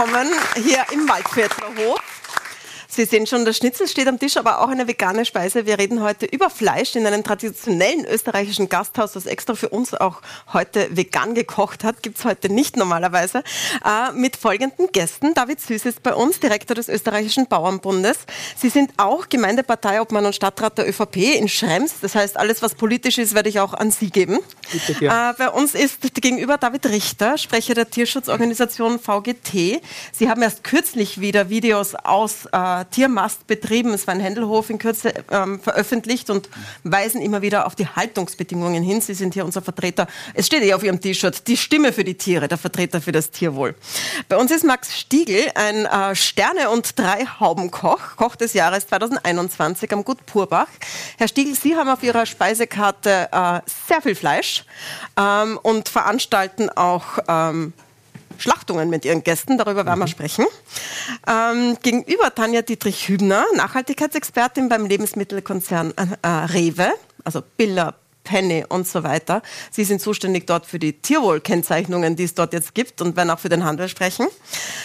willkommen 0.00 0.32
hier 0.54 0.82
im 0.92 1.06
Waldviertler. 1.06 1.66
Sie 2.92 3.04
sehen 3.04 3.24
schon, 3.24 3.44
der 3.44 3.52
Schnitzel 3.52 3.86
steht 3.86 4.08
am 4.08 4.18
Tisch, 4.18 4.36
aber 4.36 4.60
auch 4.60 4.68
eine 4.68 4.88
vegane 4.88 5.24
Speise. 5.24 5.64
Wir 5.64 5.78
reden 5.78 6.02
heute 6.02 6.26
über 6.26 6.50
Fleisch 6.50 6.96
in 6.96 7.06
einem 7.06 7.22
traditionellen 7.22 8.04
österreichischen 8.04 8.68
Gasthaus, 8.68 9.12
das 9.12 9.26
extra 9.26 9.54
für 9.54 9.68
uns 9.68 9.94
auch 9.94 10.22
heute 10.52 10.88
vegan 10.90 11.36
gekocht 11.36 11.84
hat. 11.84 12.02
Gibt's 12.02 12.24
heute 12.24 12.52
nicht 12.52 12.76
normalerweise. 12.76 13.44
Äh, 13.84 14.10
mit 14.12 14.36
folgenden 14.36 14.88
Gästen. 14.90 15.34
David 15.34 15.60
Süß 15.60 15.86
ist 15.86 16.02
bei 16.02 16.12
uns, 16.14 16.40
Direktor 16.40 16.74
des 16.74 16.88
österreichischen 16.88 17.46
Bauernbundes. 17.46 18.18
Sie 18.56 18.70
sind 18.70 18.90
auch 18.96 19.28
Gemeindeparteiobmann 19.28 20.26
und 20.26 20.34
Stadtrat 20.34 20.76
der 20.76 20.88
ÖVP 20.88 21.36
in 21.38 21.48
Schrems. 21.48 22.00
Das 22.02 22.16
heißt, 22.16 22.36
alles, 22.36 22.60
was 22.60 22.74
politisch 22.74 23.18
ist, 23.18 23.36
werde 23.36 23.50
ich 23.50 23.60
auch 23.60 23.72
an 23.72 23.92
Sie 23.92 24.10
geben. 24.10 24.40
Bitte, 24.72 25.06
äh, 25.06 25.32
bei 25.38 25.48
uns 25.50 25.76
ist 25.76 26.12
gegenüber 26.14 26.58
David 26.58 26.86
Richter, 26.86 27.38
Sprecher 27.38 27.74
der 27.74 27.88
Tierschutzorganisation 27.88 28.98
VGT. 28.98 29.80
Sie 30.12 30.28
haben 30.28 30.42
erst 30.42 30.64
kürzlich 30.64 31.20
wieder 31.20 31.50
Videos 31.50 31.94
aus 31.94 32.46
äh, 32.46 32.80
Tiermast 32.90 33.46
betrieben, 33.46 33.92
es 33.92 34.06
war 34.06 34.14
ein 34.14 34.20
Händelhof 34.20 34.70
in 34.70 34.78
Kürze 34.78 35.12
ähm, 35.30 35.60
veröffentlicht 35.60 36.30
und 36.30 36.48
weisen 36.84 37.20
immer 37.20 37.42
wieder 37.42 37.66
auf 37.66 37.74
die 37.74 37.86
Haltungsbedingungen 37.86 38.82
hin. 38.82 39.00
Sie 39.00 39.14
sind 39.14 39.34
hier 39.34 39.44
unser 39.44 39.62
Vertreter, 39.62 40.06
es 40.34 40.46
steht 40.46 40.62
eh 40.62 40.74
auf 40.74 40.82
Ihrem 40.82 41.00
T-Shirt, 41.00 41.46
die 41.46 41.56
Stimme 41.56 41.92
für 41.92 42.04
die 42.04 42.14
Tiere, 42.14 42.48
der 42.48 42.58
Vertreter 42.58 43.00
für 43.00 43.12
das 43.12 43.30
Tierwohl. 43.30 43.74
Bei 44.28 44.36
uns 44.36 44.50
ist 44.50 44.64
Max 44.64 44.98
Stiegel, 44.98 45.50
ein 45.54 45.86
äh, 45.86 46.14
Sterne- 46.14 46.70
und 46.70 46.98
Drei-Hauben-Koch, 46.98 48.16
Koch 48.16 48.36
des 48.36 48.52
Jahres 48.52 48.86
2021 48.88 49.92
am 49.92 50.04
Gut 50.04 50.26
Purbach. 50.26 50.68
Herr 51.18 51.28
Stiegel, 51.28 51.54
Sie 51.54 51.76
haben 51.76 51.88
auf 51.88 52.02
Ihrer 52.02 52.26
Speisekarte 52.26 53.28
äh, 53.32 53.60
sehr 53.88 54.02
viel 54.02 54.14
Fleisch 54.14 54.64
ähm, 55.18 55.58
und 55.62 55.88
veranstalten 55.88 56.68
auch 56.70 57.18
ähm, 57.28 57.72
Schlachtungen 58.40 58.90
mit 58.90 59.04
ihren 59.04 59.22
Gästen, 59.22 59.58
darüber 59.58 59.86
werden 59.86 59.98
wir 59.98 60.06
mhm. 60.06 60.10
sprechen. 60.10 60.46
Ähm, 61.26 61.76
gegenüber 61.82 62.34
Tanja 62.34 62.62
Dietrich-Hübner, 62.62 63.44
Nachhaltigkeitsexpertin 63.54 64.68
beim 64.68 64.86
Lebensmittelkonzern 64.86 65.92
äh, 65.96 66.06
äh, 66.22 66.28
Rewe, 66.28 66.92
also 67.24 67.42
Billa, 67.56 67.94
Penny 68.24 68.64
und 68.68 68.86
so 68.86 69.02
weiter. 69.02 69.42
Sie 69.70 69.84
sind 69.84 70.00
zuständig 70.00 70.46
dort 70.46 70.66
für 70.66 70.78
die 70.78 70.92
Tierwohlkennzeichnungen, 70.94 72.16
die 72.16 72.24
es 72.24 72.34
dort 72.34 72.52
jetzt 72.52 72.74
gibt 72.74 73.00
und 73.02 73.16
werden 73.16 73.30
auch 73.30 73.38
für 73.38 73.48
den 73.48 73.64
Handel 73.64 73.88
sprechen. 73.88 74.26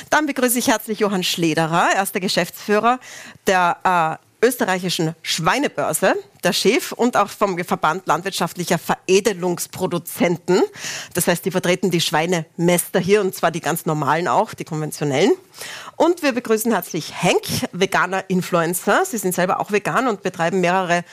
Dann 0.09 0.25
begrüße 0.25 0.57
ich 0.59 0.67
herzlich 0.67 0.99
Johann 0.99 1.23
Schlederer, 1.23 1.89
erster 1.95 2.19
Geschäftsführer 2.19 2.99
der 3.47 4.19
äh, 4.41 4.45
österreichischen 4.45 5.15
Schweinebörse 5.21 6.15
der 6.45 6.53
Chef 6.53 6.91
und 6.91 7.17
auch 7.17 7.29
vom 7.29 7.61
Verband 7.63 8.07
landwirtschaftlicher 8.07 8.77
Veredelungsproduzenten. 8.77 10.61
Das 11.13 11.27
heißt, 11.27 11.43
die 11.43 11.51
vertreten 11.51 11.91
die 11.91 12.01
Schweinemester 12.01 12.99
hier 12.99 13.21
und 13.21 13.35
zwar 13.35 13.51
die 13.51 13.61
ganz 13.61 13.85
normalen 13.85 14.27
auch, 14.27 14.53
die 14.53 14.63
konventionellen. 14.63 15.31
Und 15.97 16.21
wir 16.21 16.33
begrüßen 16.33 16.71
herzlich 16.71 17.13
Henk, 17.21 17.43
veganer 17.71 18.29
Influencer. 18.29 19.05
Sie 19.05 19.17
sind 19.17 19.33
selber 19.33 19.59
auch 19.59 19.71
vegan 19.71 20.07
und 20.07 20.23
betreiben 20.23 20.59
mehrere 20.59 21.03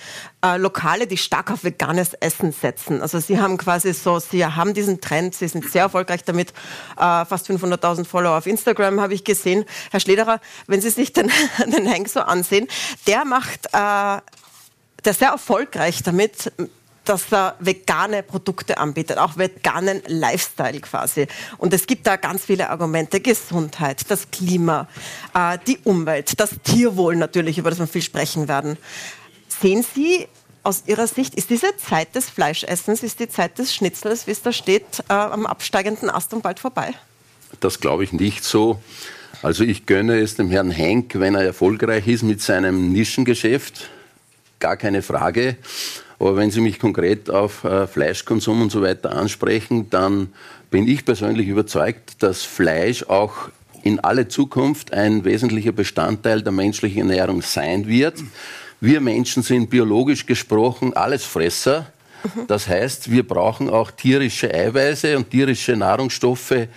äh, 0.44 0.56
Lokale, 0.56 1.06
die 1.06 1.16
stark 1.16 1.50
auf 1.52 1.62
veganes 1.62 2.14
Essen 2.14 2.52
setzen. 2.52 3.00
Also 3.00 3.20
Sie 3.20 3.40
haben 3.40 3.58
quasi 3.58 3.92
so, 3.94 4.18
Sie 4.18 4.44
haben 4.44 4.74
diesen 4.74 5.00
Trend, 5.00 5.34
Sie 5.34 5.46
sind 5.46 5.70
sehr 5.70 5.82
erfolgreich 5.82 6.24
damit. 6.24 6.50
Äh, 6.96 7.24
fast 7.24 7.48
500.000 7.48 8.04
Follower 8.04 8.36
auf 8.36 8.46
Instagram 8.46 9.00
habe 9.00 9.14
ich 9.14 9.24
gesehen. 9.24 9.64
Herr 9.90 10.00
Schlederer, 10.00 10.40
wenn 10.66 10.80
Sie 10.80 10.90
sich 10.90 11.12
den, 11.12 11.30
den 11.66 11.86
Henk 11.86 12.08
so 12.08 12.20
ansehen, 12.20 12.66
der 13.06 13.24
macht 13.24 13.68
äh, 13.72 14.20
der 15.04 15.14
sehr 15.14 15.30
erfolgreich 15.30 16.02
damit, 16.02 16.52
dass 17.04 17.32
er 17.32 17.56
vegane 17.58 18.22
Produkte 18.22 18.78
anbietet, 18.78 19.18
auch 19.18 19.36
veganen 19.36 20.02
Lifestyle 20.06 20.80
quasi. 20.80 21.26
Und 21.58 21.74
es 21.74 21.86
gibt 21.86 22.06
da 22.06 22.16
ganz 22.16 22.44
viele 22.44 22.70
Argumente. 22.70 23.20
Gesundheit, 23.20 24.04
das 24.08 24.30
Klima, 24.30 24.88
äh, 25.34 25.58
die 25.66 25.78
Umwelt, 25.84 26.38
das 26.38 26.50
Tierwohl 26.62 27.16
natürlich, 27.16 27.58
über 27.58 27.70
das 27.70 27.78
wir 27.78 27.86
viel 27.86 28.02
sprechen 28.02 28.48
werden. 28.48 28.76
Sehen 29.48 29.84
Sie 29.94 30.28
aus 30.62 30.84
Ihrer 30.86 31.08
Sicht, 31.08 31.34
ist 31.34 31.50
diese 31.50 31.76
Zeit 31.76 32.14
des 32.14 32.30
Fleischessens, 32.30 33.02
ist 33.02 33.18
die 33.18 33.28
Zeit 33.28 33.58
des 33.58 33.74
Schnitzels, 33.74 34.28
wie 34.28 34.30
es 34.30 34.42
da 34.42 34.52
steht, 34.52 35.00
äh, 35.08 35.12
am 35.12 35.46
absteigenden 35.46 36.08
Ast 36.08 36.32
und 36.34 36.42
bald 36.42 36.60
vorbei? 36.60 36.94
Das 37.58 37.80
glaube 37.80 38.04
ich 38.04 38.12
nicht 38.12 38.44
so. 38.44 38.80
Also 39.42 39.64
ich 39.64 39.86
gönne 39.86 40.20
es 40.20 40.36
dem 40.36 40.50
Herrn 40.50 40.70
Henk, 40.70 41.18
wenn 41.18 41.34
er 41.34 41.42
erfolgreich 41.42 42.06
ist 42.06 42.22
mit 42.22 42.40
seinem 42.40 42.92
Nischengeschäft 42.92 43.90
gar 44.62 44.76
keine 44.76 45.02
Frage. 45.02 45.56
Aber 46.18 46.36
wenn 46.36 46.52
Sie 46.52 46.60
mich 46.60 46.78
konkret 46.78 47.28
auf 47.28 47.64
äh, 47.64 47.86
Fleischkonsum 47.86 48.62
und 48.62 48.70
so 48.70 48.80
weiter 48.80 49.10
ansprechen, 49.10 49.90
dann 49.90 50.28
bin 50.70 50.86
ich 50.86 51.04
persönlich 51.04 51.48
überzeugt, 51.48 52.22
dass 52.22 52.44
Fleisch 52.44 53.02
auch 53.08 53.50
in 53.82 53.98
alle 53.98 54.28
Zukunft 54.28 54.92
ein 54.92 55.24
wesentlicher 55.24 55.72
Bestandteil 55.72 56.42
der 56.42 56.52
menschlichen 56.52 57.10
Ernährung 57.10 57.42
sein 57.42 57.88
wird. 57.88 58.14
Wir 58.80 59.00
Menschen 59.00 59.42
sind 59.42 59.68
biologisch 59.68 60.24
gesprochen 60.24 60.94
Allesfresser. 60.94 61.86
Das 62.46 62.68
heißt, 62.68 63.10
wir 63.10 63.26
brauchen 63.26 63.68
auch 63.68 63.90
tierische 63.90 64.54
Eiweiße 64.54 65.16
und 65.16 65.30
tierische 65.30 65.76
Nahrungsstoffe 65.76 66.52
äh, 66.52 66.68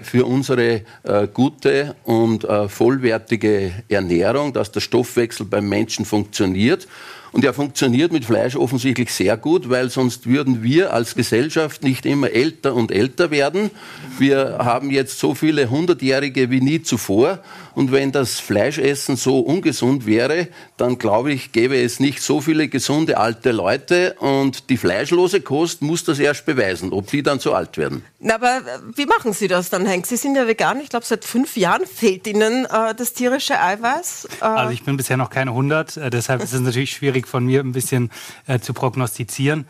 für 0.00 0.24
unsere 0.24 0.80
äh, 1.02 1.28
gute 1.32 1.94
und 2.04 2.44
äh, 2.44 2.70
vollwertige 2.70 3.72
Ernährung, 3.90 4.54
dass 4.54 4.72
der 4.72 4.80
Stoffwechsel 4.80 5.44
beim 5.44 5.68
Menschen 5.68 6.06
funktioniert. 6.06 6.88
Und 7.34 7.44
er 7.44 7.52
funktioniert 7.52 8.12
mit 8.12 8.24
Fleisch 8.24 8.54
offensichtlich 8.54 9.12
sehr 9.12 9.36
gut, 9.36 9.68
weil 9.68 9.90
sonst 9.90 10.28
würden 10.28 10.62
wir 10.62 10.92
als 10.92 11.16
Gesellschaft 11.16 11.82
nicht 11.82 12.06
immer 12.06 12.30
älter 12.30 12.76
und 12.76 12.92
älter 12.92 13.32
werden. 13.32 13.72
Wir 14.20 14.58
haben 14.60 14.88
jetzt 14.92 15.18
so 15.18 15.34
viele 15.34 15.68
Hundertjährige 15.68 16.52
wie 16.52 16.60
nie 16.60 16.82
zuvor. 16.82 17.40
Und 17.74 17.92
wenn 17.92 18.12
das 18.12 18.40
Fleischessen 18.40 19.16
so 19.16 19.40
ungesund 19.40 20.06
wäre, 20.06 20.48
dann 20.76 20.98
glaube 20.98 21.32
ich, 21.32 21.52
gäbe 21.52 21.76
es 21.76 22.00
nicht 22.00 22.22
so 22.22 22.40
viele 22.40 22.68
gesunde 22.68 23.18
alte 23.18 23.52
Leute. 23.52 24.14
Und 24.18 24.70
die 24.70 24.76
fleischlose 24.76 25.40
Kost 25.40 25.82
muss 25.82 26.04
das 26.04 26.18
erst 26.18 26.46
beweisen, 26.46 26.92
ob 26.92 27.08
die 27.08 27.22
dann 27.22 27.40
so 27.40 27.52
alt 27.52 27.76
werden. 27.76 28.04
Na, 28.20 28.36
aber 28.36 28.60
wie 28.94 29.06
machen 29.06 29.32
Sie 29.32 29.48
das 29.48 29.70
dann, 29.70 29.86
Henk? 29.86 30.06
Sie 30.06 30.16
sind 30.16 30.36
ja 30.36 30.46
vegan. 30.46 30.80
Ich 30.80 30.88
glaube, 30.88 31.04
seit 31.04 31.24
fünf 31.24 31.56
Jahren 31.56 31.86
fehlt 31.86 32.26
Ihnen 32.26 32.64
äh, 32.66 32.94
das 32.94 33.12
tierische 33.12 33.60
Eiweiß. 33.60 34.28
Äh 34.40 34.44
also 34.44 34.72
ich 34.72 34.84
bin 34.84 34.96
bisher 34.96 35.16
noch 35.16 35.30
keine 35.30 35.50
100. 35.50 35.96
Äh, 35.96 36.10
deshalb 36.10 36.42
ist 36.42 36.52
es 36.52 36.60
natürlich 36.60 36.92
schwierig 36.92 37.26
von 37.26 37.44
mir 37.44 37.60
ein 37.60 37.72
bisschen 37.72 38.10
äh, 38.46 38.60
zu 38.60 38.72
prognostizieren. 38.72 39.66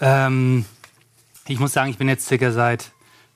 Ähm, 0.00 0.64
ich 1.48 1.58
muss 1.58 1.72
sagen, 1.72 1.90
ich 1.90 1.98
bin 1.98 2.08
jetzt 2.08 2.26
circa 2.26 2.52
seit 2.52 2.92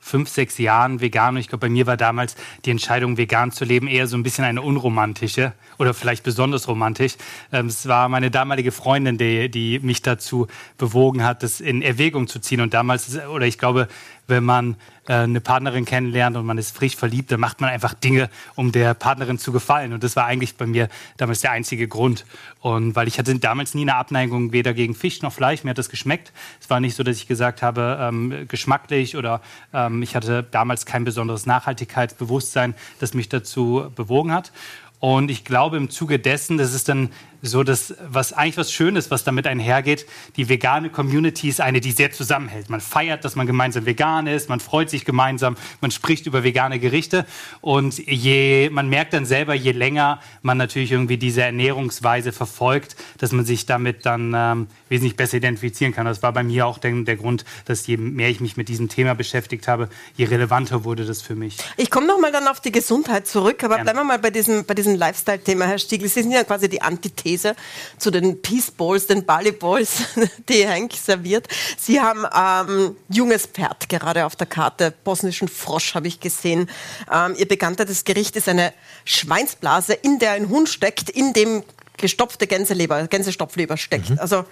fünf, 0.07 0.29
sechs 0.29 0.57
Jahren 0.57 1.01
vegan. 1.01 1.35
Und 1.35 1.41
ich 1.41 1.49
glaube, 1.49 1.67
bei 1.67 1.69
mir 1.69 1.85
war 1.85 1.97
damals 1.97 2.35
die 2.65 2.71
Entscheidung, 2.71 3.17
vegan 3.17 3.51
zu 3.51 3.65
leben, 3.65 3.87
eher 3.87 4.07
so 4.07 4.17
ein 4.17 4.23
bisschen 4.23 4.45
eine 4.45 4.61
unromantische 4.61 5.53
oder 5.77 5.93
vielleicht 5.93 6.23
besonders 6.23 6.67
romantisch. 6.67 7.15
Ähm, 7.51 7.67
es 7.67 7.87
war 7.87 8.09
meine 8.09 8.31
damalige 8.31 8.71
Freundin, 8.71 9.17
die, 9.17 9.49
die 9.49 9.79
mich 9.79 10.01
dazu 10.01 10.47
bewogen 10.77 11.23
hat, 11.23 11.43
das 11.43 11.59
in 11.59 11.81
Erwägung 11.81 12.27
zu 12.27 12.39
ziehen. 12.39 12.61
Und 12.61 12.73
damals, 12.73 13.19
oder 13.27 13.45
ich 13.45 13.57
glaube, 13.57 13.87
wenn 14.27 14.43
man 14.43 14.75
äh, 15.07 15.13
eine 15.13 15.41
Partnerin 15.41 15.85
kennenlernt 15.85 16.35
und 16.37 16.45
man 16.45 16.57
ist 16.57 16.75
frisch 16.75 16.95
verliebt, 16.95 17.31
dann 17.31 17.39
macht 17.39 17.61
man 17.61 17.69
einfach 17.69 17.93
Dinge, 17.93 18.29
um 18.55 18.71
der 18.71 18.93
Partnerin 18.93 19.39
zu 19.39 19.51
gefallen. 19.51 19.93
Und 19.93 20.03
das 20.03 20.15
war 20.15 20.25
eigentlich 20.25 20.55
bei 20.55 20.65
mir 20.65 20.89
damals 21.17 21.41
der 21.41 21.51
einzige 21.51 21.87
Grund. 21.87 22.25
Und 22.59 22.95
weil 22.95 23.07
ich 23.07 23.17
hatte 23.17 23.37
damals 23.39 23.73
nie 23.73 23.83
eine 23.83 23.95
Abneigung 23.95 24.51
weder 24.51 24.73
gegen 24.73 24.95
Fisch 24.95 25.21
noch 25.21 25.33
Fleisch, 25.33 25.63
mir 25.63 25.71
hat 25.71 25.77
das 25.77 25.89
geschmeckt. 25.89 26.33
Es 26.59 26.69
war 26.69 26.79
nicht 26.79 26.95
so, 26.95 27.03
dass 27.03 27.17
ich 27.17 27.27
gesagt 27.27 27.61
habe, 27.61 27.97
ähm, 28.01 28.47
geschmacklich 28.47 29.15
oder 29.15 29.41
ähm, 29.73 30.03
ich 30.03 30.15
hatte 30.15 30.43
damals 30.43 30.85
kein 30.85 31.03
besonderes 31.03 31.45
Nachhaltigkeitsbewusstsein, 31.45 32.75
das 32.99 33.13
mich 33.13 33.29
dazu 33.29 33.91
bewogen 33.95 34.33
hat. 34.33 34.51
Und 34.99 35.29
ich 35.29 35.45
glaube, 35.45 35.77
im 35.77 35.89
Zuge 35.89 36.17
dessen, 36.17 36.57
das 36.57 36.73
ist 36.73 36.89
dann 36.89 37.09
so 37.41 37.63
das, 37.63 37.93
was 38.07 38.33
eigentlich 38.33 38.57
was 38.57 38.71
Schönes, 38.71 39.11
was 39.11 39.23
damit 39.23 39.47
einhergeht. 39.47 40.05
Die 40.35 40.49
vegane 40.49 40.89
Community 40.89 41.49
ist 41.49 41.61
eine, 41.61 41.81
die 41.81 41.91
sehr 41.91 42.11
zusammenhält. 42.11 42.69
Man 42.69 42.81
feiert, 42.81 43.23
dass 43.25 43.35
man 43.35 43.45
gemeinsam 43.47 43.85
vegan 43.85 44.27
ist, 44.27 44.49
man 44.49 44.59
freut 44.59 44.89
sich 44.89 45.05
gemeinsam, 45.05 45.55
man 45.81 45.91
spricht 45.91 46.25
über 46.25 46.43
vegane 46.43 46.79
Gerichte 46.79 47.25
und 47.61 47.97
je, 47.97 48.69
man 48.71 48.89
merkt 48.89 49.13
dann 49.13 49.25
selber, 49.25 49.53
je 49.53 49.71
länger 49.71 50.19
man 50.41 50.57
natürlich 50.57 50.91
irgendwie 50.91 51.17
diese 51.17 51.43
Ernährungsweise 51.43 52.31
verfolgt, 52.31 52.95
dass 53.19 53.31
man 53.31 53.45
sich 53.45 53.65
damit 53.65 54.05
dann 54.05 54.33
ähm, 54.35 54.67
wesentlich 54.89 55.15
besser 55.15 55.37
identifizieren 55.37 55.93
kann. 55.93 56.05
Das 56.05 56.23
war 56.23 56.33
bei 56.33 56.43
mir 56.43 56.65
auch 56.65 56.79
der, 56.79 56.91
der 57.03 57.17
Grund, 57.17 57.45
dass 57.65 57.85
je 57.85 57.97
mehr 57.97 58.29
ich 58.29 58.39
mich 58.39 58.57
mit 58.57 58.67
diesem 58.67 58.89
Thema 58.89 59.13
beschäftigt 59.13 59.67
habe, 59.67 59.89
je 60.15 60.25
relevanter 60.25 60.83
wurde 60.83 61.05
das 61.05 61.21
für 61.21 61.35
mich. 61.35 61.57
Ich 61.77 61.91
komme 61.91 62.07
nochmal 62.07 62.31
dann 62.31 62.47
auf 62.47 62.61
die 62.61 62.71
Gesundheit 62.71 63.27
zurück, 63.27 63.63
aber 63.63 63.75
Gerne. 63.75 63.91
bleiben 63.91 63.99
wir 63.99 64.03
mal 64.05 64.19
bei 64.19 64.31
diesem, 64.31 64.65
bei 64.65 64.73
diesem 64.73 64.95
Lifestyle-Thema, 64.95 65.65
Herr 65.65 65.79
Stiegel. 65.79 66.09
Sie 66.09 66.23
sind 66.23 66.31
ja 66.31 66.43
quasi 66.43 66.67
die 66.67 66.81
Antithese 66.81 67.26
These 67.27 67.55
zu 67.97 68.09
den 68.09 68.41
Peace 68.41 68.71
Balls, 68.71 69.07
den 69.07 69.25
Bali 69.25 69.51
Balls, 69.51 70.03
die 70.49 70.65
Henk 70.65 70.93
serviert. 70.93 71.47
Sie 71.77 71.99
haben 71.99 72.25
ähm, 72.33 72.95
junges 73.09 73.45
Pferd 73.45 73.89
gerade 73.89 74.25
auf 74.25 74.35
der 74.35 74.47
Karte, 74.47 74.93
bosnischen 75.03 75.47
Frosch 75.47 75.93
habe 75.93 76.07
ich 76.07 76.19
gesehen. 76.19 76.69
Ähm, 77.11 77.35
ihr 77.37 77.47
bekanntes 77.47 78.05
Gericht 78.05 78.35
ist 78.35 78.47
eine 78.47 78.73
Schweinsblase, 79.05 79.93
in 79.93 80.19
der 80.19 80.31
ein 80.31 80.49
Hund 80.49 80.69
steckt, 80.69 81.09
in 81.09 81.33
dem 81.33 81.63
gestopfte 81.97 82.47
Gänseleber, 82.47 83.07
Gänsestopfleber 83.07 83.77
steckt. 83.77 84.11
Mhm. 84.11 84.19
Also 84.19 84.45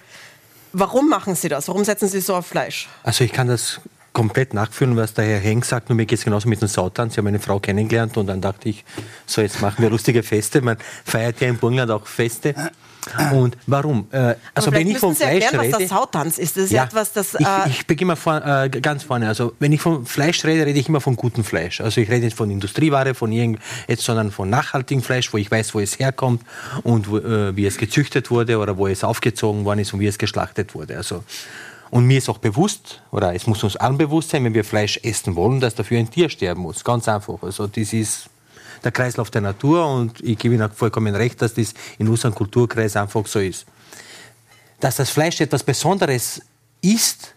Warum 0.78 1.08
machen 1.08 1.34
Sie 1.34 1.48
das? 1.48 1.68
Warum 1.68 1.84
setzen 1.84 2.06
Sie 2.06 2.20
so 2.20 2.34
auf 2.34 2.48
Fleisch? 2.48 2.86
Also 3.02 3.24
ich 3.24 3.32
kann 3.32 3.48
das 3.48 3.80
komplett 4.16 4.54
nachführen, 4.54 4.96
was 4.96 5.12
der 5.12 5.26
Herr 5.26 5.40
Henk 5.40 5.66
sagt, 5.66 5.90
nur 5.90 5.96
mir 5.96 6.06
geht 6.06 6.18
es 6.18 6.24
genauso 6.24 6.48
mit 6.48 6.62
dem 6.62 6.68
Sautanz. 6.68 7.12
Ich 7.12 7.18
habe 7.18 7.26
meine 7.26 7.38
Frau 7.38 7.60
kennengelernt 7.60 8.16
und 8.16 8.28
dann 8.28 8.40
dachte 8.40 8.70
ich, 8.70 8.82
so 9.26 9.42
jetzt 9.42 9.60
machen 9.60 9.82
wir 9.82 9.90
lustige 9.90 10.22
Feste. 10.22 10.62
Man 10.62 10.78
feiert 11.04 11.38
ja 11.42 11.48
im 11.48 11.58
Burgenland 11.58 11.90
auch 11.90 12.06
Feste. 12.06 12.54
Und 13.34 13.58
warum? 13.66 14.06
Äh, 14.12 14.34
also 14.54 14.72
wenn 14.72 14.88
ich 14.88 14.96
vom 14.96 15.12
Sie 15.12 15.22
Fleisch 15.22 15.44
erklären, 15.44 15.60
rede, 15.60 15.72
was 15.72 15.78
der 15.78 15.88
Sautanz 15.88 16.38
ist. 16.38 16.56
Das 16.56 16.64
ist 16.64 16.72
ja, 16.72 16.84
etwas, 16.84 17.12
das. 17.12 17.34
Äh 17.34 17.44
ich, 17.66 17.80
ich 17.80 17.86
beginne 17.86 18.08
mal 18.08 18.16
vor, 18.16 18.42
äh, 18.42 18.70
ganz 18.70 19.02
vorne. 19.02 19.28
Also 19.28 19.52
wenn 19.58 19.70
ich 19.70 19.82
vom 19.82 20.06
Fleisch 20.06 20.42
rede, 20.44 20.64
rede 20.64 20.78
ich 20.78 20.88
immer 20.88 21.02
von 21.02 21.14
gutem 21.14 21.44
Fleisch. 21.44 21.82
Also 21.82 22.00
ich 22.00 22.08
rede 22.08 22.24
nicht 22.24 22.36
von 22.36 22.50
Industrieware, 22.50 23.14
von 23.14 23.30
irgend, 23.30 23.60
jetzt, 23.86 24.02
sondern 24.02 24.32
von 24.32 24.48
nachhaltigem 24.48 25.02
Fleisch, 25.02 25.30
wo 25.32 25.36
ich 25.36 25.50
weiß, 25.50 25.74
wo 25.74 25.80
es 25.80 25.98
herkommt 25.98 26.42
und 26.84 27.10
wo, 27.10 27.18
äh, 27.18 27.54
wie 27.54 27.66
es 27.66 27.76
gezüchtet 27.76 28.30
wurde 28.30 28.58
oder 28.58 28.78
wo 28.78 28.88
es 28.88 29.04
aufgezogen 29.04 29.66
worden 29.66 29.80
ist 29.80 29.92
und 29.92 30.00
wie 30.00 30.06
es 30.06 30.16
geschlachtet 30.16 30.74
wurde. 30.74 30.96
Also 30.96 31.22
und 31.90 32.06
mir 32.06 32.18
ist 32.18 32.28
auch 32.28 32.38
bewusst, 32.38 33.02
oder 33.10 33.34
es 33.34 33.46
muss 33.46 33.62
uns 33.62 33.76
allen 33.76 33.98
bewusst 33.98 34.30
sein, 34.30 34.44
wenn 34.44 34.54
wir 34.54 34.64
Fleisch 34.64 34.98
essen 35.02 35.36
wollen, 35.36 35.60
dass 35.60 35.74
dafür 35.74 35.98
ein 35.98 36.10
Tier 36.10 36.28
sterben 36.28 36.62
muss. 36.62 36.82
Ganz 36.82 37.08
einfach. 37.08 37.42
Also 37.42 37.66
das 37.66 37.92
ist 37.92 38.28
der 38.82 38.92
Kreislauf 38.92 39.30
der 39.30 39.40
Natur 39.40 39.86
und 39.86 40.20
ich 40.20 40.38
gebe 40.38 40.54
Ihnen 40.54 40.70
vollkommen 40.70 41.14
recht, 41.14 41.40
dass 41.42 41.54
das 41.54 41.74
in 41.98 42.08
unserem 42.08 42.34
Kulturkreis 42.34 42.96
einfach 42.96 43.26
so 43.26 43.38
ist. 43.38 43.66
Dass 44.80 44.96
das 44.96 45.10
Fleisch 45.10 45.40
etwas 45.40 45.62
Besonderes 45.62 46.42
ist, 46.82 47.34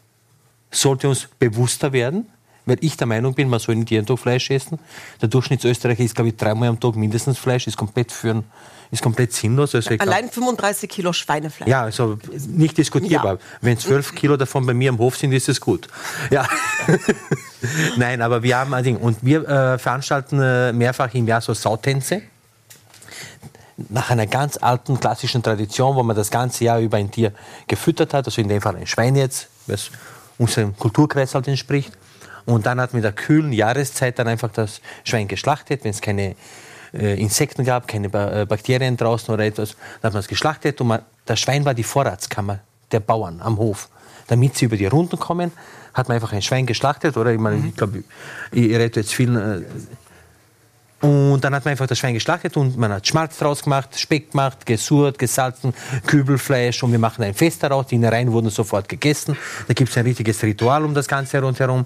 sollte 0.71 1.07
uns 1.09 1.27
bewusster 1.39 1.93
werden, 1.93 2.27
weil 2.65 2.77
ich 2.81 2.97
der 2.97 3.07
Meinung 3.07 3.33
bin, 3.33 3.49
man 3.49 3.59
soll 3.59 3.75
nicht 3.75 3.91
jeden 3.91 4.05
Tag 4.05 4.19
Fleisch 4.19 4.49
essen. 4.51 4.79
Der 5.21 5.29
Durchschnittsösterreicher 5.29 6.03
isst, 6.03 6.15
glaube 6.15 6.29
ich, 6.29 6.37
dreimal 6.37 6.69
am 6.69 6.79
Tag 6.79 6.95
mindestens 6.95 7.37
Fleisch, 7.37 7.65
ist 7.67 7.77
komplett 7.77 8.11
für 8.11 8.31
einen 8.31 8.43
ist 8.91 9.03
komplett 9.03 9.33
sinnlos. 9.33 9.75
Also 9.75 9.91
Allein 9.99 10.23
glaub, 10.23 10.33
35 10.33 10.89
Kilo 10.89 11.13
Schweinefleisch. 11.13 11.69
Ja, 11.69 11.83
also 11.83 12.17
nicht 12.47 12.77
diskutierbar. 12.77 13.35
Ja. 13.35 13.39
Wenn 13.61 13.77
12 13.77 14.15
Kilo 14.15 14.35
davon 14.35 14.65
bei 14.65 14.73
mir 14.73 14.89
am 14.89 14.97
Hof 14.97 15.17
sind, 15.17 15.31
ist 15.31 15.47
es 15.47 15.61
gut. 15.61 15.87
Ja. 16.31 16.47
Nein, 17.97 18.21
aber 18.21 18.41
wir 18.41 18.57
haben 18.57 18.73
ein 18.73 18.83
Ding. 18.83 18.97
Und 18.97 19.17
wir 19.21 19.47
äh, 19.47 19.77
veranstalten 19.77 20.39
äh, 20.41 20.73
mehrfach 20.73 21.13
im 21.13 21.27
Jahr 21.27 21.41
so 21.41 21.53
Sautänze. 21.53 22.23
Nach 23.89 24.09
einer 24.09 24.27
ganz 24.27 24.57
alten 24.57 24.99
klassischen 24.99 25.41
Tradition, 25.41 25.95
wo 25.95 26.03
man 26.03 26.15
das 26.15 26.31
ganze 26.31 26.65
Jahr 26.65 26.79
über 26.79 26.97
ein 26.97 27.11
Tier 27.11 27.31
gefüttert 27.67 28.13
hat, 28.13 28.25
also 28.25 28.41
in 28.41 28.49
dem 28.49 28.59
Fall 28.59 28.75
ein 28.75 28.87
Schwein 28.87 29.15
jetzt, 29.15 29.47
was 29.67 29.91
unserem 30.37 30.75
Kulturkreis 30.75 31.35
halt 31.35 31.47
entspricht. 31.47 31.93
Und 32.45 32.65
dann 32.65 32.81
hat 32.81 32.93
mit 32.93 33.03
der 33.03 33.11
kühlen 33.11 33.53
Jahreszeit 33.53 34.17
dann 34.17 34.27
einfach 34.27 34.49
das 34.51 34.81
Schwein 35.03 35.27
geschlachtet, 35.27 35.83
wenn 35.83 35.91
es 35.91 36.01
keine 36.01 36.35
Insekten 36.93 37.63
gab, 37.65 37.87
keine 37.87 38.07
äh, 38.07 38.45
Bakterien 38.45 38.97
draußen 38.97 39.33
oder 39.33 39.45
etwas. 39.45 39.75
Dann 40.01 40.09
hat 40.09 40.13
man 40.13 40.19
es 40.21 40.27
geschlachtet 40.27 40.81
und 40.81 40.87
man, 40.87 41.01
das 41.25 41.39
Schwein 41.39 41.65
war 41.65 41.73
die 41.73 41.83
Vorratskammer 41.83 42.59
der 42.91 42.99
Bauern 42.99 43.41
am 43.41 43.57
Hof. 43.57 43.89
Damit 44.27 44.55
sie 44.55 44.65
über 44.65 44.77
die 44.77 44.85
Runden 44.85 45.17
kommen, 45.17 45.51
hat 45.93 46.07
man 46.07 46.15
einfach 46.15 46.33
ein 46.33 46.41
Schwein 46.41 46.65
geschlachtet. 46.65 47.17
Oder 47.17 47.33
ich 47.33 47.39
meine, 47.39 47.57
mhm. 47.57 47.67
ich 47.69 47.75
glaube, 47.75 48.03
ich, 48.51 48.63
ich 48.63 48.75
rede 48.75 48.99
jetzt 48.99 49.13
vielen 49.13 49.35
äh, 49.35 49.61
und 51.01 51.41
dann 51.41 51.55
hat 51.55 51.63
man 51.63 51.71
einfach 51.71 51.87
das 51.87 51.97
Schwein 51.97 52.13
geschlachtet 52.13 52.57
und 52.57 52.77
man 52.77 52.91
hat 52.91 53.07
Schmalz 53.07 53.37
draus 53.37 53.63
gemacht, 53.63 53.97
Speck 53.97 54.31
gemacht, 54.31 54.65
gesurrt, 54.65 55.17
gesalzen, 55.17 55.73
Kübelfleisch 56.05 56.83
und 56.83 56.91
wir 56.91 56.99
machen 56.99 57.23
ein 57.23 57.33
Fest 57.33 57.63
daraus. 57.63 57.87
Die 57.87 57.95
Innereien 57.95 58.31
wurden 58.33 58.49
sofort 58.49 58.89
gegessen. 58.89 59.37
Da 59.67 59.73
gibt 59.73 59.89
es 59.89 59.97
ein 59.97 60.03
richtiges 60.03 60.43
Ritual 60.43 60.83
um 60.83 60.93
das 60.93 61.07
Ganze 61.07 61.41
rundherum. 61.41 61.85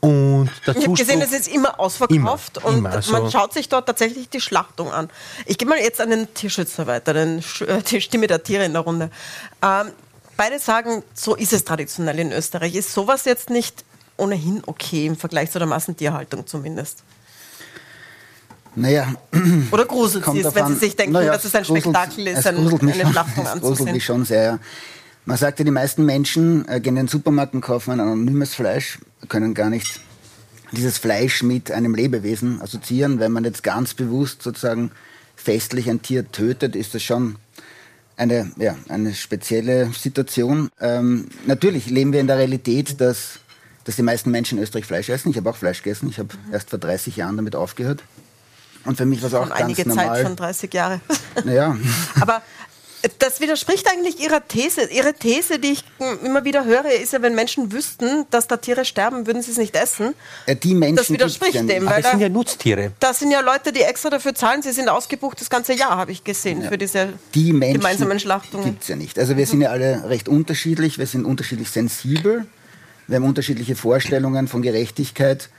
Und 0.00 0.50
dazu 0.66 0.78
ich 0.80 0.86
habe 0.86 0.96
gesehen, 0.96 1.20
es 1.20 1.32
ist 1.32 1.46
immer 1.46 1.78
ausverkauft 1.78 2.56
immer, 2.56 2.66
und 2.66 2.78
immer. 2.78 2.90
Also 2.90 3.12
man 3.12 3.30
schaut 3.30 3.52
sich 3.52 3.68
dort 3.68 3.86
tatsächlich 3.86 4.28
die 4.28 4.40
Schlachtung 4.40 4.90
an. 4.90 5.08
Ich 5.46 5.56
gehe 5.56 5.68
mal 5.68 5.78
jetzt 5.78 6.00
an 6.00 6.10
den 6.10 6.34
Tierschützer 6.34 6.88
weiter, 6.88 7.14
den, 7.14 7.38
äh, 7.38 7.82
die 7.88 8.00
Stimme 8.00 8.26
der 8.26 8.42
Tiere 8.42 8.64
in 8.64 8.72
der 8.72 8.82
Runde. 8.82 9.10
Ähm, 9.62 9.92
beide 10.36 10.58
sagen, 10.58 11.04
so 11.14 11.36
ist 11.36 11.52
es 11.52 11.64
traditionell 11.64 12.18
in 12.18 12.32
Österreich. 12.32 12.74
Ist 12.74 12.92
sowas 12.92 13.24
jetzt 13.24 13.50
nicht 13.50 13.84
ohnehin 14.16 14.62
okay 14.66 15.06
im 15.06 15.16
Vergleich 15.16 15.52
zu 15.52 15.60
der 15.60 15.68
Massentierhaltung 15.68 16.44
zumindest? 16.44 17.04
Naja. 18.78 19.14
Oder 19.72 19.84
gruselt 19.84 20.24
Sie 20.24 20.40
es, 20.40 20.54
wenn 20.54 20.68
Sie 20.68 20.74
sich 20.74 20.96
denken, 20.96 21.12
naja, 21.12 21.32
dass 21.32 21.44
es 21.44 21.54
ein 21.54 21.64
gruselt, 21.64 21.82
Spektakel 21.82 22.26
ist, 22.28 22.46
ein, 22.46 22.56
eine 22.56 23.10
Schlachtung 23.10 23.46
anzusehen? 23.46 23.60
gruselt 23.60 23.92
mich 23.92 24.04
schon 24.04 24.24
sehr. 24.24 24.58
Man 25.24 25.36
sagt 25.36 25.58
ja, 25.58 25.64
die 25.64 25.70
meisten 25.70 26.06
Menschen 26.06 26.66
äh, 26.68 26.80
gehen 26.80 26.96
in 26.96 27.04
den 27.04 27.08
Supermarkt 27.08 27.54
und 27.54 27.60
kaufen 27.60 27.92
ein 27.92 28.00
anonymes 28.00 28.54
Fleisch, 28.54 28.98
können 29.28 29.52
gar 29.52 29.68
nicht 29.68 30.00
dieses 30.72 30.98
Fleisch 30.98 31.42
mit 31.42 31.70
einem 31.70 31.94
Lebewesen 31.94 32.62
assoziieren. 32.62 33.18
Wenn 33.20 33.32
man 33.32 33.44
jetzt 33.44 33.62
ganz 33.62 33.94
bewusst 33.94 34.42
sozusagen 34.42 34.90
festlich 35.36 35.90
ein 35.90 36.02
Tier 36.02 36.30
tötet, 36.30 36.76
ist 36.76 36.94
das 36.94 37.02
schon 37.02 37.36
eine, 38.16 38.50
ja, 38.56 38.76
eine 38.88 39.14
spezielle 39.14 39.90
Situation. 39.92 40.70
Ähm, 40.80 41.28
natürlich 41.46 41.90
leben 41.90 42.12
wir 42.12 42.20
in 42.20 42.26
der 42.26 42.38
Realität, 42.38 43.00
dass, 43.00 43.40
dass 43.84 43.96
die 43.96 44.02
meisten 44.02 44.30
Menschen 44.30 44.58
in 44.58 44.64
Österreich 44.64 44.86
Fleisch 44.86 45.08
essen. 45.08 45.30
Ich 45.30 45.36
habe 45.36 45.50
auch 45.50 45.56
Fleisch 45.56 45.82
gegessen. 45.82 46.08
Ich 46.10 46.18
habe 46.18 46.30
erst 46.52 46.70
vor 46.70 46.78
30 46.78 47.16
Jahren 47.16 47.36
damit 47.36 47.54
aufgehört. 47.54 48.02
Und 48.88 48.96
für 48.96 49.04
mich 49.04 49.20
war 49.20 49.28
es 49.28 49.34
auch 49.34 49.50
ganz 49.50 49.60
einige 49.60 49.86
normal. 49.86 50.06
Zeit, 50.06 50.26
schon 50.26 50.36
30 50.36 50.74
Jahre. 50.74 51.00
Naja. 51.44 51.76
Aber 52.20 52.42
das 53.18 53.40
widerspricht 53.40 53.86
eigentlich 53.92 54.18
Ihrer 54.18 54.48
These. 54.48 54.90
Ihre 54.90 55.12
These, 55.12 55.58
die 55.58 55.72
ich 55.72 55.84
immer 56.24 56.44
wieder 56.44 56.64
höre, 56.64 56.90
ist 56.90 57.12
ja, 57.12 57.20
wenn 57.20 57.34
Menschen 57.34 57.70
wüssten, 57.70 58.24
dass 58.30 58.48
da 58.48 58.56
Tiere 58.56 58.86
sterben, 58.86 59.26
würden 59.26 59.42
sie 59.42 59.50
es 59.50 59.58
nicht 59.58 59.76
essen. 59.76 60.14
Ja, 60.46 60.54
die 60.54 60.74
Menschen 60.74 60.96
das 60.96 61.10
widerspricht 61.10 61.68
dem. 61.68 61.86
Aber 61.86 62.00
das 62.00 62.12
sind 62.12 62.20
ja 62.20 62.30
Nutztiere. 62.30 62.92
Das 62.98 63.18
sind 63.18 63.30
ja 63.30 63.40
Leute, 63.40 63.72
die 63.72 63.82
extra 63.82 64.08
dafür 64.08 64.34
zahlen. 64.34 64.62
Sie 64.62 64.72
sind 64.72 64.88
ausgebucht 64.88 65.38
das 65.38 65.50
ganze 65.50 65.74
Jahr, 65.74 65.98
habe 65.98 66.10
ich 66.10 66.24
gesehen, 66.24 66.62
ja, 66.62 66.68
für 66.70 66.78
diese 66.78 67.12
die 67.34 67.50
gemeinsamen 67.50 68.18
Schlachtungen. 68.18 68.64
gibt 68.64 68.82
es 68.82 68.88
ja 68.88 68.96
nicht. 68.96 69.18
Also 69.18 69.36
wir 69.36 69.46
sind 69.46 69.60
ja 69.60 69.68
alle 69.68 70.08
recht 70.08 70.30
unterschiedlich. 70.30 70.98
Wir 70.98 71.06
sind 71.06 71.26
unterschiedlich 71.26 71.70
sensibel. 71.70 72.46
Wir 73.06 73.16
haben 73.16 73.24
unterschiedliche 73.24 73.76
Vorstellungen 73.76 74.48
von 74.48 74.62
Gerechtigkeit. 74.62 75.50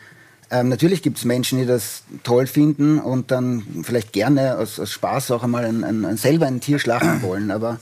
Ähm, 0.52 0.70
natürlich 0.70 1.02
gibt 1.04 1.18
es 1.18 1.26
Menschen, 1.26 1.60
die 1.60 1.66
das 1.66 2.04
toll 2.24 2.48
finden 2.48 3.00
und 3.00 3.32
dann 3.32 3.64
vielleicht 3.84 4.14
gerne 4.14 4.58
aus, 4.58 4.80
aus 4.80 4.92
Spaß 4.92 5.32
auch 5.32 5.44
einmal 5.44 5.66
ein, 5.66 5.84
ein, 5.84 6.06
ein, 6.06 6.18
selber 6.18 6.48
ein 6.48 6.60
Tier 6.60 6.80
schlachten 6.80 7.22
wollen. 7.22 7.52
Aber 7.52 7.80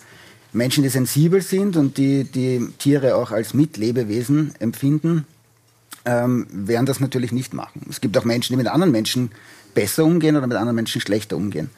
Menschen, 0.51 0.83
die 0.83 0.89
sensibel 0.89 1.41
sind 1.41 1.77
und 1.77 1.97
die, 1.97 2.25
die 2.25 2.67
Tiere 2.77 3.15
auch 3.15 3.31
als 3.31 3.53
Mitlebewesen 3.53 4.53
empfinden, 4.59 5.25
ähm, 6.05 6.47
werden 6.49 6.85
das 6.85 6.99
natürlich 6.99 7.31
nicht 7.31 7.53
machen. 7.53 7.85
Es 7.89 8.01
gibt 8.01 8.17
auch 8.17 8.25
Menschen, 8.25 8.53
die 8.53 8.57
mit 8.57 8.67
anderen 8.67 8.91
Menschen 8.91 9.31
besser 9.73 10.03
umgehen 10.03 10.35
oder 10.35 10.47
mit 10.47 10.57
anderen 10.57 10.75
Menschen 10.75 11.01
schlechter 11.01 11.37
umgehen. 11.37 11.69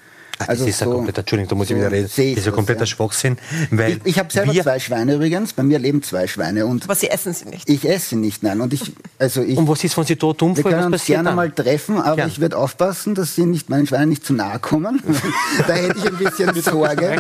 Also 0.48 0.64
das 0.64 0.74
ist 0.74 0.80
so, 0.80 0.86
ein 0.86 0.92
kompletter, 0.92 1.20
Entschuldigung, 1.20 1.50
da 1.50 1.56
muss 1.56 1.68
so 1.68 1.74
ich 1.74 1.80
wieder 1.80 1.92
reden. 1.92 2.08
Das 2.08 2.18
ist 2.18 2.48
ein 2.48 2.54
kompletter 2.54 2.82
ja. 2.82 2.86
Schwachsinn. 2.86 3.38
Weil 3.72 4.00
ich 4.04 4.20
ich 4.20 4.20
habe 4.20 4.32
selber 4.32 4.54
zwei 4.54 4.80
Schweine 4.80 5.16
übrigens. 5.16 5.54
Bei 5.54 5.64
mir 5.64 5.80
leben 5.80 6.02
zwei 6.02 6.28
Schweine. 6.28 6.66
Und 6.66 6.84
Aber 6.84 6.96
Sie 6.96 7.10
essen 7.10 7.34
sie 7.34 7.46
nicht? 7.50 7.70
Ich 7.70 7.88
esse 7.88 8.10
sie 8.10 8.16
nicht, 8.16 8.42
nein. 8.44 8.62
Und, 8.62 8.74
ich, 8.74 8.94
also 9.18 9.42
ich, 9.42 9.58
und 9.58 9.68
was 9.68 9.84
ist, 9.84 9.98
wenn 9.98 10.06
Sie 10.06 10.16
tot 10.16 10.42
umfallen? 10.42 10.66
Wir 10.66 10.72
können 10.72 10.94
uns 10.94 11.06
gerne 11.06 11.26
dann? 11.26 11.36
mal 11.36 11.52
treffen, 11.52 11.98
aber 11.98 12.16
Gern. 12.16 12.30
ich 12.30 12.40
werde 12.40 12.58
aufpassen, 12.58 13.16
dass 13.16 13.36
Sie 13.36 13.46
nicht, 13.46 13.70
meinen 13.70 13.88
Schweinen 13.88 14.10
nicht 14.10 14.26
zu 14.26 14.34
nahe 14.34 14.60
kommen. 14.60 15.02
da 15.68 15.74
hätte 15.74 15.98
ich 15.98 16.08
ein 16.08 16.18
bisschen 16.18 16.54
Sorge. 16.62 17.20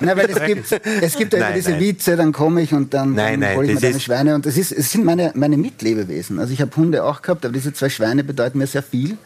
nein, 0.00 0.16
weil 0.16 0.30
es 0.30 0.44
gibt, 0.44 0.80
es 1.02 1.16
gibt 1.16 1.32
ja 1.32 1.40
nein, 1.40 1.54
diese 1.56 1.70
nein. 1.72 1.80
Witze, 1.80 2.16
dann 2.16 2.32
komme 2.32 2.62
ich 2.62 2.72
und 2.72 2.94
dann, 2.94 3.14
nein, 3.14 3.40
dann 3.40 3.56
hole 3.56 3.68
ich 3.68 3.74
mir 3.74 3.80
deine 3.80 4.00
Schweine. 4.00 4.34
Und 4.34 4.46
das 4.46 4.56
ist, 4.56 4.72
es 4.72 4.92
sind 4.92 5.04
meine, 5.04 5.32
meine 5.34 5.56
Mitlebewesen. 5.56 6.38
Also 6.38 6.52
ich 6.52 6.60
habe 6.60 6.74
Hunde 6.76 7.04
auch 7.04 7.22
gehabt, 7.22 7.44
aber 7.44 7.54
diese 7.54 7.72
zwei 7.72 7.88
Schweine 7.88 8.24
bedeuten 8.24 8.58
mir 8.58 8.66
sehr 8.66 8.82
viel. 8.82 9.18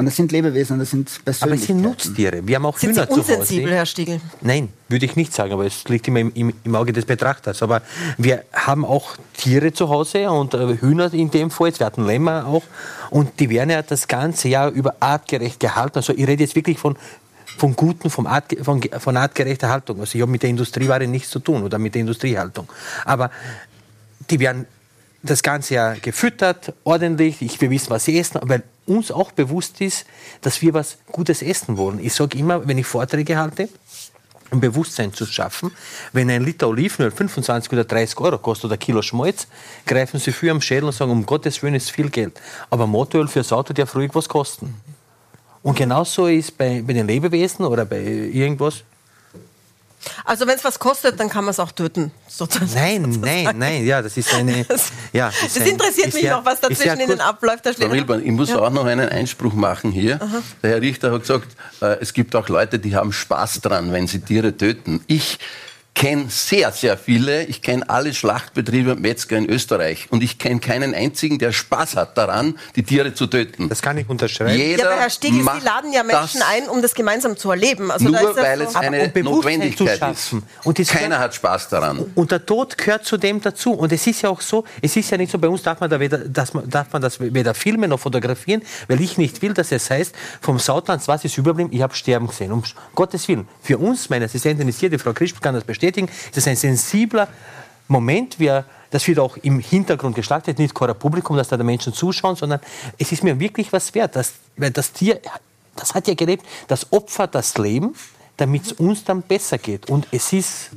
Und 0.00 0.06
das 0.06 0.16
sind 0.16 0.32
Lebewesen 0.32 0.78
das 0.78 0.88
sind 0.88 1.10
Persönlichkeiten. 1.26 1.42
Aber 1.42 1.54
es 1.54 1.66
sind 1.66 1.82
Nutztiere. 1.82 2.46
Wir 2.46 2.56
haben 2.56 2.64
auch 2.64 2.78
sind 2.78 2.96
Hühner 2.96 3.06
Sie 3.06 3.12
unsensibel, 3.12 3.44
zu 3.44 3.66
Hause. 3.66 3.74
Herr 3.74 3.84
Stiegel? 3.84 4.20
Nein, 4.40 4.70
würde 4.88 5.04
ich 5.04 5.14
nicht 5.14 5.34
sagen, 5.34 5.52
aber 5.52 5.66
es 5.66 5.84
liegt 5.88 6.08
immer 6.08 6.20
im, 6.20 6.32
im, 6.34 6.54
im, 6.64 6.74
Auge 6.74 6.94
des 6.94 7.04
Betrachters. 7.04 7.62
Aber 7.62 7.82
wir 8.16 8.44
haben 8.54 8.86
auch 8.86 9.18
Tiere 9.34 9.74
zu 9.74 9.90
Hause 9.90 10.30
und 10.30 10.54
äh, 10.54 10.78
Hühner 10.80 11.12
in 11.12 11.30
dem 11.30 11.50
Fall, 11.50 11.66
jetzt, 11.66 11.80
wir 11.80 11.86
hatten 11.86 12.06
Lämmer 12.06 12.46
auch. 12.46 12.62
Und 13.10 13.38
die 13.40 13.50
werden 13.50 13.68
ja 13.68 13.82
das 13.82 14.08
ganze 14.08 14.48
Jahr 14.48 14.70
über 14.70 14.94
artgerecht 15.00 15.60
gehalten. 15.60 15.98
Also 15.98 16.14
ich 16.14 16.26
rede 16.26 16.44
jetzt 16.44 16.56
wirklich 16.56 16.78
von 16.78 16.96
von 17.58 17.76
guten, 17.76 18.08
vom 18.08 18.26
Art, 18.26 18.56
von, 18.62 18.80
von 18.80 19.16
artgerechter 19.18 19.68
Haltung. 19.68 20.00
Also 20.00 20.16
ich 20.16 20.22
habe 20.22 20.32
mit 20.32 20.42
der 20.42 20.48
Industrieware 20.48 21.06
nichts 21.06 21.28
zu 21.28 21.40
tun 21.40 21.62
oder 21.62 21.78
mit 21.78 21.94
der 21.94 22.00
Industriehaltung. 22.00 22.72
Aber 23.04 23.30
die 24.30 24.40
werden 24.40 24.64
das 25.22 25.42
ganze 25.42 25.74
Jahr 25.74 25.96
gefüttert, 25.96 26.72
ordentlich. 26.84 27.42
Ich, 27.42 27.60
wir 27.60 27.68
wissen, 27.68 27.90
was 27.90 28.06
sie 28.06 28.18
essen, 28.18 28.40
weil 28.44 28.62
uns 28.90 29.10
auch 29.10 29.32
bewusst 29.32 29.80
ist, 29.80 30.04
dass 30.42 30.60
wir 30.60 30.74
was 30.74 30.98
Gutes 31.10 31.42
essen 31.42 31.76
wollen. 31.76 32.00
Ich 32.04 32.14
sage 32.14 32.36
immer, 32.36 32.66
wenn 32.66 32.76
ich 32.76 32.86
Vorträge 32.86 33.38
halte, 33.38 33.68
um 34.50 34.60
Bewusstsein 34.60 35.12
zu 35.12 35.26
schaffen, 35.26 35.70
wenn 36.12 36.28
ein 36.28 36.44
Liter 36.44 36.68
Olivenöl 36.68 37.12
25 37.12 37.72
oder 37.72 37.84
30 37.84 38.18
Euro 38.18 38.38
kostet 38.38 38.66
oder 38.66 38.74
ein 38.74 38.80
Kilo 38.80 39.00
Schmalz, 39.00 39.46
greifen 39.86 40.18
Sie 40.18 40.32
für 40.32 40.50
am 40.50 40.60
Schädel 40.60 40.84
und 40.84 40.92
sagen, 40.92 41.12
um 41.12 41.24
Gottes 41.24 41.62
Willen 41.62 41.76
ist 41.76 41.90
viel 41.90 42.10
Geld. 42.10 42.40
Aber 42.68 42.86
Motoröl 42.86 43.28
fürs 43.28 43.52
Auto 43.52 43.72
darf 43.72 43.94
ruhig 43.94 44.10
was 44.12 44.28
kosten. 44.28 44.74
Und 45.62 45.76
genauso 45.76 46.26
ist 46.26 46.56
bei, 46.58 46.82
bei 46.82 46.94
den 46.94 47.06
Lebewesen 47.06 47.64
oder 47.64 47.84
bei 47.84 48.00
irgendwas, 48.00 48.82
also 50.24 50.46
wenn 50.46 50.56
es 50.56 50.64
was 50.64 50.78
kostet, 50.78 51.20
dann 51.20 51.28
kann 51.28 51.44
man 51.44 51.52
es 51.52 51.60
auch 51.60 51.72
töten. 51.72 52.10
Sozusagen. 52.28 52.72
Nein, 52.74 53.18
nein, 53.20 53.58
nein, 53.58 53.86
ja, 53.86 54.02
das 54.02 54.16
ist 54.16 54.32
eine... 54.34 54.66
Ja, 55.12 55.28
ist 55.28 55.56
das 55.56 55.66
interessiert 55.66 56.08
ein, 56.08 56.12
mich 56.14 56.22
ja, 56.22 56.36
noch, 56.36 56.44
was 56.44 56.60
dazwischen 56.60 57.00
Ihnen 57.00 57.20
abläuft. 57.20 57.66
Frau 57.66 57.90
Wilborn, 57.90 58.24
ich 58.24 58.30
muss 58.30 58.50
ja. 58.50 58.58
auch 58.58 58.70
noch 58.70 58.84
einen 58.84 59.08
Einspruch 59.08 59.54
machen 59.54 59.90
hier. 59.90 60.22
Aha. 60.22 60.42
Der 60.62 60.70
Herr 60.70 60.80
Richter 60.80 61.12
hat 61.12 61.22
gesagt, 61.22 61.48
äh, 61.80 61.96
es 62.00 62.12
gibt 62.12 62.36
auch 62.36 62.48
Leute, 62.48 62.78
die 62.78 62.94
haben 62.94 63.12
Spaß 63.12 63.60
dran, 63.60 63.92
wenn 63.92 64.06
sie 64.06 64.20
Tiere 64.20 64.56
töten. 64.56 65.02
Ich 65.08 65.38
kenne 65.94 66.26
sehr, 66.28 66.72
sehr 66.72 66.96
viele. 66.96 67.44
Ich 67.44 67.62
kenne 67.62 67.88
alle 67.88 68.14
Schlachtbetriebe 68.14 68.92
und 68.92 69.00
Metzger 69.00 69.36
in 69.36 69.48
Österreich. 69.48 70.06
Und 70.10 70.22
ich 70.22 70.38
kenne 70.38 70.60
keinen 70.60 70.94
einzigen, 70.94 71.38
der 71.38 71.52
Spaß 71.52 71.96
hat 71.96 72.16
daran, 72.16 72.58
die 72.76 72.82
Tiere 72.82 73.12
zu 73.12 73.26
töten. 73.26 73.68
Das 73.68 73.82
kann 73.82 73.98
ich 73.98 74.08
unterschreiben. 74.08 74.56
Jeder 74.56 74.84
ja, 74.84 74.90
aber 74.90 75.00
Herr 75.00 75.10
Stiegel, 75.10 75.42
Sie 75.42 75.64
laden 75.64 75.92
ja 75.92 76.02
Menschen 76.02 76.42
ein, 76.42 76.68
um 76.68 76.80
das 76.80 76.94
gemeinsam 76.94 77.36
zu 77.36 77.50
erleben. 77.50 77.90
Also 77.90 78.08
nur 78.08 78.36
weil 78.36 78.62
es 78.62 78.74
eine 78.74 79.12
Notwendigkeit 79.22 80.00
ist. 80.12 80.36
Und 80.64 80.88
Keiner 80.88 81.18
hat 81.18 81.34
Spaß 81.34 81.68
daran. 81.68 82.10
Und 82.14 82.30
der 82.30 82.46
Tod 82.46 82.78
gehört 82.78 83.04
zu 83.04 83.16
dem 83.16 83.40
dazu. 83.40 83.72
Und 83.72 83.92
es 83.92 84.06
ist 84.06 84.22
ja 84.22 84.30
auch 84.30 84.40
so, 84.40 84.64
es 84.80 84.96
ist 84.96 85.10
ja 85.10 85.18
nicht 85.18 85.30
so, 85.30 85.38
bei 85.38 85.48
uns 85.48 85.62
darf 85.62 85.80
man, 85.80 85.90
da 85.90 86.00
weder, 86.00 86.18
dass 86.18 86.54
man, 86.54 86.68
darf 86.68 86.92
man 86.92 87.02
das 87.02 87.20
weder 87.20 87.52
filmen 87.52 87.90
noch 87.90 88.00
fotografieren, 88.00 88.62
weil 88.88 89.00
ich 89.00 89.18
nicht 89.18 89.42
will, 89.42 89.52
dass 89.52 89.72
es 89.72 89.90
heißt, 89.90 90.14
vom 90.40 90.58
Sautlands, 90.58 91.08
was 91.08 91.24
ist 91.24 91.36
überblieben, 91.36 91.70
ich 91.72 91.82
habe 91.82 91.94
sterben 91.94 92.26
gesehen. 92.26 92.52
Um 92.52 92.62
Gottes 92.94 93.28
Willen. 93.28 93.48
Für 93.62 93.78
uns, 93.78 94.08
meine 94.08 94.24
Assistentin 94.24 94.68
ist 94.68 94.80
hier, 94.80 94.88
die 94.88 94.98
Frau 94.98 95.12
Krisch 95.12 95.34
kann 95.40 95.54
das 95.54 95.64
bestätigen, 95.64 95.79
bestätigen. 95.80 96.08
Das 96.28 96.38
ist 96.38 96.48
ein 96.48 96.56
sensibler 96.56 97.28
Moment. 97.88 98.38
Wir, 98.38 98.64
das 98.90 99.06
wird 99.08 99.18
auch 99.18 99.36
im 99.38 99.58
Hintergrund 99.58 100.14
geschlachtet, 100.14 100.58
nicht 100.58 100.76
vor 100.76 100.92
Publikum, 100.94 101.36
dass 101.36 101.48
da 101.48 101.56
die 101.56 101.64
Menschen 101.64 101.92
zuschauen, 101.94 102.36
sondern 102.36 102.60
es 102.98 103.10
ist 103.12 103.24
mir 103.24 103.38
wirklich 103.40 103.72
was 103.72 103.94
wert. 103.94 104.16
Das, 104.16 104.34
weil 104.56 104.70
das 104.70 104.92
Tier, 104.92 105.20
das 105.76 105.94
hat 105.94 106.06
ja 106.06 106.14
gelebt, 106.14 106.44
das 106.68 106.92
opfert 106.92 107.34
das 107.34 107.56
Leben, 107.56 107.94
damit 108.36 108.66
es 108.66 108.72
uns 108.72 109.04
dann 109.04 109.22
besser 109.22 109.58
geht. 109.58 109.88
Und 109.88 110.06
es 110.12 110.32
ist 110.32 110.70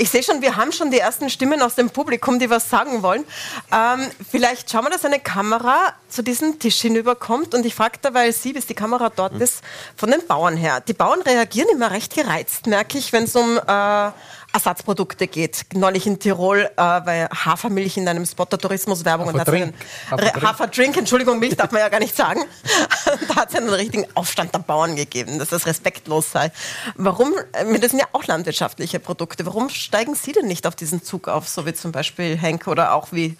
ich 0.00 0.10
sehe 0.10 0.22
schon, 0.22 0.40
wir 0.40 0.54
haben 0.54 0.70
schon 0.70 0.92
die 0.92 1.00
ersten 1.00 1.28
Stimmen 1.28 1.60
aus 1.60 1.74
dem 1.74 1.90
Publikum, 1.90 2.38
die 2.38 2.48
was 2.48 2.70
sagen 2.70 3.02
wollen. 3.02 3.24
Ähm, 3.72 4.06
vielleicht 4.30 4.70
schauen 4.70 4.84
wir, 4.84 4.90
dass 4.90 5.04
eine 5.04 5.18
Kamera 5.18 5.92
zu 6.08 6.22
diesem 6.22 6.60
Tisch 6.60 6.80
hinüberkommt. 6.80 7.52
Und 7.52 7.66
ich 7.66 7.74
frage 7.74 7.98
da, 8.00 8.14
weil 8.14 8.32
Sie, 8.32 8.52
bis 8.52 8.66
die 8.66 8.74
Kamera 8.74 9.10
dort 9.10 9.34
ist, 9.40 9.60
von 9.96 10.08
den 10.12 10.24
Bauern 10.24 10.56
her. 10.56 10.80
Die 10.86 10.92
Bauern 10.92 11.20
reagieren 11.22 11.68
immer 11.72 11.90
recht 11.90 12.14
gereizt, 12.14 12.68
merke 12.68 12.96
ich, 12.96 13.12
wenn 13.12 13.24
es 13.24 13.34
um 13.34 13.58
äh, 13.58 14.10
Ersatzprodukte 14.52 15.26
geht. 15.26 15.66
Neulich 15.74 16.06
in 16.06 16.18
Tirol 16.18 16.60
äh, 16.60 16.70
bei 16.76 17.26
Hafermilch 17.26 17.96
in 17.96 18.08
einem 18.08 18.24
Spot 18.24 18.46
der 18.46 18.58
Tourismuswerbung. 18.58 19.28
Haferdrink. 19.28 19.74
Haferdrink. 20.10 20.42
Haferdrink, 20.42 20.96
Entschuldigung, 20.96 21.38
Milch 21.38 21.56
darf 21.56 21.70
man 21.70 21.80
ja 21.80 21.88
gar 21.88 22.00
nicht 22.00 22.16
sagen. 22.16 22.40
da 23.28 23.36
hat 23.36 23.50
es 23.50 23.54
einen 23.56 23.68
richtigen 23.68 24.06
Aufstand 24.14 24.54
der 24.54 24.60
Bauern 24.60 24.96
gegeben, 24.96 25.38
dass 25.38 25.50
das 25.50 25.66
respektlos 25.66 26.32
sei. 26.32 26.50
Warum, 26.96 27.34
äh, 27.52 27.78
das 27.78 27.90
sind 27.90 28.00
ja 28.00 28.06
auch 28.12 28.26
landwirtschaftliche 28.26 28.98
Produkte, 28.98 29.44
warum 29.44 29.68
steigen 29.68 30.14
Sie 30.14 30.32
denn 30.32 30.46
nicht 30.46 30.66
auf 30.66 30.74
diesen 30.74 31.02
Zug 31.02 31.28
auf, 31.28 31.48
so 31.48 31.66
wie 31.66 31.74
zum 31.74 31.92
Beispiel 31.92 32.36
Henk 32.36 32.66
oder 32.66 32.94
auch 32.94 33.12
wie 33.12 33.36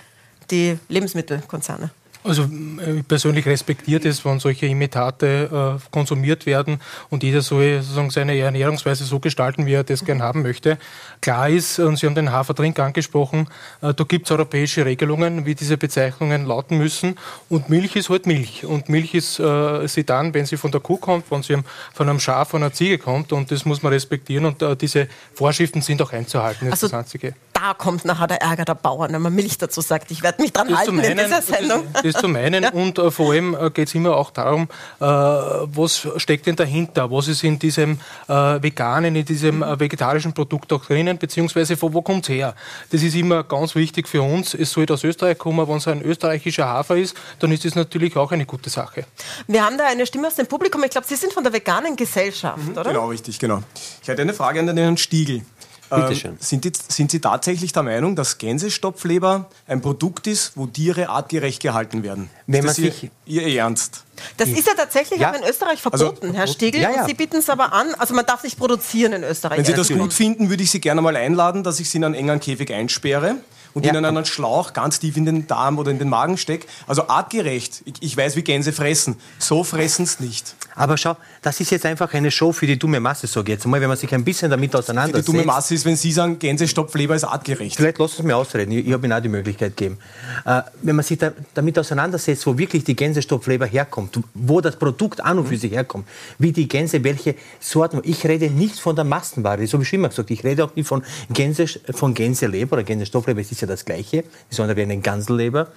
die 0.51 0.79
Lebensmittelkonzerne? 0.89 1.91
Also 2.25 2.43
äh, 2.43 2.99
ich 2.99 3.09
persönlich 3.09 3.47
respektiert 3.47 4.05
es, 4.05 4.25
wenn 4.25 4.41
solche 4.41 4.67
Imitate 4.67 5.79
äh, 5.79 5.91
konsumiert 5.91 6.47
werden 6.47 6.81
und 7.11 7.23
jeder 7.23 7.43
soll 7.43 7.81
sozusagen 7.81 8.11
seine 8.11 8.37
Ernährungsweise 8.37 9.05
so 9.05 9.19
gestalten, 9.21 9.67
wie 9.67 9.75
er 9.75 9.85
das 9.85 10.05
gern 10.05 10.23
haben 10.23 10.43
möchte. 10.43 10.79
Klar 11.21 11.49
ist, 11.49 11.79
und 11.79 11.97
Sie 11.97 12.07
haben 12.07 12.15
den 12.15 12.33
Haferdrink 12.33 12.79
angesprochen, 12.79 13.49
äh, 13.81 13.95
da 13.95 14.05
gibt 14.05 14.27
es 14.27 14.31
europäische 14.31 14.85
Regelungen, 14.85 15.47
wie 15.47 15.55
diese 15.55 15.77
Bezeichnungen 15.77 16.47
lauten 16.47 16.79
müssen. 16.79 17.17
Und 17.49 17.69
Milch 17.69 17.97
ist 17.97 18.11
halt 18.11 18.27
Milch. 18.27 18.65
Und 18.65 18.89
Milch 18.89 19.15
ist 19.15 19.39
äh, 19.39 19.87
sie 19.87 20.05
dann, 20.05 20.35
wenn 20.35 20.47
sie 20.47 20.57
von 20.57 20.71
der 20.71 20.81
Kuh 20.81 20.97
kommt, 20.97 21.31
wenn 21.31 21.43
sie 21.43 21.57
von 21.95 22.09
einem 22.09 22.21
Schaf, 22.21 22.51
von 22.51 22.63
einer 22.63 22.73
Ziege 22.73 22.99
kommt. 22.99 23.33
Und 23.33 23.51
das 23.51 23.65
muss 23.65 23.83
man 23.83 23.93
respektieren. 23.93 24.45
Und 24.45 24.63
äh, 24.63 24.77
diese 24.77 25.09
Vorschriften 25.35 25.83
sind 25.83 26.03
auch 26.03 26.13
einzuhalten. 26.13 26.67
Das 26.67 26.83
also, 26.83 26.89
das 26.89 26.95
Einzige 26.95 27.35
da 27.59 27.75
kommt 27.75 28.05
nachher 28.05 28.29
der 28.29 28.41
Ärger 28.41 28.65
der 28.65 28.75
Bauern, 28.75 29.13
wenn 29.13 29.23
man 29.23 29.35
Milch 29.35 29.59
dazu 29.59 29.81
sagt. 29.81 30.11
Ich 30.11 30.23
werde 30.23 30.41
mich 30.41 30.53
dran 30.53 30.69
das 30.69 30.79
halten 30.79 31.01
einen, 31.01 31.19
in 31.19 31.19
dieser 31.19 31.43
Sendung. 31.43 31.87
Das, 32.03 32.15
zum 32.15 32.37
einen 32.37 32.63
ja. 32.63 32.73
und 32.73 32.99
äh, 32.99 33.11
vor 33.11 33.33
allem 33.33 33.55
äh, 33.55 33.71
geht 33.71 33.89
es 33.89 33.95
immer 33.95 34.17
auch 34.17 34.31
darum, 34.31 34.69
äh, 35.01 35.05
was 35.05 36.07
steckt 36.17 36.47
denn 36.47 36.57
dahinter? 36.57 37.11
Was 37.11 37.29
ist 37.29 37.43
in 37.43 37.59
diesem 37.59 37.99
äh, 38.29 38.33
veganen, 38.63 39.17
in 39.17 39.25
diesem 39.25 39.63
äh, 39.63 39.79
vegetarischen 39.79 40.33
Produkt 40.33 40.73
auch 40.73 40.85
drinnen, 40.85 41.19
beziehungsweise 41.19 41.77
von 41.77 41.93
wo 41.93 42.03
kommt 42.03 42.29
es 42.29 42.35
her? 42.35 42.55
Das 42.91 43.03
ist 43.03 43.15
immer 43.15 43.43
ganz 43.43 43.75
wichtig 43.75 44.07
für 44.07 44.23
uns. 44.23 44.55
Es 44.55 44.71
soll 44.71 44.87
aus 44.91 45.03
Österreich 45.03 45.39
kommen. 45.39 45.67
Wenn 45.69 45.79
es 45.79 45.89
ein 45.89 46.03
österreichischer 46.03 46.67
Hafer 46.69 46.97
ist, 46.97 47.17
dann 47.41 47.51
ist 47.51 47.65
das 47.65 47.75
natürlich 47.75 48.17
auch 48.17 48.31
eine 48.31 48.47
gute 48.47 48.71
Sache. 48.71 49.05
Wir 49.49 49.65
haben 49.65 49.77
da 49.77 49.87
eine 49.87 50.07
Stimme 50.07 50.29
aus 50.29 50.37
dem 50.37 50.47
Publikum. 50.47 50.85
Ich 50.85 50.91
glaube, 50.91 51.07
Sie 51.07 51.17
sind 51.17 51.33
von 51.33 51.43
der 51.43 51.53
veganen 51.53 51.97
Gesellschaft, 51.97 52.65
mhm, 52.65 52.73
oder? 52.73 52.85
Genau, 52.85 53.09
richtig, 53.09 53.39
genau. 53.39 53.63
Ich 54.03 54.09
hätte 54.09 54.23
eine 54.23 54.35
Frage 54.35 54.61
an 54.61 54.67
den 54.67 54.77
Herrn 54.77 54.97
Stiegel. 54.97 55.43
Ähm, 55.91 56.37
sind, 56.39 56.65
die, 56.65 56.73
sind, 56.89 57.11
Sie 57.11 57.21
tatsächlich 57.21 57.73
der 57.73 57.83
Meinung, 57.83 58.15
dass 58.17 58.39
Gänsestopfleber 58.39 59.49
ein 59.67 59.81
Produkt 59.81 60.27
ist, 60.27 60.53
wo 60.57 60.67
Tiere 60.67 61.09
artgerecht 61.09 61.63
gehalten 61.63 62.03
werden? 62.03 62.29
Wenn 62.47 62.65
man 62.65 62.75
sich 62.75 63.11
Ihr 63.25 63.47
Ernst? 63.47 64.05
Das 64.37 64.49
ist 64.49 64.67
ja 64.67 64.75
tatsächlich 64.77 65.21
ja. 65.21 65.31
auch 65.31 65.37
in 65.37 65.49
Österreich 65.49 65.85
also, 65.85 66.07
verboten, 66.07 66.27
also, 66.27 66.39
Herr 66.39 66.47
Stiegel. 66.47 66.81
Ja, 66.81 66.91
ja. 66.91 67.07
Sie 67.07 67.15
bieten 67.15 67.37
es 67.37 67.49
aber 67.49 67.73
an, 67.73 67.95
also 67.99 68.15
man 68.15 68.27
darf 68.27 68.43
nicht 68.43 68.59
produzieren 68.59 69.13
in 69.13 69.23
Österreich. 69.23 69.59
Wenn 69.59 69.65
Sie 69.65 69.75
das 69.75 69.89
gut 69.89 70.13
finden, 70.13 70.51
würde 70.51 70.63
ich 70.63 70.71
Sie 70.71 70.81
gerne 70.81 71.01
mal 71.01 71.17
einladen, 71.17 71.63
dass 71.63 71.81
ich 71.81 71.89
Sie 71.89 71.99
in 71.99 72.05
einen 72.05 72.15
engen 72.15 72.41
Käfig 72.41 72.73
einsperre 72.73 73.37
und 73.79 73.87
ja. 73.87 73.93
ihnen 73.93 74.05
einen 74.05 74.25
Schlauch 74.25 74.73
ganz 74.73 74.99
tief 74.99 75.17
in 75.17 75.25
den 75.25 75.47
Darm 75.47 75.79
oder 75.79 75.93
in 75.93 76.01
den 76.01 76.09
Magen 76.09 76.37
steckt. 76.37 76.69
Also 76.89 77.07
artgerecht. 77.07 77.83
Ich, 77.85 77.95
ich 78.01 78.17
weiß, 78.17 78.35
wie 78.35 78.43
Gänse 78.43 78.73
fressen. 78.73 79.17
So 79.39 79.63
fressen 79.63 80.03
es 80.03 80.19
nicht. 80.19 80.57
Aber 80.75 80.97
schau, 80.97 81.17
das 81.43 81.61
ist 81.61 81.71
jetzt 81.71 81.87
einfach 81.87 82.13
eine 82.13 82.31
Show 82.33 82.53
für 82.53 82.67
die 82.67 82.77
dumme 82.79 82.99
Masse, 82.99 83.29
sage 83.29 83.53
ich 83.53 83.59
jetzt 83.59 83.67
mal, 83.67 83.81
wenn 83.81 83.89
man 83.89 83.97
sich 83.97 84.13
ein 84.13 84.25
bisschen 84.25 84.51
damit 84.51 84.75
auseinandersetzt. 84.75 85.29
Die 85.29 85.33
dumme 85.33 85.45
Masse 85.45 85.75
ist, 85.75 85.85
wenn 85.85 85.97
Sie 85.97 86.11
sagen, 86.11 86.39
Gänsestopfleber 86.39 87.15
ist 87.15 87.25
artgerecht. 87.25 87.77
Vielleicht 87.77 87.99
lassen 87.99 88.17
Sie 88.19 88.23
mir 88.25 88.37
ausreden, 88.37 88.73
ich, 88.73 88.87
ich 88.87 88.93
habe 88.93 89.07
Ihnen 89.07 89.13
auch 89.13 89.23
die 89.23 89.29
Möglichkeit 89.29 89.77
gegeben. 89.77 89.99
Äh, 90.45 90.63
wenn 90.83 90.97
man 90.97 91.05
sich 91.05 91.19
da, 91.19 91.33
damit 91.55 91.79
auseinandersetzt, 91.79 92.47
wo 92.47 92.59
wirklich 92.59 92.83
die 92.85 92.97
Gänsestopfleber 92.97 93.67
herkommt, 93.67 94.19
wo 94.35 94.61
das 94.61 94.77
Produkt 94.77 95.21
an 95.21 95.39
und 95.39 95.47
für 95.47 95.57
sich 95.57 95.73
herkommt, 95.73 96.07
wie 96.39 96.53
die 96.53 96.67
Gänse, 96.67 97.05
welche 97.05 97.37
Sorten. 97.61 98.01
Ich 98.03 98.25
rede 98.27 98.51
nicht 98.51 98.81
von 98.81 98.97
der 98.97 99.05
Massenware, 99.05 99.67
so 99.67 99.79
wie 99.79 99.83
ich 99.83 99.89
schon 99.89 100.01
immer 100.01 100.09
gesagt 100.09 100.31
ich 100.31 100.45
rede 100.45 100.65
auch 100.65 100.75
nicht 100.75 100.87
von, 100.87 101.03
Gänse, 101.31 101.67
von 101.67 102.15
Gänseleber 102.15 102.75
oder 102.75 102.83
Gänsestopfleber, 102.83 103.41
es 103.41 103.53
ist 103.53 103.61
ja 103.61 103.67
das 103.69 103.85
Gleiche, 103.85 104.25
die 104.51 104.55
sollen 104.55 104.77
wie 104.77 104.83
eine 104.83 104.99
Ganselleber. 104.99 105.69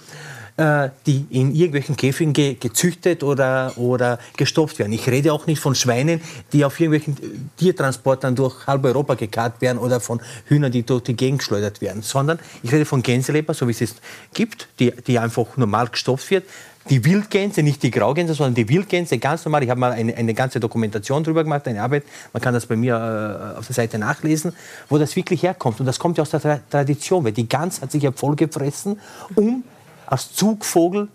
Äh, 0.57 0.89
die 1.07 1.25
in 1.29 1.55
irgendwelchen 1.55 1.95
Käfigen 1.95 2.33
ge 2.33 2.55
gezüchtet 2.55 3.23
oder, 3.23 3.71
oder 3.77 4.19
gestopft 4.35 4.79
werden. 4.79 4.91
Ich 4.91 5.07
rede 5.07 5.31
auch 5.31 5.47
nicht 5.47 5.61
von 5.61 5.75
Schweinen, 5.75 6.19
die 6.51 6.65
auf 6.65 6.77
irgendwelchen 6.77 7.15
äh, 7.23 7.37
Tiertransportern 7.57 8.35
durch 8.35 8.67
halb 8.67 8.83
Europa 8.83 9.13
gekarrt 9.13 9.61
werden 9.61 9.77
oder 9.77 10.01
von 10.01 10.21
Hühnern, 10.45 10.69
die 10.69 10.83
durch 10.83 11.03
die 11.03 11.15
Gegend 11.15 11.39
geschleudert 11.39 11.79
werden, 11.79 12.01
sondern 12.01 12.37
ich 12.63 12.71
rede 12.73 12.83
von 12.83 13.01
Gänseleber, 13.01 13.53
so 13.53 13.65
wie 13.67 13.71
es 13.71 13.79
es 13.79 13.95
gibt, 14.33 14.67
die, 14.79 14.91
die 14.91 15.17
einfach 15.19 15.55
normal 15.55 15.87
gestopft 15.87 16.29
wird, 16.29 16.43
die 16.89 17.05
Wildgänse, 17.05 17.63
nicht 17.63 17.83
die 17.83 17.91
Graugänse, 17.91 18.33
sondern 18.33 18.55
die 18.55 18.67
Wildgänse, 18.67 19.17
ganz 19.17 19.45
normal. 19.45 19.63
Ich 19.63 19.69
habe 19.69 19.79
mal 19.79 19.91
eine, 19.91 20.15
eine 20.15 20.33
ganze 20.33 20.59
Dokumentation 20.59 21.23
darüber 21.23 21.43
gemacht, 21.43 21.67
eine 21.67 21.81
Arbeit, 21.81 22.03
man 22.33 22.41
kann 22.41 22.53
das 22.53 22.65
bei 22.65 22.75
mir 22.75 22.95
äh, 22.95 23.59
auf 23.59 23.67
der 23.67 23.75
Seite 23.75 23.99
nachlesen, 23.99 24.53
wo 24.89 24.97
das 24.97 25.15
wirklich 25.15 25.43
herkommt. 25.43 25.79
Und 25.79 25.85
das 25.85 25.99
kommt 25.99 26.17
ja 26.17 26.23
aus 26.23 26.31
der 26.31 26.41
Tra 26.41 26.59
Tradition, 26.69 27.23
weil 27.23 27.33
die 27.33 27.47
Gans 27.47 27.81
hat 27.81 27.91
sich 27.91 28.03
ja 28.03 28.11
vollgefressen, 28.11 28.99
um 29.35 29.63
als 30.07 30.33
Zugvogel 30.33 31.07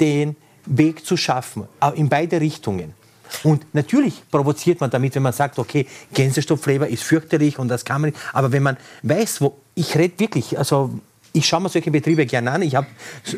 den 0.00 0.36
Weg 0.66 1.04
zu 1.04 1.16
schaffen, 1.16 1.66
in 1.94 2.08
beide 2.08 2.40
Richtungen. 2.40 2.94
Und 3.42 3.74
natürlich 3.74 4.22
provoziert 4.30 4.80
man 4.80 4.90
damit, 4.90 5.14
wenn 5.14 5.22
man 5.22 5.32
sagt, 5.32 5.58
okay, 5.58 5.86
Gänsestopfleber 6.14 6.88
ist 6.88 7.02
fürchterlich 7.02 7.58
und 7.58 7.68
das 7.68 7.84
kann 7.84 8.00
man 8.00 8.10
nicht. 8.10 8.22
Aber 8.32 8.52
wenn 8.52 8.62
man 8.62 8.76
weiß, 9.02 9.40
wo, 9.40 9.58
ich 9.74 9.96
rede 9.96 10.18
wirklich, 10.18 10.58
also 10.58 10.98
ich 11.38 11.46
schaue 11.46 11.60
mir 11.60 11.68
solche 11.68 11.90
Betriebe 11.90 12.26
gerne 12.26 12.50
an. 12.50 12.62
Ich 12.62 12.74
habe 12.74 12.86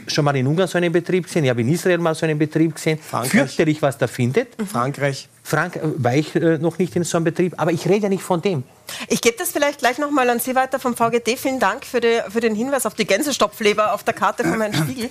schon 0.06 0.24
mal 0.24 0.34
in 0.34 0.46
Ungarn 0.46 0.68
so 0.68 0.78
einen 0.78 0.92
Betrieb 0.92 1.24
gesehen, 1.24 1.44
ich 1.44 1.50
habe 1.50 1.60
in 1.60 1.68
Israel 1.68 1.98
mal 1.98 2.14
so 2.14 2.24
einen 2.24 2.38
Betrieb 2.38 2.74
gesehen. 2.74 2.98
Frankreich. 2.98 3.30
Fürchterlich, 3.30 3.82
was 3.82 3.98
da 3.98 4.06
findet. 4.06 4.48
Frankreich. 4.66 5.28
Frank 5.42 5.76
äh, 5.76 5.80
war 5.96 6.14
ich 6.14 6.34
äh, 6.34 6.58
noch 6.58 6.78
nicht 6.78 6.96
in 6.96 7.04
so 7.04 7.18
einem 7.18 7.24
Betrieb, 7.24 7.54
aber 7.58 7.72
ich 7.72 7.86
rede 7.86 8.04
ja 8.04 8.08
nicht 8.08 8.22
von 8.22 8.40
dem. 8.40 8.64
Ich 9.08 9.20
gebe 9.20 9.36
das 9.36 9.52
vielleicht 9.52 9.80
gleich 9.80 9.98
noch 9.98 10.10
mal 10.10 10.28
an 10.30 10.40
Sie 10.40 10.54
weiter 10.54 10.78
vom 10.78 10.96
VGD. 10.96 11.36
Vielen 11.36 11.60
Dank 11.60 11.84
für, 11.84 12.00
die, 12.00 12.20
für 12.28 12.40
den 12.40 12.54
Hinweis 12.54 12.86
auf 12.86 12.94
die 12.94 13.04
Gänsestopfleber 13.04 13.92
auf 13.92 14.02
der 14.02 14.14
Karte 14.14 14.44
von 14.44 14.60
Herrn 14.60 14.74
Spiegel. 14.74 15.10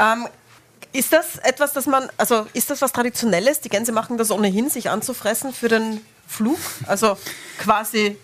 Ähm, 0.00 0.26
ist 0.92 1.12
das 1.12 1.38
etwas, 1.38 1.72
das 1.72 1.86
man, 1.86 2.08
also 2.16 2.46
ist 2.52 2.70
das 2.70 2.80
was 2.82 2.92
Traditionelles? 2.92 3.60
Die 3.60 3.68
Gänse 3.68 3.92
machen 3.92 4.16
das 4.16 4.30
ohnehin, 4.30 4.70
sich 4.70 4.90
anzufressen 4.90 5.52
für 5.52 5.68
den 5.68 6.00
Flug? 6.26 6.58
Also 6.86 7.16
quasi 7.58 8.16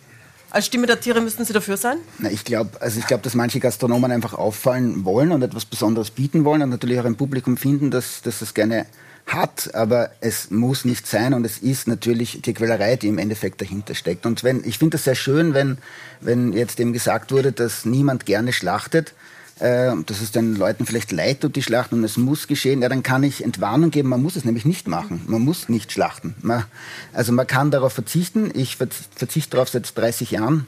als 0.50 0.66
Stimme 0.66 0.86
der 0.86 1.00
Tiere 1.00 1.20
müssten 1.20 1.44
Sie 1.44 1.52
dafür 1.52 1.76
sein? 1.76 1.98
Na, 2.18 2.30
ich 2.30 2.44
glaube, 2.44 2.80
also 2.80 3.00
glaub, 3.06 3.22
dass 3.22 3.34
manche 3.34 3.60
Gastronomen 3.60 4.10
einfach 4.10 4.34
auffallen 4.34 5.04
wollen 5.04 5.32
und 5.32 5.42
etwas 5.42 5.64
Besonderes 5.64 6.10
bieten 6.10 6.44
wollen 6.44 6.62
und 6.62 6.70
natürlich 6.70 6.98
auch 7.00 7.04
ein 7.04 7.16
Publikum 7.16 7.56
finden, 7.56 7.90
das, 7.90 8.22
das 8.22 8.54
gerne 8.54 8.86
hat, 9.26 9.74
aber 9.74 10.10
es 10.20 10.50
muss 10.50 10.84
nicht 10.84 11.06
sein 11.06 11.34
und 11.34 11.44
es 11.44 11.58
ist 11.58 11.86
natürlich 11.86 12.42
die 12.42 12.54
Quälerei, 12.54 12.96
die 12.96 13.08
im 13.08 13.18
Endeffekt 13.18 13.60
dahinter 13.60 13.94
steckt. 13.94 14.26
Und 14.26 14.42
wenn, 14.42 14.64
ich 14.64 14.78
finde 14.78 14.96
das 14.96 15.04
sehr 15.04 15.14
schön, 15.14 15.54
wenn, 15.54 15.78
wenn 16.20 16.52
jetzt 16.52 16.80
eben 16.80 16.92
gesagt 16.92 17.30
wurde, 17.30 17.52
dass 17.52 17.84
niemand 17.84 18.26
gerne 18.26 18.52
schlachtet, 18.52 19.14
äh, 19.60 19.92
dass 20.06 20.20
es 20.20 20.32
den 20.32 20.56
Leuten 20.56 20.86
vielleicht 20.86 21.12
leid 21.12 21.40
tut, 21.42 21.54
die 21.56 21.62
schlachten 21.62 21.96
und 21.96 22.04
es 22.04 22.16
muss 22.16 22.46
geschehen, 22.46 22.82
ja, 22.82 22.88
dann 22.88 23.02
kann 23.02 23.22
ich 23.22 23.44
Entwarnung 23.44 23.90
geben, 23.90 24.08
man 24.08 24.22
muss 24.22 24.36
es 24.36 24.44
nämlich 24.44 24.64
nicht 24.64 24.88
machen. 24.88 25.22
Man 25.26 25.42
muss 25.42 25.68
nicht 25.68 25.92
schlachten. 25.92 26.34
Man, 26.42 26.64
also 27.12 27.32
man 27.32 27.46
kann 27.46 27.70
darauf 27.70 27.92
verzichten. 27.92 28.50
Ich 28.54 28.76
verzichte 28.76 29.50
darauf 29.50 29.68
seit 29.68 29.96
30 29.96 30.32
Jahren. 30.32 30.66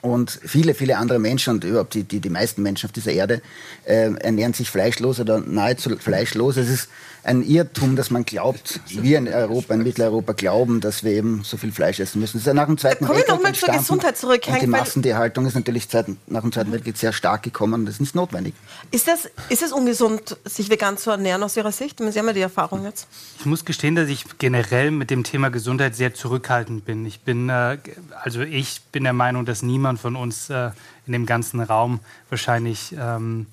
Und 0.00 0.38
viele, 0.44 0.74
viele 0.74 0.96
andere 0.96 1.18
Menschen 1.18 1.54
und 1.54 1.64
überhaupt 1.64 1.94
die, 1.94 2.04
die, 2.04 2.20
die 2.20 2.30
meisten 2.30 2.62
Menschen 2.62 2.86
auf 2.86 2.92
dieser 2.92 3.10
Erde 3.10 3.42
äh, 3.84 4.12
ernähren 4.14 4.52
sich 4.52 4.70
fleischlos 4.70 5.18
oder 5.18 5.40
nahezu 5.40 5.96
fleischlos. 5.98 6.56
Es 6.56 6.68
ist 6.68 6.88
ein 7.22 7.42
Irrtum, 7.42 7.96
dass 7.96 8.10
man 8.10 8.24
glaubt, 8.24 8.80
wir 8.88 9.18
in 9.18 9.28
Europa, 9.28 9.74
in 9.74 9.82
Mitteleuropa 9.82 10.32
glauben, 10.32 10.80
dass 10.80 11.04
wir 11.04 11.12
eben 11.12 11.42
so 11.44 11.56
viel 11.56 11.72
Fleisch 11.72 12.00
essen 12.00 12.20
müssen. 12.20 12.38
Das 12.38 12.42
ist 12.42 12.46
ja 12.46 12.54
nach 12.54 12.66
dem 12.66 12.78
Zweiten 12.78 13.04
Kommen 13.04 13.18
Weltkrieg 13.18 13.28
wir 13.28 13.36
nochmal 13.36 13.54
zur. 13.54 13.68
Gesundheit 13.68 14.16
zurück, 14.16 14.42
Und 14.46 14.62
die 14.62 14.66
Massentierhaltung 14.66 15.46
ist 15.46 15.54
natürlich 15.54 15.88
seit, 15.88 16.06
nach 16.26 16.42
dem 16.42 16.52
Zweiten 16.52 16.72
Weltkrieg 16.72 16.96
sehr 16.96 17.12
stark 17.12 17.42
gekommen. 17.42 17.86
Das 17.86 17.96
ist 17.96 18.00
nicht 18.00 18.14
notwendig. 18.14 18.54
Ist, 18.90 19.08
das, 19.08 19.28
ist 19.48 19.62
es 19.62 19.72
ungesund, 19.72 20.36
sich 20.44 20.70
vegan 20.70 20.96
zu 20.96 21.10
ernähren 21.10 21.42
aus 21.42 21.56
Ihrer 21.56 21.72
Sicht? 21.72 21.98
Sie 21.98 22.18
haben 22.18 22.26
ja 22.26 22.32
die 22.32 22.40
Erfahrung 22.40 22.84
jetzt. 22.84 23.06
Ich 23.38 23.46
muss 23.46 23.64
gestehen, 23.64 23.94
dass 23.94 24.08
ich 24.08 24.24
generell 24.38 24.90
mit 24.90 25.10
dem 25.10 25.24
Thema 25.24 25.50
Gesundheit 25.50 25.94
sehr 25.94 26.14
zurückhaltend 26.14 26.84
bin. 26.84 27.04
Ich 27.06 27.20
bin, 27.20 27.48
äh, 27.48 27.78
also 28.22 28.40
ich 28.40 28.82
bin 28.92 29.04
der 29.04 29.12
Meinung, 29.12 29.44
dass 29.44 29.62
niemand 29.62 30.00
von 30.00 30.16
uns 30.16 30.50
äh, 30.50 30.70
in 31.06 31.12
dem 31.12 31.26
ganzen 31.26 31.60
Raum 31.60 32.00
wahrscheinlich 32.30 32.94
ähm, 32.98 33.46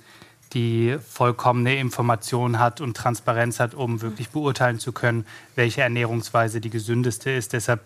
die 0.56 0.98
vollkommene 1.12 1.76
Information 1.78 2.58
hat 2.60 2.80
und 2.82 2.96
Transparenz 2.98 3.60
hat, 3.60 3.76
um 3.76 4.02
wirklich 4.02 4.30
beurteilen 4.30 4.80
zu 4.80 4.94
können, 4.94 5.26
welche 5.56 5.82
Ernährungsweise 5.82 6.62
die 6.62 6.70
gesündeste 6.70 7.30
ist. 7.30 7.54
Deshalb 7.54 7.82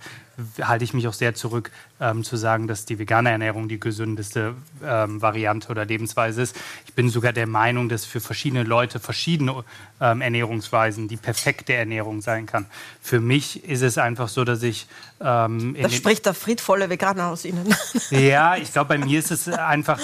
halte 0.61 0.85
ich 0.85 0.93
mich 0.93 1.07
auch 1.07 1.13
sehr 1.13 1.33
zurück, 1.33 1.71
ähm, 1.99 2.23
zu 2.23 2.37
sagen, 2.37 2.67
dass 2.67 2.85
die 2.85 2.97
vegane 2.99 3.31
Ernährung 3.31 3.67
die 3.67 3.79
gesündeste 3.79 4.53
ähm, 4.85 5.21
Variante 5.21 5.69
oder 5.69 5.83
Lebensweise 5.83 6.43
ist. 6.43 6.55
Ich 6.85 6.93
bin 6.93 7.09
sogar 7.09 7.33
der 7.33 7.47
Meinung, 7.47 7.89
dass 7.89 8.05
für 8.05 8.21
verschiedene 8.21 8.63
Leute 8.63 8.99
verschiedene 8.99 9.63
ähm, 9.99 10.21
Ernährungsweisen 10.21 11.07
die 11.07 11.17
perfekte 11.17 11.73
Ernährung 11.73 12.21
sein 12.21 12.45
kann. 12.45 12.67
Für 13.01 13.19
mich 13.19 13.63
ist 13.67 13.81
es 13.81 13.97
einfach 13.97 14.29
so, 14.29 14.45
dass 14.45 14.61
ich 14.63 14.87
ähm, 15.19 15.75
in 15.75 15.81
Da 15.81 15.87
den- 15.89 15.91
spricht 15.97 16.25
der 16.27 16.35
friedvolle 16.35 16.89
Veganer 16.89 17.27
aus 17.29 17.43
Ihnen. 17.45 17.73
ja, 18.11 18.55
ich 18.57 18.71
glaube, 18.71 18.89
bei 18.89 18.97
mir 18.99 19.19
ist 19.19 19.31
es 19.31 19.47
einfach. 19.49 19.99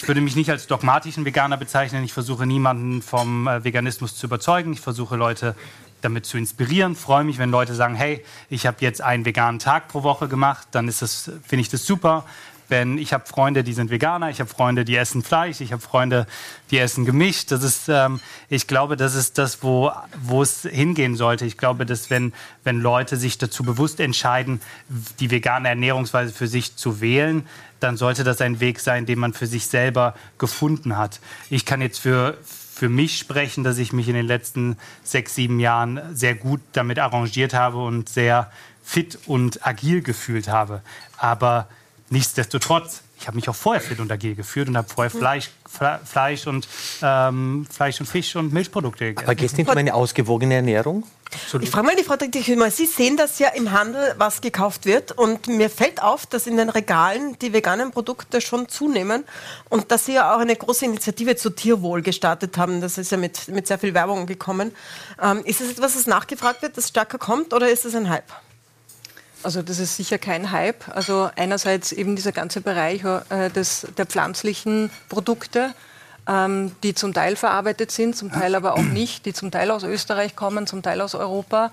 Ich 0.00 0.06
würde 0.06 0.20
mich 0.20 0.36
nicht 0.36 0.48
als 0.48 0.68
dogmatischen 0.68 1.24
Veganer 1.24 1.56
bezeichnen. 1.56 2.04
Ich 2.04 2.12
versuche 2.12 2.46
niemanden 2.46 3.02
vom 3.02 3.48
äh, 3.48 3.64
Veganismus 3.64 4.16
zu 4.16 4.26
überzeugen. 4.26 4.72
Ich 4.72 4.80
versuche 4.80 5.16
Leute 5.16 5.56
damit 6.02 6.24
zu 6.24 6.38
inspirieren. 6.38 6.94
Freue 6.94 7.24
mich, 7.24 7.38
wenn 7.38 7.50
Leute 7.50 7.74
sagen, 7.74 7.96
hey, 7.96 8.24
ich 8.48 8.64
habe 8.64 8.76
jetzt 8.80 9.02
einen 9.02 9.24
veganen 9.24 9.58
Tag 9.58 9.88
pro 9.88 10.04
Woche 10.04 10.28
gemacht, 10.28 10.68
dann 10.70 10.86
ist 10.86 11.02
das, 11.02 11.32
finde 11.44 11.62
ich 11.62 11.68
das 11.68 11.84
super. 11.84 12.24
Wenn 12.68 12.98
ich 12.98 13.12
habe 13.12 13.26
Freunde, 13.26 13.64
die 13.64 13.72
sind 13.72 13.90
Veganer, 13.90 14.28
ich 14.30 14.40
habe 14.40 14.50
Freunde, 14.50 14.84
die 14.84 14.96
essen 14.96 15.22
Fleisch, 15.22 15.60
ich 15.60 15.72
habe 15.72 15.82
Freunde, 15.82 16.26
die 16.70 16.78
essen 16.78 17.04
gemischt. 17.04 17.50
Das 17.50 17.62
ist, 17.62 17.88
ähm, 17.88 18.20
ich 18.48 18.66
glaube, 18.66 18.96
das 18.96 19.14
ist 19.14 19.38
das, 19.38 19.62
wo, 19.62 19.90
wo 20.22 20.42
es 20.42 20.62
hingehen 20.62 21.16
sollte. 21.16 21.46
Ich 21.46 21.56
glaube, 21.56 21.86
dass 21.86 22.10
wenn, 22.10 22.32
wenn 22.64 22.80
Leute 22.80 23.16
sich 23.16 23.38
dazu 23.38 23.62
bewusst 23.62 24.00
entscheiden, 24.00 24.60
die 25.18 25.30
vegane 25.30 25.68
Ernährungsweise 25.68 26.32
für 26.32 26.46
sich 26.46 26.76
zu 26.76 27.00
wählen, 27.00 27.46
dann 27.80 27.96
sollte 27.96 28.24
das 28.24 28.40
ein 28.40 28.60
Weg 28.60 28.80
sein, 28.80 29.06
den 29.06 29.18
man 29.18 29.32
für 29.32 29.46
sich 29.46 29.66
selber 29.66 30.14
gefunden 30.38 30.96
hat. 30.96 31.20
Ich 31.48 31.64
kann 31.64 31.80
jetzt 31.80 31.98
für, 31.98 32.36
für 32.44 32.88
mich 32.88 33.18
sprechen, 33.18 33.64
dass 33.64 33.78
ich 33.78 33.92
mich 33.92 34.08
in 34.08 34.14
den 34.14 34.26
letzten 34.26 34.76
sechs, 35.02 35.34
sieben 35.34 35.60
Jahren 35.60 36.00
sehr 36.12 36.34
gut 36.34 36.60
damit 36.72 36.98
arrangiert 36.98 37.54
habe 37.54 37.82
und 37.82 38.08
sehr 38.08 38.50
fit 38.82 39.18
und 39.26 39.66
agil 39.66 40.02
gefühlt 40.02 40.48
habe. 40.48 40.82
Aber 41.16 41.68
nichtsdestotrotz, 42.10 43.02
ich 43.20 43.26
habe 43.26 43.36
mich 43.36 43.48
auch 43.48 43.54
vorher 43.54 43.80
fit 43.80 43.98
und 44.00 44.10
agil 44.12 44.34
gefühlt 44.34 44.68
und 44.68 44.76
habe 44.76 44.88
vorher 44.88 45.10
Fleisch, 45.10 45.50
Fle 45.68 46.00
Fleisch, 46.04 46.46
und, 46.46 46.68
ähm, 47.02 47.66
Fleisch 47.70 48.00
und 48.00 48.06
Fisch 48.06 48.36
und 48.36 48.52
Milchprodukte 48.52 49.06
gegessen. 49.06 49.26
Aber 49.26 49.34
geht 49.34 49.50
es 49.50 49.56
nicht 49.56 49.68
um 49.68 49.76
eine 49.76 49.94
ausgewogene 49.94 50.54
Ernährung? 50.54 51.04
Ich 51.60 51.70
frage 51.70 51.86
mal 51.86 51.96
die 51.96 52.04
Frau 52.04 52.16
Dietrich-Hümer, 52.16 52.70
Sie 52.70 52.86
sehen 52.86 53.16
das 53.16 53.38
ja 53.38 53.48
im 53.48 53.72
Handel, 53.72 54.14
was 54.16 54.40
gekauft 54.40 54.86
wird. 54.86 55.12
Und 55.12 55.46
mir 55.46 55.68
fällt 55.68 56.02
auf, 56.02 56.24
dass 56.24 56.46
in 56.46 56.56
den 56.56 56.70
Regalen 56.70 57.38
die 57.40 57.52
veganen 57.52 57.90
Produkte 57.90 58.40
schon 58.40 58.68
zunehmen 58.68 59.24
und 59.68 59.90
dass 59.90 60.06
Sie 60.06 60.14
ja 60.14 60.34
auch 60.34 60.40
eine 60.40 60.56
große 60.56 60.86
Initiative 60.86 61.36
zu 61.36 61.50
Tierwohl 61.50 62.02
gestartet 62.02 62.56
haben. 62.56 62.80
Das 62.80 62.96
ist 62.96 63.12
ja 63.12 63.18
mit, 63.18 63.48
mit 63.48 63.66
sehr 63.66 63.78
viel 63.78 63.92
Werbung 63.92 64.26
gekommen. 64.26 64.74
Ähm, 65.22 65.42
ist 65.44 65.60
es 65.60 65.72
etwas, 65.72 65.94
das 65.94 66.06
nachgefragt 66.06 66.62
wird, 66.62 66.76
das 66.76 66.88
stärker 66.88 67.18
kommt 67.18 67.52
oder 67.52 67.68
ist 67.68 67.84
es 67.84 67.94
ein 67.94 68.08
Hype? 68.08 68.32
Also 69.42 69.62
das 69.62 69.78
ist 69.78 69.96
sicher 69.96 70.18
kein 70.18 70.50
Hype. 70.50 70.88
Also 70.94 71.30
einerseits 71.36 71.92
eben 71.92 72.16
dieser 72.16 72.32
ganze 72.32 72.60
Bereich 72.60 73.04
äh, 73.04 73.50
des, 73.50 73.86
der 73.96 74.06
pflanzlichen 74.06 74.90
Produkte, 75.08 75.74
ähm, 76.28 76.72
die 76.82 76.94
zum 76.94 77.14
Teil 77.14 77.36
verarbeitet 77.36 77.90
sind, 77.90 78.16
zum 78.16 78.32
Teil 78.32 78.54
aber 78.54 78.74
auch 78.74 78.82
nicht, 78.82 79.26
die 79.26 79.32
zum 79.32 79.50
Teil 79.50 79.70
aus 79.70 79.84
Österreich 79.84 80.36
kommen, 80.36 80.66
zum 80.66 80.82
Teil 80.82 81.00
aus 81.00 81.14
Europa. 81.14 81.70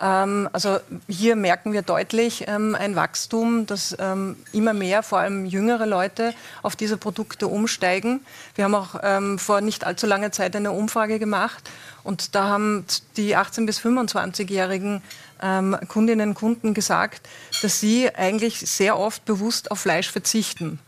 Ähm, 0.00 0.48
also 0.52 0.78
hier 1.08 1.36
merken 1.36 1.72
wir 1.72 1.82
deutlich 1.82 2.46
ähm, 2.48 2.74
ein 2.74 2.96
Wachstum, 2.96 3.66
dass 3.66 3.94
ähm, 3.98 4.36
immer 4.52 4.72
mehr, 4.72 5.02
vor 5.02 5.18
allem 5.18 5.44
jüngere 5.44 5.86
Leute, 5.86 6.32
auf 6.62 6.76
diese 6.76 6.96
Produkte 6.96 7.46
umsteigen. 7.48 8.20
Wir 8.54 8.64
haben 8.64 8.74
auch 8.74 9.00
ähm, 9.02 9.38
vor 9.38 9.60
nicht 9.60 9.84
allzu 9.84 10.06
langer 10.06 10.32
Zeit 10.32 10.56
eine 10.56 10.72
Umfrage 10.72 11.18
gemacht 11.18 11.70
und 12.02 12.34
da 12.34 12.44
haben 12.44 12.86
die 13.16 13.36
18- 13.36 13.66
bis 13.66 13.80
25-Jährigen 13.80 15.02
ähm, 15.42 15.76
Kundinnen 15.88 16.30
und 16.30 16.34
Kunden 16.34 16.74
gesagt, 16.74 17.28
dass 17.62 17.80
sie 17.80 18.14
eigentlich 18.14 18.58
sehr 18.60 18.98
oft 18.98 19.24
bewusst 19.24 19.70
auf 19.70 19.80
Fleisch 19.80 20.10
verzichten. 20.10 20.78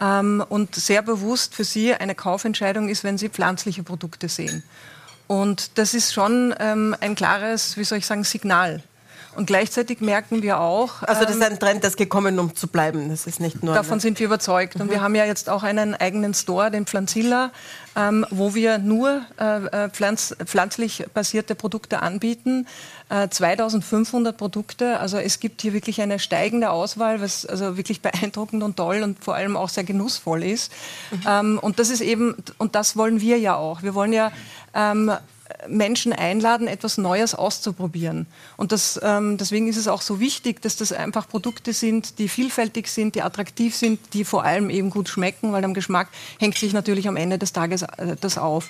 Ähm, 0.00 0.44
und 0.48 0.74
sehr 0.74 1.02
bewusst 1.02 1.54
für 1.54 1.64
sie 1.64 1.94
eine 1.94 2.14
Kaufentscheidung 2.14 2.88
ist, 2.88 3.04
wenn 3.04 3.18
sie 3.18 3.28
pflanzliche 3.28 3.82
Produkte 3.82 4.28
sehen. 4.28 4.62
Und 5.26 5.78
das 5.78 5.94
ist 5.94 6.12
schon 6.12 6.54
ähm, 6.58 6.96
ein 7.00 7.14
klares, 7.14 7.76
wie 7.76 7.84
soll 7.84 7.98
ich 7.98 8.06
sagen, 8.06 8.24
Signal. 8.24 8.82
Und 9.36 9.46
gleichzeitig 9.46 10.00
merken 10.00 10.42
wir 10.42 10.60
auch. 10.60 11.02
Also 11.02 11.22
das 11.22 11.36
ähm, 11.36 11.42
ist 11.42 11.50
ein 11.50 11.58
Trend, 11.60 11.84
das 11.84 11.96
gekommen, 11.96 12.38
um 12.38 12.54
zu 12.56 12.66
bleiben. 12.66 13.08
Das 13.10 13.26
ist 13.26 13.40
nicht 13.40 13.62
nur... 13.62 13.74
Davon 13.74 14.00
sind 14.00 14.18
wir 14.18 14.26
überzeugt. 14.26 14.80
Und 14.80 14.90
wir 14.90 15.00
haben 15.00 15.14
ja 15.14 15.24
jetzt 15.24 15.48
auch 15.48 15.62
einen 15.62 15.94
eigenen 15.94 16.34
Store, 16.34 16.70
den 16.70 16.84
Pflanzilla, 16.84 17.52
ähm, 17.96 18.26
wo 18.30 18.54
wir 18.54 18.78
nur 18.78 19.22
äh, 19.38 19.84
äh, 19.84 19.90
pflanz 19.90 20.34
pflanzlich 20.44 21.04
basierte 21.14 21.54
Produkte 21.54 22.02
anbieten. 22.02 22.66
Äh, 23.08 23.28
2500 23.28 24.36
Produkte. 24.36 24.98
Also 24.98 25.18
es 25.18 25.38
gibt 25.38 25.62
hier 25.62 25.72
wirklich 25.72 26.00
eine 26.02 26.18
steigende 26.18 26.70
Auswahl, 26.70 27.20
was 27.20 27.46
also 27.46 27.76
wirklich 27.76 28.02
beeindruckend 28.02 28.62
und 28.62 28.76
toll 28.76 29.02
und 29.02 29.22
vor 29.22 29.36
allem 29.36 29.56
auch 29.56 29.68
sehr 29.68 29.84
genussvoll 29.84 30.42
ist. 30.42 30.72
Ähm, 31.26 31.58
und 31.60 31.78
das 31.78 31.90
ist 31.90 32.00
eben, 32.00 32.34
und 32.58 32.74
das 32.74 32.96
wollen 32.96 33.20
wir 33.20 33.38
ja 33.38 33.54
auch. 33.54 33.82
Wir 33.82 33.94
wollen 33.94 34.12
ja 34.12 34.32
ähm, 34.74 35.12
Menschen 35.68 36.12
einladen, 36.12 36.66
etwas 36.66 36.98
Neues 36.98 37.34
auszuprobieren. 37.34 38.26
Und 38.56 38.72
das, 38.72 39.00
ähm, 39.02 39.36
deswegen 39.36 39.68
ist 39.68 39.76
es 39.76 39.88
auch 39.88 40.02
so 40.02 40.20
wichtig, 40.20 40.60
dass 40.62 40.76
das 40.76 40.92
einfach 40.92 41.28
Produkte 41.28 41.72
sind, 41.72 42.18
die 42.18 42.28
vielfältig 42.28 42.88
sind, 42.88 43.14
die 43.14 43.22
attraktiv 43.22 43.76
sind, 43.76 44.00
die 44.12 44.24
vor 44.24 44.44
allem 44.44 44.70
eben 44.70 44.90
gut 44.90 45.08
schmecken, 45.08 45.52
weil 45.52 45.64
am 45.64 45.74
Geschmack 45.74 46.08
hängt 46.38 46.56
sich 46.56 46.72
natürlich 46.72 47.08
am 47.08 47.16
Ende 47.16 47.38
des 47.38 47.52
Tages 47.52 47.82
äh, 47.82 48.16
das 48.20 48.38
auf. 48.38 48.68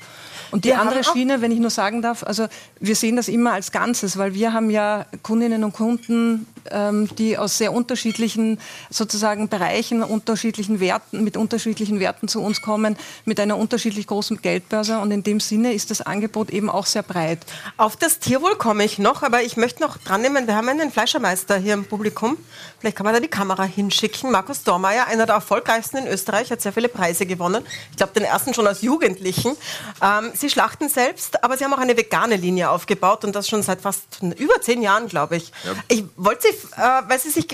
Und 0.50 0.64
die 0.64 0.70
Wir 0.70 0.80
andere 0.80 1.04
Schiene, 1.04 1.42
wenn 1.42 1.52
ich 1.52 1.60
nur 1.60 1.70
sagen 1.70 2.02
darf, 2.02 2.22
also 2.24 2.46
wir 2.80 2.96
sehen 2.96 3.16
das 3.16 3.28
immer 3.28 3.52
als 3.52 3.72
Ganzes, 3.72 4.16
weil 4.16 4.34
wir 4.34 4.52
haben 4.52 4.70
ja 4.70 5.06
Kundinnen 5.22 5.62
und 5.64 5.72
Kunden, 5.72 6.46
ähm, 6.70 7.08
die 7.16 7.38
aus 7.38 7.58
sehr 7.58 7.72
unterschiedlichen 7.72 8.58
sozusagen 8.90 9.48
Bereichen, 9.48 10.02
unterschiedlichen 10.02 10.80
Werten, 10.80 11.22
mit 11.24 11.36
unterschiedlichen 11.36 12.00
Werten 12.00 12.28
zu 12.28 12.40
uns 12.40 12.62
kommen, 12.62 12.96
mit 13.24 13.38
einer 13.40 13.56
unterschiedlich 13.56 14.06
großen 14.06 14.42
Geldbörse. 14.42 14.98
Und 14.98 15.10
in 15.10 15.22
dem 15.22 15.40
Sinne 15.40 15.72
ist 15.72 15.90
das 15.90 16.00
Angebot 16.00 16.50
eben 16.50 16.69
auch 16.74 16.86
sehr 16.86 17.02
breit. 17.02 17.40
Auf 17.76 17.96
das 17.96 18.18
Tierwohl 18.18 18.56
komme 18.56 18.84
ich 18.84 18.98
noch, 18.98 19.22
aber 19.22 19.42
ich 19.42 19.56
möchte 19.56 19.82
noch 19.82 19.98
dran 19.98 20.22
nehmen, 20.22 20.46
wir 20.46 20.56
haben 20.56 20.68
einen 20.68 20.90
Fleischermeister 20.90 21.56
hier 21.56 21.74
im 21.74 21.84
Publikum. 21.84 22.36
Vielleicht 22.80 22.96
kann 22.96 23.04
man 23.04 23.12
da 23.12 23.20
die 23.20 23.28
Kamera 23.28 23.64
hinschicken. 23.64 24.30
Markus 24.30 24.62
Dormeyer, 24.62 25.06
einer 25.06 25.26
der 25.26 25.34
erfolgreichsten 25.34 25.98
in 25.98 26.06
Österreich, 26.06 26.50
hat 26.50 26.62
sehr 26.62 26.72
viele 26.72 26.88
Preise 26.88 27.26
gewonnen. 27.26 27.62
Ich 27.90 27.98
glaube, 27.98 28.14
den 28.14 28.24
ersten 28.24 28.54
schon 28.54 28.66
als 28.66 28.80
Jugendlichen. 28.80 29.54
Ähm, 30.02 30.30
Sie 30.34 30.48
schlachten 30.48 30.88
selbst, 30.88 31.44
aber 31.44 31.58
Sie 31.58 31.64
haben 31.64 31.74
auch 31.74 31.78
eine 31.78 31.94
vegane 31.94 32.36
Linie 32.36 32.70
aufgebaut 32.70 33.24
und 33.26 33.36
das 33.36 33.48
schon 33.48 33.62
seit 33.62 33.82
fast 33.82 34.22
über 34.38 34.62
zehn 34.62 34.80
Jahren, 34.80 35.08
glaube 35.08 35.36
ich. 35.36 35.52
Ich 35.88 36.04
wollte 36.16 36.48
Sie, 36.48 36.56
äh, 36.76 37.02
weil 37.06 37.20
Sie 37.20 37.28
sich, 37.28 37.48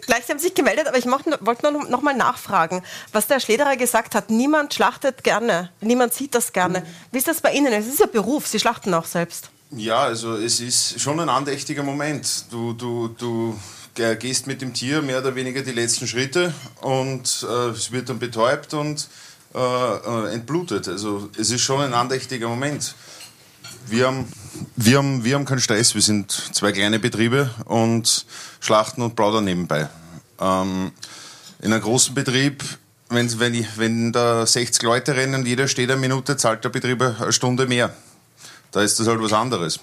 gleich 0.00 0.24
Sie 0.24 0.32
haben 0.32 0.38
sich 0.38 0.54
gemeldet, 0.54 0.88
aber 0.88 0.96
ich 0.96 1.04
wollte 1.06 1.70
nur 1.70 1.88
noch 1.88 2.00
mal 2.00 2.16
nachfragen, 2.16 2.82
was 3.12 3.26
der 3.26 3.40
Schlederer 3.40 3.76
gesagt 3.76 4.14
hat. 4.14 4.30
Niemand 4.30 4.72
schlachtet 4.72 5.22
gerne, 5.22 5.70
niemand 5.82 6.14
sieht 6.14 6.34
das 6.34 6.54
gerne. 6.54 6.86
Wie 7.10 7.18
ist 7.18 7.28
das 7.28 7.42
bei 7.42 7.52
Ihnen? 7.52 7.74
Es 7.74 7.86
ist 7.86 8.00
ja 8.00 8.06
Beruf, 8.06 8.46
Sie 8.46 8.58
schlachten 8.58 8.94
auch 8.94 9.04
selbst. 9.04 9.50
Ja, 9.74 10.00
also 10.00 10.36
es 10.36 10.60
ist 10.60 11.00
schon 11.00 11.18
ein 11.20 11.28
andächtiger 11.28 11.82
Moment. 11.82 12.44
Du, 12.50 12.74
du, 12.74 13.08
du 13.08 13.58
gehst 13.94 14.46
mit 14.46 14.62
dem 14.62 14.72
Tier 14.72 15.02
mehr 15.02 15.18
oder 15.18 15.34
weniger 15.34 15.62
die 15.62 15.72
letzten 15.72 16.06
Schritte 16.06 16.54
und 16.80 17.46
äh, 17.48 17.68
es 17.68 17.92
wird 17.92 18.08
dann 18.08 18.18
betäubt 18.18 18.74
und 18.74 19.08
äh, 19.54 19.58
äh, 19.58 20.32
entblutet. 20.32 20.88
Also 20.88 21.28
es 21.38 21.50
ist 21.50 21.60
schon 21.60 21.80
ein 21.82 21.92
andächtiger 21.92 22.48
Moment. 22.48 22.94
Wir 23.86 24.06
haben, 24.06 24.26
wir, 24.76 24.98
haben, 24.98 25.24
wir 25.24 25.34
haben 25.34 25.44
keinen 25.44 25.60
Stress, 25.60 25.94
wir 25.94 26.02
sind 26.02 26.30
zwei 26.30 26.72
kleine 26.72 26.98
Betriebe 26.98 27.50
und 27.66 28.24
schlachten 28.60 29.02
und 29.02 29.14
plaudern 29.14 29.44
nebenbei. 29.44 29.88
Ähm, 30.40 30.92
in 31.60 31.72
einem 31.72 31.82
großen 31.82 32.14
Betrieb, 32.14 32.64
wenn, 33.10 33.38
wenn, 33.38 33.54
ich, 33.54 33.66
wenn 33.76 34.12
da 34.12 34.46
60 34.46 34.82
Leute 34.82 35.14
rennen 35.14 35.34
und 35.34 35.46
jeder 35.46 35.68
steht 35.68 35.90
eine 35.90 36.00
Minute, 36.00 36.36
zahlt 36.36 36.64
der 36.64 36.70
Betrieb 36.70 37.02
eine 37.02 37.32
Stunde 37.32 37.66
mehr. 37.66 37.94
Da 38.70 38.80
ist 38.80 38.98
das 38.98 39.06
halt 39.06 39.20
was 39.20 39.34
anderes. 39.34 39.80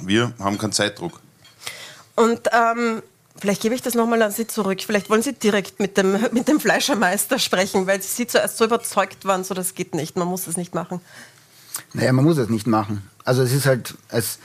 Wir 0.00 0.32
haben 0.40 0.58
keinen 0.58 0.72
Zeitdruck. 0.72 1.20
Und 2.16 2.40
ähm, 2.52 3.02
Vielleicht 3.40 3.62
gebe 3.62 3.74
ich 3.74 3.80
das 3.80 3.94
nochmal 3.94 4.20
an 4.20 4.30
Sie 4.30 4.46
zurück. 4.46 4.80
Vielleicht 4.84 5.08
wollen 5.08 5.22
Sie 5.22 5.32
direkt 5.32 5.80
mit 5.80 5.96
dem, 5.96 6.12
mit 6.32 6.46
dem 6.46 6.60
Fleischermeister 6.60 7.38
sprechen, 7.38 7.86
weil 7.86 8.02
Sie 8.02 8.26
zuerst 8.26 8.58
so 8.58 8.66
überzeugt 8.66 9.24
waren, 9.24 9.44
so 9.44 9.54
das 9.54 9.74
geht 9.74 9.94
nicht, 9.94 10.16
man 10.16 10.28
muss 10.28 10.44
das 10.44 10.56
nicht 10.56 10.74
machen. 10.74 11.00
Naja, 11.94 12.12
man 12.12 12.24
muss 12.24 12.36
es 12.36 12.50
nicht 12.50 12.66
machen. 12.66 13.02
Also 13.24 13.42
es 13.42 13.52
ist 13.52 13.66
halt, 13.66 13.94
es, 14.08 14.38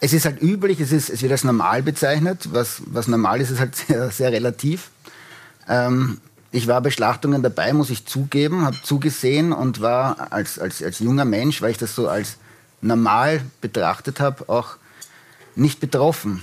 es 0.00 0.12
ist 0.12 0.24
halt 0.24 0.42
üblich, 0.42 0.80
es, 0.80 0.92
ist, 0.92 1.10
es 1.10 1.22
wird 1.22 1.32
als 1.32 1.44
normal 1.44 1.82
bezeichnet. 1.82 2.48
Was, 2.52 2.82
was 2.86 3.06
normal 3.06 3.40
ist, 3.40 3.50
ist 3.50 3.60
halt 3.60 3.76
sehr, 3.88 4.10
sehr 4.10 4.32
relativ. 4.32 4.90
Ähm, 5.68 6.20
ich 6.52 6.66
war 6.66 6.80
bei 6.80 6.90
Schlachtungen 6.90 7.44
dabei, 7.44 7.72
muss 7.72 7.90
ich 7.90 8.06
zugeben, 8.06 8.64
habe 8.64 8.76
zugesehen 8.82 9.52
und 9.52 9.80
war 9.80 10.32
als, 10.32 10.58
als, 10.58 10.82
als 10.82 10.98
junger 10.98 11.24
Mensch, 11.24 11.62
weil 11.62 11.70
ich 11.70 11.78
das 11.78 11.94
so 11.94 12.08
als 12.08 12.38
normal 12.80 13.42
betrachtet 13.60 14.18
habe, 14.18 14.48
auch 14.48 14.76
nicht 15.54 15.78
betroffen. 15.78 16.42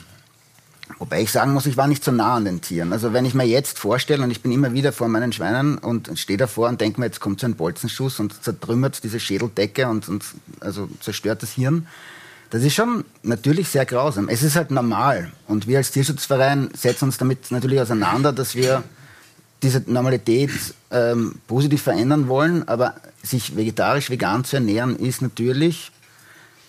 Wobei 0.99 1.21
ich 1.21 1.31
sagen 1.31 1.53
muss, 1.53 1.65
ich 1.65 1.77
war 1.77 1.87
nicht 1.87 2.03
so 2.03 2.11
nah 2.11 2.35
an 2.35 2.45
den 2.45 2.61
Tieren. 2.61 2.93
Also 2.93 3.13
wenn 3.13 3.25
ich 3.25 3.33
mir 3.33 3.45
jetzt 3.45 3.77
vorstelle, 3.77 4.23
und 4.23 4.31
ich 4.31 4.41
bin 4.41 4.51
immer 4.51 4.73
wieder 4.73 4.91
vor 4.91 5.07
meinen 5.07 5.31
Schweinen 5.31 5.77
und 5.77 6.17
stehe 6.17 6.37
davor 6.37 6.69
und 6.69 6.81
denke 6.81 6.99
mir, 6.99 7.07
jetzt 7.07 7.19
kommt 7.19 7.39
so 7.39 7.47
ein 7.47 7.55
Bolzenschuss 7.55 8.19
und 8.19 8.43
zertrümmert 8.43 9.03
diese 9.03 9.19
Schädeldecke 9.19 9.87
und, 9.87 10.07
und 10.09 10.23
also 10.59 10.89
zerstört 11.01 11.43
das 11.43 11.51
Hirn. 11.51 11.87
Das 12.49 12.63
ist 12.63 12.73
schon 12.73 13.03
natürlich 13.23 13.67
sehr 13.67 13.85
grausam. 13.85 14.29
Es 14.29 14.41
ist 14.41 14.55
halt 14.55 14.71
normal. 14.71 15.31
Und 15.47 15.67
wir 15.67 15.77
als 15.77 15.91
Tierschutzverein 15.91 16.69
setzen 16.75 17.05
uns 17.05 17.17
damit 17.17 17.51
natürlich 17.51 17.81
auseinander, 17.81 18.31
dass 18.31 18.55
wir 18.55 18.83
diese 19.61 19.83
Normalität 19.85 20.51
ähm, 20.91 21.35
positiv 21.47 21.81
verändern 21.81 22.27
wollen. 22.27 22.67
Aber 22.67 22.95
sich 23.21 23.57
vegetarisch, 23.57 24.09
vegan 24.09 24.45
zu 24.45 24.55
ernähren, 24.55 24.97
ist 24.97 25.21
natürlich 25.21 25.91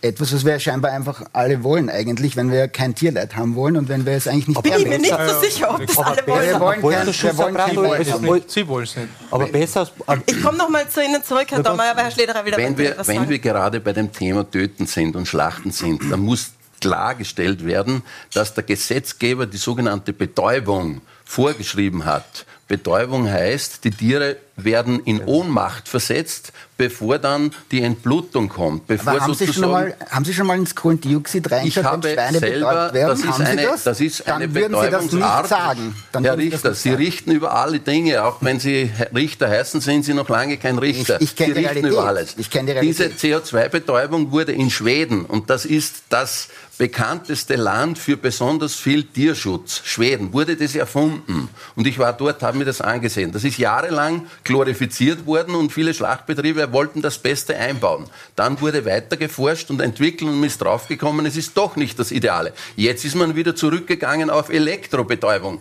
etwas, 0.01 0.33
was 0.33 0.45
wir 0.45 0.59
scheinbar 0.61 0.93
einfach 0.93 1.23
alle 1.33 1.63
wollen 1.65 1.91
eigentlich, 1.91 2.37
wenn 2.37 2.53
wir 2.53 2.69
kein 2.69 2.95
Tierleid 2.95 3.35
haben 3.35 3.55
wollen 3.57 3.77
und 3.77 3.89
wenn 3.89 4.07
wir 4.07 4.13
es 4.13 4.29
eigentlich 4.29 4.49
nicht 4.49 4.63
Bin 4.63 4.73
ich 4.75 4.87
mir 4.87 4.99
nicht 4.99 5.11
so 5.11 5.41
sicher, 5.41 5.75
ob 5.75 5.87
das 5.87 5.99
alle 5.99 6.27
wollen. 6.27 6.47
Wir 6.47 6.61
wollen 6.61 6.81
kein, 6.81 7.07
wir 7.07 7.39
wollen 7.39 7.55
kein 7.55 7.77
wollen 7.77 8.43
Sie 8.47 8.69
wollen 8.69 8.85
es 8.85 8.97
nicht. 8.97 9.09
Aber 9.31 9.47
besser 9.47 9.89
als. 10.07 10.23
Ich 10.27 10.43
komme 10.43 10.59
noch 10.59 10.69
mal 10.69 10.89
zu 10.89 11.03
Ihnen 11.03 11.23
zurück, 11.25 11.47
Herr 11.51 11.63
Daumer, 11.63 11.91
aber 11.91 12.03
Herr 12.03 12.11
Schlederer 12.11 12.45
wieder 12.45 12.57
wenn 12.57 12.79
wir, 12.79 12.97
wenn 13.05 13.29
wir 13.29 13.39
gerade 13.39 13.81
bei 13.81 13.93
dem 13.93 14.13
Thema 14.13 14.49
Töten 14.49 14.87
sind 14.87 15.17
und 15.17 15.27
Schlachten 15.27 15.73
sind, 15.73 16.11
dann 16.11 16.21
muss 16.21 16.53
klargestellt 16.81 17.67
werden, 17.67 18.03
dass 18.33 18.55
der 18.55 18.63
Gesetzgeber 18.63 19.47
die 19.47 19.57
sogenannte 19.57 20.13
Betäubung 20.13 21.01
vorgeschrieben 21.29 22.07
hat. 22.07 22.47
Betäubung 22.69 23.31
heißt, 23.31 23.85
die 23.85 23.91
Tiere 23.91 24.37
werden 24.57 25.01
in 25.05 25.23
Ohnmacht 25.25 25.89
versetzt, 25.89 26.53
bevor 26.77 27.19
dann 27.19 27.51
die 27.71 27.81
Entblutung 27.81 28.51
kommt. 28.51 28.87
Bevor 28.87 29.13
Aber 29.13 29.21
haben, 29.23 29.35
Sie 29.35 29.51
schon 29.51 29.71
mal, 29.71 29.95
haben 30.11 30.25
Sie 30.27 30.35
schon 30.35 30.47
mal 30.47 30.59
ins 30.59 30.75
Kohlendioxid 30.75 31.51
reingeschaut, 31.51 31.83
ich 31.83 31.85
habe 31.91 32.11
Schweine 32.11 32.39
selber, 32.39 32.69
betäubt 32.91 32.95
werden? 32.95 33.09
das 33.09 33.19
ist 33.21 33.27
haben 33.29 33.45
eine, 33.47 33.61
Sie 33.63 33.67
das? 33.67 33.83
das 33.85 34.01
ist 34.01 34.29
eine 34.29 34.47
Dann 34.49 34.55
würden 34.55 34.77
Sie 34.83 34.91
das 34.91 35.03
nicht 35.03 35.11
Betäubungsart. 35.13 35.49
sagen. 35.49 35.95
Dann 36.13 36.25
Herr 36.25 36.37
Richter, 36.37 36.75
Sie 36.75 36.91
sagen. 36.91 37.03
richten 37.03 37.31
über 37.31 37.55
alle 37.55 37.79
Dinge, 37.81 38.23
auch 38.25 38.37
wenn 38.43 38.61
Sie 38.61 38.91
Richter 39.15 39.49
heißen, 39.49 39.81
sind 39.81 40.05
Sie 40.05 40.13
noch 40.13 40.29
lange 40.29 40.59
kein 40.59 40.77
Richter. 40.79 41.17
Ich- 41.23 41.31
ich 41.31 41.37
kenne 41.37 41.55
Sie 41.55 41.61
die 41.61 41.67
richten 41.67 41.75
Realität. 41.79 41.93
über 41.99 42.07
alles. 42.09 42.35
Ich 42.37 42.51
kenne 42.51 42.75
die 42.75 42.81
Diese 42.87 43.05
Realität. 43.05 43.21
CO2-Betäubung 43.45 44.31
wurde 44.31 44.53
in 44.53 44.69
Schweden, 44.71 45.25
und 45.25 45.49
das 45.49 45.65
ist 45.65 46.03
das 46.11 46.49
bekannteste 46.79 47.57
Land 47.57 47.99
für 47.99 48.17
besonders 48.17 48.77
viel 48.77 49.03
Tierschutz, 49.03 49.83
Schweden, 49.85 50.33
wurde 50.33 50.57
das 50.57 50.77
erfunden. 50.77 51.49
Und 51.75 51.87
ich 51.89 51.99
war 51.99 52.13
dort, 52.13 52.43
habe 52.43 52.59
mir 52.59 52.65
das 52.65 52.81
angesehen. 52.81 53.33
Das 53.33 53.43
ist 53.43 53.59
jahrelang 53.59 54.27
glorifiziert 54.45 55.27
worden 55.27 55.57
und 55.57 55.73
viele 55.73 55.93
Schlachtbetriebe 55.93 56.73
wollten 56.73 57.03
das 57.03 57.19
Beste 57.19 57.57
einbauen. 57.57 58.07
Dann 58.37 58.61
wurde 58.61 58.87
weiter 58.87 59.17
geforscht 59.17 59.71
und 59.71 59.81
entwickelt 59.81 60.31
und 60.31 60.45
ist 60.45 60.63
draufgekommen, 60.63 61.27
es 61.27 61.37
ist 61.37 61.57
doch 61.57 61.75
nicht 61.75 61.99
das 61.99 62.13
Ideale. 62.13 62.53
Jetzt 62.77 63.05
ist 63.05 63.17
man 63.17 63.35
wieder 63.35 63.57
zurückgegangen 63.57 64.31
auf 64.31 64.49
Elektrobetäubung. 64.49 65.61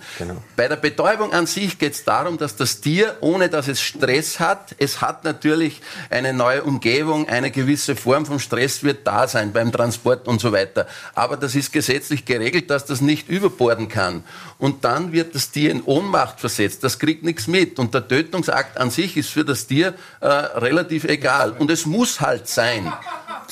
Bei 0.56 0.68
der 0.68 0.76
Betäubung 0.76 1.34
an 1.34 1.48
sich 1.48 1.80
geht 1.80 1.94
es 1.94 2.04
darum, 2.04 2.38
dass 2.38 2.56
das 2.56 2.80
Tier, 2.80 3.18
ohne 3.22 3.50
dass 3.50 3.68
es 3.68 3.82
Stress 3.82 4.40
hat, 4.40 4.76
es 4.78 5.02
hat 5.02 5.24
natürlich 5.24 5.82
eine 6.12 6.32
neue 6.34 6.64
Umgebung, 6.64 7.28
eine 7.28 7.50
gewisse 7.50 7.96
Form 7.96 8.28
von 8.28 8.40
Stress 8.40 8.84
wird 8.84 9.08
da 9.08 9.28
sein 9.28 9.52
beim 9.52 9.72
Transport 9.72 10.28
und 10.28 10.40
so 10.40 10.52
weiter. 10.52 10.86
Aber 11.16 11.38
das 11.38 11.56
ist 11.56 11.72
gesetzlich 11.72 12.26
geregelt, 12.26 12.70
dass 12.70 12.86
das 12.86 13.02
nicht 13.02 13.30
überborden 13.30 13.88
kann. 13.88 14.24
Und 14.58 14.84
dann 14.84 15.12
wird 15.12 15.36
das 15.36 15.52
Tier 15.52 15.72
in 15.72 15.84
Ohnmacht 15.84 16.40
versetzt. 16.40 16.84
Das 16.84 17.00
kriegt 17.00 17.24
nichts 17.24 17.48
mit. 17.48 17.80
Und 17.80 17.94
der 17.94 18.08
Tötungsakt 18.08 18.78
an 18.78 18.90
sich 18.90 19.18
ist 19.18 19.30
für 19.30 19.46
das 19.46 19.68
Tier 19.68 19.94
äh, 20.20 20.28
relativ 20.28 21.04
egal. 21.06 21.52
Und 21.52 21.72
es 21.72 21.86
muss 21.86 22.22
halt 22.22 22.48
sein. 22.48 22.92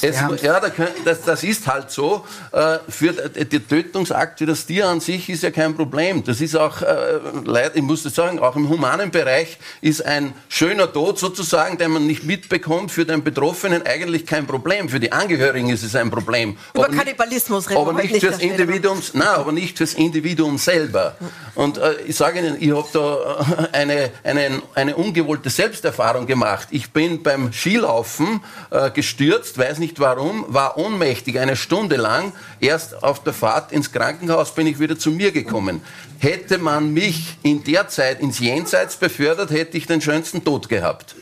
Es, 0.01 0.15
ja, 0.41 0.59
da 0.59 0.69
können- 0.69 0.89
das, 1.03 1.21
das 1.23 1.43
ist 1.43 1.67
halt 1.67 1.91
so. 1.91 2.25
Äh, 2.51 2.79
für 2.89 3.13
d- 3.13 3.45
der 3.45 3.67
Tötungsakt 3.67 4.39
für 4.39 4.45
das 4.45 4.65
Tier 4.65 4.87
an 4.87 4.99
sich 4.99 5.29
ist 5.29 5.43
ja 5.43 5.51
kein 5.51 5.75
Problem. 5.75 6.23
Das 6.23 6.41
ist 6.41 6.55
auch, 6.55 6.81
äh, 6.81 7.69
ich 7.73 7.81
muss 7.81 8.03
das 8.03 8.15
sagen, 8.15 8.39
auch 8.39 8.55
im 8.55 8.69
humanen 8.69 9.11
Bereich 9.11 9.57
ist 9.81 10.05
ein 10.05 10.33
schöner 10.49 10.91
Tod 10.91 11.19
sozusagen, 11.19 11.77
den 11.77 11.91
man 11.91 12.05
nicht 12.05 12.23
mitbekommt, 12.23 12.91
für 12.91 13.05
den 13.05 13.23
Betroffenen 13.23 13.85
eigentlich 13.85 14.25
kein 14.25 14.45
Problem. 14.47 14.89
Für 14.89 14.99
die 14.99 15.11
Angehörigen 15.11 15.69
ist 15.69 15.83
es 15.83 15.95
ein 15.95 16.09
Problem. 16.11 16.57
Über 16.73 16.83
Aber 16.85 16.87
nicht- 16.93 16.99
Kannibalismus 16.99 17.69
reden 17.69 17.79
aber 17.79 17.91
wir 17.91 18.03
heute 18.03 18.13
nicht 18.13 18.21
fürs. 18.25 18.39
Individuum, 18.39 19.01
nein, 19.13 19.27
aber 19.27 19.51
nicht 19.51 19.77
fürs 19.77 19.93
Individuum 19.93 20.57
selber. 20.57 21.15
Und 21.55 21.77
äh, 21.77 21.93
ich 22.07 22.15
sage 22.15 22.39
Ihnen, 22.39 22.57
ich 22.59 22.71
habe 22.71 22.87
da 22.93 23.67
äh, 23.73 23.75
eine, 23.77 24.11
eine, 24.23 24.61
eine 24.73 24.95
ungewollte 24.95 25.49
Selbsterfahrung 25.49 26.25
gemacht. 26.27 26.67
Ich 26.71 26.91
bin 26.91 27.23
beim 27.23 27.51
Skilaufen 27.53 28.41
äh, 28.71 28.89
gestürzt, 28.91 29.57
weiß 29.75 29.79
nicht 29.79 29.99
warum, 29.99 30.45
war 30.47 30.77
ohnmächtig 30.77 31.37
eine 31.37 31.57
Stunde 31.57 31.97
lang. 31.97 32.31
Erst 32.61 33.03
auf 33.03 33.23
der 33.23 33.33
Fahrt 33.33 33.73
ins 33.73 33.91
Krankenhaus 33.91 34.55
bin 34.55 34.67
ich 34.67 34.79
wieder 34.79 34.97
zu 34.97 35.11
mir 35.11 35.33
gekommen. 35.33 35.81
Hätte 36.19 36.59
man 36.59 36.93
mich 36.93 37.37
in 37.43 37.61
der 37.65 37.89
Zeit 37.89 38.21
ins 38.21 38.39
Jenseits 38.39 38.95
befördert, 38.95 39.51
hätte 39.51 39.77
ich 39.77 39.85
den 39.85 39.99
schönsten 39.99 40.45
Tod 40.45 40.69
gehabt. 40.69 41.15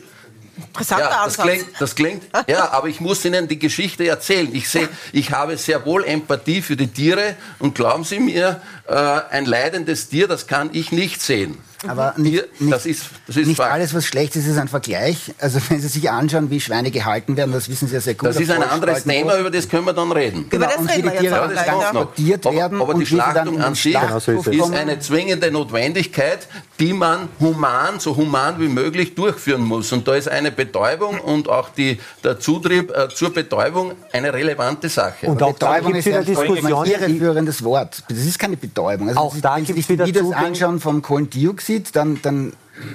Interessanter 0.68 1.10
Ja, 1.10 1.24
das 1.24 1.36
klingt, 1.36 1.66
das 1.80 1.94
klingt, 1.96 2.22
ja, 2.46 2.70
aber 2.70 2.86
ich 2.86 3.00
muss 3.00 3.24
Ihnen 3.24 3.48
die 3.48 3.58
Geschichte 3.58 4.06
erzählen. 4.06 4.48
Ich 4.54 4.68
sehe, 4.68 4.88
ich 5.12 5.32
habe 5.32 5.56
sehr 5.56 5.84
wohl 5.84 6.04
Empathie 6.04 6.62
für 6.62 6.76
die 6.76 6.86
Tiere 6.86 7.34
und 7.58 7.74
glauben 7.74 8.04
Sie 8.04 8.20
mir, 8.20 8.60
äh, 8.86 8.94
ein 8.94 9.46
leidendes 9.46 10.10
Tier, 10.10 10.28
das 10.28 10.46
kann 10.46 10.70
ich 10.72 10.92
nicht 10.92 11.20
sehen. 11.20 11.58
Aber 11.88 12.14
nicht, 12.16 12.60
nicht, 12.60 12.72
das 12.72 12.86
ist, 12.86 13.04
das 13.26 13.36
ist 13.36 13.46
nicht 13.46 13.60
alles, 13.60 13.94
was 13.94 14.06
schlecht 14.06 14.36
ist, 14.36 14.46
ist 14.46 14.58
ein 14.58 14.68
Vergleich. 14.68 15.34
Also 15.38 15.60
wenn 15.68 15.80
Sie 15.80 15.88
sich 15.88 16.10
anschauen, 16.10 16.50
wie 16.50 16.60
Schweine 16.60 16.90
gehalten 16.90 17.36
werden, 17.36 17.52
das 17.52 17.68
wissen 17.68 17.88
Sie 17.88 17.94
ja 17.94 18.00
sehr 18.00 18.14
gut. 18.14 18.28
Das 18.28 18.36
ist 18.36 18.50
ein 18.50 18.62
anderes. 18.62 19.04
Thema, 19.04 19.38
über 19.38 19.50
das 19.50 19.68
können 19.68 19.84
wir 19.86 19.92
dann 19.92 20.12
reden. 20.12 20.46
Über 20.50 20.66
das 20.66 20.76
und 20.76 20.90
reden 20.90 21.04
wir 21.04 21.10
die 21.18 21.24
jetzt 21.26 21.32
das 21.36 21.66
ja. 21.66 21.72
noch. 21.72 21.80
transportiert 21.82 22.46
aber, 22.46 22.56
werden 22.56 22.80
aber 22.80 22.94
die 22.94 23.06
Schlachtung 23.06 23.60
an 23.60 23.74
sich 23.74 23.92
Schlachthof 23.92 24.46
ist 24.46 24.72
eine 24.72 24.98
zwingende 24.98 25.50
Notwendigkeit, 25.50 26.48
die 26.80 26.92
man 26.92 27.28
human, 27.40 28.00
so 28.00 28.16
human 28.16 28.58
wie 28.60 28.68
möglich 28.68 29.14
durchführen 29.14 29.62
muss. 29.62 29.92
Und 29.92 30.08
da 30.08 30.14
ist 30.14 30.28
eine 30.28 30.50
Betäubung 30.50 31.20
und 31.20 31.48
auch 31.48 31.68
die, 31.70 31.98
der 32.22 32.40
Zutrieb 32.40 32.90
äh, 32.90 33.08
zur 33.08 33.32
Betäubung 33.32 33.92
eine 34.12 34.32
relevante 34.32 34.88
Sache. 34.88 35.26
Und 35.26 35.42
auch 35.42 35.56
da 35.58 35.72
Betäubung 35.74 35.92
gibt 35.92 36.06
es 36.06 36.12
ist 36.12 36.16
ein 36.16 36.24
Diskussionen. 36.24 36.90
irreführendes 36.90 37.62
Wort. 37.64 38.02
Das 38.08 38.18
ist 38.18 38.38
keine 38.38 38.56
Betäubung. 38.56 39.08
Also 39.08 39.20
Auch 39.20 39.28
das 39.28 39.36
ist, 39.36 39.44
da 39.44 39.56
wenn 39.56 39.66
Sie 39.66 39.72
gibt's 39.72 39.88
sich 39.88 39.96
die 39.96 40.06
wieder 40.06 40.20
Zugänge. 40.20 40.46
anschauen 40.46 40.80
vom 40.80 41.02
Kohlendioxid, 41.02 41.73
dann, 41.80 42.20
dann 42.22 42.52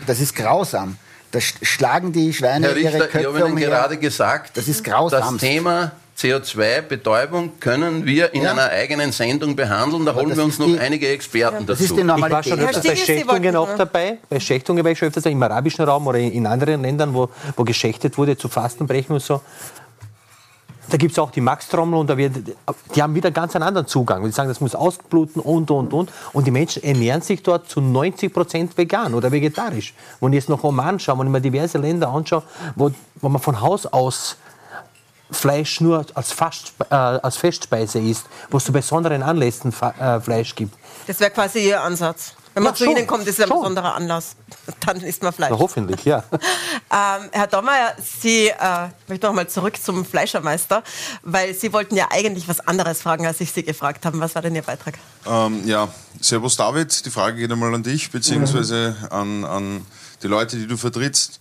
das 0.07 0.19
ist 0.19 0.35
grausam. 0.35 0.97
Da 1.31 1.39
sch- 1.39 1.53
schlagen 1.63 2.11
die 2.11 2.33
Schweine 2.33 2.67
Herr 2.67 2.75
ihre 2.77 2.93
Richter, 2.93 3.05
ich 3.05 3.11
Köpfe 3.11 3.27
habe 3.27 3.37
Ihnen 3.39 3.51
umher. 3.53 3.67
gerade 3.69 3.97
gesagt, 3.97 4.57
Das 4.57 4.67
ist 4.67 4.83
grausam. 4.83 5.33
das 5.33 5.37
Thema 5.41 5.91
CO2-Betäubung 6.17 7.59
können 7.59 8.05
wir 8.05 8.33
in 8.33 8.43
Ja. 8.43 8.51
einer 8.51 8.69
eigenen 8.69 9.11
Sendung 9.11 9.55
behandeln. 9.55 10.05
Da 10.05 10.13
holen 10.15 10.35
wir 10.35 10.43
uns 10.43 10.59
noch 10.59 10.65
die- 10.67 10.79
einige 10.79 11.07
Experten 11.07 11.65
Das 11.65 11.79
dazu. 11.79 11.93
ist 11.95 11.97
die 11.97 12.01
Ich 12.01 12.07
war 12.31 12.43
schon 12.43 12.59
öfters 12.59 12.83
bei 12.83 12.95
Schächtungen 12.95 13.55
auch 13.55 13.69
noch- 13.69 13.77
dabei. 13.77 14.17
Bei 14.29 14.39
Schächtungen 14.39 14.83
war 14.83 14.91
ich 14.91 14.97
schon 14.99 15.07
öfters 15.07 15.25
im 15.27 15.41
arabischen 15.41 15.85
Raum 15.85 16.07
oder 16.07 16.19
in 16.19 16.45
anderen 16.45 16.81
Ländern, 16.81 17.13
wo, 17.13 17.29
wo 17.55 17.63
geschächtet 17.63 18.17
wurde 18.17 18.37
zu 18.37 18.49
Fastenbrechen 18.49 19.13
und 19.13 19.21
so. 19.21 19.41
Da 20.89 20.97
gibt 20.97 21.11
es 21.11 21.19
auch 21.19 21.31
die 21.31 21.41
Max-Trommel 21.41 21.99
und 21.99 22.09
da 22.09 22.17
wird, 22.17 22.35
die 22.95 23.03
haben 23.03 23.13
wieder 23.15 23.31
ganz 23.31 23.55
einen 23.55 23.63
anderen 23.63 23.87
Zugang. 23.87 24.23
Die 24.23 24.31
sagen, 24.31 24.49
das 24.49 24.59
muss 24.59 24.75
ausbluten 24.75 25.41
und, 25.41 25.69
und, 25.69 25.93
und. 25.93 26.11
Und 26.33 26.47
die 26.47 26.51
Menschen 26.51 26.83
ernähren 26.83 27.21
sich 27.21 27.43
dort 27.43 27.69
zu 27.69 27.81
90 27.81 28.33
Prozent 28.33 28.77
vegan 28.77 29.13
oder 29.13 29.31
vegetarisch. 29.31 29.93
Wenn 30.19 30.33
ich 30.33 30.37
jetzt 30.37 30.49
noch 30.49 30.63
Oman 30.63 30.99
schaue, 30.99 31.19
wenn 31.19 31.27
ich 31.27 31.31
mir 31.31 31.41
diverse 31.41 31.77
Länder 31.77 32.09
anschaue, 32.09 32.43
wo, 32.75 32.91
wo 33.21 33.29
man 33.29 33.41
von 33.41 33.61
Haus 33.61 33.85
aus 33.85 34.37
Fleisch 35.31 35.79
nur 35.79 36.05
als, 36.15 36.31
Fast, 36.31 36.73
äh, 36.89 36.95
als 36.95 37.37
Festspeise 37.37 37.99
isst, 37.99 38.25
wo 38.49 38.57
es 38.57 38.65
zu 38.65 38.71
besonderen 38.71 39.21
Anlässen 39.21 39.71
Fa 39.71 39.93
äh, 40.17 40.19
Fleisch 40.19 40.55
gibt. 40.55 40.75
Das 41.05 41.19
wäre 41.19 41.29
quasi 41.29 41.67
Ihr 41.67 41.81
Ansatz. 41.83 42.33
Wenn 42.59 42.63
man 42.63 42.73
Ja, 42.73 42.77
zu 42.77 42.83
schon. 42.83 42.97
Ihnen 42.97 43.07
kommt, 43.07 43.25
ist 43.25 43.39
es 43.39 43.45
ein 43.45 43.49
besonderer 43.49 43.95
Anlass. 43.95 44.35
Dann 44.85 44.97
isst 44.99 45.23
man 45.23 45.31
Fleisch. 45.31 45.51
Na, 45.51 45.59
hoffentlich, 45.59 46.03
ja. 46.03 46.23
Ähm, 46.91 47.29
Herr 47.31 47.45
Dommer, 47.45 47.93
Sie, 48.19 48.47
äh, 48.47 48.87
ich 48.87 49.09
möchte 49.09 49.27
noch 49.27 49.33
mal 49.33 49.47
zurück 49.47 49.77
zum 49.79 50.03
Fleischermeister, 50.03 50.81
weil 51.21 51.53
Sie 51.53 51.71
wollten 51.71 51.95
ja 51.95 52.07
eigentlich 52.09 52.47
was 52.47 52.61
anderes 52.61 53.03
fragen, 53.03 53.27
als 53.27 53.39
ich 53.41 53.51
Sie 53.51 53.61
gefragt 53.61 54.07
habe. 54.07 54.19
Was 54.19 54.33
war 54.33 54.41
denn 54.41 54.55
Ihr 54.55 54.63
Beitrag? 54.63 54.95
Ähm, 55.27 55.67
ja, 55.67 55.87
Servus 56.19 56.55
David, 56.55 57.05
die 57.05 57.11
Frage 57.11 57.37
geht 57.37 57.51
einmal 57.51 57.75
an 57.75 57.83
dich, 57.83 58.09
beziehungsweise 58.09 58.95
an, 59.11 59.45
an 59.45 59.85
die 60.23 60.27
Leute, 60.27 60.57
die 60.57 60.65
du 60.65 60.77
vertrittst. 60.77 61.39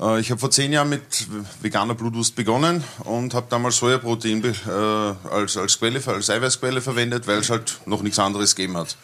Äh, 0.00 0.18
ich 0.18 0.32
habe 0.32 0.40
vor 0.40 0.50
zehn 0.50 0.72
Jahren 0.72 0.88
mit 0.88 1.28
veganer 1.62 1.94
Blutwurst 1.94 2.34
begonnen 2.34 2.82
und 3.04 3.32
habe 3.32 3.46
damals 3.48 3.76
Sojaprotein 3.76 4.42
äh, 4.44 5.28
als, 5.30 5.56
als 5.56 5.78
Quelle, 5.78 6.02
als 6.04 6.30
Eiweißquelle 6.30 6.80
verwendet, 6.80 7.28
weil 7.28 7.38
es 7.38 7.50
halt 7.50 7.78
noch 7.86 8.02
nichts 8.02 8.18
anderes 8.18 8.56
gegeben 8.56 8.76
hat. 8.76 8.96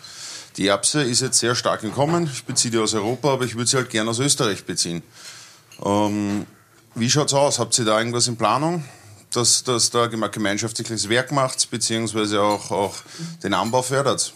Die 0.57 0.69
Erbse 0.69 1.03
ist 1.03 1.21
jetzt 1.21 1.38
sehr 1.38 1.55
stark 1.55 1.83
im 1.83 1.92
Kommen. 1.92 2.31
Ich 2.33 2.45
beziehe 2.45 2.71
die 2.71 2.79
aus 2.79 2.95
Europa, 2.95 3.33
aber 3.33 3.45
ich 3.45 3.57
würde 3.57 3.69
sie 3.69 3.77
halt 3.77 3.90
gerne 3.90 4.11
aus 4.11 4.19
Österreich 4.19 4.64
beziehen. 4.64 5.03
Ähm, 5.85 6.47
wie 6.95 7.11
schaut's 7.11 7.35
aus? 7.35 7.59
Habt 7.59 7.79
ihr 7.79 7.85
da 7.85 7.99
irgendwas 7.99 8.27
in 8.27 8.37
Planung? 8.37 8.85
Dass, 9.33 9.64
dass 9.64 9.90
da 9.90 10.07
gemeinschaftliches 10.07 11.11
Werk 11.11 11.31
macht, 11.31 11.71
beziehungsweise 11.71 12.40
auch, 12.40 12.71
auch 12.71 12.95
den 13.42 13.53
Anbau 13.53 13.83
fördert? 13.83 14.33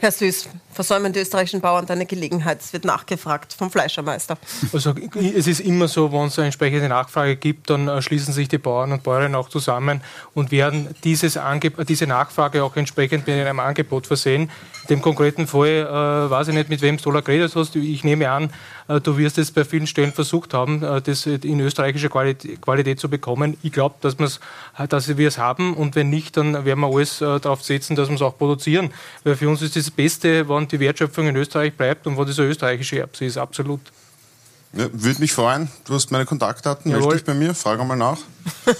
Herr 0.00 0.12
Süß, 0.12 0.48
versäumen 0.74 1.12
die 1.12 1.20
österreichischen 1.20 1.60
Bauern 1.60 1.88
eine 1.88 2.06
Gelegenheit? 2.06 2.60
Es 2.60 2.72
wird 2.72 2.84
nachgefragt 2.84 3.52
vom 3.52 3.70
Fleischermeister. 3.70 4.36
Also 4.72 4.94
es 5.36 5.46
ist 5.46 5.60
immer 5.60 5.88
so, 5.88 6.12
wenn 6.12 6.26
es 6.26 6.38
eine 6.38 6.46
entsprechende 6.46 6.88
Nachfrage 6.88 7.36
gibt, 7.36 7.70
dann 7.70 7.88
äh, 7.88 8.02
schließen 8.02 8.34
sich 8.34 8.48
die 8.48 8.58
Bauern 8.58 8.92
und 8.92 9.02
Bäuerinnen 9.02 9.34
auch 9.34 9.48
zusammen 9.48 10.00
und 10.34 10.50
werden 10.50 10.94
dieses 11.04 11.38
diese 11.88 12.06
Nachfrage 12.06 12.62
auch 12.62 12.76
entsprechend 12.76 13.26
mit 13.26 13.36
einem 13.36 13.60
Angebot 13.60 14.06
versehen. 14.06 14.50
In 14.82 14.88
dem 14.88 15.02
konkreten 15.02 15.46
Fall 15.46 15.68
äh, 15.68 16.30
weiß 16.30 16.48
ich 16.48 16.54
nicht, 16.54 16.68
mit 16.68 16.82
wem 16.82 16.98
du 16.98 17.10
da 17.10 17.20
geredet 17.20 17.54
hast. 17.56 17.74
Ich 17.76 18.04
nehme 18.04 18.30
an, 18.30 18.50
äh, 18.88 19.00
du 19.00 19.16
wirst 19.16 19.38
es 19.38 19.50
bei 19.50 19.64
vielen 19.64 19.86
Stellen 19.86 20.12
versucht 20.12 20.52
haben, 20.52 20.82
äh, 20.82 21.00
das 21.00 21.24
in 21.24 21.60
österreichischer 21.60 22.10
Qualität, 22.10 22.60
Qualität 22.60 23.00
zu 23.00 23.08
bekommen. 23.08 23.56
Ich 23.62 23.72
glaube, 23.72 23.94
dass, 24.02 24.16
dass 24.88 25.16
wir 25.16 25.28
es 25.28 25.38
haben 25.38 25.74
und 25.74 25.96
wenn 25.96 26.10
nicht, 26.10 26.36
dann 26.36 26.66
werden 26.66 26.80
wir 26.80 26.88
alles 26.88 27.18
darauf 27.18 27.62
setzen, 27.62 27.96
dass 27.96 28.08
wir 28.08 28.16
es 28.16 28.22
auch 28.22 28.36
produzieren. 28.36 28.92
Weil 29.22 29.36
für 29.36 29.48
uns 29.48 29.62
ist 29.62 29.76
das 29.76 29.90
Beste, 29.90 30.48
wenn 30.48 30.63
die 30.72 30.80
Wertschöpfung 30.80 31.28
in 31.28 31.36
Österreich 31.36 31.74
bleibt 31.74 32.06
und 32.06 32.16
wo 32.16 32.24
diese 32.24 32.42
österreichische 32.42 32.98
Erbse 32.98 33.24
ist, 33.24 33.36
absolut. 33.36 33.80
Ja, 34.76 34.88
Würde 34.92 35.20
mich 35.20 35.32
freuen. 35.32 35.68
Du 35.84 35.94
hast 35.94 36.10
meine 36.10 36.26
Kontaktdaten, 36.26 36.90
Jawohl. 36.90 37.02
melde 37.08 37.16
dich 37.16 37.24
bei 37.24 37.34
mir, 37.34 37.54
frage 37.54 37.84
mal 37.84 37.96
nach. 37.96 38.18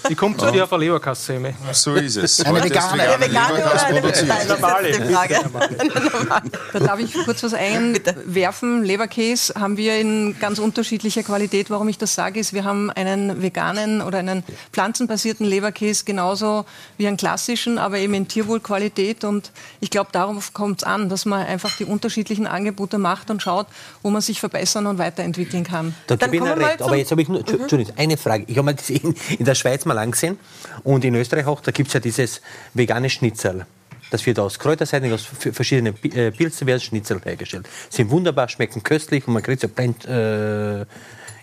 Ich 0.08 0.16
komme 0.16 0.36
zu 0.36 0.50
dir 0.50 0.64
auf 0.64 0.72
eine 0.72 0.84
Leberkasse. 0.84 1.54
So 1.72 1.94
ist 1.94 2.16
es. 2.16 2.40
Eine 2.40 2.60
Heute 2.60 2.70
vegane. 2.70 3.02
vegane 3.02 3.14
Eine 3.14 3.24
vegane 3.26 3.64
oder 3.64 3.84
eine. 3.84 4.00
Nein, 4.26 4.46
die 4.48 5.12
Frage. 5.12 5.40
Da 6.72 6.80
darf 6.80 6.98
ich 6.98 7.14
kurz 7.24 7.42
was 7.42 7.54
einwerfen. 7.54 8.82
Leberkäse 8.84 9.54
haben 9.54 9.76
wir 9.76 9.98
in 9.98 10.36
ganz 10.38 10.58
unterschiedlicher 10.58 11.22
Qualität. 11.22 11.70
Warum 11.70 11.88
ich 11.88 11.98
das 11.98 12.14
sage, 12.14 12.40
ist, 12.40 12.52
wir 12.52 12.64
haben 12.64 12.90
einen 12.90 13.42
veganen 13.42 14.02
oder 14.02 14.18
einen 14.18 14.42
pflanzenbasierten 14.72 15.46
Leberkäse 15.46 16.04
genauso 16.04 16.64
wie 16.98 17.06
einen 17.06 17.16
klassischen, 17.16 17.78
aber 17.78 17.98
eben 17.98 18.14
in 18.14 18.28
Tierwohlqualität. 18.28 19.24
Und 19.24 19.52
ich 19.80 19.90
glaube, 19.90 20.10
darauf 20.12 20.52
kommt 20.52 20.82
es 20.82 20.84
an, 20.84 21.08
dass 21.08 21.24
man 21.24 21.46
einfach 21.46 21.76
die 21.76 21.84
unterschiedlichen 21.84 22.46
Angebote 22.46 22.98
macht 22.98 23.30
und 23.30 23.42
schaut, 23.42 23.66
wo 24.02 24.10
man 24.10 24.20
sich 24.22 24.40
verbessern 24.40 24.86
und 24.86 24.98
weiterentwickeln 24.98 25.64
kann. 25.64 25.83
Da 26.06 26.16
Dann 26.16 26.30
gebe 26.30 26.44
ich 26.44 26.52
Ihnen 26.52 26.62
recht. 26.62 26.82
Aber 26.82 26.96
jetzt 26.96 27.10
habe 27.10 27.22
ich 27.22 27.28
nur, 27.28 27.40
Entschuldigung, 27.40 27.94
eine 27.96 28.16
Frage. 28.16 28.44
Ich 28.46 28.56
habe 28.56 28.66
mir 28.66 28.74
das 28.74 28.90
in, 28.90 29.14
in 29.38 29.44
der 29.44 29.54
Schweiz 29.54 29.84
mal 29.84 29.98
angesehen 29.98 30.38
und 30.82 31.04
in 31.04 31.14
Österreich 31.14 31.46
auch, 31.46 31.60
da 31.60 31.70
gibt 31.70 31.88
es 31.88 31.94
ja 31.94 32.00
dieses 32.00 32.40
vegane 32.74 33.10
Schnitzel. 33.10 33.66
Das 34.10 34.24
wird 34.26 34.38
aus 34.38 34.58
Kräuterseiten, 34.58 35.12
aus 35.12 35.24
verschiedenen 35.24 35.96
äh, 36.04 36.30
Pilzen 36.30 36.66
werden 36.66 36.80
Schnitzel 36.80 37.20
hergestellt. 37.24 37.68
Sind 37.90 38.10
wunderbar, 38.10 38.48
schmecken 38.48 38.82
köstlich 38.82 39.26
und 39.26 39.34
man 39.34 39.42
kriegt 39.42 39.60
so 39.62 39.68
blend, 39.68 40.04
äh, 40.04 40.82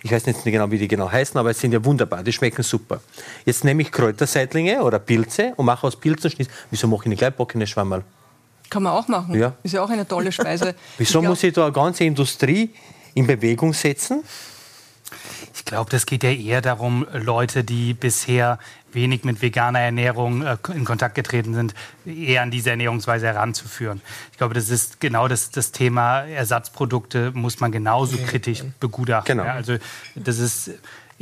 ich 0.04 0.10
weiß 0.10 0.26
nicht 0.26 0.42
genau, 0.44 0.70
wie 0.70 0.78
die 0.78 0.88
genau 0.88 1.10
heißen, 1.10 1.38
aber 1.38 1.50
es 1.50 1.60
sind 1.60 1.72
ja 1.72 1.84
wunderbar, 1.84 2.22
die 2.22 2.32
schmecken 2.32 2.62
super. 2.62 3.00
Jetzt 3.44 3.64
nehme 3.64 3.82
ich 3.82 3.92
Kräuterseitlinge 3.92 4.82
oder 4.82 4.98
Pilze 4.98 5.52
und 5.56 5.66
mache 5.66 5.86
aus 5.86 5.96
Pilzen 5.96 6.30
Schnitzel. 6.30 6.52
Wieso 6.70 6.88
mache 6.88 7.12
ich 7.12 7.22
eine 7.54 7.66
Schwammerl? 7.66 8.04
Kann 8.72 8.84
man 8.84 8.92
auch 8.94 9.06
machen. 9.06 9.38
Ja. 9.38 9.52
Ist 9.62 9.72
ja 9.74 9.84
auch 9.84 9.90
eine 9.90 10.08
tolle 10.08 10.32
Speise. 10.32 10.74
Wieso 10.96 11.20
glaub- 11.20 11.28
muss 11.30 11.42
ich 11.42 11.52
da 11.52 11.64
eine 11.64 11.72
ganze 11.72 12.04
Industrie 12.04 12.70
in 13.14 13.26
Bewegung 13.26 13.72
setzen? 13.72 14.22
Ich 15.54 15.64
glaube, 15.64 15.90
das 15.90 16.06
geht 16.06 16.22
ja 16.22 16.30
eher 16.30 16.60
darum, 16.62 17.06
Leute, 17.12 17.64
die 17.64 17.94
bisher 17.94 18.58
wenig 18.92 19.24
mit 19.24 19.42
veganer 19.42 19.80
Ernährung 19.80 20.42
äh, 20.42 20.56
in 20.74 20.84
Kontakt 20.84 21.14
getreten 21.14 21.54
sind, 21.54 21.74
eher 22.04 22.42
an 22.42 22.50
diese 22.50 22.70
Ernährungsweise 22.70 23.26
heranzuführen. 23.26 24.00
Ich 24.32 24.38
glaube, 24.38 24.54
das 24.54 24.70
ist 24.70 25.00
genau 25.00 25.28
das, 25.28 25.50
das 25.50 25.72
Thema 25.72 26.22
Ersatzprodukte 26.22 27.32
muss 27.32 27.60
man 27.60 27.72
genauso 27.72 28.16
kritisch 28.18 28.64
begutachten. 28.80 29.38
Genau. 29.38 29.48
Ja, 29.48 29.54
also 29.54 29.76
das 30.14 30.38
ist, 30.38 30.72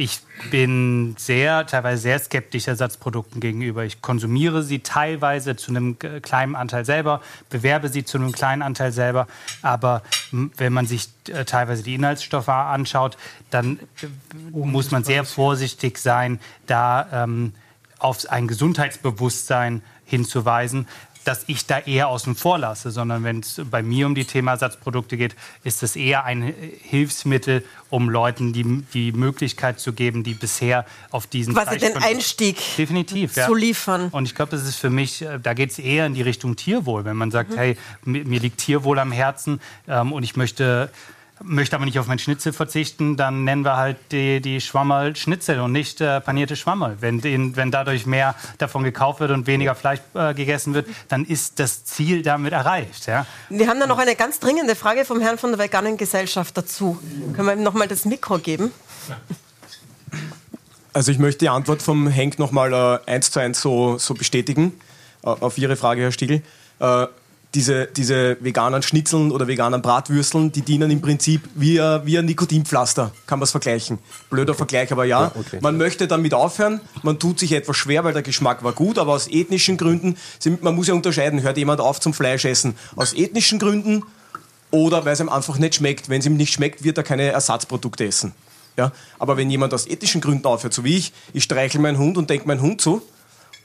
ich 0.00 0.20
bin 0.50 1.14
sehr, 1.18 1.66
teilweise 1.66 2.00
sehr 2.00 2.18
skeptisch 2.18 2.68
Ersatzprodukten 2.68 3.38
gegenüber. 3.38 3.84
Ich 3.84 4.00
konsumiere 4.00 4.62
sie 4.62 4.78
teilweise 4.78 5.56
zu 5.56 5.72
einem 5.72 5.98
äh, 6.02 6.20
kleinen 6.20 6.56
Anteil 6.56 6.86
selber, 6.86 7.20
bewerbe 7.50 7.90
sie 7.90 8.02
zu 8.02 8.16
einem 8.16 8.32
kleinen 8.32 8.62
Anteil 8.62 8.92
selber. 8.92 9.26
Aber 9.60 10.02
wenn 10.32 10.72
man 10.72 10.86
sich 10.86 11.10
äh, 11.28 11.44
teilweise 11.44 11.82
die 11.82 11.96
Inhaltsstoffe 11.96 12.48
anschaut, 12.48 13.18
dann 13.50 13.78
äh, 14.02 14.06
muss 14.50 14.90
man 14.90 15.04
sehr 15.04 15.26
vorsichtig 15.26 15.98
sein, 15.98 16.40
da 16.66 17.24
ähm, 17.24 17.52
auf 17.98 18.26
ein 18.30 18.48
Gesundheitsbewusstsein 18.48 19.82
hinzuweisen, 20.06 20.88
dass 21.24 21.44
ich 21.48 21.66
da 21.66 21.78
eher 21.78 22.08
außen 22.08 22.34
vor 22.34 22.58
lasse, 22.58 22.90
sondern 22.90 23.24
wenn 23.24 23.40
es 23.40 23.60
bei 23.70 23.82
mir 23.82 24.06
um 24.06 24.14
die 24.14 24.24
Thema 24.24 24.52
Ersatzprodukte 24.52 25.16
geht, 25.16 25.36
ist 25.64 25.82
es 25.82 25.96
eher 25.96 26.24
ein 26.24 26.54
Hilfsmittel, 26.82 27.64
um 27.90 28.08
Leuten 28.08 28.52
die, 28.52 28.82
die 28.94 29.12
Möglichkeit 29.12 29.80
zu 29.80 29.92
geben, 29.92 30.22
die 30.24 30.34
bisher 30.34 30.86
auf 31.10 31.26
diesen 31.26 31.54
Quasi 31.54 31.78
den 31.78 31.96
Einstieg 31.96 32.56
Definitiv, 32.76 33.36
ja. 33.36 33.46
zu 33.46 33.54
liefern. 33.54 34.08
Und 34.12 34.24
ich 34.26 34.34
glaube, 34.34 34.52
das 34.52 34.64
ist 34.66 34.76
für 34.76 34.90
mich, 34.90 35.22
äh, 35.22 35.38
da 35.42 35.54
geht 35.54 35.70
es 35.72 35.78
eher 35.78 36.06
in 36.06 36.14
die 36.14 36.22
Richtung 36.22 36.56
Tierwohl, 36.56 37.04
wenn 37.04 37.16
man 37.16 37.28
Mhm. 37.28 37.32
sagt, 37.32 37.56
hey, 37.56 37.76
mir, 38.04 38.24
mir 38.24 38.40
liegt 38.40 38.58
Tierwohl 38.58 38.98
am 38.98 39.12
Herzen 39.12 39.60
ähm, 39.88 40.12
und 40.12 40.22
ich 40.22 40.36
möchte, 40.36 40.90
möchte 41.42 41.76
aber 41.76 41.84
nicht 41.84 41.98
auf 41.98 42.06
mein 42.06 42.18
Schnitzel 42.18 42.52
verzichten, 42.52 43.16
dann 43.16 43.44
nennen 43.44 43.64
wir 43.64 43.76
halt 43.76 43.96
die, 44.12 44.40
die 44.40 44.60
Schwammerl 44.60 45.16
Schnitzel 45.16 45.60
und 45.60 45.72
nicht 45.72 46.00
äh, 46.00 46.20
panierte 46.20 46.56
Schwammerl. 46.56 46.96
Wenn, 47.00 47.20
den, 47.20 47.56
wenn 47.56 47.70
dadurch 47.70 48.06
mehr 48.06 48.34
davon 48.58 48.84
gekauft 48.84 49.20
wird 49.20 49.30
und 49.30 49.46
weniger 49.46 49.74
Fleisch 49.74 50.00
äh, 50.14 50.34
gegessen 50.34 50.74
wird, 50.74 50.88
dann 51.08 51.24
ist 51.24 51.58
das 51.58 51.84
Ziel 51.84 52.22
damit 52.22 52.52
erreicht. 52.52 53.06
Ja? 53.06 53.26
Wir 53.48 53.68
haben 53.68 53.80
da 53.80 53.86
noch 53.86 53.98
eine 53.98 54.14
ganz 54.16 54.40
dringende 54.40 54.76
Frage 54.76 55.04
vom 55.04 55.20
Herrn 55.20 55.38
von 55.38 55.50
der 55.50 55.58
veganen 55.58 55.96
Gesellschaft 55.96 56.56
dazu. 56.56 56.98
Können 57.34 57.46
wir 57.46 57.54
ihm 57.54 57.62
noch 57.62 57.74
mal 57.74 57.88
das 57.88 58.04
Mikro 58.04 58.38
geben? 58.38 58.72
Also 60.92 61.12
ich 61.12 61.18
möchte 61.18 61.38
die 61.40 61.48
Antwort 61.48 61.82
vom 61.82 62.08
Henk 62.08 62.38
nochmal 62.38 62.72
äh, 62.72 63.10
eins 63.10 63.30
zu 63.30 63.40
eins 63.40 63.60
so, 63.60 63.98
so 63.98 64.14
bestätigen, 64.14 64.72
äh, 65.22 65.28
auf 65.28 65.56
Ihre 65.56 65.76
Frage, 65.76 66.02
Herr 66.02 66.12
Stiegel. 66.12 66.42
Äh, 67.50 67.54
diese, 67.54 67.86
diese 67.86 68.36
veganen 68.40 68.80
Schnitzeln 68.82 69.32
oder 69.32 69.48
veganen 69.48 69.82
Bratwürsteln, 69.82 70.52
die 70.52 70.62
dienen 70.62 70.90
im 70.90 71.00
Prinzip 71.00 71.42
wie, 71.56 71.80
ein- 71.80 72.06
wie 72.06 72.16
ein 72.16 72.24
Nikotinpflaster, 72.24 73.10
kann 73.26 73.38
man 73.40 73.44
es 73.44 73.50
vergleichen. 73.50 73.98
Blöder 74.30 74.54
Vergleich, 74.54 74.92
aber 74.92 75.04
ja. 75.04 75.24
Ja, 75.24 75.32
okay. 75.34 75.58
Man 75.60 75.76
möchte 75.76 76.06
damit 76.06 76.32
aufhören, 76.32 76.80
man 77.02 77.18
tut 77.18 77.40
sich 77.40 77.52
etwas 77.52 77.76
schwer, 77.76 78.04
weil 78.04 78.12
der 78.12 78.22
Geschmack 78.22 78.62
war 78.62 78.72
gut, 78.72 78.98
aber 78.98 79.12
aus 79.14 79.26
ethnischen 79.28 79.76
Gründen, 79.76 80.16
sind- 80.38 80.62
man 80.62 80.74
muss 80.76 80.86
ja 80.86 80.94
unterscheiden, 80.94 81.42
hört 81.42 81.56
jemand 81.58 81.80
auf 81.80 81.98
zum 82.00 82.14
Fleischessen 82.14 82.74
aus 82.94 83.12
ethnischen 83.14 83.58
Gründen 83.58 84.04
oder 84.70 85.04
weil 85.04 85.14
es 85.14 85.20
ihm 85.20 85.28
einfach 85.28 85.58
nicht 85.58 85.74
schmeckt. 85.74 86.08
Wenn 86.08 86.20
es 86.20 86.26
ihm 86.26 86.36
nicht 86.36 86.52
schmeckt, 86.52 86.84
wird 86.84 86.98
er 86.98 87.02
keine 87.04 87.24
Ersatzprodukte 87.32 88.04
essen. 88.06 88.32
Ja? 88.76 88.92
Aber 89.18 89.36
wenn 89.36 89.50
jemand 89.50 89.74
aus 89.74 89.88
ethischen 89.88 90.20
Gründen 90.20 90.46
aufhört, 90.46 90.72
so 90.72 90.84
wie 90.84 90.96
ich, 90.96 91.12
ich 91.32 91.42
streichel 91.42 91.80
meinen 91.80 91.98
Hund 91.98 92.16
und 92.16 92.30
denke 92.30 92.46
meinen 92.46 92.62
Hund 92.62 92.80
zu 92.80 93.02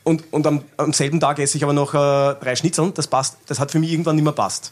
und, 0.06 0.24
und 0.32 0.48
am, 0.48 0.62
am 0.78 0.94
selben 0.94 1.20
Tag 1.20 1.39
esse 1.39 1.58
ich 1.58 1.63
aber 1.63 1.74
noch 1.74 1.94
äh, 1.94 1.98
drei 2.41 2.56
Schnitzeln, 2.56 2.94
das 2.94 3.08
passt, 3.08 3.36
das 3.48 3.60
hat 3.60 3.72
für 3.72 3.80
mich 3.80 3.91
irgendwann 3.91 4.15
nicht 4.15 4.24
mehr 4.24 4.32
passt. 4.34 4.72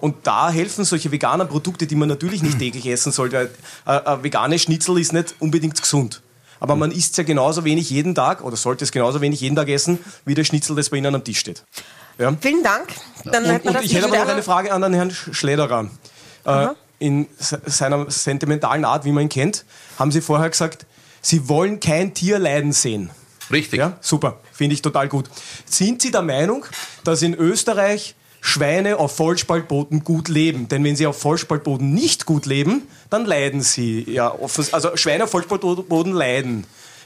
Und 0.00 0.26
da 0.26 0.50
helfen 0.50 0.84
solche 0.84 1.10
veganen 1.10 1.48
Produkte, 1.48 1.86
die 1.86 1.94
man 1.94 2.08
natürlich 2.10 2.42
nicht 2.42 2.58
täglich 2.58 2.86
essen 2.86 3.10
sollte. 3.12 3.50
Äh, 3.86 3.90
ein 3.90 4.22
veganes 4.22 4.60
Schnitzel 4.62 4.98
ist 4.98 5.12
nicht 5.14 5.34
unbedingt 5.38 5.80
gesund. 5.80 6.20
Aber 6.60 6.76
man 6.76 6.90
isst 6.92 7.12
es 7.12 7.16
ja 7.18 7.24
genauso 7.24 7.64
wenig 7.64 7.90
jeden 7.90 8.14
Tag 8.14 8.42
oder 8.42 8.56
sollte 8.56 8.84
es 8.84 8.92
genauso 8.92 9.20
wenig 9.20 9.40
jeden 9.40 9.56
Tag 9.56 9.68
essen, 9.68 9.98
wie 10.24 10.34
der 10.34 10.44
Schnitzel, 10.44 10.74
das 10.76 10.88
bei 10.90 10.96
Ihnen 10.98 11.14
am 11.14 11.22
Tisch 11.24 11.38
steht. 11.38 11.62
Ja? 12.18 12.32
Vielen 12.40 12.62
Dank. 12.62 12.86
Dann 13.24 13.44
Und, 13.44 13.64
und 13.66 13.74
das 13.74 13.84
ich 13.84 13.94
hätte 13.94 14.06
aber 14.06 14.16
noch 14.18 14.28
eine 14.28 14.42
Frage 14.42 14.72
an 14.72 14.80
den 14.82 14.94
Herrn 14.94 15.10
Sch- 15.10 15.34
Schlederer. 15.34 15.88
Äh, 16.44 16.68
in 17.00 17.26
se- 17.38 17.60
seiner 17.66 18.10
sentimentalen 18.10 18.84
Art, 18.84 19.04
wie 19.04 19.12
man 19.12 19.24
ihn 19.24 19.28
kennt, 19.28 19.64
haben 19.98 20.10
Sie 20.12 20.20
vorher 20.20 20.48
gesagt, 20.48 20.86
Sie 21.20 21.48
wollen 21.48 21.80
kein 21.80 22.14
Tier 22.14 22.38
leiden 22.38 22.72
sehen. 22.72 23.10
Richtig. 23.50 23.78
Ja, 23.80 23.98
super, 24.00 24.38
finde 24.54 24.74
ich 24.74 24.82
total 24.82 25.08
gut. 25.08 25.26
Sind 25.66 26.00
Sie 26.00 26.10
der 26.10 26.22
Meinung, 26.22 26.64
dass 27.02 27.22
in 27.22 27.34
Österreich 27.34 28.14
Schweine 28.40 28.98
auf 28.98 29.16
Vollspaltboden 29.16 30.04
gut 30.04 30.28
leben? 30.28 30.68
Denn 30.68 30.84
wenn 30.84 30.96
sie 30.96 31.06
auf 31.06 31.18
Vollspaltboden 31.18 31.92
nicht 31.92 32.26
gut 32.26 32.46
leben, 32.46 32.82
dann 33.10 33.24
leiden 33.24 33.62
sie. 33.62 34.04
Ja, 34.10 34.34
also 34.72 34.96
Schweine 34.96 35.24
auf 35.24 35.30
Vollspaltboden 35.30 36.12
leiden. 36.12 36.64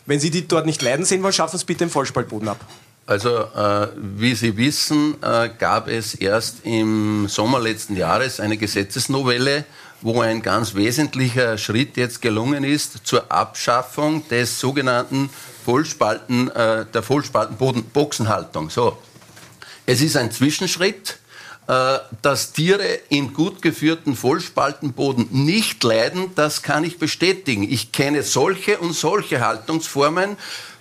Wenn 0.08 0.20
Sie 0.20 0.30
die 0.30 0.48
dort 0.48 0.64
nicht 0.64 0.80
leiden 0.80 1.04
sehen 1.04 1.22
wollen, 1.22 1.34
schaffen 1.34 1.58
Sie 1.58 1.66
bitte 1.66 1.84
im 1.84 1.90
Vollspaltboden 1.90 2.48
ab. 2.48 2.64
Also, 3.04 3.28
äh, 3.28 3.88
wie 3.96 4.34
Sie 4.34 4.56
wissen, 4.56 5.16
äh, 5.22 5.50
gab 5.58 5.86
es 5.86 6.14
erst 6.14 6.64
im 6.64 7.28
Sommer 7.28 7.60
letzten 7.60 7.94
Jahres 7.94 8.40
eine 8.40 8.56
Gesetzesnovelle, 8.56 9.66
wo 10.00 10.20
ein 10.20 10.42
ganz 10.42 10.74
wesentlicher 10.74 11.58
Schritt 11.58 11.96
jetzt 11.96 12.22
gelungen 12.22 12.64
ist 12.64 13.06
zur 13.06 13.30
Abschaffung 13.30 14.26
des 14.28 14.60
sogenannten 14.60 15.30
Vollspalten, 15.64 16.50
äh, 16.50 16.86
der 16.86 17.02
Vollspaltenboxenhaltung. 17.02 18.70
So. 18.70 18.96
Es 19.86 20.00
ist 20.00 20.16
ein 20.16 20.30
Zwischenschritt, 20.30 21.18
äh, 21.66 21.98
dass 22.22 22.52
Tiere 22.52 23.00
in 23.08 23.34
gut 23.34 23.60
geführten 23.60 24.16
Vollspaltenboden 24.16 25.28
nicht 25.30 25.82
leiden, 25.84 26.32
das 26.34 26.62
kann 26.62 26.84
ich 26.84 26.98
bestätigen. 26.98 27.62
Ich 27.62 27.92
kenne 27.92 28.22
solche 28.22 28.78
und 28.78 28.94
solche 28.94 29.40
Haltungsformen 29.40 30.36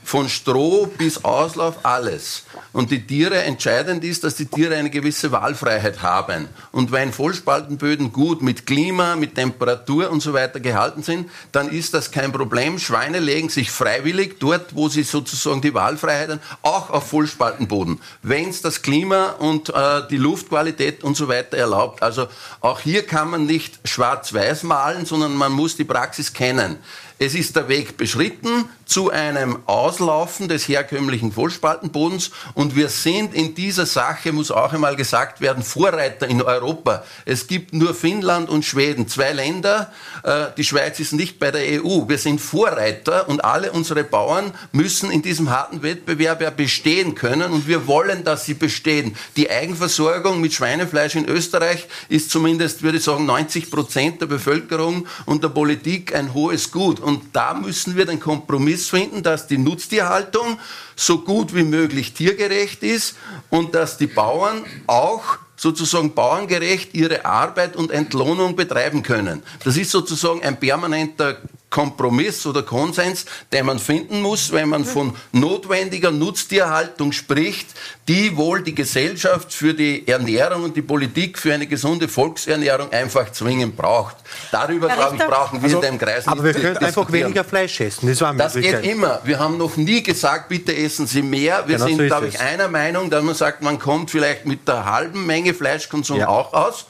von 0.07 0.29
Stroh 0.29 0.85
bis 0.85 1.25
Auslauf, 1.25 1.83
alles. 1.83 2.43
Und 2.71 2.91
die 2.91 3.05
Tiere, 3.05 3.43
entscheidend 3.43 4.05
ist, 4.05 4.23
dass 4.23 4.35
die 4.35 4.45
Tiere 4.45 4.77
eine 4.77 4.89
gewisse 4.89 5.33
Wahlfreiheit 5.33 6.01
haben. 6.01 6.47
Und 6.71 6.93
wenn 6.93 7.11
Vollspaltenböden 7.11 8.13
gut 8.13 8.41
mit 8.41 8.65
Klima, 8.65 9.17
mit 9.17 9.35
Temperatur 9.35 10.09
und 10.09 10.21
so 10.21 10.31
weiter 10.31 10.61
gehalten 10.61 11.03
sind, 11.03 11.29
dann 11.51 11.69
ist 11.69 11.93
das 11.93 12.09
kein 12.09 12.31
Problem. 12.31 12.79
Schweine 12.79 13.19
legen 13.19 13.49
sich 13.49 13.69
freiwillig 13.69 14.39
dort, 14.39 14.73
wo 14.75 14.87
sie 14.87 15.03
sozusagen 15.03 15.59
die 15.59 15.73
Wahlfreiheit 15.73 16.29
haben, 16.29 16.41
auch 16.61 16.89
auf 16.89 17.09
Vollspaltenboden, 17.09 17.99
wenn 18.21 18.47
es 18.47 18.61
das 18.61 18.81
Klima 18.81 19.31
und 19.39 19.67
äh, 19.75 20.07
die 20.09 20.15
Luftqualität 20.15 21.03
und 21.03 21.17
so 21.17 21.27
weiter 21.27 21.57
erlaubt. 21.57 22.01
Also 22.01 22.27
auch 22.61 22.79
hier 22.79 23.05
kann 23.05 23.29
man 23.29 23.45
nicht 23.45 23.77
schwarz-weiß 23.83 24.63
malen, 24.63 25.05
sondern 25.05 25.35
man 25.35 25.51
muss 25.51 25.75
die 25.75 25.83
Praxis 25.83 26.31
kennen. 26.31 26.77
Es 27.19 27.33
ist 27.33 27.55
der 27.55 27.67
Weg 27.67 27.97
beschritten 27.97 28.69
zu 28.85 29.09
einem 29.09 29.57
Auslaufen 29.65 30.47
des 30.47 30.67
herkömmlichen 30.67 31.31
Vollspaltenbodens 31.31 32.29
und 32.53 32.75
wir 32.75 32.89
sind 32.89 33.33
in 33.33 33.55
dieser 33.55 33.87
Sache, 33.87 34.31
muss 34.31 34.51
auch 34.51 34.71
einmal 34.71 34.95
gesagt 34.95 35.41
werden, 35.41 35.63
Vorreiter 35.63 36.27
in 36.27 36.43
Europa. 36.43 37.03
Es 37.25 37.47
gibt 37.47 37.73
nur 37.73 37.95
Finnland 37.95 38.49
und 38.49 38.65
Schweden, 38.65 39.07
zwei 39.07 39.33
Länder. 39.33 39.91
Äh, 40.23 40.45
die 40.57 40.63
Schweiz 40.63 40.99
ist 40.99 41.13
nicht 41.13 41.39
bei 41.39 41.49
der 41.49 41.83
EU. 41.83 42.07
Wir 42.07 42.19
sind 42.19 42.39
Vorreiter 42.39 43.27
und 43.27 43.43
alle 43.43 43.71
unsere 43.71 44.03
Bauern 44.03 44.53
müssen 44.71 45.09
in 45.09 45.23
diesem 45.23 45.49
harten 45.49 45.81
Wettbewerb 45.81 46.41
ja 46.41 46.51
bestehen 46.51 47.15
können 47.15 47.51
und 47.51 47.67
wir 47.67 47.87
wollen, 47.87 48.23
dass 48.23 48.45
sie 48.45 48.53
bestehen. 48.53 49.17
Die 49.35 49.49
Eigenversorgung 49.49 50.39
mit 50.39 50.53
Schweinefleisch 50.53 51.15
in 51.15 51.27
Österreich 51.27 51.87
ist 52.09 52.29
zumindest, 52.29 52.83
würde 52.83 52.99
ich 52.99 53.03
sagen, 53.03 53.25
90 53.25 53.71
Prozent 53.71 54.21
der 54.21 54.27
Bevölkerung 54.27 55.07
und 55.25 55.43
der 55.43 55.49
Politik 55.49 56.13
ein 56.15 56.35
hohes 56.35 56.71
Gut. 56.71 57.06
Und 57.07 57.23
da 57.31 57.53
müssen 57.53 57.95
wir 57.95 58.05
den 58.05 58.19
Kompromiss 58.19 58.89
finden, 58.89 59.23
dass 59.23 59.47
die 59.47 59.57
Nutztierhaltung 59.57 60.59
so 60.93 61.19
gut 61.19 61.55
wie 61.55 61.63
möglich 61.63 62.11
tiergerecht 62.11 62.83
ist 62.83 63.15
und 63.49 63.73
dass 63.75 63.97
die 63.97 64.07
Bauern 64.07 64.65
auch 64.87 65.37
sozusagen 65.55 66.13
bauerngerecht 66.13 66.93
ihre 66.95 67.23
Arbeit 67.23 67.77
und 67.77 67.91
Entlohnung 67.91 68.57
betreiben 68.57 69.03
können. 69.03 69.41
Das 69.63 69.77
ist 69.77 69.91
sozusagen 69.91 70.43
ein 70.43 70.59
permanenter 70.59 71.37
Kompromiss 71.69 72.45
oder 72.45 72.63
Konsens, 72.63 73.25
den 73.51 73.65
man 73.65 73.77
finden 73.77 74.21
muss, 74.21 74.53
wenn 74.53 74.69
man 74.69 74.85
von 74.85 75.15
notwendiger 75.33 76.11
Nutztierhaltung 76.11 77.11
spricht, 77.11 77.67
die 78.07 78.37
wohl 78.37 78.63
die 78.63 78.73
Gesellschaft 78.73 79.53
für 79.53 79.73
die 79.73 80.07
Ernährung 80.07 80.63
und 80.63 80.77
die 80.77 80.81
Politik 80.81 81.37
für 81.37 81.53
eine 81.53 81.67
gesunde 81.67 82.07
Volksernährung 82.07 82.91
einfach 82.93 83.31
zwingend 83.33 83.75
braucht. 83.75 84.15
Darüber, 84.51 84.87
glaube 84.87 85.17
ich, 85.17 85.23
brauchen 85.23 85.61
wir 85.61 85.65
also, 85.65 85.81
dem 85.81 85.97
Kreis 85.97 86.25
nicht 86.25 86.27
Aber 86.29 86.43
wir 86.43 86.53
können 86.53 86.77
einfach 86.77 87.11
weniger 87.11 87.43
Fleisch 87.43 87.81
essen. 87.81 88.07
Das, 88.07 88.21
war 88.21 88.33
das 88.33 88.53
geht 88.53 88.85
immer. 88.85 89.19
Wir 89.25 89.37
haben 89.39 89.57
noch 89.57 89.75
nie 89.75 90.01
gesagt, 90.01 90.47
bitte 90.47 90.75
essen 90.75 91.05
Sie 91.05 91.21
mehr. 91.21 91.63
Wir 91.67 91.75
genau 91.75 91.87
sind, 91.87 91.97
so 91.97 92.05
glaube 92.05 92.27
ich, 92.27 92.39
einer 92.39 92.69
Meinung, 92.69 93.09
dass 93.09 93.23
man 93.23 93.35
sagt, 93.35 93.61
man 93.61 93.77
kommt 93.77 94.09
vielleicht 94.09 94.45
mit 94.45 94.67
der 94.67 94.85
halben 94.85 95.25
Menge 95.25 95.53
Fleischkonsum 95.53 96.19
ja. 96.19 96.29
auch 96.29 96.53
aus. 96.53 96.85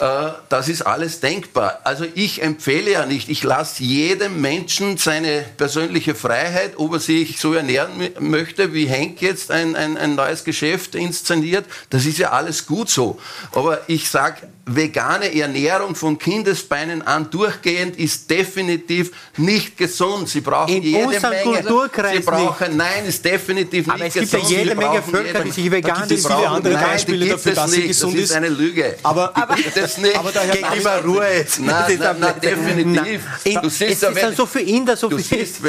Äh, 0.00 0.30
das 0.48 0.68
ist 0.68 0.82
alles 0.82 1.20
denkbar. 1.20 1.80
Also 1.84 2.04
ich 2.14 2.42
empfehle 2.42 2.92
ja 2.92 3.06
nicht, 3.06 3.28
ich 3.28 3.42
lasse 3.42 3.82
jedem 3.82 4.40
Menschen 4.40 4.96
seine 4.96 5.44
persönliche 5.56 6.14
Freiheit, 6.14 6.72
ob 6.76 6.94
er 6.94 7.00
sich 7.00 7.40
so 7.40 7.54
ernähren 7.54 7.90
möchte, 8.20 8.72
wie 8.72 8.86
Henk 8.86 9.20
jetzt 9.20 9.50
ein, 9.50 9.74
ein, 9.76 9.96
ein 9.96 10.14
neues 10.14 10.44
Geschäft 10.44 10.94
inszeniert. 10.94 11.64
Das 11.90 12.06
ist 12.06 12.18
ja 12.18 12.30
alles 12.30 12.66
gut 12.66 12.90
so. 12.90 13.18
Aber 13.52 13.80
ich 13.88 14.08
sage, 14.08 14.48
vegane 14.68 15.34
Ernährung 15.34 15.94
von 15.94 16.18
Kindesbeinen 16.18 17.02
an 17.02 17.30
durchgehend 17.30 17.96
ist 17.96 18.30
definitiv 18.30 19.10
nicht 19.36 19.76
gesund. 19.76 20.28
Sie 20.28 20.40
brauchen 20.40 20.74
In 20.76 20.82
jede 20.82 21.20
Menge. 21.20 21.42
Kulturkreis 21.42 22.16
Sie 22.18 22.22
brauchen, 22.22 22.68
nicht. 22.68 22.76
nein, 22.76 23.04
ist 23.06 23.24
definitiv 23.24 23.86
nicht 23.86 23.96
gesund. 23.96 24.00
Aber 24.00 24.06
es 24.06 24.30
gibt 24.30 24.32
ja 24.50 24.58
jede 24.58 24.74
Menge 24.74 25.02
Völker, 25.02 25.44
die 25.44 25.50
sich 25.50 25.70
vegan 25.70 26.02
ernähren. 26.02 26.18
viele 26.22 26.48
andere 26.48 26.74
Beispiele 26.74 27.26
dafür, 27.28 27.52
dass 27.52 27.70
sie 27.70 27.88
gesund 27.88 28.14
ist. 28.14 28.22
Das 28.24 28.30
ist 28.30 28.36
eine 28.36 28.48
Lüge. 28.48 28.96
Aber, 29.02 29.36
aber 29.36 29.56
das 29.88 29.98
nicht. 29.98 30.16
Aber 30.16 30.32
der 30.32 30.42
Herr 30.42 30.76
immer 30.76 31.02
Ruhe 31.02 31.26
jetzt. 31.34 31.60
Nein, 31.60 31.98
nein, 31.98 32.16
nein, 32.18 32.34
definitiv. 32.40 33.22
Na, 33.46 33.60
du 33.60 33.68
siehst, 33.68 34.02
es 34.02 34.10
ist 34.10 34.22
dann 34.22 34.34
so 34.34 34.46
für 34.46 34.60
ihn, 34.60 34.84
dass 34.84 35.00
so 35.00 35.08
viel 35.08 35.20
siehst, 35.20 35.60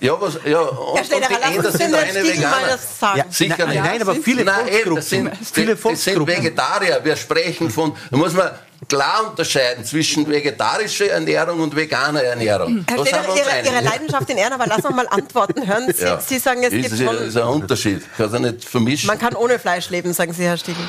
ja, 0.00 0.20
was, 0.20 0.38
ja, 0.44 0.60
und, 0.60 1.00
und 1.00 1.10
die 1.10 1.54
Inder 1.56 1.72
sind 1.72 1.94
eine 1.94 2.22
Veganer. 2.22 2.78
Ja, 3.16 3.24
Sicher 3.30 3.66
nicht. 3.66 3.82
Nein, 3.82 4.02
aber 4.02 4.14
viele 4.16 4.44
Volksgruppen. 4.44 5.30
Viele 5.52 5.76
Volksgruppen. 5.76 5.96
sind 5.96 6.44
Vegetarier. 6.44 7.00
Wir 7.02 7.16
sprechen 7.16 7.70
von, 7.70 7.96
da 8.10 8.16
muss 8.16 8.32
man 8.32 8.50
klar 8.88 9.30
unterscheiden 9.30 9.84
zwischen 9.84 10.28
vegetarischer 10.28 11.10
Ernährung 11.10 11.60
und 11.60 11.74
veganer 11.74 12.22
Ernährung. 12.22 12.84
Herr 12.88 13.06
Steiner, 13.06 13.28
Ihre, 13.28 13.74
Ihre, 13.74 13.84
Leidenschaft 13.84 14.28
in 14.30 14.36
Ehren, 14.36 14.52
aber 14.52 14.66
lassen 14.66 14.84
wir 14.84 14.92
mal 14.92 15.08
antworten 15.08 15.66
hören. 15.66 15.92
Sie, 15.94 16.04
ja. 16.04 16.20
Sie 16.20 16.38
sagen, 16.38 16.62
es 16.62 16.72
ist, 16.72 16.96
gibt. 16.96 17.10
Das 17.10 17.20
ist 17.20 17.36
ein 17.36 17.48
Unterschied. 17.48 18.02
Kann 18.16 18.42
nicht 18.42 18.64
vermischen. 18.64 19.06
Man 19.06 19.18
kann 19.18 19.34
ohne 19.34 19.58
Fleisch 19.58 19.90
leben, 19.90 20.12
sagen 20.12 20.32
Sie, 20.32 20.44
Herr 20.44 20.56
Stiegel. 20.56 20.84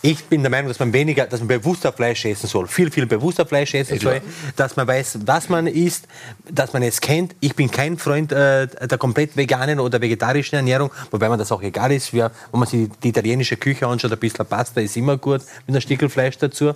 Ich 0.00 0.24
bin 0.26 0.42
der 0.42 0.50
Meinung, 0.50 0.68
dass 0.68 0.78
man 0.78 0.92
weniger, 0.92 1.26
dass 1.26 1.40
man 1.40 1.48
bewusster 1.48 1.92
Fleisch 1.92 2.24
essen 2.24 2.46
soll. 2.46 2.68
Viel, 2.68 2.90
viel 2.90 3.06
bewusster 3.06 3.44
Fleisch 3.44 3.74
essen 3.74 3.98
soll. 3.98 4.20
Dass 4.54 4.76
man 4.76 4.86
weiß, 4.86 5.18
was 5.26 5.48
man 5.48 5.66
isst, 5.66 6.06
dass 6.48 6.72
man 6.72 6.82
es 6.82 7.00
kennt. 7.00 7.34
Ich 7.40 7.56
bin 7.56 7.68
kein 7.68 7.98
Freund 7.98 8.30
äh, 8.30 8.68
der 8.68 8.98
komplett 8.98 9.36
veganen 9.36 9.80
oder 9.80 10.00
vegetarischen 10.00 10.54
Ernährung, 10.54 10.92
wobei 11.10 11.28
man 11.28 11.38
das 11.38 11.50
auch 11.50 11.62
egal 11.62 11.90
ist. 11.90 12.12
Wir, 12.12 12.30
wenn 12.52 12.60
man 12.60 12.68
sich 12.68 12.88
die 13.02 13.08
italienische 13.08 13.56
Küche 13.56 13.88
anschaut, 13.88 14.12
ein 14.12 14.18
bisschen 14.18 14.46
Pasta 14.46 14.80
ist 14.80 14.96
immer 14.96 15.16
gut, 15.16 15.40
mit 15.66 15.74
einem 15.74 15.80
Stickelfleisch 15.80 16.38
dazu. 16.38 16.74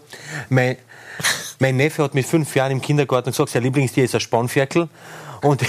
Mein, 0.48 0.76
mein 1.60 1.76
Neffe 1.76 2.02
hat 2.02 2.14
mit 2.14 2.26
fünf 2.26 2.52
Jahren 2.56 2.72
im 2.72 2.82
Kindergarten 2.82 3.30
gesagt, 3.30 3.50
sein 3.50 3.62
Lieblingstier 3.62 4.04
ist 4.04 4.16
ein 4.16 4.20
Spanferkel. 4.20 4.88
Und, 5.42 5.62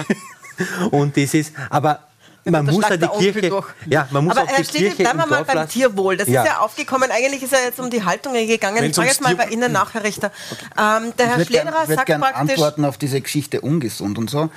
und 0.90 1.16
das 1.16 1.32
ist, 1.32 1.54
aber 1.70 2.05
man 2.50 2.66
muss 2.66 2.88
ja 2.88 2.96
die 2.96 3.08
Kirche, 3.08 3.48
durch. 3.48 3.66
ja, 3.86 4.08
man 4.10 4.24
muss 4.24 4.36
Aber 4.36 4.48
auch 4.48 4.56
die 4.56 4.64
Stiegel, 4.64 4.88
Kirche 4.88 5.02
bleiben 5.02 5.18
wir 5.18 5.26
mal 5.26 5.44
beim 5.44 5.68
Tierwohl. 5.68 6.16
Das 6.16 6.28
ja. 6.28 6.42
ist 6.42 6.48
ja 6.48 6.58
aufgekommen. 6.60 7.10
Eigentlich 7.10 7.42
ist 7.42 7.52
ja 7.52 7.58
jetzt 7.64 7.80
um 7.80 7.90
die 7.90 8.04
Haltung 8.04 8.34
gegangen. 8.34 8.76
Wenn 8.76 8.90
ich 8.90 8.96
frage 8.96 9.08
jetzt 9.08 9.20
mal 9.20 9.34
bei 9.34 9.48
Ihnen 9.48 9.72
nach, 9.72 9.94
Herr 9.94 10.04
Richter. 10.04 10.30
Ähm, 10.78 11.12
der 11.18 11.26
Herr 11.26 11.44
Schlederer 11.44 11.86
sagt 11.86 12.06
gern 12.06 12.20
praktisch... 12.20 12.40
antworten 12.40 12.84
auf 12.84 12.98
diese 12.98 13.20
Geschichte 13.20 13.60
ungesund 13.60 14.18
und 14.18 14.30
so. 14.30 14.50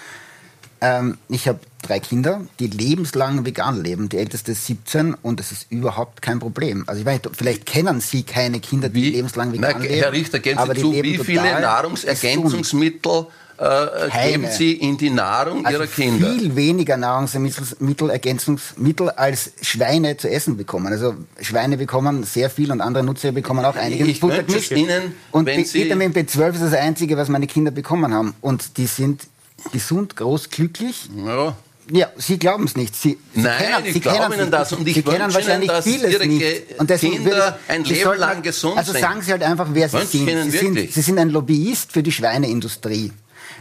Ähm, 0.82 1.18
ich 1.28 1.48
habe 1.48 1.60
drei 1.82 2.00
Kinder, 2.00 2.42
die 2.60 2.68
lebenslang 2.68 3.46
vegan 3.46 3.84
leben. 3.84 4.08
Die 4.08 4.18
älteste 4.18 4.54
ist 4.54 4.66
17 4.66 5.14
und 5.14 5.40
das 5.40 5.52
ist 5.52 5.72
überhaupt 5.72 6.22
kein 6.22 6.40
Problem. 6.40 6.84
Also 6.88 7.02
ich 7.02 7.06
weiß, 7.06 7.22
vielleicht 7.34 7.66
kennen 7.66 8.00
Sie 8.00 8.24
keine 8.24 8.60
Kinder, 8.60 8.88
die 8.88 9.04
wie, 9.04 9.10
lebenslang 9.12 9.52
vegan 9.52 9.74
na, 9.78 9.84
leben. 9.84 9.96
Herr 9.96 10.12
Richter, 10.14 10.40
gehen 10.40 10.58
Sie 10.58 10.82
zu, 10.82 10.94
wie 10.94 11.18
viele 11.18 11.60
Nahrungsergänzungsmittel 11.60 13.28
äh, 13.60 14.30
geben 14.32 14.48
Sie 14.50 14.74
in 14.74 14.98
die 14.98 15.10
Nahrung 15.10 15.66
also 15.66 15.80
Ihrer 15.80 15.88
Kinder? 15.88 16.34
Viel 16.34 16.56
weniger 16.56 16.96
Nahrungsmittel, 16.96 18.10
Ergänzungsmittel 18.10 19.10
als 19.10 19.52
Schweine 19.62 20.16
zu 20.16 20.30
essen 20.30 20.56
bekommen. 20.56 20.88
Also 20.88 21.16
Schweine 21.42 21.78
bekommen 21.78 22.24
sehr 22.24 22.50
viel 22.50 22.72
und 22.72 22.80
andere 22.80 23.04
Nutzer 23.04 23.32
bekommen 23.32 23.66
auch 23.66 23.76
einiges. 23.76 24.08
Ich 24.08 24.24
wünsche 24.24 24.58
es 24.58 24.72
Ihnen, 24.72 25.14
und 25.32 25.46
wenn 25.46 25.66
Sie 25.66 25.84
Vitamin 25.84 26.14
B12 26.14 26.54
ist 26.54 26.64
das 26.64 26.74
Einzige, 26.74 27.18
was 27.18 27.28
meine 27.28 27.48
Kinder 27.48 27.72
bekommen 27.72 28.14
haben. 28.14 28.34
Und 28.42 28.78
die 28.78 28.86
sind 28.86 29.28
gesund, 29.74 30.16
groß, 30.16 30.50
glücklich. 30.50 31.10
Ja. 31.26 31.56
Ja, 31.92 32.08
Sie 32.18 32.38
glauben 32.38 32.66
es 32.66 32.76
nicht. 32.76 32.96
Sie, 32.96 33.18
Sie 33.34 33.42
Nein, 33.42 33.58
kennen, 33.58 33.96
ich 33.96 34.02
glaube 34.02 34.36
Ihnen 34.36 34.52
das 34.52 34.72
und 34.74 34.88
ich 34.88 34.94
Sie 34.94 35.02
kennen 35.02 35.34
wahrscheinlich 35.34 35.70
dass 35.70 35.86
vieles 35.86 36.14
Ihre 36.14 36.28
nicht. 36.28 36.80
Und 36.80 36.88
Kinder 36.88 37.58
ein 37.68 37.84
Leben 37.84 38.18
lang 38.18 38.42
gesund 38.44 38.78
Also 38.78 38.94
sagen 38.94 39.22
Sie 39.22 39.32
halt 39.32 39.44
einfach, 39.44 39.68
wer 39.72 39.90
Sie 39.90 39.98
sind. 40.06 40.52
Sie, 40.52 40.58
sind. 40.58 40.94
Sie 40.94 41.02
sind 41.02 41.18
ein 41.18 41.30
Lobbyist 41.30 41.92
für 41.92 42.04
die 42.04 42.12
Schweineindustrie. 42.12 43.12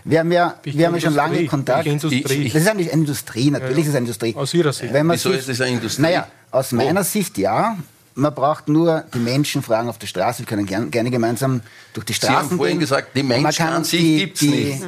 Wir 0.05 0.21
haben 0.21 0.33
ja, 0.33 0.55
wir 0.63 0.87
haben 0.87 0.95
ja 0.95 1.01
schon 1.01 1.15
lange 1.15 1.45
Kontakt. 1.47 1.87
Industrie? 1.87 2.49
Das 2.49 2.63
ist 2.63 2.69
eine 2.69 2.83
Industrie, 2.83 3.51
natürlich 3.51 3.71
ja, 3.71 3.77
ja. 3.77 3.83
ist 3.83 3.89
es 3.89 3.95
eine 3.95 4.05
Industrie. 4.07 4.35
Aus 4.37 4.55
Ihrer 4.55 4.73
Sicht. 4.73 4.93
Wenn 4.93 5.07
man 5.07 5.17
Wieso 5.17 5.31
sich, 5.31 5.41
ist 5.41 5.49
es 5.49 5.61
eine 5.61 5.77
Industrie? 5.77 6.03
Naja, 6.03 6.29
aus 6.51 6.73
meiner 6.73 7.01
oh. 7.01 7.05
Sicht 7.05 7.39
ja. 7.39 7.77
Man 8.15 8.35
braucht 8.35 8.67
nur 8.67 9.05
die 9.15 9.19
Menschen 9.19 9.63
fragen 9.63 9.89
auf 9.89 9.99
der 9.99 10.09
Straße. 10.09 10.41
Wir 10.41 10.47
können 10.47 10.67
gern, 10.67 10.91
gerne 10.91 11.09
gemeinsam 11.09 11.61
durch 11.93 12.05
die 12.05 12.15
Straßen 12.15 12.35
Sie 12.35 12.51
haben 12.51 12.57
vorhin 12.57 12.81
gesagt, 12.81 13.17
die 13.17 13.23
Menschen 13.23 13.67
an 13.67 13.85
sich 13.85 14.19
gibt 14.19 14.37
es 14.37 14.43
nicht. 14.43 14.83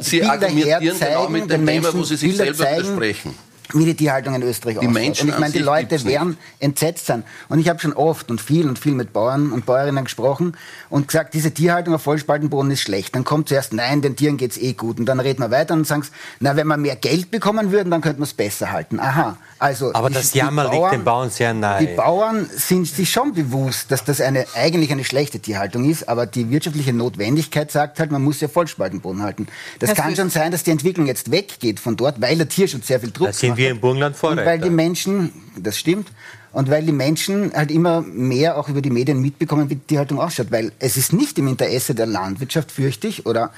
Sie 0.00 0.24
argumentieren 0.24 0.98
genau 0.98 1.28
mit 1.28 1.50
dem 1.50 1.66
Thema, 1.66 1.92
wo 1.92 2.04
Sie 2.04 2.16
sich 2.16 2.36
selber 2.36 2.56
zeigen, 2.56 2.84
widersprechen 2.84 3.49
wie 3.74 3.84
die 3.84 3.94
Tierhaltung 3.94 4.34
in 4.34 4.42
Österreich 4.42 4.74
die 4.74 4.86
ausschaut. 4.86 4.94
Menschen 4.94 5.28
und 5.28 5.34
ich 5.34 5.40
meine, 5.40 5.52
die 5.52 5.58
Leute 5.58 6.04
werden 6.04 6.36
entsetzt 6.58 7.06
sein. 7.06 7.24
Und 7.48 7.58
ich 7.58 7.68
habe 7.68 7.78
schon 7.78 7.92
oft 7.92 8.30
und 8.30 8.40
viel 8.40 8.68
und 8.68 8.78
viel 8.78 8.94
mit 8.94 9.12
Bauern 9.12 9.52
und 9.52 9.66
Bäuerinnen 9.66 10.04
gesprochen 10.04 10.56
und 10.88 11.08
gesagt, 11.08 11.34
diese 11.34 11.52
Tierhaltung 11.52 11.94
auf 11.94 12.02
Vollspaltenboden 12.02 12.70
ist 12.70 12.80
schlecht. 12.80 13.14
Dann 13.14 13.24
kommt 13.24 13.48
zuerst, 13.48 13.72
nein, 13.72 14.02
den 14.02 14.16
Tieren 14.16 14.36
geht's 14.36 14.58
eh 14.58 14.72
gut. 14.72 14.98
Und 14.98 15.06
dann 15.06 15.20
reden 15.20 15.40
wir 15.40 15.50
weiter 15.50 15.74
und 15.74 15.86
sagen, 15.86 16.04
na, 16.40 16.56
wenn 16.56 16.66
wir 16.66 16.76
mehr 16.76 16.96
Geld 16.96 17.30
bekommen 17.30 17.72
würden, 17.72 17.90
dann 17.90 18.00
könnten 18.00 18.20
wir 18.20 18.24
es 18.24 18.34
besser 18.34 18.72
halten. 18.72 19.00
Aha. 19.00 19.36
Also, 19.60 19.92
Aber 19.92 20.08
das 20.08 20.32
Jammer 20.32 20.70
liegt 20.70 20.92
den 20.92 21.04
Bauern 21.04 21.28
sehr 21.28 21.52
nahe. 21.52 21.86
Die 21.86 21.94
Bauern 21.94 22.48
sind 22.56 22.86
sich 22.86 23.10
schon 23.10 23.34
bewusst, 23.34 23.90
dass 23.90 24.02
das 24.02 24.22
eine, 24.22 24.46
eigentlich 24.54 24.90
eine 24.90 25.04
schlechte 25.04 25.38
Tierhaltung 25.38 25.88
ist, 25.88 26.08
aber 26.08 26.24
die 26.24 26.48
wirtschaftliche 26.48 26.94
Notwendigkeit 26.94 27.70
sagt 27.70 28.00
halt, 28.00 28.10
man 28.10 28.22
muss 28.22 28.40
ja 28.40 28.48
Vollspaltenboden 28.48 29.22
halten. 29.22 29.48
Das, 29.78 29.90
das 29.90 29.98
kann 29.98 30.16
schon 30.16 30.30
sein, 30.30 30.50
dass 30.50 30.62
die 30.62 30.70
Entwicklung 30.70 31.06
jetzt 31.06 31.30
weggeht 31.30 31.78
von 31.78 31.94
dort, 31.96 32.22
weil 32.22 32.38
der 32.38 32.48
Tierschutz 32.48 32.86
sehr 32.86 33.00
viel 33.00 33.10
Druck 33.10 33.26
da 33.26 33.32
sind 33.34 33.58
wir 33.58 33.68
im 33.70 33.80
Burgenland 33.80 34.16
Vorreiter. 34.16 34.40
Und 34.40 34.46
weil 34.46 34.58
die 34.60 34.70
Menschen, 34.70 35.30
das 35.58 35.78
stimmt, 35.78 36.08
Und 36.52 36.68
weil 36.68 36.84
die 36.84 36.92
Menschen 36.92 37.52
halt 37.52 37.70
immer 37.70 38.00
mehr 38.00 38.56
auch 38.58 38.68
über 38.68 38.80
die 38.80 38.90
Medien 38.90 39.20
mitbekommen, 39.20 39.70
wie 39.70 39.76
die 39.76 39.98
Haltung 39.98 40.18
ausschaut. 40.18 40.50
Weil 40.50 40.72
es 40.78 40.96
ist 40.96 41.12
nicht 41.12 41.38
im 41.38 41.46
Interesse 41.46 41.94
der 41.94 42.06
Landwirtschaft, 42.06 42.72
fürchte 42.72 43.06
ich, 43.06 43.26
oder 43.26 43.52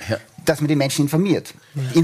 dass 0.44 0.60
man 0.60 0.68
die 0.68 0.76
Menschen 0.76 1.02
informiert. 1.02 1.54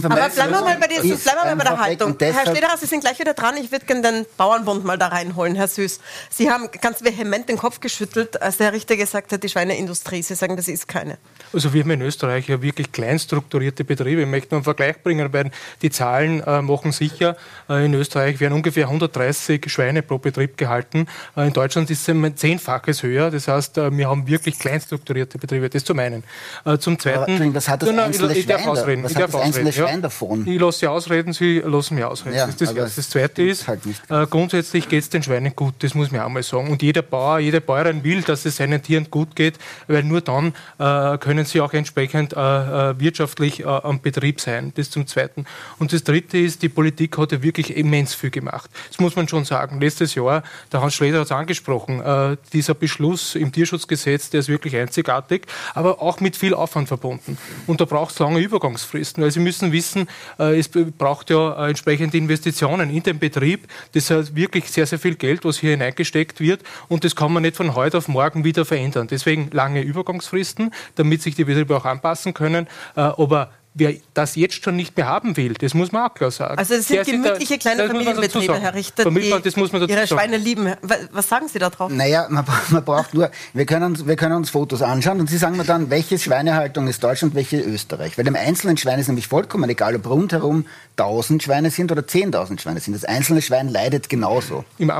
Aber 0.02 0.28
bleiben 0.28 0.52
wir 0.52 0.60
mal 0.60 0.76
bei, 0.78 0.86
der, 0.86 1.04
ist 1.04 1.24
bleiben 1.24 1.38
wir 1.42 1.44
mal 1.44 1.56
bei 1.56 1.64
der 1.64 1.78
Haltung. 1.78 2.16
Herr 2.18 2.46
Schlederer, 2.46 2.76
Sie 2.78 2.86
sind 2.86 3.00
gleich 3.00 3.18
wieder 3.18 3.34
dran. 3.34 3.56
Ich 3.56 3.70
würde 3.70 3.86
gerne 3.86 4.02
den 4.02 4.26
Bauernbund 4.36 4.84
mal 4.84 4.98
da 4.98 5.08
reinholen, 5.08 5.54
Herr 5.54 5.68
Süß. 5.68 6.00
Sie 6.30 6.50
haben 6.50 6.68
ganz 6.80 7.02
vehement 7.02 7.48
den 7.48 7.58
Kopf 7.58 7.80
geschüttelt, 7.80 8.40
als 8.40 8.58
der 8.58 8.72
Richter 8.72 8.96
gesagt 8.96 9.32
hat, 9.32 9.42
die 9.42 9.48
Schweineindustrie. 9.48 10.22
Sie 10.22 10.34
sagen, 10.34 10.56
das 10.56 10.68
ist 10.68 10.88
keine. 10.88 11.18
Also 11.52 11.72
wir 11.72 11.82
haben 11.82 11.90
in 11.90 12.02
Österreich 12.02 12.48
ja 12.48 12.60
wirklich 12.62 12.92
kleinstrukturierte 12.92 13.84
Betriebe. 13.84 14.22
Ich 14.22 14.28
möchte 14.28 14.50
nur 14.50 14.58
einen 14.58 14.64
Vergleich 14.64 15.02
bringen, 15.02 15.32
weil 15.32 15.50
die 15.82 15.90
Zahlen 15.90 16.40
äh, 16.40 16.62
machen 16.62 16.92
sicher, 16.92 17.36
äh, 17.68 17.84
in 17.86 17.94
Österreich 17.94 18.40
werden 18.40 18.54
ungefähr 18.54 18.84
130 18.84 19.70
Schweine 19.70 20.02
pro 20.02 20.18
Betrieb 20.18 20.56
gehalten. 20.56 21.06
Äh, 21.36 21.48
in 21.48 21.52
Deutschland 21.52 21.90
ist 21.90 22.02
es 22.02 22.08
ein 22.08 22.36
Zehnfaches 22.36 23.02
höher. 23.02 23.30
Das 23.30 23.48
heißt, 23.48 23.78
äh, 23.78 23.96
wir 23.96 24.08
haben 24.08 24.26
wirklich 24.26 24.58
kleinstrukturierte 24.58 25.38
Betriebe. 25.38 25.68
Das 25.68 25.84
zum 25.84 25.98
einen. 25.98 26.24
Äh, 26.64 26.78
zum 26.78 26.98
zweiten... 26.98 27.20
Entschuldigung, 27.20 27.54
was 27.54 27.68
hat 27.68 27.82
das 27.82 27.90
nein, 27.90 28.12
einzelne 28.28 28.54
ich, 28.54 28.62
Schwein 28.62 28.68
ausreden. 28.68 29.02
was 29.04 29.12
ich 29.12 29.16
hat 29.18 29.24
das 29.24 29.34
einzelne 29.34 29.68
ausreden, 29.68 29.88
Schwein 29.88 30.02
davon? 30.02 30.46
Ich 30.46 30.60
lasse 30.60 30.78
Sie 30.78 30.86
ausreden, 30.86 31.32
Sie 31.32 31.58
lassen 31.60 31.94
mich 31.94 32.04
ausreden. 32.04 32.36
Ja, 32.36 32.46
das, 32.46 32.54
ist 32.54 32.60
das, 32.60 32.74
Erste. 32.74 32.96
das 32.96 33.10
Zweite 33.10 33.42
ist, 33.42 33.68
halt 33.68 33.80
äh, 33.86 34.26
grundsätzlich 34.26 34.88
geht 34.88 35.02
es 35.02 35.10
den 35.10 35.22
Schweinen 35.22 35.54
gut. 35.54 35.74
Das 35.80 35.94
muss 35.94 36.10
man 36.10 36.20
auch 36.20 36.28
mal 36.28 36.42
sagen. 36.42 36.70
Und 36.70 36.82
jeder 36.82 37.02
Bauer, 37.02 37.38
jede 37.38 37.60
Bäuerin 37.60 38.04
will, 38.04 38.22
dass 38.22 38.44
es 38.44 38.56
seinen 38.56 38.82
Tieren 38.82 39.10
gut 39.10 39.34
geht, 39.36 39.58
weil 39.86 40.02
nur 40.02 40.20
dann 40.20 40.54
äh, 40.78 41.18
können 41.18 41.44
sie 41.44 41.60
auch 41.60 41.72
entsprechend 41.72 42.34
äh, 42.34 42.38
äh, 42.38 43.00
wirtschaftlich 43.00 43.60
äh, 43.60 43.64
am 43.64 44.00
Betrieb 44.00 44.40
sein. 44.40 44.72
Das 44.76 44.90
zum 44.90 45.06
Zweiten. 45.06 45.46
Und 45.78 45.92
das 45.92 46.04
Dritte 46.04 46.38
ist, 46.38 46.62
die 46.62 46.68
Politik 46.68 47.16
hat 47.18 47.32
ja 47.32 47.42
wirklich 47.42 47.76
immens 47.76 48.14
viel 48.14 48.30
gemacht. 48.30 48.70
Das 48.88 48.98
muss 48.98 49.16
man 49.16 49.28
schon 49.28 49.44
sagen. 49.44 49.80
Letztes 49.80 50.14
Jahr, 50.14 50.42
der 50.72 50.82
Hans 50.82 50.94
Schleder 50.94 51.20
hat 51.20 51.26
es 51.26 51.32
angesprochen, 51.32 52.00
äh, 52.00 52.36
dieser 52.52 52.74
Beschluss 52.74 53.34
im 53.34 53.52
Tierschutzgesetz, 53.52 54.30
der 54.30 54.40
ist 54.40 54.48
wirklich 54.48 54.76
einzigartig, 54.76 55.46
aber 55.74 56.02
auch 56.02 56.20
mit 56.20 56.36
viel 56.36 56.54
Aufwand 56.54 56.88
verbunden. 56.88 57.38
Und 57.66 57.80
da 57.80 57.84
braucht 57.84 58.17
lange 58.18 58.40
Übergangsfristen, 58.40 59.22
weil 59.22 59.30
Sie 59.30 59.40
müssen 59.40 59.72
wissen, 59.72 60.08
äh, 60.38 60.58
es 60.58 60.68
braucht 60.68 61.30
ja 61.30 61.66
äh, 61.66 61.68
entsprechende 61.70 62.16
Investitionen 62.16 62.90
in 62.90 63.02
den 63.02 63.18
Betrieb. 63.18 63.66
Das 63.92 64.10
ist 64.10 64.34
wirklich 64.34 64.70
sehr, 64.70 64.86
sehr 64.86 64.98
viel 64.98 65.14
Geld, 65.14 65.44
was 65.44 65.58
hier 65.58 65.70
hineingesteckt 65.70 66.40
wird 66.40 66.62
und 66.88 67.04
das 67.04 67.14
kann 67.16 67.32
man 67.32 67.42
nicht 67.42 67.56
von 67.56 67.74
heute 67.74 67.98
auf 67.98 68.08
morgen 68.08 68.44
wieder 68.44 68.64
verändern. 68.64 69.08
Deswegen 69.08 69.50
lange 69.52 69.82
Übergangsfristen, 69.82 70.72
damit 70.94 71.22
sich 71.22 71.34
die 71.34 71.44
Betriebe 71.44 71.76
auch 71.76 71.84
anpassen 71.84 72.34
können. 72.34 72.66
Äh, 72.96 73.00
Aber 73.00 73.50
wer 73.78 73.94
das 74.14 74.34
jetzt 74.36 74.62
schon 74.62 74.76
nicht 74.76 74.96
mehr 74.96 75.06
haben 75.06 75.36
will, 75.36 75.54
das 75.54 75.74
muss 75.74 75.92
man 75.92 76.08
auch 76.10 76.14
klar 76.14 76.30
sagen. 76.30 76.58
Also 76.58 76.74
es 76.74 76.88
sind 76.88 76.96
Der 76.96 77.04
sieht 77.04 77.14
da- 77.14 77.18
gemütliche 77.28 77.58
kleine 77.58 77.86
Familienbetriebe, 77.86 78.46
sagen. 78.46 78.60
Herr 78.60 78.74
Richter, 78.74 79.10
die 79.10 79.34
das 79.42 79.56
muss 79.56 79.72
man 79.72 79.80
dazu 79.80 79.92
ihre 79.92 80.06
sagen. 80.06 80.20
Schweine 80.20 80.36
lieben. 80.36 80.66
Wa- 80.82 80.96
Was 81.12 81.28
sagen 81.28 81.48
Sie 81.48 81.58
da 81.58 81.70
drauf? 81.70 81.90
Naja, 81.92 82.26
man, 82.30 82.44
man 82.70 82.84
braucht 82.84 83.14
nur, 83.14 83.30
wir 83.54 83.66
können, 83.66 83.84
uns, 83.84 84.06
wir 84.06 84.16
können 84.16 84.34
uns 84.36 84.50
Fotos 84.50 84.82
anschauen 84.82 85.20
und 85.20 85.30
Sie 85.30 85.38
sagen 85.38 85.56
mir 85.56 85.64
dann, 85.64 85.90
welche 85.90 86.18
Schweinehaltung 86.18 86.88
ist 86.88 87.02
Deutschland, 87.02 87.34
welche 87.34 87.60
Österreich. 87.60 88.18
Weil 88.18 88.24
dem 88.24 88.36
einzelnen 88.36 88.76
Schwein 88.76 88.98
ist 88.98 89.08
nämlich 89.08 89.28
vollkommen 89.28 89.68
egal, 89.70 89.96
ob 89.96 90.08
rundherum 90.08 90.66
1000 90.96 91.42
Schweine 91.42 91.70
sind 91.70 91.92
oder 91.92 92.02
10.000 92.02 92.60
Schweine 92.60 92.80
sind. 92.80 92.94
Das 92.94 93.04
einzelne 93.04 93.42
Schwein 93.42 93.68
leidet 93.68 94.08
genauso. 94.08 94.64
Im 94.78 94.90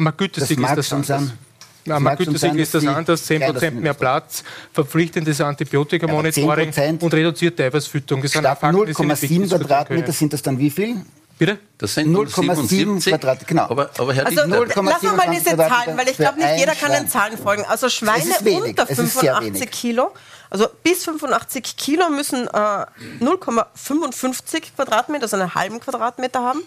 mag 0.58 0.76
ist 0.76 0.76
das 0.78 0.88
schon 0.88 0.96
anders. 0.96 1.06
sein. 1.08 1.32
Das 1.88 2.00
mag 2.00 2.18
sein, 2.38 2.58
ist 2.58 2.74
das 2.74 2.86
anders, 2.86 3.28
10% 3.28 3.56
kleiner 3.56 3.80
mehr. 3.80 3.94
Platz, 3.94 4.44
verpflichtendes 4.72 5.40
Antibiotikamonitoring 5.40 6.70
10% 6.70 7.02
und 7.02 7.14
reduzierte 7.14 7.64
Eiweißfütterung. 7.64 8.22
Das 8.22 8.32
sind 8.32 8.46
auch 8.46 8.56
Statt 8.56 8.60
Fakten, 8.60 8.86
die 8.86 8.92
Sie 8.94 9.38
nicht 9.38 9.52
0,7 9.52 9.58
wichtig 9.58 9.58
diskutieren 9.58 9.68
Quadratmeter 9.68 10.12
sind 10.12 10.32
das 10.32 10.42
dann 10.42 10.58
wie 10.58 10.70
viel? 10.70 10.96
Bitte? 11.38 11.58
Das 11.78 11.94
sind 11.94 12.14
0,7 12.14 13.08
Quadrat, 13.08 13.46
genau. 13.46 13.62
Aber, 13.64 13.90
aber 13.96 14.12
Herr 14.12 14.26
Also 14.26 14.42
Dietler, 14.42 14.62
0,7 14.64 14.84
lassen 14.84 15.02
wir 15.02 15.12
mal 15.12 15.30
diese 15.30 15.44
Quadratmeter 15.54 15.68
Zahlen, 15.68 15.98
weil 15.98 16.08
ich 16.08 16.16
glaube, 16.16 16.38
nicht 16.38 16.58
jeder 16.58 16.74
kann 16.74 16.90
den 16.90 16.98
Schwein. 16.98 17.08
Zahlen 17.08 17.38
folgen. 17.38 17.64
Also 17.68 17.88
Schweine 17.88 18.24
unter 18.40 18.82
es 18.88 18.98
ist 18.98 19.20
sehr 19.20 19.36
85 19.36 19.60
wenig. 19.60 19.70
Kilo, 19.70 20.12
also 20.50 20.66
bis 20.82 21.04
85 21.04 21.76
Kilo 21.76 22.08
müssen 22.10 22.46
äh, 22.48 22.86
0,55 23.20 24.74
Quadratmeter, 24.74 25.24
also 25.24 25.36
einen 25.36 25.54
halben 25.54 25.80
Quadratmeter 25.80 26.42
haben. 26.42 26.62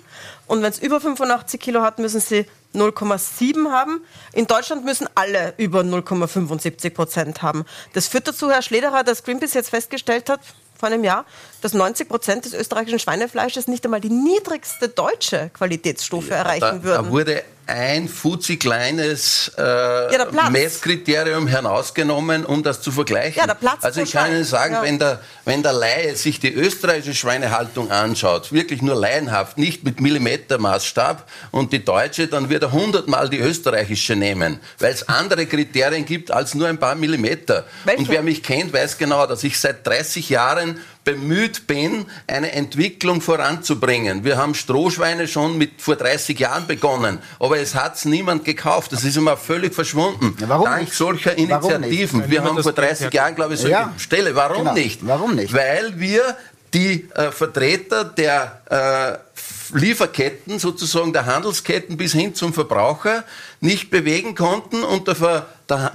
Und 0.47 0.61
wenn 0.61 0.71
es 0.71 0.79
über 0.79 1.01
85 1.01 1.59
Kilo 1.59 1.81
hat, 1.81 1.99
müssen 1.99 2.21
sie 2.21 2.45
0,7 2.75 3.71
haben. 3.71 4.01
In 4.33 4.47
Deutschland 4.47 4.85
müssen 4.85 5.07
alle 5.15 5.53
über 5.57 5.81
0,75 5.81 6.91
Prozent 6.91 7.41
haben. 7.41 7.65
Das 7.93 8.07
führt 8.07 8.27
dazu, 8.27 8.49
Herr 8.49 8.61
Schlederer, 8.61 9.03
dass 9.03 9.23
Greenpeace 9.23 9.53
jetzt 9.53 9.69
festgestellt 9.69 10.29
hat, 10.29 10.41
vor 10.81 10.89
einem 10.89 11.03
Jahr, 11.03 11.25
dass 11.61 11.73
90 11.73 12.09
Prozent 12.09 12.45
des 12.45 12.53
österreichischen 12.53 12.97
Schweinefleisches 12.97 13.67
nicht 13.67 13.85
einmal 13.85 14.01
die 14.01 14.09
niedrigste 14.09 14.89
deutsche 14.89 15.51
Qualitätsstufe 15.53 16.33
erreichen 16.33 16.61
da, 16.61 16.83
würden. 16.83 17.05
da 17.05 17.11
wurde 17.11 17.43
ein 17.71 18.07
futzi 18.09 18.57
kleines 18.57 19.51
der 19.57 20.09
äh, 20.11 20.25
Platz. 20.25 20.49
Messkriterium 20.51 21.47
herausgenommen, 21.47 22.45
um 22.45 22.63
das 22.63 22.81
zu 22.81 22.91
vergleichen. 22.91 23.39
Ja, 23.39 23.47
der 23.47 23.55
Platz 23.55 23.83
also 23.83 24.01
ich 24.01 24.11
kann. 24.11 24.31
Ihnen 24.31 24.43
sagen, 24.43 24.73
Ja. 24.73 24.83
wenn, 24.83 24.99
der, 24.99 25.19
wenn 25.45 25.63
der 25.63 25.73
Laie 25.73 26.15
sich 26.15 26.39
die 26.39 26.53
österreichische 26.53 27.15
Schweinehaltung 27.15 27.89
anschaut, 27.91 28.51
wirklich 28.51 28.81
nur 28.81 28.95
laienhaft, 28.95 29.57
nicht 29.57 29.83
mit 29.83 30.01
Millimetermaßstab 30.01 31.27
und 31.51 31.71
die 31.73 31.83
deutsche, 31.83 32.27
dann 32.27 32.49
wird 32.49 32.63
er 32.63 32.71
hundertmal 32.71 33.29
die 33.29 33.39
österreichische 33.39 34.15
nehmen, 34.15 34.59
weil 34.79 34.93
es 34.93 35.07
andere 35.07 35.45
Kriterien 35.45 36.05
gibt 36.05 36.31
als 36.31 36.53
nur 36.53 36.67
ein 36.67 36.77
paar 36.77 36.95
Millimeter. 36.95 37.65
Welche? 37.85 37.99
Und 38.01 38.09
wer 38.09 38.21
mich 38.21 38.43
kennt, 38.43 38.73
weiß 38.73 38.97
genau, 38.97 39.25
dass 39.25 39.43
ich 39.43 39.59
seit 39.59 39.85
30 39.87 40.29
Jahren 40.29 40.79
bemüht 41.03 41.65
bin, 41.67 42.05
eine 42.27 42.51
Entwicklung 42.51 43.21
voranzubringen. 43.21 44.23
Wir 44.23 44.37
haben 44.37 44.53
Strohschweine 44.53 45.27
schon 45.27 45.57
mit 45.57 45.81
vor 45.81 45.95
30 45.95 46.37
Jahren 46.39 46.67
begonnen, 46.67 47.19
aber 47.39 47.57
es 47.59 47.73
hat 47.75 47.95
es 47.95 48.05
niemand 48.05 48.45
gekauft. 48.45 48.91
Das 48.91 49.03
ist 49.03 49.17
immer 49.17 49.35
völlig 49.37 49.73
verschwunden. 49.73 50.35
Ja, 50.39 50.49
warum 50.49 50.65
Dank 50.65 50.81
nicht? 50.81 50.93
solcher 50.93 51.31
Warum 51.37 51.43
Initiativen. 51.71 52.19
nicht? 52.21 52.29
Wir 52.29 52.39
Weil 52.43 52.49
haben 52.49 52.61
vor 52.61 52.71
das 52.73 52.75
Geld 52.83 52.99
30 53.01 53.13
Jahren, 53.13 53.35
glaube 53.35 53.53
ich, 53.55 53.59
solche 53.61 53.73
Ja, 53.73 53.93
Stelle. 53.97 54.35
Warum 54.35 54.57
genau. 54.59 54.73
nicht? 54.73 54.99
Warum 55.07 55.35
nicht? 55.35 55.53
Weil 55.53 55.99
wir 55.99 56.37
die 56.73 57.09
äh, 57.15 57.31
Vertreter 57.31 58.05
der 58.05 58.61
äh, 59.73 59.77
Lieferketten, 59.77 60.59
sozusagen 60.59 61.13
der 61.13 61.25
Handelsketten 61.25 61.97
bis 61.97 62.13
hin 62.13 62.35
zum 62.35 62.53
Verbraucher 62.53 63.23
nicht 63.59 63.89
bewegen 63.89 64.35
konnten 64.35 64.83
und 64.83 65.07
der 65.07 65.15
Ver 65.15 65.47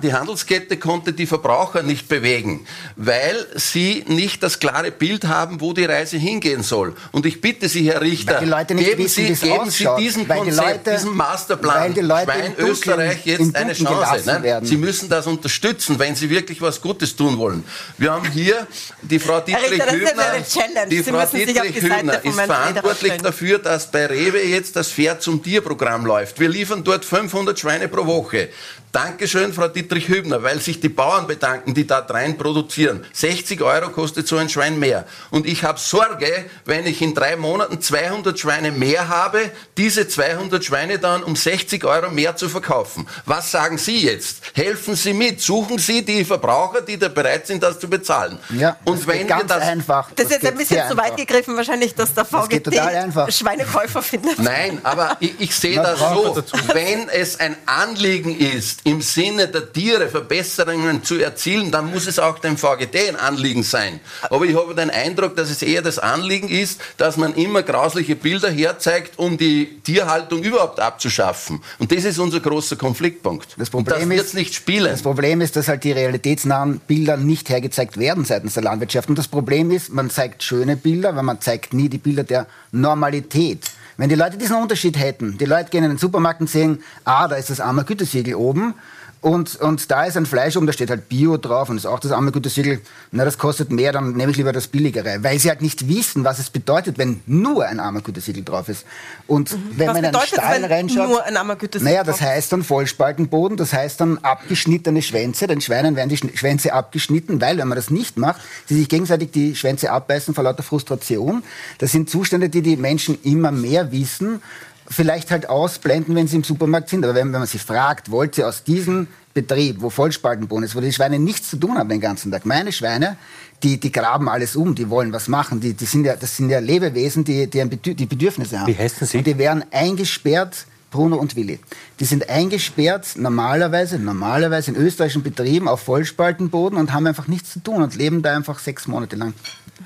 die 0.03 0.13
Handelskette 0.13 0.77
konnte 0.77 1.13
die 1.13 1.27
Verbraucher 1.27 1.83
nicht 1.83 2.09
bewegen, 2.09 2.67
weil 2.97 3.47
sie 3.55 4.05
nicht 4.09 4.43
das 4.43 4.59
klare 4.59 4.91
Bild 4.91 5.25
haben, 5.27 5.61
wo 5.61 5.73
die 5.73 5.85
Reise 5.85 6.17
hingehen 6.17 6.63
soll. 6.63 6.95
Und 7.13 7.27
ich 7.27 7.41
bitte 7.41 7.69
Sie, 7.69 7.91
Herr 7.91 8.01
Richter, 8.01 8.35
Weil 8.35 8.41
die 8.45 8.51
Leute 8.51 8.75
nicht 8.75 8.89
geben, 8.89 9.05
wissen, 9.05 9.35
Sie, 9.35 9.49
geben 9.49 9.71
Sie 9.71 9.89
diesem 9.99 10.29
Weil 10.29 10.39
die 10.41 10.45
Konzept, 10.51 10.87
Leute- 10.87 10.91
diesem 10.97 11.17
Masterplan 11.17 11.95
die 11.95 12.01
Leute 12.01 12.25
Schwein 12.25 12.45
Dunkeln- 12.57 12.69
Österreich 12.71 13.27
jetzt 13.27 13.57
eine 13.57 13.73
Chance. 13.73 14.27
Ne? 14.31 14.43
werden. 14.43 14.67
Sie 14.67 14.77
müssen 14.77 15.09
das 15.09 15.27
unterstützen, 15.27 15.99
wenn 15.99 16.15
Sie 16.15 16.31
wirklich 16.31 16.61
was 16.61 16.81
Gutes 16.81 17.15
tun 17.17 17.37
wollen. 17.39 17.65
Wir 17.99 18.13
haben 18.13 18.31
hier 18.31 18.67
die 19.03 19.19
Frau 19.19 19.41
Dietrich-Hübner. 19.41 20.31
eine 20.33 20.45
Challenge. 20.45 20.89
Die 20.91 21.03
Frau 21.03 21.25
Dietrich-Hübner 21.27 22.25
ist 22.25 22.41
verantwortlich 22.41 23.13
dafür, 23.23 23.59
dass 23.59 23.91
bei 23.91 24.07
Rewe 24.07 24.43
jetzt 24.43 24.77
das 24.77 24.89
Pferd 24.91 25.23
zum 25.23 25.43
Tier-Programm 25.43 26.07
läuft. 26.07 26.39
Wir 26.41 26.49
liefern 26.49 26.83
dort 26.85 27.05
500 27.05 27.59
Schweine 27.59 27.89
pro 27.89 28.07
Woche. 28.07 28.49
Dankeschön, 28.97 29.53
Frau 29.53 29.69
Dietrich-Hübner, 29.69 30.43
weil 30.43 30.59
sich 30.59 30.81
die 30.81 30.89
Bauern 30.89 31.27
bedanken, 31.27 31.75
die 31.75 31.87
da 31.87 31.99
rein 31.99 32.39
produzieren. 32.39 33.05
60 33.13 33.61
Euro 33.61 33.91
kostet 33.91 34.27
so 34.27 34.39
ein 34.39 34.49
Schwein 34.49 34.79
mehr. 34.79 35.05
Und 35.31 35.45
ich 35.47 35.65
habe 35.65 35.79
Sorge, 35.79 36.47
wenn 36.65 36.87
ich 36.87 37.03
in 37.03 37.15
drei 37.15 37.37
Monaten 37.37 37.83
200 37.83 38.39
Schweine 38.39 38.73
mehr 38.73 39.09
habe, 39.09 39.51
diese 39.77 40.09
200 40.09 40.65
Schweine 40.65 40.99
dann 40.99 41.23
um 41.25 41.37
60 41.37 41.85
Euro 41.85 42.11
mehr 42.11 42.37
zu 42.37 42.49
verkaufen. 42.49 43.07
Was 43.27 43.51
sagen 43.51 43.77
Sie 43.77 43.99
jetzt? 43.99 44.39
Helfen 44.55 44.97
Sie 44.97 45.13
mit. 45.13 45.43
Suchen 45.43 45.77
Sie 45.77 46.03
die 46.03 46.25
Verbraucher, 46.25 46.81
die 46.81 46.99
da 46.99 47.09
bereit 47.09 47.47
sind, 47.47 47.63
das 47.63 47.79
zu 47.79 47.91
bezahlen. 47.91 48.39
Ja, 48.49 48.79
Und 48.85 49.01
das 49.01 49.07
wenn 49.09 49.19
wir 49.19 49.27
ganz 49.27 49.47
das 49.49 49.63
einfach. 49.63 50.09
Das 50.17 50.25
ist 50.25 50.33
jetzt 50.33 50.47
ein 50.47 50.57
bisschen 50.57 50.89
zu 50.89 50.97
weit 50.97 51.05
einfach. 51.05 51.17
gegriffen, 51.17 51.55
wahrscheinlich, 51.55 51.95
dass 51.95 52.15
der 52.15 52.25
geht 52.49 52.65
total 52.65 52.97
einfach. 52.97 53.27
VGT 53.27 53.35
Schweinekäufer 53.35 54.01
findet. 54.01 54.39
Nein, 54.39 54.81
aber 54.85 55.19
ich, 55.21 55.35
ich 55.39 55.55
sehe 55.55 55.77
das 55.77 55.99
so. 55.99 56.43
Wenn 56.73 57.11
es 57.11 57.39
ein 57.39 57.59
Anliegen 57.67 58.35
ist, 58.39 58.86
im 58.87 59.03
Sinne 59.03 59.49
der 59.49 59.73
Tiere 59.73 60.09
Verbesserungen 60.09 61.03
zu 61.03 61.17
erzielen, 61.17 61.73
dann 61.73 61.91
muss 61.91 62.07
es 62.07 62.21
auch 62.21 62.39
dem 62.39 62.57
VGT 62.57 63.09
ein 63.09 63.17
Anliegen 63.17 63.65
sein. 63.65 63.99
Aber 64.31 64.45
ich 64.45 64.55
habe 64.55 64.77
den 64.77 64.91
Eindruck, 64.91 65.35
dass 65.35 65.51
es 65.51 65.61
eher 65.61 65.83
das 65.83 65.99
Anliegen 65.99 66.49
ist, 66.49 66.81
dass 66.97 67.17
man 67.17 67.35
immer 67.35 67.65
grausliche 67.65 68.15
Bilder 68.15 68.49
herzeigt, 68.49 69.19
um 69.19 69.37
die 69.39 69.81
Tierhaltung 69.83 70.41
überhaupt 70.45 70.79
abzuschaffen. 70.79 71.63
Und 71.81 71.91
das 71.91 72.05
ist 72.05 72.21
unser 72.21 72.39
großer 72.39 72.77
Konfliktpunkt. 72.77 73.57
Das 73.59 73.71
Problem 73.71 74.13
ist- 74.13 74.35
nicht 74.35 74.55
spielen. 74.55 74.93
Das 74.93 75.03
Problem 75.03 75.41
ist, 75.41 75.57
dass 75.57 75.67
halt 75.67 75.83
die 75.83 75.91
realitätsnahen 75.91 76.79
Bilder 76.79 77.17
nicht 77.17 77.49
hergezeigt 77.49 77.99
werden 77.99 78.25
seitens 78.25 78.55
der 78.55 78.63
Landwirtschaft. 78.63 79.09
Und 79.09 79.19
das 79.19 79.27
Problem 79.27 79.73
ist, 79.73 79.93
man 79.93 80.11
zeigt 80.11 80.45
schöne 80.45 80.77
Bilder, 80.77 81.09
aber 81.09 81.25
man 81.25 81.41
zeigt 81.41 81.75
nie 81.75 81.89
die 81.89 81.99
Bilder 81.99 82.23
der 82.23 82.47
Normalität. 82.71 83.65
Wenn 83.97 84.09
die 84.09 84.15
Leute 84.15 84.37
diesen 84.37 84.57
Unterschied 84.57 84.99
hätten, 84.99 85.39
die 85.39 85.47
Leute 85.47 85.71
gehen 85.71 85.85
in 85.85 85.91
den 85.91 85.99
Supermarkt 85.99 86.41
und 86.41 86.51
sehen, 86.51 86.83
ah, 87.05 87.29
da 87.29 87.37
ist 87.37 87.49
das 87.51 87.61
arme 87.61 87.85
Gütesiegel 87.85 88.35
oben 88.35 88.75
Und, 89.21 89.57
und 89.57 89.91
da 89.91 90.05
ist 90.05 90.17
ein 90.17 90.27
Fleisch 90.27 90.57
um, 90.57 90.67
da 90.67 90.73
steht 90.73 90.91
halt 90.91 91.09
Bio 91.09 91.37
drauf 91.37 91.69
und 91.69 91.77
ist 91.77 91.87
auch 91.87 91.99
das 91.99 92.13
arme 92.13 92.33
gute 92.33 92.49
Siegel. 92.49 92.81
Na, 93.11 93.25
das 93.25 93.39
kostet 93.39 93.73
mehr, 93.73 93.91
dann 93.93 94.13
nehme 94.13 94.31
ich 94.31 94.37
lieber 94.37 94.53
das 94.53 94.69
billigere. 94.69 95.25
Weil 95.25 95.39
sie 95.39 95.49
halt 95.49 95.63
nicht 95.63 95.89
wissen, 95.89 96.25
was 96.25 96.39
es 96.39 96.51
bedeutet, 96.51 96.99
wenn 96.99 97.23
nur 97.27 97.67
ein 97.67 97.81
armer 97.81 98.03
gute 98.03 98.21
Siegel 98.21 98.45
drauf 98.45 98.69
ist. 98.69 98.85
Und 99.27 99.57
wenn 99.77 99.89
Was 99.89 99.95
man 99.95 100.05
in 100.05 100.15
einen 100.15 100.27
Stall 100.27 100.63
wenn 100.63 100.65
reinschaut. 100.65 101.09
nur 101.09 101.25
ein 101.25 101.37
Ammergütesiegel 101.37 101.93
Naja, 101.93 102.05
das 102.05 102.19
drauf 102.19 102.27
ist? 102.29 102.35
heißt 102.35 102.53
dann 102.53 102.63
Vollspaltenboden, 102.63 103.57
das 103.57 103.73
heißt 103.73 104.01
dann 104.01 104.19
abgeschnittene 104.19 105.03
Schwänze. 105.03 105.47
Den 105.47 105.61
Schweinen 105.61 105.97
werden 105.97 106.11
die 106.11 106.19
Schwänze 106.19 106.73
abgeschnitten, 106.73 107.41
weil, 107.41 107.59
wenn 107.59 107.69
man 107.69 107.77
das 107.77 107.91
nicht 107.91 108.19
macht, 108.19 108.41
sie 108.67 108.77
sich 108.77 108.89
gegenseitig 108.89 109.31
die 109.33 109.57
Schwänze 109.57 109.91
abbeißen 109.91 110.35
vor 110.35 110.45
lauter 110.45 110.63
Frustration. 110.63 111.43
Das 111.79 111.91
sind 111.91 112.11
Zustände, 112.11 112.49
die 112.49 112.63
die 112.63 112.77
Menschen 112.77 113.19
immer 113.23 113.51
mehr 113.51 113.91
wissen, 113.93 114.43
vielleicht 114.89 115.31
halt 115.31 115.49
ausblenden, 115.49 116.15
wenn 116.15 116.29
sie 116.29 116.37
im 116.37 116.45
Supermarkt 116.45 116.89
sind. 116.89 117.05
Aber 117.05 117.15
wenn, 117.15 117.33
wenn 117.33 117.41
man 117.41 117.47
sie 117.47 117.59
fragt, 117.59 118.11
wollt 118.11 118.39
ihr 118.39 118.49
aus 118.49 118.65
diesem 118.65 119.09
Betrieb, 119.35 119.81
wo 119.81 119.91
Vollspaltenboden 119.91 120.65
ist, 120.65 120.75
wo 120.75 120.81
die 120.81 120.93
Schweine 120.93 121.19
nichts 121.19 121.51
zu 121.51 121.59
tun 121.59 121.77
haben 121.77 121.89
den 121.89 122.01
ganzen 122.01 122.33
Tag. 122.33 122.47
Meine 122.47 122.73
Schweine, 122.73 123.17
die, 123.63 123.79
die 123.79 123.93
graben 123.93 124.29
alles 124.29 124.57
um, 124.57 124.75
die 124.75 124.89
wollen 124.89 125.13
was 125.13 125.29
machen. 125.29 125.61
Die, 125.61 125.75
die 125.75 125.85
sind 125.85 126.05
ja, 126.05 126.17
das 126.17 126.37
sind 126.37 126.51
ja 126.51 126.59
Lebewesen, 126.59 127.25
die, 127.25 127.47
die, 127.47 127.65
Bedür 127.65 127.95
die 127.95 128.07
Bedürfnisse 128.07 128.61
haben. 128.61 128.69
Wie 128.69 128.77
heißen 128.79 129.07
sie? 129.07 129.19
Und 129.19 129.27
die 129.27 129.37
werden 129.37 129.65
eingesperrt, 129.71 130.67
Bruno 130.91 131.17
und 131.17 131.37
Willi. 131.37 131.59
Die 132.01 132.05
sind 132.05 132.31
eingesperrt 132.31 133.17
normalerweise, 133.17 133.99
normalerweise 133.99 134.71
in 134.71 134.77
österreichischen 134.77 135.23
Betrieben 135.23 135.69
auf 135.69 135.81
Vollspaltenboden 135.81 136.79
und 136.79 136.93
haben 136.93 137.07
einfach 137.07 137.29
nichts 137.29 137.53
zu 137.53 137.61
tun 137.61 137.83
und 137.83 137.95
leben 137.97 138.23
da 138.23 138.35
einfach 138.35 138.59
sechs 138.59 138.87
Monate 138.87 139.17
lang. 139.17 139.35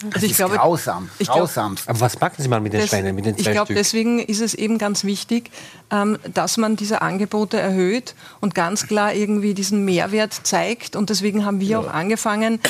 Das 0.02 0.14
Also 0.14 0.26
ich 0.26 0.32
ist 0.32 0.36
glaube- 0.38 0.56
grausam, 0.56 1.10
ich 1.18 1.26
glaube- 1.26 1.40
grausamst. 1.40 1.88
Aber 1.88 2.00
was 2.00 2.18
machen 2.20 2.34
Sie 2.38 2.48
mal 2.48 2.60
mit 2.60 2.72
den 2.72 2.80
Das- 2.80 2.90
Schweinen, 2.90 3.14
mit 3.14 3.26
den 3.26 3.36
ich 3.36 3.44
zwei 3.44 3.52
glaube, 3.52 3.66
Stück? 3.66 3.76
deswegen 3.76 4.18
ist 4.18 4.40
es 4.40 4.54
eben 4.54 4.78
ganz 4.78 5.04
wichtig, 5.04 5.50
dass 6.34 6.56
man 6.56 6.76
diese 6.76 7.02
Angebote 7.02 7.58
erhöht 7.58 8.14
und 8.40 8.54
ganz 8.54 8.86
klar 8.86 9.12
irgendwie 9.12 9.54
diesen 9.54 9.84
Mehrwert 9.84 10.32
zeigt. 10.32 10.94
Und 10.94 11.10
deswegen 11.10 11.44
haben 11.44 11.60
wir 11.60 11.80
auch 11.80 11.92
angefangen 11.92 12.60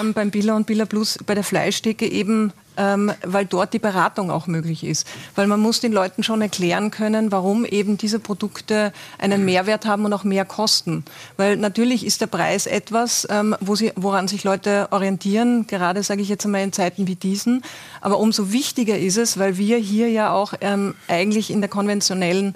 ähm, 0.00 0.12
beim 0.12 0.30
Billa 0.30 0.56
und 0.56 0.66
Billa 0.66 0.84
Plus 0.84 1.18
bei 1.24 1.34
der 1.34 1.44
Fleischtheke 1.44 2.06
eben 2.06 2.52
ähm, 2.76 3.12
weil 3.22 3.46
dort 3.46 3.72
die 3.72 3.78
Beratung 3.78 4.30
auch 4.30 4.46
möglich 4.46 4.84
ist. 4.84 5.06
Weil 5.34 5.46
man 5.46 5.60
muss 5.60 5.80
den 5.80 5.92
Leuten 5.92 6.22
schon 6.22 6.42
erklären 6.42 6.90
können, 6.90 7.32
warum 7.32 7.64
eben 7.64 7.98
diese 7.98 8.18
Produkte 8.18 8.92
einen 9.18 9.44
Mehrwert 9.44 9.86
haben 9.86 10.04
und 10.04 10.12
auch 10.12 10.24
mehr 10.24 10.44
kosten. 10.44 11.04
Weil 11.36 11.56
natürlich 11.56 12.04
ist 12.04 12.20
der 12.20 12.26
Preis 12.26 12.66
etwas, 12.66 13.26
ähm, 13.30 13.56
wo 13.60 13.74
sie, 13.74 13.92
woran 13.96 14.28
sich 14.28 14.44
Leute 14.44 14.88
orientieren, 14.90 15.66
gerade 15.66 16.02
sage 16.02 16.22
ich 16.22 16.28
jetzt 16.28 16.44
einmal 16.44 16.62
in 16.62 16.72
Zeiten 16.72 17.06
wie 17.06 17.16
diesen. 17.16 17.62
Aber 18.00 18.18
umso 18.18 18.52
wichtiger 18.52 18.98
ist 18.98 19.16
es, 19.16 19.38
weil 19.38 19.56
wir 19.56 19.78
hier 19.78 20.10
ja 20.10 20.32
auch 20.32 20.54
ähm, 20.60 20.94
eigentlich 21.08 21.50
in 21.50 21.60
der 21.60 21.70
konventionellen 21.70 22.54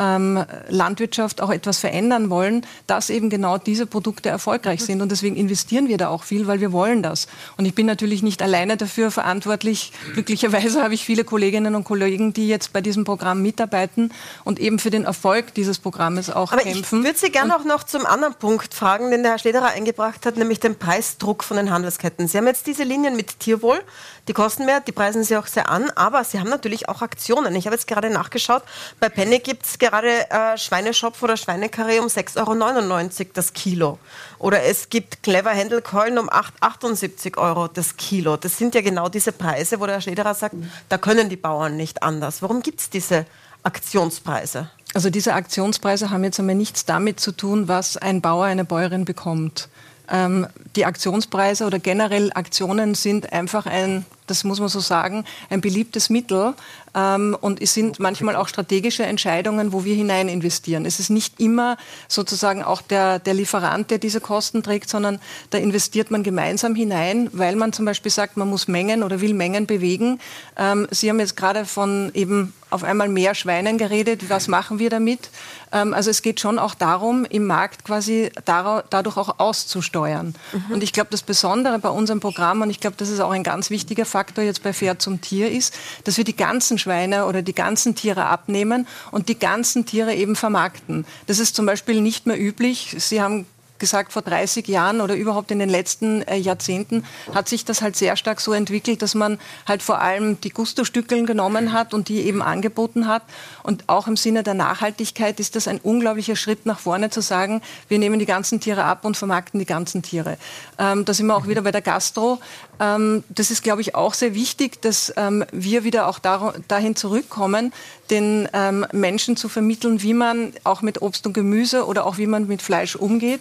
ähm, 0.00 0.44
Landwirtschaft 0.68 1.42
auch 1.42 1.50
etwas 1.50 1.78
verändern 1.78 2.30
wollen, 2.30 2.66
dass 2.86 3.10
eben 3.10 3.28
genau 3.28 3.58
diese 3.58 3.84
Produkte 3.86 4.30
erfolgreich 4.30 4.82
sind. 4.82 5.02
Und 5.02 5.12
deswegen 5.12 5.36
investieren 5.36 5.88
wir 5.88 5.98
da 5.98 6.08
auch 6.08 6.24
viel, 6.24 6.46
weil 6.46 6.60
wir 6.60 6.72
wollen 6.72 7.02
das. 7.02 7.28
Und 7.58 7.66
ich 7.66 7.74
bin 7.74 7.86
natürlich 7.86 8.22
nicht 8.22 8.40
alleine 8.42 8.78
dafür 8.78 9.10
verantwortlich. 9.10 9.92
Glücklicherweise 10.14 10.82
habe 10.82 10.94
ich 10.94 11.04
viele 11.04 11.24
Kolleginnen 11.24 11.74
und 11.74 11.84
Kollegen, 11.84 12.32
die 12.32 12.48
jetzt 12.48 12.72
bei 12.72 12.80
diesem 12.80 13.04
Programm 13.04 13.42
mitarbeiten 13.42 14.12
und 14.44 14.58
eben 14.58 14.78
für 14.78 14.90
den 14.90 15.04
Erfolg 15.04 15.52
dieses 15.54 15.78
Programmes 15.78 16.30
auch 16.30 16.52
Aber 16.52 16.64
ich 16.64 16.72
kämpfen. 16.72 17.04
würde 17.04 17.18
Sie 17.18 17.30
gerne 17.30 17.54
auch 17.54 17.64
noch 17.64 17.84
zum 17.84 18.06
anderen 18.06 18.34
Punkt 18.34 18.72
fragen, 18.72 19.10
den 19.10 19.22
der 19.22 19.32
Herr 19.32 19.38
Schlederer 19.38 19.68
eingebracht 19.68 20.24
hat, 20.24 20.36
nämlich 20.38 20.60
den 20.60 20.76
Preisdruck 20.76 21.44
von 21.44 21.58
den 21.58 21.70
Handelsketten. 21.70 22.26
Sie 22.26 22.38
haben 22.38 22.46
jetzt 22.46 22.66
diese 22.66 22.84
Linien 22.84 23.16
mit 23.16 23.38
Tierwohl, 23.40 23.80
die 24.28 24.32
kosten 24.32 24.64
mehr, 24.64 24.80
die 24.80 24.92
preisen 24.92 25.24
Sie 25.24 25.36
auch 25.36 25.46
sehr 25.46 25.68
an, 25.68 25.90
aber 25.96 26.24
Sie 26.24 26.38
haben 26.38 26.48
natürlich 26.48 26.88
auch 26.88 27.02
Aktionen. 27.02 27.54
Ich 27.56 27.66
habe 27.66 27.76
jetzt 27.76 27.86
gerade 27.86 28.08
nachgeschaut, 28.10 28.62
bei 28.98 29.08
Penny 29.08 29.40
gibt 29.40 29.66
es 29.66 29.78
gerade 29.90 30.30
äh, 30.30 30.56
Schweineschopf 30.56 31.22
oder 31.22 31.36
Schweinekarree 31.36 31.98
um 31.98 32.06
6,99 32.06 32.38
Euro 32.38 33.30
das 33.34 33.52
Kilo. 33.52 33.98
Oder 34.38 34.62
es 34.64 34.88
gibt 34.88 35.22
Clever 35.22 35.50
Händelkeulen 35.50 36.18
um 36.18 36.30
8,78 36.30 37.36
Euro 37.38 37.68
das 37.68 37.96
Kilo. 37.96 38.36
Das 38.36 38.56
sind 38.56 38.74
ja 38.74 38.80
genau 38.80 39.08
diese 39.08 39.32
Preise, 39.32 39.80
wo 39.80 39.86
der 39.86 39.96
Herr 39.96 40.02
Schlederer 40.02 40.34
sagt, 40.34 40.54
da 40.88 40.98
können 40.98 41.28
die 41.28 41.36
Bauern 41.36 41.76
nicht 41.76 42.02
anders. 42.02 42.42
Warum 42.42 42.62
gibt 42.62 42.80
es 42.80 42.90
diese 42.90 43.26
Aktionspreise? 43.62 44.70
Also 44.94 45.10
diese 45.10 45.34
Aktionspreise 45.34 46.10
haben 46.10 46.24
jetzt 46.24 46.40
einmal 46.40 46.54
nichts 46.54 46.84
damit 46.84 47.20
zu 47.20 47.32
tun, 47.32 47.68
was 47.68 47.96
ein 47.96 48.20
Bauer, 48.20 48.46
eine 48.46 48.64
Bäuerin 48.64 49.04
bekommt. 49.04 49.68
Ähm, 50.10 50.46
die 50.74 50.84
Aktionspreise 50.84 51.64
oder 51.66 51.78
generell 51.78 52.32
Aktionen 52.32 52.94
sind 52.94 53.32
einfach 53.32 53.66
ein, 53.66 54.04
das 54.30 54.44
muss 54.44 54.60
man 54.60 54.68
so 54.68 54.80
sagen, 54.80 55.24
ein 55.50 55.60
beliebtes 55.60 56.08
Mittel 56.08 56.54
ähm, 56.94 57.36
und 57.40 57.60
es 57.60 57.74
sind 57.74 57.98
manchmal 57.98 58.36
auch 58.36 58.48
strategische 58.48 59.04
Entscheidungen, 59.04 59.72
wo 59.72 59.84
wir 59.84 59.94
hinein 59.94 60.28
investieren. 60.28 60.86
Es 60.86 61.00
ist 61.00 61.10
nicht 61.10 61.40
immer 61.40 61.76
sozusagen 62.08 62.62
auch 62.62 62.82
der, 62.82 63.18
der 63.18 63.34
Lieferant, 63.34 63.90
der 63.90 63.98
diese 63.98 64.20
Kosten 64.20 64.62
trägt, 64.62 64.88
sondern 64.88 65.20
da 65.50 65.58
investiert 65.58 66.10
man 66.10 66.22
gemeinsam 66.22 66.74
hinein, 66.74 67.28
weil 67.32 67.56
man 67.56 67.72
zum 67.72 67.84
Beispiel 67.84 68.10
sagt, 68.10 68.36
man 68.36 68.48
muss 68.48 68.68
Mengen 68.68 69.02
oder 69.02 69.20
will 69.20 69.34
Mengen 69.34 69.66
bewegen. 69.66 70.20
Ähm, 70.56 70.88
Sie 70.90 71.08
haben 71.08 71.20
jetzt 71.20 71.36
gerade 71.36 71.64
von 71.64 72.10
eben 72.14 72.52
auf 72.70 72.84
einmal 72.84 73.08
mehr 73.08 73.34
Schweinen 73.34 73.78
geredet. 73.78 74.30
Was 74.30 74.46
machen 74.48 74.78
wir 74.78 74.90
damit? 74.90 75.30
Ähm, 75.72 75.92
also 75.92 76.10
es 76.10 76.22
geht 76.22 76.40
schon 76.40 76.58
auch 76.58 76.74
darum, 76.74 77.24
im 77.24 77.46
Markt 77.46 77.84
quasi 77.84 78.30
dadurch 78.44 79.16
auch 79.16 79.38
auszusteuern. 79.38 80.34
Und 80.70 80.82
ich 80.82 80.92
glaube, 80.92 81.08
das 81.10 81.22
Besondere 81.22 81.78
bei 81.78 81.88
unserem 81.88 82.20
Programm, 82.20 82.62
und 82.62 82.70
ich 82.70 82.80
glaube, 82.80 82.96
das 82.96 83.08
ist 83.08 83.20
auch 83.20 83.30
ein 83.30 83.42
ganz 83.42 83.70
wichtiger 83.70 84.04
Faktor 84.04 84.19
jetzt 84.36 84.62
bei 84.62 84.72
Fair 84.72 84.98
zum 84.98 85.20
Tier, 85.20 85.50
ist, 85.50 85.74
dass 86.04 86.16
wir 86.16 86.24
die 86.24 86.36
ganzen 86.36 86.78
Schweine 86.78 87.26
oder 87.26 87.42
die 87.42 87.54
ganzen 87.54 87.94
Tiere 87.94 88.26
abnehmen 88.26 88.86
und 89.10 89.28
die 89.28 89.38
ganzen 89.38 89.86
Tiere 89.86 90.14
eben 90.14 90.36
vermarkten. 90.36 91.06
Das 91.26 91.38
ist 91.38 91.56
zum 91.56 91.66
Beispiel 91.66 92.00
nicht 92.00 92.26
mehr 92.26 92.40
üblich. 92.40 92.96
Sie 92.98 93.20
haben 93.20 93.46
gesagt, 93.80 94.12
vor 94.12 94.22
30 94.22 94.68
Jahren 94.68 95.00
oder 95.00 95.16
überhaupt 95.16 95.50
in 95.50 95.58
den 95.58 95.68
letzten 95.68 96.22
äh, 96.22 96.36
Jahrzehnten 96.36 97.04
hat 97.34 97.48
sich 97.48 97.64
das 97.64 97.82
halt 97.82 97.96
sehr 97.96 98.16
stark 98.16 98.40
so 98.40 98.52
entwickelt, 98.52 99.02
dass 99.02 99.14
man 99.14 99.38
halt 99.66 99.82
vor 99.82 100.00
allem 100.00 100.40
die 100.40 100.50
Gusto-Stückeln 100.50 101.26
genommen 101.26 101.72
hat 101.72 101.92
und 101.92 102.08
die 102.08 102.20
eben 102.20 102.42
angeboten 102.42 103.08
hat. 103.08 103.22
Und 103.64 103.84
auch 103.88 104.06
im 104.06 104.16
Sinne 104.16 104.42
der 104.42 104.54
Nachhaltigkeit 104.54 105.40
ist 105.40 105.56
das 105.56 105.66
ein 105.66 105.78
unglaublicher 105.78 106.36
Schritt 106.36 106.66
nach 106.66 106.78
vorne 106.78 107.10
zu 107.10 107.20
sagen, 107.20 107.62
wir 107.88 107.98
nehmen 107.98 108.18
die 108.18 108.26
ganzen 108.26 108.60
Tiere 108.60 108.84
ab 108.84 109.04
und 109.04 109.16
vermarkten 109.16 109.58
die 109.58 109.66
ganzen 109.66 110.02
Tiere. 110.02 110.36
Ähm, 110.78 111.04
da 111.04 111.12
sind 111.14 111.26
wir 111.26 111.36
auch 111.36 111.48
wieder 111.48 111.62
bei 111.62 111.72
der 111.72 111.82
Gastro. 111.82 112.38
Ähm, 112.78 113.24
das 113.28 113.50
ist, 113.50 113.62
glaube 113.62 113.80
ich, 113.80 113.94
auch 113.94 114.14
sehr 114.14 114.34
wichtig, 114.34 114.80
dass 114.82 115.12
ähm, 115.16 115.44
wir 115.52 115.84
wieder 115.84 116.06
auch 116.06 116.18
dahin 116.18 116.96
zurückkommen, 116.96 117.72
den 118.10 118.48
ähm, 118.52 118.86
Menschen 118.92 119.36
zu 119.36 119.48
vermitteln, 119.48 120.02
wie 120.02 120.14
man 120.14 120.52
auch 120.64 120.82
mit 120.82 121.00
Obst 121.02 121.26
und 121.26 121.32
Gemüse 121.32 121.86
oder 121.86 122.06
auch 122.06 122.18
wie 122.18 122.26
man 122.26 122.46
mit 122.46 122.62
Fleisch 122.62 122.96
umgeht. 122.96 123.40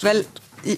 Weil 0.00 0.24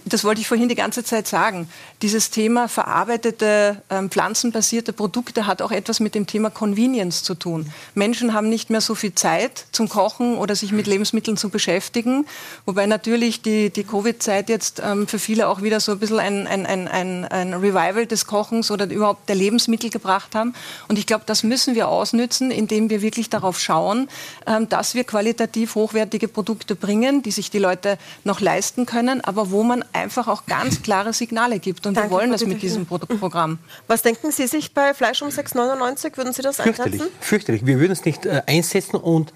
das 0.04 0.24
wollte 0.24 0.40
ich 0.40 0.48
vorhin 0.48 0.68
die 0.68 0.74
ganze 0.74 1.04
Zeit 1.04 1.28
sagen. 1.28 1.68
Dieses 2.02 2.30
Thema 2.30 2.68
verarbeitete, 2.68 3.80
ähm, 3.88 4.10
pflanzenbasierte 4.10 4.92
Produkte 4.92 5.46
hat 5.46 5.62
auch 5.62 5.72
etwas 5.72 5.98
mit 5.98 6.14
dem 6.14 6.26
Thema 6.26 6.50
Convenience 6.50 7.22
zu 7.22 7.34
tun. 7.34 7.72
Menschen 7.94 8.34
haben 8.34 8.50
nicht 8.50 8.68
mehr 8.68 8.82
so 8.82 8.94
viel 8.94 9.14
Zeit 9.14 9.64
zum 9.72 9.88
Kochen 9.88 10.36
oder 10.36 10.54
sich 10.54 10.72
mit 10.72 10.86
Lebensmitteln 10.86 11.38
zu 11.38 11.48
beschäftigen. 11.48 12.26
Wobei 12.66 12.84
natürlich 12.84 13.40
die, 13.40 13.70
die 13.70 13.84
Covid-Zeit 13.84 14.50
jetzt 14.50 14.82
ähm, 14.84 15.06
für 15.06 15.18
viele 15.18 15.48
auch 15.48 15.62
wieder 15.62 15.80
so 15.80 15.92
ein 15.92 15.98
bisschen 15.98 16.18
ein, 16.18 16.46
ein, 16.46 16.66
ein, 16.66 16.86
ein, 16.86 17.24
ein 17.24 17.54
Revival 17.54 18.04
des 18.04 18.26
Kochens 18.26 18.70
oder 18.70 18.86
überhaupt 18.90 19.30
der 19.30 19.36
Lebensmittel 19.36 19.88
gebracht 19.88 20.34
haben. 20.34 20.52
Und 20.88 20.98
ich 20.98 21.06
glaube, 21.06 21.24
das 21.24 21.44
müssen 21.44 21.74
wir 21.74 21.88
ausnützen, 21.88 22.50
indem 22.50 22.90
wir 22.90 23.00
wirklich 23.00 23.30
darauf 23.30 23.58
schauen, 23.58 24.10
ähm, 24.46 24.68
dass 24.68 24.94
wir 24.94 25.04
qualitativ 25.04 25.74
hochwertige 25.74 26.28
Produkte 26.28 26.74
bringen, 26.76 27.22
die 27.22 27.30
sich 27.30 27.50
die 27.50 27.58
Leute 27.58 27.96
noch 28.24 28.42
leisten 28.42 28.84
können, 28.84 29.22
aber 29.22 29.50
wo 29.50 29.62
man 29.62 29.82
einfach 29.94 30.28
auch 30.28 30.44
ganz 30.44 30.82
klare 30.82 31.14
Signale 31.14 31.58
gibt. 31.58 31.85
Und 31.86 31.96
Danke, 31.96 32.10
wir 32.10 32.16
wollen 32.16 32.32
das 32.32 32.44
mit 32.44 32.62
diesem 32.62 32.86
Produktprogramm. 32.86 33.58
Was 33.86 34.02
denken 34.02 34.30
Sie 34.30 34.46
sich 34.46 34.74
bei 34.74 34.94
Fleisch 34.94 35.22
um 35.22 35.28
6,99? 35.28 36.16
Würden 36.16 36.32
Sie 36.32 36.42
das 36.42 36.56
Fürchterlich, 36.56 37.00
einsetzen? 37.00 37.16
fürchterlich. 37.20 37.66
Wir 37.66 37.78
würden 37.78 37.92
es 37.92 38.04
nicht 38.04 38.26
äh, 38.26 38.42
einsetzen 38.46 38.96
und 38.96 39.32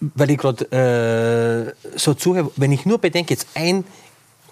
weil 0.00 0.30
ich 0.30 0.38
gerade 0.38 1.74
äh, 1.86 1.98
so 1.98 2.14
zuhöre, 2.14 2.50
wenn 2.56 2.72
ich 2.72 2.84
nur 2.84 2.98
bedenke, 2.98 3.32
jetzt 3.32 3.46
ein 3.54 3.84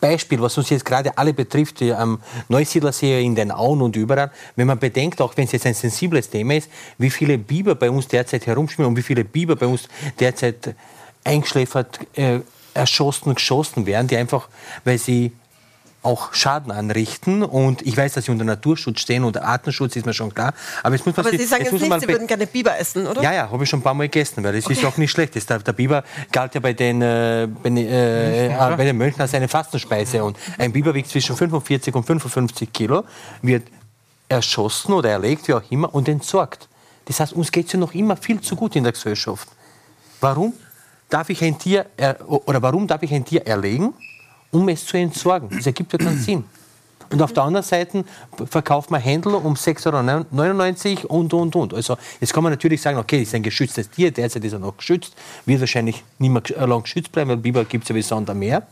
Beispiel, 0.01 0.41
was 0.41 0.59
uns 0.59 0.71
jetzt 0.71 0.85
gerade 0.85 1.17
alle 1.17 1.33
betrifft, 1.33 1.79
hier 1.79 1.99
am 1.99 2.21
Neusiedlersee, 2.49 3.23
in 3.23 3.35
den 3.35 3.53
Auen 3.53 3.83
und 3.83 3.95
überall, 3.95 4.33
wenn 4.57 4.67
man 4.67 4.79
bedenkt, 4.79 5.21
auch 5.21 5.37
wenn 5.37 5.45
es 5.45 5.53
jetzt 5.53 5.67
ein 5.67 5.75
sensibles 5.75 6.29
Thema 6.29 6.57
ist, 6.57 6.69
wie 6.99 7.11
viele 7.11 7.39
Biber 7.39 7.75
bei 7.77 7.89
uns 7.89 8.09
derzeit 8.09 8.47
herumschwimmen 8.47 8.91
und 8.91 8.97
wie 8.97 9.03
viele 9.03 9.25
Biber 9.25 9.55
bei 9.55 9.67
uns 9.67 9.89
derzeit 10.19 10.75
eingeschläfert, 11.23 12.01
äh, 12.15 12.41
erschossen, 12.75 13.35
geschossen 13.35 13.87
werden, 13.87 14.09
die 14.09 14.17
einfach, 14.17 14.49
weil 14.85 14.99
sie 14.99 15.33
auch 16.03 16.35
Schaden 16.35 16.73
anrichten. 16.73 17.43
Und 17.43 17.83
ich 17.83 17.97
weiß, 17.97 18.15
dass 18.15 18.25
sie 18.25 18.33
unter 18.33 18.45
Naturschutz 18.45 19.01
stehen 19.01 19.25
und 19.25 19.41
Artenschutz 19.41 19.97
ist 19.97 20.07
mir 20.07 20.13
schon 20.13 20.35
klar. 20.35 20.53
Aber 20.83 20.95
jetzt 20.95 21.07
muss 21.07 21.17
man 21.17 21.27
Aber 21.27 21.37
Sie 21.37 21.45
sagen 21.45 21.65
jetzt 21.65 21.73
nicht, 21.73 22.01
Sie 22.01 22.09
würden 22.09 22.27
gerne 22.27 22.47
Biber 22.47 22.79
essen, 22.79 23.07
oder? 23.07 23.23
ja, 23.23 23.33
ja, 23.33 23.51
habe 23.51 23.63
ich 23.65 23.71
schon 23.71 23.81
ein 23.81 23.83
paar 23.83 23.95
Mal 23.95 24.05
gegessen, 24.05 24.43
weil 24.43 24.53
das 24.55 24.67
ist 24.67 24.85
auch 24.85 24.97
nicht 24.97 25.11
schlecht. 25.11 25.35
Der, 25.35 25.59
der 25.59 25.73
Biber 25.73 26.05
galt 26.31 26.55
ja 26.55 26.61
bei 26.61 26.73
den, 26.73 27.03
äh, 27.03 27.49
bei, 27.63 27.71
äh, 27.71 28.47
äh, 28.47 28.77
bei 28.77 28.85
den 28.85 28.97
Mönchen 28.97 29.21
als 29.21 29.35
eine 29.35 29.49
Fastenspeise. 29.49 30.25
Und 30.25 30.37
ein 30.59 30.73
Biber 30.73 30.95
wiegt 30.95 31.09
zwischen 31.09 31.37
45 31.37 31.95
und 31.95 32.05
55 32.05 32.73
Kilo, 32.73 33.05
wird 33.43 33.69
erschossen 34.29 34.93
oder 34.93 35.11
erlegt, 35.11 35.47
wie 35.49 35.55
auch 35.55 35.71
immer, 35.71 35.95
und 35.95 36.09
entsorgt. 36.09 36.69
Das 37.05 37.21
heißt, 37.21 37.33
uns 37.33 37.53
geht 37.53 37.67
es 37.67 37.73
ja 37.73 37.79
noch 37.79 37.95
immer 37.95 38.17
viel 38.17 38.41
zu 38.41 38.57
gut 38.57 38.77
in 38.77 38.85
der 38.85 38.93
Gesellschaft. 38.93 39.49
Warum? 40.21 40.55
darf 41.13 41.29
ich 41.29 41.45
ein 41.45 41.59
Tier, 41.59 41.87
oder 42.29 42.63
warum 42.63 42.87
darf 42.87 43.03
ich 43.03 43.13
ein 43.13 43.25
Tier 43.25 43.47
erlegen, 43.47 43.93
um 44.53 44.69
es 44.69 44.87
zu 44.87 44.97
entsorgen? 44.97 45.49
Das 45.51 45.67
ergibt 45.67 45.93
ja 45.93 45.99
keinen 45.99 46.19
Sinn. 46.19 46.45
Und 47.11 47.21
auf 47.21 47.33
der 47.33 47.43
anderen 47.43 47.65
Seite 47.65 48.05
verkauft 48.49 48.91
man 48.91 49.01
Händler 49.01 49.45
um 49.45 49.55
6,99 49.55 51.05
Euro 51.05 51.19
und, 51.19 51.35
und, 51.35 51.57
und. 51.57 51.75
Also 51.75 51.99
jetzt 52.21 52.33
kann 52.33 52.43
man 52.43 52.53
natürlich 52.53 52.81
sagen, 52.81 52.97
okay, 52.97 53.19
das 53.19 53.29
ist 53.29 53.35
ein 53.35 53.43
geschütztes 53.43 53.91
Tier, 53.91 54.11
derzeit 54.11 54.45
ist 54.45 54.53
er 54.55 54.59
noch 54.59 54.77
geschützt, 54.79 55.15
wird 55.45 55.61
wahrscheinlich 55.61 56.03
nicht 56.19 56.31
mehr 56.31 56.67
lang 56.67 56.83
geschützt 56.83 57.13
bleiben, 57.13 57.31
weil 57.31 57.37
Biber 57.37 57.65
gibt 57.67 57.85
es 57.85 57.89
ja 57.91 57.95
wie 57.95 58.03
Sand 58.03 58.31
am 58.31 58.39
Meer. 58.39 58.67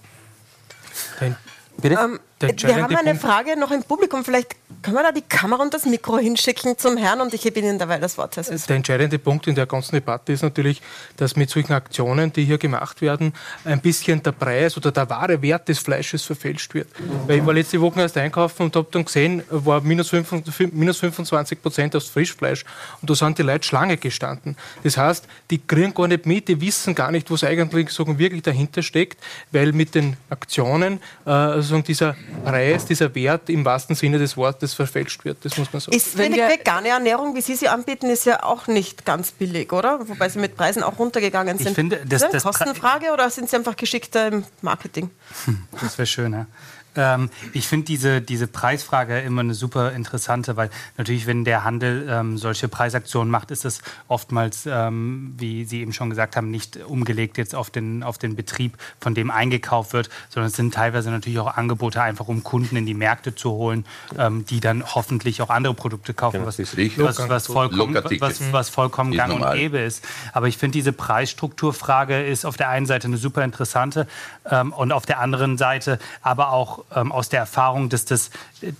Bitte? 1.76 1.98
Ähm, 2.02 2.20
wir 2.40 2.82
haben 2.82 2.96
eine 2.96 3.14
Frage 3.16 3.58
noch 3.58 3.70
im 3.70 3.82
Publikum. 3.82 4.24
Vielleicht 4.24 4.56
können 4.82 4.96
wir 4.96 5.02
da 5.02 5.12
die 5.12 5.22
Kamera 5.22 5.62
und 5.62 5.74
das 5.74 5.84
Mikro 5.84 6.18
hinschicken 6.18 6.78
zum 6.78 6.96
Herrn 6.96 7.20
und 7.20 7.34
ich 7.34 7.42
gebe 7.42 7.60
Ihnen 7.60 7.78
dabei 7.78 7.98
das 7.98 8.16
Wort. 8.16 8.36
Das 8.36 8.48
der 8.48 8.76
entscheidende 8.76 9.18
Punkt 9.18 9.46
in 9.46 9.54
der 9.54 9.66
ganzen 9.66 9.96
Debatte 9.96 10.32
ist 10.32 10.42
natürlich, 10.42 10.80
dass 11.16 11.36
mit 11.36 11.50
solchen 11.50 11.72
Aktionen, 11.74 12.32
die 12.32 12.44
hier 12.44 12.56
gemacht 12.56 13.02
werden, 13.02 13.34
ein 13.64 13.80
bisschen 13.80 14.22
der 14.22 14.32
Preis 14.32 14.76
oder 14.76 14.90
der 14.90 15.10
wahre 15.10 15.42
Wert 15.42 15.68
des 15.68 15.80
Fleisches 15.80 16.24
verfälscht 16.24 16.72
wird. 16.72 16.88
Weil 17.26 17.38
ich 17.38 17.46
war 17.46 17.52
letzte 17.52 17.80
Woche 17.80 18.00
erst 18.00 18.16
einkaufen 18.16 18.64
und 18.64 18.76
habe 18.76 18.88
dann 18.90 19.04
gesehen, 19.04 19.42
war 19.50 19.82
minus, 19.82 20.08
25 20.08 21.60
Prozent 21.60 21.94
aufs 21.94 22.08
Frischfleisch 22.08 22.64
und 23.02 23.10
da 23.10 23.14
sind 23.14 23.38
die 23.38 23.42
Leute 23.42 23.66
Schlange 23.66 23.98
gestanden. 23.98 24.56
Das 24.82 24.96
heißt, 24.96 25.26
die 25.50 25.58
kriegen 25.58 25.92
gar 25.92 26.08
nicht 26.08 26.24
mit, 26.24 26.48
die 26.48 26.60
wissen 26.60 26.94
gar 26.94 27.10
nicht, 27.10 27.30
was 27.30 27.44
eigentlich 27.44 27.90
sagen, 27.90 28.18
wirklich 28.18 28.42
dahinter 28.42 28.82
steckt, 28.82 29.22
weil 29.52 29.72
mit 29.72 29.94
den 29.94 30.16
Aktionen 30.30 31.00
äh, 31.26 31.60
sagen, 31.60 31.84
dieser 31.84 32.16
Preis, 32.44 32.84
dieser 32.86 33.14
Wert 33.14 33.50
im 33.50 33.64
wahrsten 33.64 33.94
Sinne 33.94 34.18
des 34.18 34.36
Wortes 34.36 34.74
verfälscht 34.74 35.24
wird. 35.24 35.44
Das 35.44 35.56
muss 35.56 35.72
man 35.72 35.80
sagen. 35.80 35.96
Ist 35.96 36.18
eine 36.18 36.36
vegane 36.36 36.88
Ernährung, 36.88 37.34
wie 37.34 37.40
Sie 37.40 37.54
sie 37.54 37.68
anbieten, 37.68 38.10
ist 38.10 38.26
ja 38.26 38.42
auch 38.42 38.66
nicht 38.66 39.04
ganz 39.04 39.32
billig, 39.32 39.72
oder? 39.72 40.08
Wobei 40.08 40.28
Sie 40.28 40.38
mit 40.38 40.56
Preisen 40.56 40.82
auch 40.82 40.98
runtergegangen 40.98 41.58
sind. 41.58 41.68
Ich 41.68 41.74
finde, 41.74 42.00
das, 42.06 42.28
das 42.30 42.42
Kostenfrage 42.42 43.12
oder 43.12 43.30
sind 43.30 43.50
Sie 43.50 43.56
einfach 43.56 43.76
geschickter 43.76 44.28
im 44.28 44.44
Marketing? 44.62 45.10
Das 45.80 45.98
wäre 45.98 46.06
schön, 46.06 46.32
ja. 46.32 46.46
Ähm, 46.96 47.30
ich 47.52 47.68
finde 47.68 47.86
diese, 47.86 48.20
diese 48.20 48.46
Preisfrage 48.46 49.20
immer 49.20 49.40
eine 49.40 49.54
super 49.54 49.92
interessante, 49.92 50.56
weil 50.56 50.70
natürlich, 50.96 51.26
wenn 51.26 51.44
der 51.44 51.64
Handel 51.64 52.06
ähm, 52.08 52.38
solche 52.38 52.68
Preisaktionen 52.68 53.30
macht, 53.30 53.50
ist 53.50 53.64
das 53.64 53.80
oftmals, 54.08 54.66
ähm, 54.66 55.34
wie 55.38 55.64
Sie 55.64 55.80
eben 55.80 55.92
schon 55.92 56.10
gesagt 56.10 56.36
haben, 56.36 56.50
nicht 56.50 56.76
umgelegt 56.76 57.38
jetzt 57.38 57.54
auf 57.54 57.70
den, 57.70 58.02
auf 58.02 58.18
den 58.18 58.36
Betrieb, 58.36 58.76
von 59.00 59.14
dem 59.14 59.30
eingekauft 59.30 59.92
wird, 59.92 60.10
sondern 60.28 60.48
es 60.48 60.56
sind 60.56 60.74
teilweise 60.74 61.10
natürlich 61.10 61.38
auch 61.38 61.56
Angebote, 61.56 62.02
einfach 62.02 62.28
um 62.28 62.42
Kunden 62.42 62.76
in 62.76 62.86
die 62.86 62.94
Märkte 62.94 63.34
zu 63.34 63.50
holen, 63.52 63.84
ähm, 64.18 64.44
die 64.46 64.60
dann 64.60 64.84
hoffentlich 64.84 65.42
auch 65.42 65.50
andere 65.50 65.74
Produkte 65.74 66.14
kaufen, 66.14 66.40
ja, 66.40 66.46
was, 66.46 66.58
was, 66.58 67.28
was, 67.28 67.46
vollkommen, 67.46 67.94
was, 67.94 68.52
was 68.52 68.68
vollkommen 68.68 69.12
gang 69.12 69.32
und 69.32 69.52
gäbe 69.52 69.78
ist. 69.78 70.04
Aber 70.32 70.48
ich 70.48 70.58
finde, 70.58 70.72
diese 70.72 70.92
Preisstrukturfrage 70.92 72.22
ist 72.24 72.44
auf 72.44 72.56
der 72.56 72.68
einen 72.68 72.86
Seite 72.86 73.06
eine 73.06 73.16
super 73.16 73.44
interessante 73.44 74.06
ähm, 74.50 74.72
und 74.72 74.92
auf 74.92 75.06
der 75.06 75.20
anderen 75.20 75.58
Seite 75.58 75.98
aber 76.22 76.52
auch 76.52 76.79
ähm, 76.94 77.12
aus 77.12 77.28
der 77.28 77.40
Erfahrung, 77.40 77.88
dass, 77.88 78.04
das, 78.04 78.30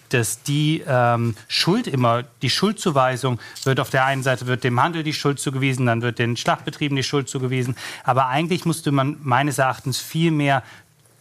dass 0.09 0.42
die 0.42 0.82
ähm, 0.86 1.34
Schuld 1.48 1.86
immer, 1.86 2.24
die 2.42 2.51
Schuldzuweisung 2.51 3.40
wird 3.64 3.80
auf 3.80 3.90
der 3.90 4.05
einen 4.05 4.22
Seite 4.22 4.46
wird 4.46 4.64
dem 4.64 4.80
Handel 4.82 5.03
die 5.03 5.12
Schuld 5.12 5.38
zugewiesen, 5.38 5.86
dann 5.86 6.03
wird 6.03 6.18
den 6.18 6.36
Schlachtbetrieben 6.36 6.96
die 6.96 7.03
Schuld 7.03 7.28
zugewiesen. 7.28 7.76
Aber 8.05 8.26
eigentlich 8.28 8.64
musste 8.64 8.92
man 8.92 9.16
meines 9.22 9.59
Erachtens 9.59 9.98
viel 9.98 10.30
mehr 10.30 10.62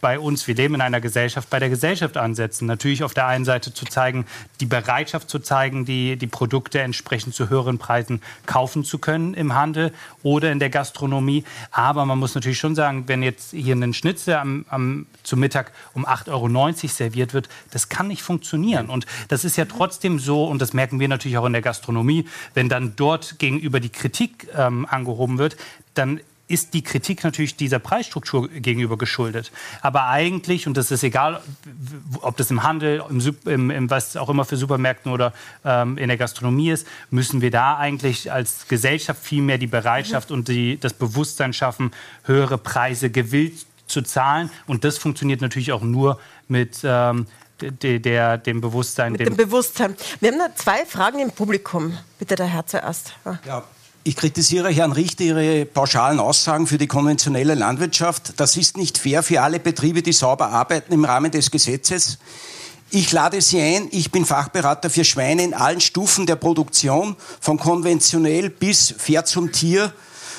bei 0.00 0.18
uns, 0.18 0.46
wir 0.46 0.54
leben 0.54 0.74
in 0.74 0.80
einer 0.80 1.00
Gesellschaft, 1.00 1.50
bei 1.50 1.58
der 1.58 1.68
Gesellschaft 1.68 2.16
ansetzen. 2.16 2.66
Natürlich 2.66 3.04
auf 3.04 3.14
der 3.14 3.26
einen 3.26 3.44
Seite 3.44 3.72
zu 3.72 3.84
zeigen, 3.84 4.26
die 4.60 4.66
Bereitschaft 4.66 5.28
zu 5.28 5.38
zeigen, 5.38 5.84
die, 5.84 6.16
die 6.16 6.26
Produkte 6.26 6.80
entsprechend 6.80 7.34
zu 7.34 7.50
höheren 7.50 7.78
Preisen 7.78 8.22
kaufen 8.46 8.84
zu 8.84 8.98
können 8.98 9.34
im 9.34 9.54
Handel 9.54 9.92
oder 10.22 10.52
in 10.52 10.58
der 10.58 10.70
Gastronomie. 10.70 11.44
Aber 11.70 12.06
man 12.06 12.18
muss 12.18 12.34
natürlich 12.34 12.58
schon 12.58 12.74
sagen, 12.74 13.04
wenn 13.06 13.22
jetzt 13.22 13.52
hier 13.52 13.74
ein 13.74 13.94
Schnitzel 13.94 14.34
am, 14.34 14.64
am, 14.68 15.06
zum 15.22 15.40
Mittag 15.40 15.72
um 15.94 16.06
8,90 16.06 16.30
Euro 16.30 16.88
serviert 16.88 17.34
wird, 17.34 17.48
das 17.70 17.88
kann 17.88 18.08
nicht 18.08 18.22
funktionieren. 18.22 18.88
Und 18.88 19.06
das 19.28 19.44
ist 19.44 19.56
ja 19.56 19.64
trotzdem 19.64 20.18
so, 20.18 20.44
und 20.44 20.60
das 20.60 20.72
merken 20.72 21.00
wir 21.00 21.08
natürlich 21.08 21.38
auch 21.38 21.46
in 21.46 21.52
der 21.52 21.62
Gastronomie, 21.62 22.26
wenn 22.54 22.68
dann 22.68 22.94
dort 22.96 23.38
gegenüber 23.38 23.80
die 23.80 23.90
Kritik 23.90 24.48
ähm, 24.56 24.86
angehoben 24.88 25.38
wird, 25.38 25.56
dann 25.94 26.20
ist 26.50 26.74
die 26.74 26.82
Kritik 26.82 27.22
natürlich 27.22 27.56
dieser 27.56 27.78
Preisstruktur 27.78 28.48
gegenüber 28.48 28.98
geschuldet. 28.98 29.52
Aber 29.82 30.08
eigentlich, 30.08 30.66
und 30.66 30.76
das 30.76 30.90
ist 30.90 31.04
egal, 31.04 31.40
ob 32.22 32.36
das 32.36 32.50
im 32.50 32.62
Handel, 32.64 33.02
im, 33.08 33.20
im, 33.46 33.70
im 33.70 33.90
was 33.90 34.16
auch 34.16 34.28
immer 34.28 34.44
für 34.44 34.56
Supermärkten 34.56 35.12
oder 35.12 35.32
ähm, 35.64 35.96
in 35.96 36.08
der 36.08 36.16
Gastronomie 36.16 36.70
ist, 36.70 36.86
müssen 37.10 37.40
wir 37.40 37.50
da 37.50 37.76
eigentlich 37.76 38.32
als 38.32 38.66
Gesellschaft 38.66 39.22
viel 39.22 39.42
mehr 39.42 39.58
die 39.58 39.68
Bereitschaft 39.68 40.30
und 40.32 40.48
die, 40.48 40.78
das 40.78 40.92
Bewusstsein 40.92 41.52
schaffen, 41.52 41.92
höhere 42.24 42.58
Preise 42.58 43.10
gewillt 43.10 43.66
zu 43.86 44.02
zahlen. 44.02 44.50
Und 44.66 44.84
das 44.84 44.98
funktioniert 44.98 45.40
natürlich 45.40 45.72
auch 45.72 45.82
nur 45.82 46.18
mit 46.48 46.80
ähm, 46.82 47.26
de, 47.60 48.00
der, 48.00 48.38
dem 48.38 48.60
Bewusstsein. 48.60 49.12
Mit 49.12 49.20
dem, 49.20 49.28
dem 49.28 49.36
Bewusstsein. 49.36 49.94
Wir 50.20 50.32
haben 50.32 50.38
da 50.38 50.54
zwei 50.54 50.84
Fragen 50.84 51.20
im 51.20 51.30
Publikum. 51.30 51.96
Bitte 52.18 52.34
der 52.34 52.46
Herr 52.46 52.66
zuerst. 52.66 53.14
Ja, 53.46 53.64
ich 54.02 54.16
kritisiere 54.16 54.70
Herrn 54.70 54.92
Richter 54.92 55.24
Ihre 55.24 55.66
pauschalen 55.66 56.20
Aussagen 56.20 56.66
für 56.66 56.78
die 56.78 56.86
konventionelle 56.86 57.54
Landwirtschaft. 57.54 58.34
Das 58.38 58.56
ist 58.56 58.76
nicht 58.76 58.96
fair 58.96 59.22
für 59.22 59.42
alle 59.42 59.60
Betriebe, 59.60 60.02
die 60.02 60.12
sauber 60.12 60.48
arbeiten 60.48 60.92
im 60.92 61.04
Rahmen 61.04 61.30
des 61.30 61.50
Gesetzes. 61.50 62.18
Ich 62.90 63.12
lade 63.12 63.40
Sie 63.40 63.60
ein, 63.60 63.88
ich 63.90 64.10
bin 64.10 64.24
Fachberater 64.24 64.90
für 64.90 65.04
Schweine 65.04 65.44
in 65.44 65.54
allen 65.54 65.80
Stufen 65.80 66.26
der 66.26 66.36
Produktion, 66.36 67.14
von 67.40 67.58
konventionell 67.58 68.50
bis 68.50 68.94
fair 68.96 69.24
zum 69.24 69.52
Tier. 69.52 69.92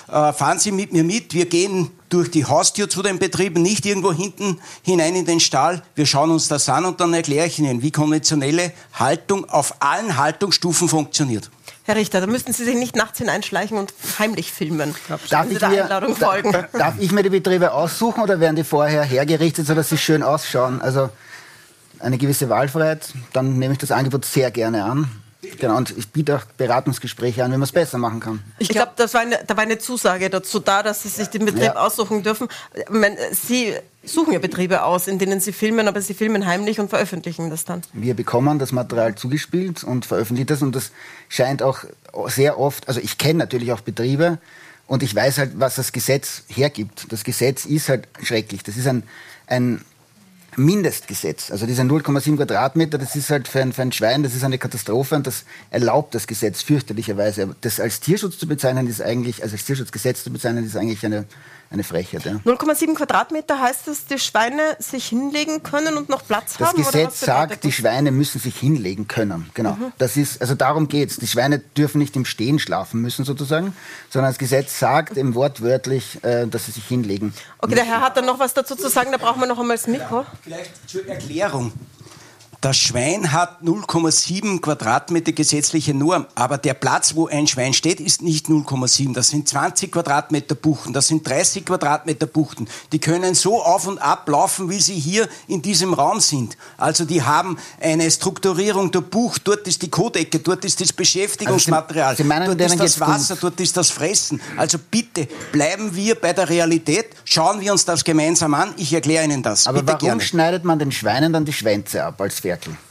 Äh, 0.08 0.34
fahren 0.34 0.60
Sie 0.60 0.72
mit 0.72 0.92
mir 0.92 1.04
mit. 1.04 1.34
Wir 1.34 1.46
gehen 1.46 1.92
durch 2.10 2.32
die 2.32 2.44
Haustür 2.44 2.90
zu 2.90 3.04
den 3.04 3.20
Betrieben, 3.20 3.62
nicht 3.62 3.86
irgendwo 3.86 4.12
hinten 4.12 4.60
hinein 4.82 5.16
in 5.16 5.26
den 5.26 5.40
Stall. 5.40 5.84
Wir 5.96 6.08
schauen 6.08 6.32
uns 6.32 6.50
das 6.50 6.68
an 6.68 6.84
und 6.84 7.00
dann 7.00 7.14
erkläre 7.14 7.48
ich 7.48 7.60
Ihnen, 7.60 7.84
wie 7.84 7.92
konventionelle 7.92 8.74
Haltung 8.94 9.48
auf 9.50 9.76
allen 9.82 10.18
Haltungsstufen 10.18 10.90
funktioniert. 10.90 11.50
Herr 11.84 11.96
Richter, 11.96 12.22
da 12.22 12.28
müssten 12.28 12.54
Sie 12.54 12.64
sich 12.64 12.76
nicht 12.76 12.96
nachts 12.96 13.18
hineinschleichen 13.18 13.78
und 13.78 13.94
heimlich 14.20 14.52
filmen. 14.52 14.94
Darf 15.30 15.50
ich, 15.50 15.60
mir, 15.62 15.86
da, 15.88 16.00
darf 16.00 16.94
ich 17.00 17.12
mir 17.12 17.24
die 17.24 17.30
Betriebe 17.30 17.72
aussuchen 17.72 18.22
oder 18.22 18.40
werden 18.40 18.56
die 18.56 18.64
vorher 18.64 19.04
hergerichtet, 19.04 19.66
sodass 19.66 19.90
sie 19.90 19.98
schön 19.98 20.22
ausschauen? 20.22 20.82
Also 20.82 21.10
eine 22.00 22.18
gewisse 22.18 22.50
Wahlfreiheit, 22.50 23.14
dann 23.34 23.58
nehme 23.58 23.74
ich 23.74 23.80
das 23.80 23.92
Angebot 23.92 24.26
sehr 24.26 24.52
gerne 24.52 24.84
an. 24.84 25.10
Genau, 25.60 25.78
und 25.78 25.98
ich 25.98 26.10
biete 26.10 26.38
auch 26.38 26.44
Beratungsgespräche 26.58 27.44
an, 27.44 27.52
wie 27.52 27.56
man 27.56 27.64
es 27.64 27.72
besser 27.72 27.98
machen 27.98 28.20
kann. 28.20 28.44
Ich 28.60 28.70
glaube, 28.70 28.92
da 28.96 29.12
war 29.12 29.60
eine 29.60 29.80
Zusage 29.80 30.30
dazu 30.30 30.60
da, 30.60 30.84
dass 30.84 31.02
Sie 31.02 31.10
sich 31.10 31.30
den 31.30 31.46
Betrieb 31.46 31.64
ja. 31.64 31.76
aussuchen 31.76 32.22
dürfen. 32.22 32.48
Meine, 32.90 33.18
Sie 33.32 33.74
suchen 34.04 34.34
ja 34.34 34.40
Betriebe 34.40 34.84
aus, 34.84 35.08
in 35.08 35.18
denen 35.18 35.40
Sie 35.40 35.52
filmen, 35.52 35.88
aber 35.88 36.02
Sie 36.02 36.14
filmen 36.14 36.46
heimlich 36.46 36.80
und 36.80 36.90
veröffentlichen 36.90 37.50
das 37.50 37.66
dann. 37.66 37.82
Wir 37.94 38.14
bekommen 38.14 38.60
das 38.60 38.72
Material 38.72 39.16
zugespielt 39.16 39.84
und 39.84 40.06
veröffentlichen 40.06 40.48
das 40.48 40.62
und 40.62 40.76
das 40.76 40.92
scheint 41.28 41.64
auch 41.64 41.86
sehr 42.28 42.60
oft, 42.60 42.88
also 42.88 43.00
ich 43.00 43.18
kenne 43.18 43.40
natürlich 43.40 43.72
auch 43.72 43.82
Betriebe 43.82 44.38
und 44.86 45.02
ich 45.02 45.16
weiß 45.16 45.40
halt, 45.40 45.52
was 45.56 45.76
das 45.76 45.92
Gesetz 45.92 46.44
hergibt. 46.50 47.12
Das 47.12 47.24
Gesetz 47.24 47.66
ist 47.66 47.90
halt 47.90 48.08
schrecklich. 48.22 48.62
Das 48.64 48.78
ist 48.78 48.88
ein, 48.88 49.04
ein 49.48 49.82
Mindestgesetz. 50.58 51.52
Also 51.52 51.66
diese 51.66 51.82
0,7 51.84 52.36
Quadratmeter, 52.36 52.98
das 52.98 53.16
ist 53.16 53.30
halt 53.30 53.48
für 53.48 53.62
ein, 53.62 53.74
für 53.74 53.82
ein 53.82 53.92
Schwein, 53.92 54.24
das 54.24 54.36
ist 54.36 54.44
eine 54.44 54.58
Katastrophe 54.58 55.16
und 55.16 55.28
das 55.28 55.46
erlaubt 55.70 56.14
das 56.14 56.28
Gesetz 56.28 56.62
fürchterlicherweise. 56.62 57.56
Das 57.62 57.80
als 57.80 58.00
Tierschutz 58.00 58.38
zu 58.38 58.48
bezeichnen 58.48 58.88
ist 58.88 59.02
eigentlich, 59.02 59.44
also 59.44 59.54
als 59.54 59.66
Tierschutzgesetz 59.66 60.24
zu 60.24 60.32
bezeichnen, 60.32 60.66
ist 60.66 60.76
eigentlich 60.76 61.06
eine 61.06 61.26
eine 61.72 61.84
Frechheit. 61.84 62.26
Ja. 62.26 62.34
0,7 62.46 62.96
Quadratmeter 62.96 63.60
heißt, 63.60 63.88
dass 63.88 64.06
die 64.06 64.20
Schweine 64.20 64.76
sich 64.80 65.08
hinlegen 65.08 65.64
können 65.64 65.96
und 65.96 66.10
noch 66.10 66.26
Platz 66.26 66.58
das 66.58 66.70
haben? 66.70 66.78
Das 66.78 66.92
Gesetz 66.92 67.20
sagt, 67.22 67.64
die 67.64 67.72
Schweine 67.72 68.12
müssen 68.12 68.40
sich 68.40 68.58
hinlegen 68.58 69.08
können. 69.08 69.50
Genau. 69.54 69.74
Mhm. 69.74 69.94
Das 69.98 70.18
ist, 70.18 70.42
also 70.42 70.54
darum 70.54 70.90
geht 70.90 71.12
es. 71.12 71.18
Die 71.18 71.28
Schweine 71.28 71.60
dürfen 71.60 72.00
nicht 72.00 72.16
im 72.16 72.26
Stehen 72.26 72.60
schlafen 72.60 73.02
müssen 73.02 73.24
sozusagen, 73.24 73.74
sondern 74.10 74.32
das 74.32 74.38
Gesetz 74.38 74.80
sagt 74.80 75.18
eben 75.18 75.34
wortwörtlich, 75.34 76.22
äh, 76.24 76.46
dass 76.46 76.66
sie 76.66 76.72
sich 76.72 76.86
hinlegen. 76.86 77.34
Okay, 77.60 77.72
müssen. 77.72 77.76
der 77.76 77.86
Herr 77.86 78.02
hat 78.02 78.18
dann 78.18 78.26
noch 78.26 78.40
was 78.40 78.54
dazu 78.54 78.76
zu 78.76 78.90
sagen, 78.90 79.12
da 79.12 79.18
brauchen 79.18 79.40
wir 79.40 79.48
noch 79.48 79.60
einmal 79.60 79.78
das 79.78 79.88
Mikro. 79.88 80.22
Ja, 80.22 80.28
vielleicht 80.44 80.90
zur 80.90 81.08
Erklärung. 81.08 81.72
Das 82.62 82.78
Schwein 82.78 83.32
hat 83.32 83.64
0,7 83.64 84.62
Quadratmeter 84.62 85.32
gesetzliche 85.32 85.96
Norm, 85.96 86.28
aber 86.36 86.60
der 86.60 86.76
Platz, 86.76 87.16
wo 87.16 87.26
ein 87.26 87.48
Schwein 87.48 87.74
steht, 87.74 88.00
ist 88.00 88.22
nicht 88.22 88.50
0,7. 88.50 89.16
Das 89.16 89.30
sind 89.30 89.50
20 89.50 89.92
Quadratmeter 89.92 90.54
Buchten, 90.54 90.94
das 90.94 91.08
sind 91.08 91.28
30 91.28 91.66
Quadratmeter 91.66 92.28
Buchten. 92.28 92.68
Die 92.92 93.00
können 93.00 93.34
so 93.34 93.64
auf 93.64 93.88
und 93.88 93.98
ab 93.98 94.30
laufen, 94.30 94.70
wie 94.70 94.80
sie 94.80 94.94
hier 94.94 95.28
in 95.48 95.64
diesem 95.64 95.96
Raum 95.96 96.20
sind. 96.20 96.56
Also 96.78 97.04
die 97.04 97.24
haben 97.24 97.58
eine 97.82 98.12
Strukturierung 98.12 98.92
der 98.92 99.02
Bucht. 99.02 99.42
Dort 99.48 99.68
ist 99.68 99.82
die 99.82 99.90
Kodecke, 99.90 100.38
dort 100.38 100.64
ist 100.64 100.80
das 100.82 100.94
Beschäftigungsmaterial, 100.94 102.10
also 102.10 102.18
Sie, 102.18 102.24
Sie 102.24 102.30
meinen, 102.30 102.46
dort 102.46 102.62
ist 102.62 102.80
das 102.80 103.00
Wasser, 103.00 103.38
dort 103.42 103.60
ist 103.60 103.76
das 103.76 103.90
Fressen. 103.90 104.40
Also 104.56 104.78
bitte 104.78 105.28
bleiben 105.52 105.96
wir 105.96 106.14
bei 106.14 106.32
der 106.32 106.48
Realität, 106.48 107.08
schauen 107.26 107.60
wir 107.60 107.72
uns 107.72 107.86
das 107.86 108.04
gemeinsam 108.04 108.54
an. 108.54 108.76
Ich 108.78 108.94
erkläre 108.94 109.24
Ihnen 109.24 109.42
das. 109.42 109.66
Aber 109.66 109.80
bitte 109.80 109.94
warum 109.94 110.06
gerne. 110.06 110.22
schneidet 110.22 110.64
man 110.64 110.78
den 110.78 110.92
Schweinen 110.92 111.34
dann 111.34 111.44
die 111.44 111.54
Schwänze 111.54 112.04
ab 112.04 112.22
als 112.22 112.40
Pferd? 112.40 112.51
wirken. 112.52 112.91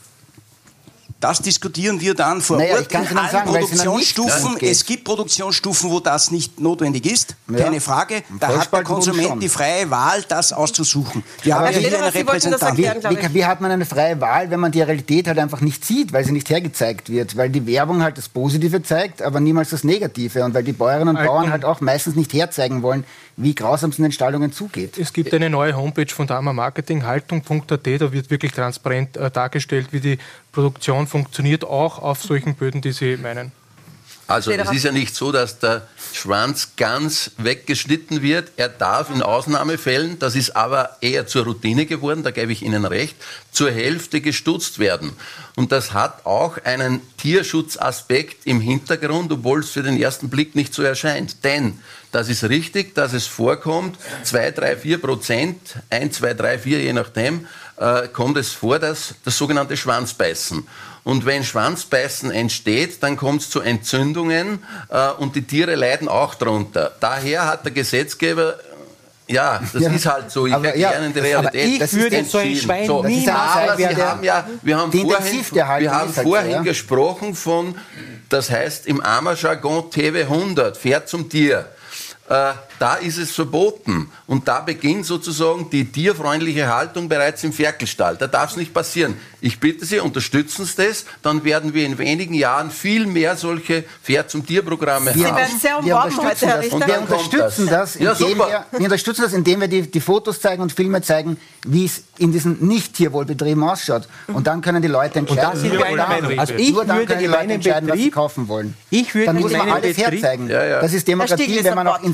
Das 1.20 1.42
diskutieren 1.42 2.00
wir 2.00 2.14
dann 2.14 2.40
vor 2.40 2.56
Naja, 2.56 2.76
Ort 2.76 2.90
in 2.90 2.96
allen 3.18 3.30
sagen, 3.30 3.50
Produktionsstufen. 3.50 4.56
Es 4.62 4.84
gibt 4.86 5.04
Produktionsstufen, 5.04 5.90
wo 5.90 6.00
das 6.00 6.30
nicht 6.30 6.58
notwendig 6.58 7.04
ist, 7.04 7.36
Ja. 7.50 7.58
keine 7.64 7.80
Frage. 7.80 8.22
Da 8.40 8.48
hat 8.58 8.72
der 8.72 8.82
Konsument 8.84 9.42
die 9.42 9.50
freie 9.50 9.90
Wahl, 9.90 10.24
das 10.26 10.52
auszusuchen. 10.52 11.22
Wir 11.42 11.56
Aber 11.56 11.66
haben 11.66 11.72
hier 11.74 11.82
Lederer, 11.82 12.04
eine 12.04 12.12
Sie 12.12 12.26
wollten 12.26 12.50
das 12.50 12.62
Repräsentantin. 12.62 12.84
erklären, 12.84 13.00
glaube 13.18 13.34
Wie, 13.34 13.40
wie 13.40 13.44
hat 13.44 13.60
man 13.60 13.70
eine 13.70 13.84
freie 13.84 14.18
Wahl, 14.20 14.50
wenn 14.50 14.60
man 14.60 14.72
die 14.72 14.80
Realität 14.80 15.28
halt 15.28 15.38
einfach 15.38 15.60
nicht 15.60 15.84
sieht, 15.84 16.12
weil 16.14 16.24
sie 16.24 16.32
nicht 16.32 16.48
hergezeigt 16.48 17.10
wird? 17.10 17.36
Weil 17.36 17.50
die 17.50 17.66
Werbung 17.66 18.02
halt 18.02 18.16
das 18.16 18.28
Positive 18.30 18.82
zeigt, 18.82 19.20
aber 19.20 19.40
niemals 19.40 19.70
das 19.70 19.84
Negative. 19.84 20.42
Und 20.44 20.54
weil 20.54 20.64
die 20.64 20.72
Bäuerinnen 20.72 21.16
und 21.16 21.24
Bauern 21.26 21.50
halt 21.52 21.66
auch 21.66 21.82
meistens 21.82 22.16
nicht 22.16 22.32
herzeigen 22.32 22.82
wollen, 22.82 23.04
wie 23.36 23.54
grausam 23.54 23.90
es 23.90 23.98
in 23.98 24.02
den 24.04 24.12
Stallungen 24.12 24.52
zugeht. 24.52 24.98
Es 24.98 25.12
gibt 25.12 25.32
eine 25.34 25.48
neue 25.50 25.76
Homepage 25.76 26.12
von 26.14 26.26
Dama 26.26 26.52
Marketing, 26.52 27.04
haltung.at, 27.04 27.86
da 27.86 28.12
wird 28.12 28.30
wirklich 28.30 28.52
transparent 28.52 29.16
äh, 29.16 29.30
dargestellt, 29.30 29.88
wie 29.92 30.00
die 30.00 30.18
Produktion 30.52 31.06
funktioniert, 31.06 31.64
auch 31.64 31.98
auf 31.98 32.22
solchen 32.22 32.54
Böden, 32.54 32.80
die 32.80 32.92
Sie 32.92 33.16
meinen. 33.16 33.52
Also 34.30 34.52
es 34.52 34.70
ist 34.70 34.84
ja 34.84 34.92
nicht 34.92 35.16
so, 35.16 35.32
dass 35.32 35.58
der 35.58 35.88
Schwanz 36.12 36.76
ganz 36.76 37.32
weggeschnitten 37.38 38.22
wird. 38.22 38.52
Er 38.56 38.68
darf 38.68 39.10
in 39.10 39.22
Ausnahmefällen, 39.22 40.20
das 40.20 40.36
ist 40.36 40.54
aber 40.54 40.98
eher 41.00 41.26
zur 41.26 41.44
Routine 41.44 41.84
geworden, 41.84 42.22
da 42.22 42.30
gebe 42.30 42.52
ich 42.52 42.62
Ihnen 42.62 42.84
recht, 42.84 43.16
zur 43.50 43.72
Hälfte 43.72 44.20
gestutzt 44.20 44.78
werden. 44.78 45.14
Und 45.56 45.72
das 45.72 45.94
hat 45.94 46.26
auch 46.26 46.58
einen 46.64 47.00
Tierschutzaspekt 47.16 48.46
im 48.46 48.60
Hintergrund, 48.60 49.32
obwohl 49.32 49.60
es 49.60 49.70
für 49.70 49.82
den 49.82 50.00
ersten 50.00 50.30
Blick 50.30 50.54
nicht 50.54 50.74
so 50.74 50.84
erscheint. 50.84 51.42
Denn 51.42 51.80
das 52.12 52.28
ist 52.28 52.44
richtig, 52.44 52.94
dass 52.94 53.12
es 53.12 53.26
vorkommt, 53.26 53.98
2, 54.22 54.52
3, 54.52 54.76
4 54.76 54.98
Prozent, 54.98 55.58
1, 55.90 56.18
2, 56.18 56.34
3, 56.34 56.58
4, 56.60 56.80
je 56.80 56.92
nachdem, 56.92 57.46
äh, 57.80 58.08
kommt 58.08 58.36
es 58.36 58.52
vor, 58.52 58.78
dass 58.78 59.14
das 59.24 59.36
sogenannte 59.36 59.76
Schwanzbeißen. 59.76 60.66
Und 61.02 61.24
wenn 61.24 61.42
Schwanzbeißen 61.42 62.30
entsteht, 62.30 63.02
dann 63.02 63.16
kommt 63.16 63.40
es 63.40 63.50
zu 63.50 63.60
Entzündungen 63.60 64.62
äh, 64.90 65.10
und 65.12 65.34
die 65.34 65.42
Tiere 65.42 65.74
leiden 65.74 66.08
auch 66.08 66.34
darunter. 66.34 66.92
Daher 67.00 67.46
hat 67.46 67.64
der 67.64 67.72
Gesetzgeber 67.72 68.56
ja, 69.26 69.60
das 69.72 69.80
Ja, 69.80 69.90
ist 69.92 70.06
halt 70.06 70.30
so. 70.30 70.46
Ich 70.46 70.52
aber 70.52 70.66
erkläre 70.66 70.92
ja, 70.92 71.08
die 71.08 71.20
aber 71.20 71.22
Realität. 71.22 71.68
ich 71.68 71.78
Das 71.78 71.92
würde 71.92 72.24
so 72.24 72.38
ein 72.38 72.56
Schwein 72.56 72.86
so, 72.86 73.04
niemals 73.04 73.28
Aber 73.28 73.76
sagen, 73.76 73.94
Sie 73.94 74.02
haben 74.02 74.24
ja, 74.24 74.48
wir 74.62 74.76
haben 74.76 74.92
vorhin, 74.92 75.44
wir 75.52 75.68
haben 75.68 76.16
halt 76.16 76.26
vorhin 76.26 76.50
ja. 76.50 76.62
gesprochen 76.62 77.36
von, 77.36 77.76
das 78.28 78.50
heißt 78.50 78.88
im 78.88 79.00
Armer-Jargon 79.00 79.84
TV100, 79.90 80.74
Pferd 80.74 81.08
zum 81.08 81.28
Tier. 81.28 81.66
Äh, 82.28 82.52
da 82.80 82.94
ist 82.94 83.18
es 83.18 83.30
verboten. 83.30 84.10
Und 84.26 84.48
da 84.48 84.60
beginnt 84.60 85.06
sozusagen 85.06 85.68
die 85.70 85.84
tierfreundliche 85.84 86.66
Haltung 86.74 87.08
bereits 87.08 87.44
im 87.44 87.52
Ferkelstall. 87.52 88.16
Da 88.16 88.26
darf 88.26 88.50
es 88.50 88.56
nicht 88.56 88.72
passieren. 88.74 89.14
Ich 89.42 89.60
bitte 89.60 89.84
Sie, 89.86 90.00
unterstützen 90.00 90.64
Sie 90.64 90.76
das, 90.88 91.04
dann 91.22 91.44
werden 91.44 91.72
wir 91.74 91.86
in 91.86 91.96
wenigen 91.98 92.34
Jahren 92.34 92.70
viel 92.70 93.06
mehr 93.06 93.36
solche 93.36 93.84
Pferd 94.02 94.30
zum 94.30 94.44
Tierprogramme 94.46 95.14
Wir, 95.14 95.28
haben. 95.28 95.36
werden 95.36 95.58
sehr 95.60 95.78
wir 95.82 95.94
unterstützen 95.96 96.26
heute, 96.28 96.46
Herr 96.46 96.56
das. 96.56 96.64
Richter. 96.64 96.76
Und 96.76 96.82
Und 96.82 96.88
wir 96.88 96.94
dann 96.94 97.02
unterstützen 97.04 97.66
das. 97.68 97.92
das, 97.92 98.02
Ja, 98.02 98.12
indem 98.12 98.28
super. 98.28 98.48
wir, 98.48 98.78
wir 98.78 98.84
unterstützen 98.84 99.22
das, 99.22 99.32
indem 99.32 99.60
wir 99.60 99.68
die, 99.68 99.82
die 99.90 100.00
Fotos 100.00 100.40
zeigen 100.40 100.62
und 100.62 100.72
Filme 100.72 101.00
zeigen, 101.02 101.36
wie 101.66 101.84
es 101.86 102.02
in 102.18 102.32
diesen 102.32 102.66
Nicht-Tierwohlbetrieben 102.66 103.62
ausschaut. 103.62 104.08
Und 104.28 104.46
dann 104.46 104.60
können 104.62 104.82
die 104.82 104.88
Leute 104.88 105.18
entscheiden. 105.20 105.42
da 105.52 105.56
sind 105.56 105.72
wir 105.72 105.84
einer 105.84 105.96
dann- 105.96 106.08
Meinung. 106.08 106.38
Also 106.38 106.54
ich 106.54 106.72
nur 106.72 106.84
dann 106.84 106.96
würde 106.96 107.06
können 107.06 107.18
die 107.20 107.24
in 107.26 107.30
Leute 107.30 107.52
entscheiden, 107.52 107.88
was 107.88 107.96
sie 107.96 108.04
Betrieb- 108.04 108.14
kaufen 108.14 108.48
wollen. 108.48 108.74
Ich 108.90 109.14
würde 109.14 109.26
dann 109.26 109.36
muss 109.40 109.52
man 109.52 109.70
alles 109.70 109.96
Betrieb- 109.96 110.22
herzeigen. 110.22 110.48
Ja, 110.48 110.64
ja. 110.64 110.80
Das 110.80 110.92
ist 110.92 111.06
Demokratie, 111.08 111.60
wenn 111.64 111.74
man 111.74 111.86
auch 111.86 111.92
Wort. 111.94 112.04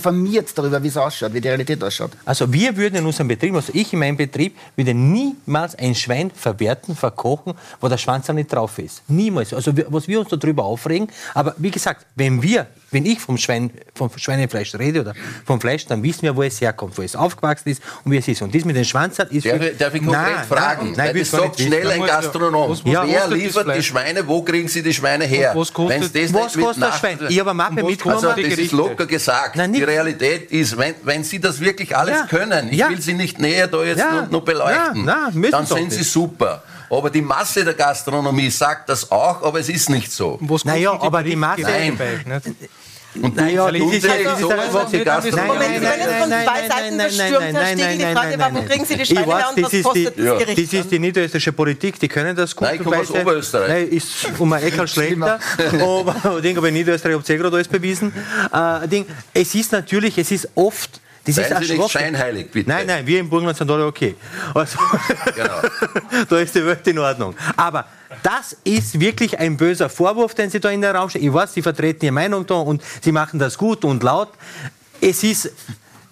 Informiert 0.56 0.58
darüber, 0.58 0.82
wie 0.82 0.88
es 0.88 0.96
ausschaut, 0.96 1.32
wie 1.34 1.40
die 1.40 1.48
Realität 1.48 1.82
ausschaut. 1.82 2.12
Also 2.24 2.52
wir 2.52 2.76
würden 2.76 2.96
in 2.96 3.06
unserem 3.06 3.28
Betrieb, 3.28 3.54
also 3.54 3.72
ich 3.74 3.92
in 3.92 3.98
meinem 3.98 4.16
Betrieb, 4.16 4.56
würde 4.76 4.94
niemals 4.94 5.74
ein 5.76 5.94
Schwein 5.94 6.30
verwerten, 6.30 6.96
verkochen, 6.96 7.54
wo 7.80 7.88
der 7.88 7.98
Schwanz 7.98 8.28
nicht 8.28 8.52
drauf 8.52 8.78
ist. 8.78 9.02
Niemals. 9.08 9.52
Also 9.52 9.72
was 9.88 10.08
wir 10.08 10.20
uns 10.20 10.28
darüber 10.28 10.64
aufregen, 10.64 11.08
aber 11.34 11.54
wie 11.58 11.70
gesagt, 11.70 12.06
wenn 12.14 12.42
wir, 12.42 12.66
wenn 12.96 13.04
ich 13.04 13.20
vom, 13.20 13.36
Schwein, 13.36 13.70
vom 13.94 14.10
Schweinefleisch 14.16 14.74
rede 14.76 15.02
oder 15.02 15.12
vom 15.44 15.60
Fleisch, 15.60 15.84
dann 15.86 16.02
wissen 16.02 16.22
wir, 16.22 16.34
wo 16.34 16.42
es 16.42 16.58
herkommt, 16.60 16.96
wo 16.96 17.02
es 17.02 17.14
aufgewachsen 17.14 17.68
ist 17.68 17.82
und 18.04 18.10
wie 18.12 18.16
es 18.16 18.26
ist. 18.26 18.40
Und 18.40 18.54
das 18.54 18.64
mit 18.64 18.74
den 18.74 18.86
Schwanz 18.86 19.18
hat, 19.18 19.30
ist... 19.30 19.44
Darf 19.46 19.58
für- 19.58 19.68
ich, 19.68 19.76
darf 19.76 19.94
ich 19.94 20.02
konkret 20.02 20.22
Nein, 20.36 20.44
fragen? 20.48 20.86
Nein, 20.96 21.06
nein, 21.12 21.16
das 21.18 21.30
sagt 21.30 21.60
schnell 21.60 21.90
ein 21.90 22.00
Gastronom. 22.06 22.70
was- 22.70 22.78
was 22.84 22.92
Wer 22.92 23.00
kostet 23.00 23.20
das 23.22 23.30
liefert 23.30 23.76
die? 23.76 23.82
Schweine? 23.82 24.26
Wo 24.26 24.42
kriegen 24.42 24.68
sie 24.68 24.82
die 24.82 24.94
Schweine 24.94 25.24
her? 25.26 25.52
was 25.54 25.72
kostet- 25.72 26.14
Wenn's 26.14 26.32
das 26.32 26.32
Was 26.32 26.54
kostet 26.56 26.82
das 26.84 26.98
Schwein? 26.98 27.18
Ich 27.28 27.38
habe 27.38 27.50
eine 27.50 27.56
Mappe 27.56 27.82
mitgenommen. 27.84 28.24
Also 28.24 28.42
das 28.42 28.58
ist 28.58 28.72
locker 28.72 29.04
gesagt. 29.06 29.56
Nein, 29.56 29.72
die 29.74 29.82
Realität 29.82 30.50
ist, 30.50 30.76
wenn, 30.78 30.94
wenn 31.02 31.22
Sie 31.22 31.38
das 31.38 31.60
wirklich 31.60 31.94
alles 31.94 32.16
Ja. 32.20 32.26
können, 32.26 32.68
ich 32.70 32.78
Ja. 32.78 32.88
will 32.88 33.00
Sie 33.02 33.12
nicht 33.12 33.38
näher 33.38 33.66
da 33.68 33.84
jetzt 33.84 33.98
Ja. 33.98 34.22
noch, 34.22 34.30
noch 34.30 34.40
beleuchten, 34.42 35.06
Ja, 35.06 35.30
dann 35.50 35.66
sind 35.66 35.92
Sie 35.92 36.02
super. 36.02 36.62
Aber 36.88 37.10
die 37.10 37.20
Masse 37.20 37.64
der 37.64 37.74
Gastronomie 37.74 38.48
sagt 38.48 38.88
das 38.88 39.10
auch, 39.10 39.42
aber 39.42 39.58
es 39.58 39.68
ist 39.68 39.90
nicht 39.90 40.12
so. 40.12 40.38
Naja, 40.64 40.92
aber 41.00 41.22
die 41.24 41.34
Masse- 41.36 41.62
nicht? 41.66 41.98
Und 43.22 43.36
Naja, 43.36 43.70
das 43.70 43.80
ist 43.80 44.02
Sie 44.02 44.08
ja- 44.08 44.14
das 44.24 44.40
ja- 44.40 44.72
was 44.72 44.92
Nein. 44.92 45.46
Moment, 45.46 45.74
Sie 45.74 45.80
werden 45.80 46.00
jetzt 46.00 46.16
von 46.16 46.28
zwei 46.28 46.68
Seiten 46.68 46.98
bestürmt, 46.98 47.56
Herr 47.56 47.66
Stiegl. 47.66 47.98
Die 47.98 48.14
Frage 48.14 48.38
war, 48.38 48.54
wo 48.54 48.62
kriegen 48.62 48.84
Sie 48.84 48.96
die 48.96 49.02
Ich 49.02 49.08
Schweine 49.08 49.26
weiß, 49.26 49.44
und 49.50 49.56
das 49.56 49.64
was 49.64 49.72
ist 49.72 49.84
kostet 49.84 50.18
die, 50.18 50.22
das 50.22 50.38
Gericht? 50.38 50.72
Das 50.72 50.80
ist 50.80 50.90
die 50.90 50.98
niederösterreichische 50.98 51.52
Politik, 51.52 51.98
die 52.00 52.08
können 52.08 52.36
das 52.36 52.54
gut. 52.56 52.68
Nein, 52.68 52.76
ich 52.76 52.82
komme 52.82 52.98
aus. 52.98 53.10
Oberösterreich. 53.10 53.68
Nein, 53.68 53.88
ist 53.88 54.26
um 54.38 54.52
ein 54.52 54.62
Eckerl 54.62 54.88
schlechter. 54.88 55.38
aber 55.80 56.40
ich 56.42 56.56
in 56.56 56.74
Niederösterreich 56.74 57.16
habt 57.16 57.28
ihr 57.28 57.34
eh 57.34 57.38
gerade 57.38 57.54
alles 57.56 57.68
bewiesen. 57.68 58.12
Äh, 58.52 58.88
Ding, 58.88 59.06
es 59.34 59.54
ist 59.54 59.72
natürlich, 59.72 60.18
es 60.18 60.30
ist 60.30 60.48
oft. 60.54 61.00
Das 61.26 61.34
Seien 61.34 61.60
ist 61.60 61.68
Sie 61.68 61.76
nicht 61.78 61.90
scheinheilig, 61.90 62.50
bitte. 62.50 62.68
Nein, 62.68 62.86
nein, 62.86 63.06
wir 63.06 63.20
im 63.20 63.28
Burgenland 63.28 63.58
sind 63.58 63.70
alle 63.70 63.86
okay. 63.86 64.14
Also, 64.54 64.78
Genau. 65.34 65.60
da 66.28 66.38
ist 66.38 66.54
die 66.54 66.64
Welt 66.64 66.86
in 66.86 66.98
Ordnung. 66.98 67.34
Aber 67.56 67.86
das 68.22 68.56
ist 68.64 68.98
wirklich 69.00 69.38
ein 69.38 69.56
böser 69.56 69.88
Vorwurf, 69.88 70.34
den 70.34 70.50
Sie 70.50 70.60
da 70.60 70.70
in 70.70 70.80
der 70.80 70.94
Raum 70.94 71.10
stellen. 71.10 71.24
Ich 71.24 71.32
weiß, 71.32 71.54
Sie 71.54 71.62
vertreten 71.62 72.04
Ihre 72.04 72.12
Meinung 72.12 72.46
da 72.46 72.54
und 72.54 72.82
Sie 73.00 73.12
machen 73.12 73.38
das 73.38 73.58
gut 73.58 73.84
und 73.84 74.02
laut. 74.02 74.28
Es 75.00 75.22
ist 75.24 75.50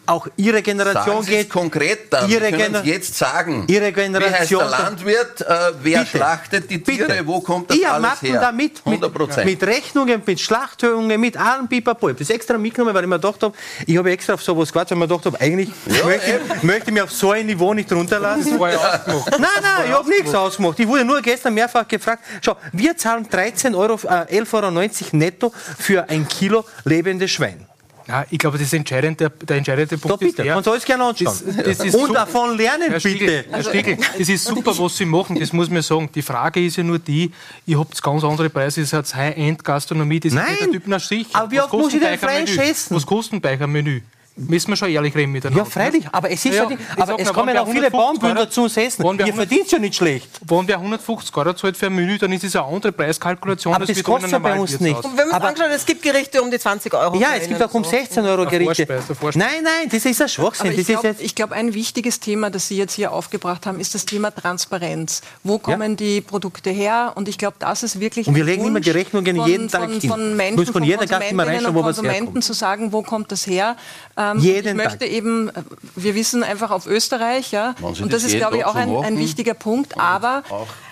auch 0.07 0.29
Ihre 0.37 0.63
Generation 0.63 1.25
geht. 1.25 1.49
konkret 1.51 2.13
dann. 2.13 2.29
Ihre 2.29 2.47
Sie 2.47 2.53
können 2.53 2.75
Gener- 2.77 2.85
jetzt 2.85 3.15
sagen. 3.17 3.65
Ihre 3.69 3.93
Generation- 3.93 4.31
Wie 4.33 4.35
heißt 4.35 4.51
der 4.51 4.69
Landwirt? 4.85 5.41
Äh, 5.41 5.73
wer 5.83 5.99
Bitte. 6.01 6.11
schlachtet 6.17 6.71
die 6.71 6.83
Tiere? 6.83 7.07
Bitte. 7.09 7.27
Wo 7.27 7.41
kommt 7.41 7.71
das 7.71 7.77
ich 7.77 7.89
alles 7.89 8.03
Mappen 8.03 8.29
her? 8.31 8.41
da 8.41 8.53
mit, 8.53 8.83
100 8.85 9.13
Prozent. 9.15 9.47
mit, 9.47 9.61
mit 9.61 9.69
Rechnungen, 9.69 10.23
mit 10.25 10.41
Schlachthöhungen, 10.41 11.21
mit 11.21 11.37
allem 11.37 11.69
Pipapo. 11.69 12.09
Ich 12.09 12.15
habe 12.15 12.19
das 12.25 12.31
extra 12.31 12.59
mitgenommen, 12.59 12.95
weil 12.95 13.05
ich 13.05 13.09
mir 13.09 13.19
gedacht 13.19 13.43
habe, 13.43 13.55
ich 13.87 13.97
habe 13.97 14.11
extra 14.11 14.35
auf 14.35 14.43
sowas 14.43 14.71
gewartet, 14.73 14.91
weil 14.99 15.05
ich 15.05 15.09
mir 15.11 15.17
gedacht 15.19 15.27
habe, 15.27 15.41
eigentlich 15.41 15.71
möchte, 16.05 16.41
ich, 16.57 16.63
möchte 16.63 16.85
ich 16.91 16.95
mich 16.95 17.03
auf 17.03 17.13
so 17.13 17.31
ein 17.33 17.47
Niveau 17.47 17.73
nicht 17.75 17.91
runterlassen. 17.93 18.59
War 18.59 18.71
ja 18.73 18.79
ausgemacht. 18.79 19.31
Nein, 19.39 19.41
nein, 19.63 19.83
ich 19.89 19.93
habe 19.93 20.09
nichts 20.09 20.35
ausgemacht. 20.35 20.79
Ich 20.81 20.87
wurde 20.89 21.05
nur 21.05 21.21
gestern 21.23 21.55
mehrfach 21.55 21.87
gefragt. 21.89 22.23
Schau, 22.43 22.57
wir 22.73 22.97
zahlen 22.97 23.27
13 23.29 23.75
Euro, 23.75 23.95
äh, 24.05 24.39
11,90 24.41 24.53
Euro 25.07 25.17
netto 25.17 25.53
für 25.79 26.09
ein 26.09 26.27
Kilo 26.29 26.65
lebendes 26.85 27.31
Schwein. 27.31 27.67
Ja, 28.07 28.27
ich 28.31 28.39
glaube, 28.39 28.59
das 28.59 28.67
ist 28.67 28.75
entscheidend, 28.75 29.19
der, 29.19 29.33
entscheidende 29.57 29.97
Da 29.97 30.03
Punkt 30.03 30.21
bitte, 30.21 30.31
ist 30.31 30.39
der, 30.47 30.55
man 30.55 30.63
soll 30.65 30.77
es 30.77 30.85
gerne 30.85 31.05
anschauen. 31.05 31.25
Das- 31.47 31.65
das 31.79 31.81
ist 31.87 31.95
Und 31.95 32.13
davon 32.15 32.57
lernen, 32.57 32.91
Herr 32.91 33.01
Stiegl, 33.01 33.27
bitte. 33.27 33.45
Herr 33.51 33.65
Stiegl, 33.65 33.97
das 34.19 34.29
ist 34.29 34.45
super, 34.45 34.79
was 34.79 34.97
Sie 34.97 35.07
machen, 35.07 35.39
das 35.41 35.53
muss 35.55 35.71
man 35.71 35.81
sagen. 35.83 36.11
Die 36.15 36.21
Frage 36.23 36.65
ist 36.65 36.77
ja 36.77 36.83
nur 36.83 36.99
die, 36.99 37.31
ihr 37.67 37.79
habt 37.79 38.03
ganz 38.03 38.23
andere 38.23 38.51
Preise, 38.51 38.81
ihr 38.81 38.87
seid 38.87 39.13
High-End-Gastronomie, 39.15 40.21
das 40.21 40.33
Nein, 40.35 40.53
ist 40.53 40.61
der 40.61 40.71
Typ 40.73 40.87
nach 40.87 41.01
sich. 41.01 41.27
aber 41.33 41.51
wie 41.51 41.57
Was 41.57 41.65
oft 41.65 41.73
muss 41.73 41.83
kostet 41.85 42.03
ich 42.03 42.09
denn 42.09 42.19
Fleisch 42.19 42.59
essen? 42.59 42.95
Was 42.97 43.07
kostet 43.07 43.35
ein 43.35 43.41
Menü? 43.73 44.01
Müssen 44.37 44.71
wir 44.71 44.77
schon 44.77 44.89
ehrlich 44.91 45.15
reden 45.15 45.31
miteinander. 45.31 45.63
Ja, 45.63 45.71
freilich, 45.71 46.09
aber 46.11 46.29
es 46.29 46.45
ist 46.45 46.55
ja, 46.57 46.69
Ja, 46.69 46.77
aber 46.99 47.21
es 47.21 47.27
mal, 47.27 47.33
kommen 47.35 47.57
auch 47.57 47.67
wir 47.69 47.73
viele 47.73 47.87
150 47.87 47.93
Bauernbünder 47.93 48.41
Euro- 48.41 48.51
zu 48.51 48.63
uns 48.63 48.77
essen. 48.77 49.05
wir 49.05 49.13
Ihr 49.13 49.27
100 49.27 49.35
verdient 49.37 49.71
ja 49.71 49.79
nicht 49.79 49.95
schlecht. 49.95 50.29
Wenn 50.45 50.67
wer 50.67 50.77
150 50.79 51.37
Euro 51.37 51.53
zahlt 51.55 51.77
für 51.77 51.87
ein 51.87 51.95
Menü, 51.95 52.19
dann 52.19 52.33
ist 52.33 52.43
es 52.43 52.57
eine 52.57 52.65
andere 52.67 52.91
Preiskalkulation. 52.91 53.73
Aber 53.75 53.87
das 53.87 53.95
tun 53.97 54.05
kostet 54.05 54.33
ja 54.33 54.39
bei 54.41 54.59
uns 54.59 54.81
nicht. 54.81 55.05
Und 55.05 55.17
wenn 55.17 55.29
man 55.29 55.41
anschaut, 55.41 55.69
es 55.73 55.87
gibt 55.87 56.03
Gerichte 56.03 56.43
um 56.43 56.51
die 56.51 56.59
20 56.59 56.93
Euro. 56.95 57.17
Ja, 57.17 57.29
es 57.41 57.47
gibt 57.47 57.63
auch 57.63 57.73
um 57.75 57.85
so. 57.85 57.91
16 57.91 58.25
Euro 58.27 58.45
Gerichte. 58.47 58.87
Vorspeise, 58.87 59.15
Vorspeise. 59.15 59.39
Nein, 59.39 59.63
nein, 59.63 59.89
das 59.91 60.05
ist 60.05 60.21
ein 60.21 60.29
Schwachsinn. 60.29 60.67
Aber 60.67 60.77
Das 60.77 61.21
ich 61.21 61.35
glaube, 61.37 61.51
glaub, 61.51 61.53
ein 61.53 61.73
wichtiges 61.75 62.19
Thema, 62.19 62.51
das 62.51 62.67
Sie 62.67 62.77
jetzt 62.77 62.95
hier 62.95 63.13
aufgebracht 63.13 63.67
haben, 63.67 63.79
ist 63.79 63.95
das 63.95 64.05
Thema 64.05 64.33
Transparenz. 64.33 65.23
Wo 65.45 65.59
kommen 65.61 65.97
die 65.97 66.21
Produkte 66.21 66.71
her? 66.71 67.13
Und 67.15 67.29
ich 67.29 67.39
glaube, 67.39 67.55
das 67.61 67.85
ist 67.85 68.01
wirklich 68.01 68.27
Und 68.27 68.35
wir 68.35 68.43
ein 68.43 68.47
legen 68.47 68.65
immer 68.65 68.75
Wunsch 68.77 68.85
die 68.85 68.91
Rechnungen 68.91 69.37
von, 69.37 69.47
jeden 69.47 69.69
Tag 69.69 69.83
von, 69.83 70.01
hin. 70.01 70.11
von 70.11 70.37
Menschen, 70.37 70.67
von 70.73 70.83
jeder 70.83 71.07
Gast 71.07 71.31
immer 71.31 71.45
Konsumentinnen 71.45 71.55
reinschauen, 71.55 71.77
und 71.77 71.83
wo 71.85 71.87
was 71.87 71.97
Konsumenten 71.97 72.25
herkommt. 72.27 72.45
zu 72.45 72.53
sagen, 72.53 72.93
wo 72.93 73.03
kommt 73.03 73.31
das 73.31 73.47
her? 73.47 73.77
Ähm, 74.33 74.39
Jeden 74.39 74.69
ich 74.69 74.75
möchte 74.85 74.99
Tag. 75.01 75.09
eben, 75.11 75.49
äh, 75.49 75.53
wir 75.97 76.15
wissen 76.15 76.43
einfach 76.43 76.71
auf 76.71 76.87
Österreich, 76.87 77.51
ja, 77.53 77.75
und 77.81 78.01
das 78.13 78.23
das 78.25 78.25
ist, 78.25 78.37
glaube 78.37 78.57
ich, 78.59 78.65
auch 78.65 78.75
ein, 78.75 78.95
ein 78.97 79.19
wichtiger 79.19 79.55
Punkt. 79.55 79.99
Aber 79.99 80.43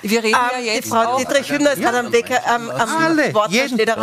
wir 0.03 0.23
reden 0.23 0.33
ja 0.33 0.51
Ähm, 0.59 0.63
die 0.63 0.67
jetzt 0.69 0.89
Frau 0.89 0.97
auch, 1.15 1.19
Dietrich 1.19 1.51
Hübner 1.51 1.73
ist 1.73 1.81
gerade 1.83 1.99
am, 2.01 2.13
Weg, 2.13 2.29
ähm, 2.31 2.71
am 2.71 2.97
Alle, 3.03 3.33
Wort. 3.35 3.51
Jeden- 3.51 3.79
Da 3.79 3.97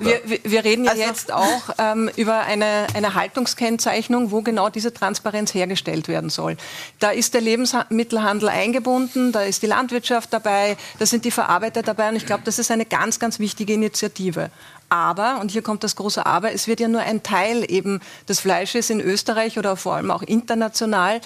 wir, 0.00 0.20
wir- 0.24 0.40
wir 0.44 0.64
reden 0.64 0.84
ja 0.84 0.92
Also- 0.92 1.02
jetzt 1.02 1.32
auch 1.32 1.62
ähm, 1.78 2.10
über 2.16 2.40
eine, 2.40 2.86
eine 2.94 3.14
Haltungskennzeichnung, 3.14 4.30
wo 4.30 4.42
genau 4.42 4.68
diese 4.68 4.92
Transparenz 4.92 5.54
hergestellt 5.54 6.08
werden 6.08 6.30
soll. 6.30 6.56
Da 6.98 7.10
ist 7.10 7.34
der 7.34 7.40
Lebensmittelhandel 7.40 8.48
eingebunden, 8.48 9.32
da 9.32 9.42
ist 9.42 9.62
die 9.62 9.66
Landwirtschaft 9.66 10.32
dabei, 10.32 10.76
da 10.98 11.06
sind 11.06 11.24
die 11.24 11.30
Verarbeiter 11.30 11.82
dabei 11.82 12.08
und 12.08 12.16
ich 12.16 12.26
glaube, 12.26 12.42
das 12.44 12.58
ist 12.58 12.70
eine 12.70 12.84
ganz, 12.86 13.18
ganz 13.18 13.38
wichtige 13.38 13.74
Initiative. 13.74 14.50
Aber, 14.88 15.40
und 15.40 15.50
hier 15.50 15.62
kommt 15.62 15.82
das 15.84 15.96
große 15.96 16.24
Aber, 16.24 16.52
es 16.52 16.68
wird 16.68 16.80
ja 16.80 16.88
nur 16.88 17.00
ein 17.00 17.22
Teil 17.22 17.64
eben 17.68 18.00
des 18.28 18.40
Fleisches 18.40 18.90
in 18.90 19.00
Österreich 19.00 19.58
oder 19.58 19.76
vor 19.76 19.96
allem 19.96 20.10
auch 20.10 20.22
international 20.22 21.20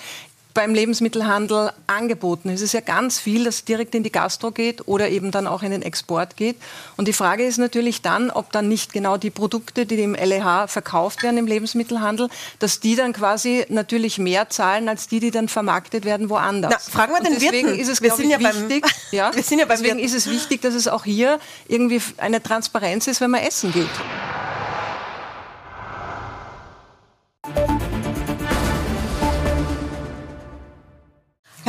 beim 0.61 0.75
Lebensmittelhandel 0.75 1.73
angeboten. 1.87 2.51
Es 2.51 2.61
ist 2.61 2.75
ja 2.75 2.81
ganz 2.81 3.19
viel, 3.19 3.45
das 3.45 3.65
direkt 3.65 3.95
in 3.95 4.03
die 4.03 4.13
Gastro 4.13 4.51
geht 4.51 4.87
oder 4.87 5.09
eben 5.09 5.31
dann 5.31 5.47
auch 5.47 5.63
in 5.63 5.71
den 5.71 5.81
Export 5.81 6.37
geht. 6.37 6.57
Und 6.99 7.09
die 7.09 7.15
Frage 7.15 7.47
ist 7.47 7.57
natürlich 7.57 8.03
dann, 8.03 8.31
ob 8.31 8.53
dann 8.53 8.69
nicht 8.69 8.93
genau 8.93 9.17
die 9.17 9.31
Produkte, 9.31 9.87
die 9.87 9.99
im 10.03 10.15
LEH 10.15 10.67
verkauft 10.67 11.23
werden 11.23 11.39
im 11.39 11.47
Lebensmittelhandel, 11.47 12.29
dass 12.59 12.79
die 12.79 12.95
dann 12.95 13.15
quasi 13.15 13.65
natürlich 13.71 14.19
mehr 14.19 14.51
zahlen 14.51 14.91
als 14.91 15.09
die, 15.09 15.19
die 15.19 15.31
dann 15.31 15.49
vermarktet 15.49 16.05
werden 16.05 16.29
woanders. 16.29 16.73
Na, 16.73 16.79
fragen 16.79 17.15
wir 17.15 17.23
den 17.23 17.39
deswegen 17.41 17.69
Wirten. 17.69 17.81
ist 17.81 17.89
es, 17.89 18.03
wir 18.03 18.13
sind 18.13 18.29
ja 18.29 18.39
wichtig, 18.39 18.83
beim, 18.83 18.91
ja, 19.13 19.35
wir 19.35 19.43
sind 19.43 19.61
ja 19.61 19.65
beim 19.65 19.79
deswegen 19.79 19.97
Wirten. 19.97 20.15
ist 20.15 20.15
es 20.15 20.31
wichtig, 20.31 20.61
dass 20.61 20.75
es 20.75 20.89
auch 20.89 21.05
hier 21.05 21.41
irgendwie 21.69 22.03
eine 22.19 22.43
Transparenz 22.43 23.07
ist, 23.07 23.23
wenn 23.23 23.31
man 23.31 23.41
essen 23.41 23.73
geht. 23.73 23.89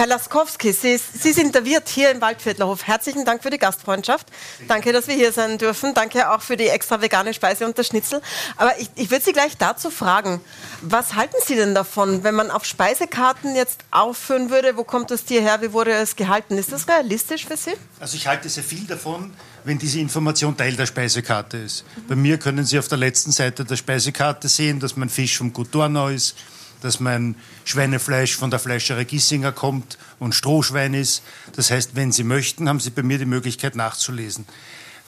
Herr 0.01 0.07
Laskowski, 0.07 0.73
Sie, 0.73 0.97
Sie, 0.97 1.31
sind 1.31 1.53
der 1.53 1.63
Wirt 1.63 1.87
hier 1.87 2.09
im 2.09 2.21
Waldviertlerhof. 2.21 2.87
Herzlichen 2.87 3.23
Dank 3.23 3.43
für 3.43 3.51
die 3.51 3.59
Gastfreundschaft. 3.59 4.25
Danke, 4.67 4.93
dass 4.93 5.07
wir 5.07 5.13
hier 5.13 5.31
sein 5.31 5.59
dürfen. 5.59 5.93
Danke 5.93 6.31
auch 6.31 6.41
für 6.41 6.57
die 6.57 6.69
extra 6.69 7.03
vegane 7.03 7.35
Speise 7.35 7.67
und 7.67 7.77
das 7.77 7.85
Schnitzel. 7.85 8.19
Aber 8.57 8.79
ich, 8.79 8.89
ich 8.95 9.11
würde 9.11 9.23
Sie 9.23 9.31
gleich 9.31 9.57
dazu 9.57 9.91
fragen, 9.91 10.41
was 10.81 11.13
halten 11.13 11.35
Sie 11.45 11.55
denn 11.55 11.75
davon, 11.75 12.23
wenn 12.23 12.33
man 12.33 12.49
auf 12.49 12.65
Speisekarten 12.65 13.55
jetzt 13.55 13.81
aufführen 13.91 14.49
würde, 14.49 14.75
wo 14.75 14.83
kommt 14.83 15.11
das 15.11 15.23
Tier 15.23 15.41
her, 15.41 15.61
wie 15.61 15.71
wurde 15.71 15.91
es 15.91 16.15
gehalten? 16.15 16.57
Ist 16.57 16.71
das 16.71 16.87
realistisch 16.87 17.45
für 17.45 17.55
Sie? 17.55 17.73
Also 17.99 18.17
ich 18.17 18.25
halte 18.25 18.49
sehr 18.49 18.63
viel 18.63 18.87
davon, 18.87 19.31
wenn 19.65 19.77
diese 19.77 19.99
Information 19.99 20.57
Teil 20.57 20.75
der 20.75 20.87
Speisekarte 20.87 21.57
ist. 21.57 21.85
Bei 22.07 22.15
mir 22.15 22.39
können 22.39 22.65
Sie 22.65 22.79
auf 22.79 22.87
der 22.87 22.97
letzten 22.97 23.31
Seite 23.31 23.65
der 23.65 23.75
Speisekarte 23.75 24.49
sehen, 24.49 24.79
dass 24.79 24.95
mein 24.95 25.09
Fisch 25.09 25.37
vom 25.37 25.53
Gut 25.53 25.69
ist, 26.11 26.35
dass 26.81 26.99
mein 26.99 27.35
Schweinefleisch 27.63 28.35
von 28.35 28.49
der 28.49 28.59
Fleischerei 28.59 29.05
Gissinger 29.05 29.51
kommt 29.51 29.97
und 30.19 30.35
Strohschwein 30.35 30.93
ist. 30.93 31.23
Das 31.55 31.71
heißt, 31.71 31.95
wenn 31.95 32.11
Sie 32.11 32.23
möchten, 32.23 32.67
haben 32.67 32.79
Sie 32.79 32.89
bei 32.89 33.03
mir 33.03 33.17
die 33.17 33.25
Möglichkeit 33.25 33.75
nachzulesen. 33.75 34.45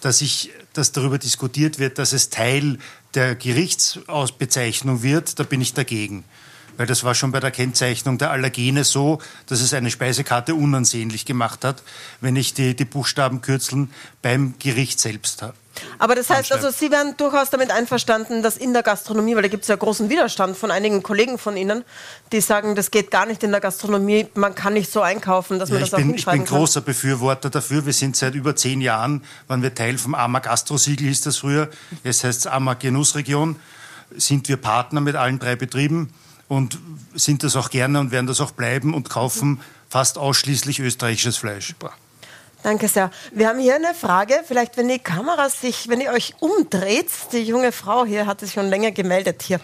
Dass, 0.01 0.21
ich, 0.21 0.51
dass 0.73 0.91
darüber 0.91 1.17
diskutiert 1.17 1.79
wird, 1.79 1.97
dass 1.97 2.13
es 2.13 2.29
Teil 2.29 2.77
der 3.13 3.35
Gerichtsausbezeichnung 3.35 5.01
wird, 5.03 5.39
da 5.39 5.43
bin 5.43 5.61
ich 5.61 5.73
dagegen. 5.73 6.23
Weil 6.77 6.87
das 6.87 7.03
war 7.03 7.15
schon 7.15 7.31
bei 7.31 7.39
der 7.39 7.51
Kennzeichnung 7.51 8.17
der 8.17 8.31
Allergene 8.31 8.83
so, 8.83 9.19
dass 9.47 9.61
es 9.61 9.73
eine 9.73 9.91
Speisekarte 9.91 10.55
unansehnlich 10.55 11.25
gemacht 11.25 11.63
hat, 11.63 11.83
wenn 12.21 12.35
ich 12.35 12.53
die, 12.53 12.75
die 12.75 12.85
Buchstabenkürzeln 12.85 13.91
beim 14.21 14.55
Gericht 14.59 14.99
selbst 14.99 15.41
habe. 15.41 15.55
Aber 15.97 16.15
das 16.15 16.29
heißt 16.29 16.51
also, 16.51 16.69
Sie 16.69 16.91
wären 16.91 17.17
durchaus 17.17 17.49
damit 17.49 17.71
einverstanden, 17.71 18.43
dass 18.43 18.57
in 18.57 18.73
der 18.73 18.83
Gastronomie, 18.83 19.35
weil 19.35 19.41
da 19.41 19.47
gibt 19.47 19.63
es 19.63 19.69
ja 19.69 19.75
großen 19.75 20.09
Widerstand 20.09 20.55
von 20.55 20.71
einigen 20.71 21.01
Kollegen 21.01 21.37
von 21.37 21.57
Ihnen, 21.57 21.83
die 22.31 22.41
sagen, 22.41 22.75
das 22.75 22.91
geht 22.91 23.09
gar 23.09 23.25
nicht 23.25 23.43
in 23.43 23.51
der 23.51 23.59
Gastronomie, 23.59 24.27
man 24.35 24.53
kann 24.53 24.73
nicht 24.73 24.91
so 24.91 25.01
einkaufen, 25.01 25.59
dass 25.59 25.69
man 25.69 25.79
ja, 25.79 25.85
das 25.85 25.93
auch 25.93 25.97
bin, 25.97 26.13
Ich 26.13 26.25
bin 26.25 26.45
großer 26.45 26.81
Befürworter 26.81 27.49
dafür. 27.49 27.85
Wir 27.85 27.93
sind 27.93 28.15
seit 28.15 28.35
über 28.35 28.55
zehn 28.55 28.81
Jahren, 28.81 29.23
waren 29.47 29.63
wir 29.63 29.73
Teil 29.73 29.97
vom 29.97 30.13
AMA 30.13 30.39
Gastro-Siegel, 30.39 31.07
hieß 31.07 31.21
das 31.21 31.37
früher. 31.37 31.69
Jetzt 32.03 32.23
heißt 32.23 32.41
es 32.41 32.47
AMA 32.47 32.75
Genussregion. 32.75 33.55
Sind 34.15 34.47
wir 34.47 34.57
Partner 34.57 35.01
mit 35.01 35.15
allen 35.15 35.39
drei 35.39 35.55
Betrieben 35.55 36.13
und 36.47 36.77
sind 37.15 37.43
das 37.43 37.55
auch 37.55 37.69
gerne 37.69 37.99
und 37.99 38.11
werden 38.11 38.27
das 38.27 38.41
auch 38.41 38.51
bleiben 38.51 38.93
und 38.93 39.09
kaufen 39.09 39.61
fast 39.89 40.17
ausschließlich 40.17 40.79
österreichisches 40.79 41.37
Fleisch. 41.37 41.75
Danke 42.63 42.87
sehr. 42.87 43.11
Wir 43.33 43.49
haben 43.49 43.59
hier 43.59 43.75
eine 43.75 43.93
Frage. 43.93 44.35
Vielleicht, 44.47 44.77
wenn 44.77 44.87
die 44.87 44.99
Kamera 44.99 45.49
sich, 45.49 45.89
wenn 45.89 45.99
ihr 45.99 46.11
euch 46.11 46.33
umdreht, 46.39 47.09
die 47.33 47.39
junge 47.39 47.71
Frau 47.71 48.05
hier 48.05 48.25
hat 48.25 48.39
sich 48.39 48.53
schon 48.53 48.67
länger 48.67 48.91
gemeldet 48.91 49.43
hier. 49.43 49.59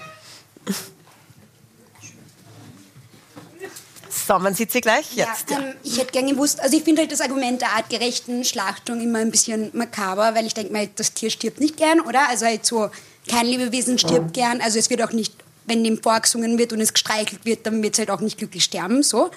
So, 4.29 4.37
man 4.37 4.53
sieht 4.53 4.71
sie 4.71 4.81
gleich 4.81 5.15
jetzt. 5.15 5.49
Ja, 5.49 5.59
ähm, 5.59 5.73
ich 5.83 5.97
hätte 5.97 6.11
gerne 6.11 6.31
gewusst, 6.33 6.59
also 6.59 6.77
ich 6.77 6.83
finde 6.83 7.01
halt 7.01 7.11
das 7.11 7.21
Argument 7.21 7.61
der 7.61 7.71
artgerechten 7.71 8.43
Schlachtung 8.43 9.01
immer 9.01 9.19
ein 9.19 9.31
bisschen 9.31 9.71
makaber, 9.73 10.35
weil 10.35 10.45
ich 10.45 10.53
denke 10.53 10.71
mal, 10.71 10.87
das 10.95 11.13
Tier 11.13 11.31
stirbt 11.31 11.59
nicht 11.59 11.77
gern, 11.77 11.99
oder? 12.01 12.29
Also 12.29 12.45
halt 12.45 12.63
so, 12.63 12.91
kein 13.27 13.47
Lebewesen 13.47 13.97
stirbt 13.97 14.33
gern, 14.33 14.61
also 14.61 14.77
es 14.77 14.91
wird 14.91 15.01
auch 15.01 15.13
nicht, 15.13 15.33
wenn 15.69 15.83
dem 15.83 16.01
vorgesungen 16.01 16.57
wird 16.57 16.73
und 16.73 16.81
es 16.81 16.93
gestreichelt 16.93 17.45
wird, 17.45 17.65
dann 17.65 17.81
wird 17.81 17.93
es 17.93 17.99
halt 17.99 18.11
auch 18.11 18.19
nicht 18.19 18.37
glücklich 18.37 18.63
sterben, 18.63 19.03
so. 19.03 19.31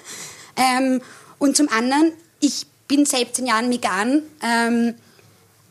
Ähm, 0.57 1.01
und 1.39 1.55
zum 1.55 1.69
anderen, 1.69 2.11
ich 2.39 2.65
bin 2.87 3.05
17 3.05 3.45
Jahre 3.45 3.69
vegan. 3.69 4.21
Ähm, 4.41 4.95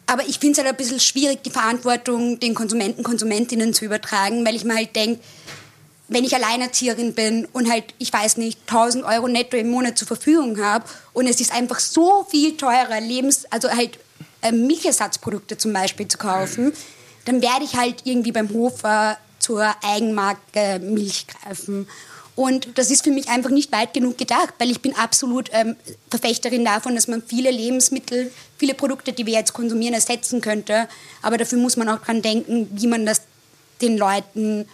aber 0.06 0.26
ich 0.26 0.38
finde 0.38 0.52
es 0.52 0.58
halt 0.58 0.68
ein 0.68 0.76
bisschen 0.76 1.00
schwierig, 1.00 1.42
die 1.42 1.50
Verantwortung 1.50 2.38
den 2.40 2.54
Konsumenten, 2.54 3.02
Konsumentinnen 3.02 3.72
zu 3.72 3.84
übertragen, 3.84 4.44
weil 4.44 4.56
ich 4.56 4.64
mir 4.64 4.74
halt 4.74 4.94
denke, 4.96 5.20
wenn 6.08 6.24
ich 6.24 6.34
Alleinerzieherin 6.34 7.14
bin 7.14 7.46
und 7.52 7.70
halt, 7.70 7.84
ich 7.98 8.12
weiß 8.12 8.36
nicht, 8.36 8.60
1000 8.66 9.04
Euro 9.04 9.28
netto 9.28 9.56
im 9.56 9.70
Monat 9.70 9.96
zur 9.96 10.06
Verfügung 10.06 10.60
habe 10.62 10.84
und 11.12 11.26
es 11.26 11.40
ist 11.40 11.54
einfach 11.54 11.80
so 11.80 12.26
viel 12.28 12.56
teurer, 12.56 13.00
Lebens-, 13.00 13.46
also 13.50 13.70
halt 13.70 13.98
äh, 14.42 14.52
Milchersatzprodukte 14.52 15.56
zum 15.56 15.72
Beispiel 15.72 16.08
zu 16.08 16.18
kaufen, 16.18 16.72
dann 17.24 17.40
werde 17.40 17.64
ich 17.64 17.76
halt 17.76 18.02
irgendwie 18.04 18.32
beim 18.32 18.50
Hofer 18.50 19.16
zur 19.42 19.74
Eigenmarke 19.82 20.78
Milch 20.80 21.26
greifen. 21.26 21.86
Und 22.34 22.78
das 22.78 22.90
ist 22.90 23.04
für 23.04 23.10
mich 23.10 23.28
einfach 23.28 23.50
nicht 23.50 23.70
weit 23.72 23.92
genug 23.92 24.16
gedacht, 24.16 24.54
weil 24.58 24.70
ich 24.70 24.80
bin 24.80 24.96
absolut 24.96 25.50
ähm, 25.52 25.76
Verfechterin 26.08 26.64
davon, 26.64 26.94
dass 26.94 27.06
man 27.06 27.22
viele 27.22 27.50
Lebensmittel, 27.50 28.32
viele 28.56 28.72
Produkte, 28.72 29.12
die 29.12 29.26
wir 29.26 29.34
jetzt 29.34 29.52
konsumieren, 29.52 29.92
ersetzen 29.92 30.40
könnte. 30.40 30.88
Aber 31.20 31.36
dafür 31.36 31.58
muss 31.58 31.76
man 31.76 31.90
auch 31.90 32.00
dran 32.00 32.22
denken, 32.22 32.70
wie 32.72 32.86
man 32.86 33.04
das 33.04 33.22
den 33.82 33.98
Leuten 33.98 34.66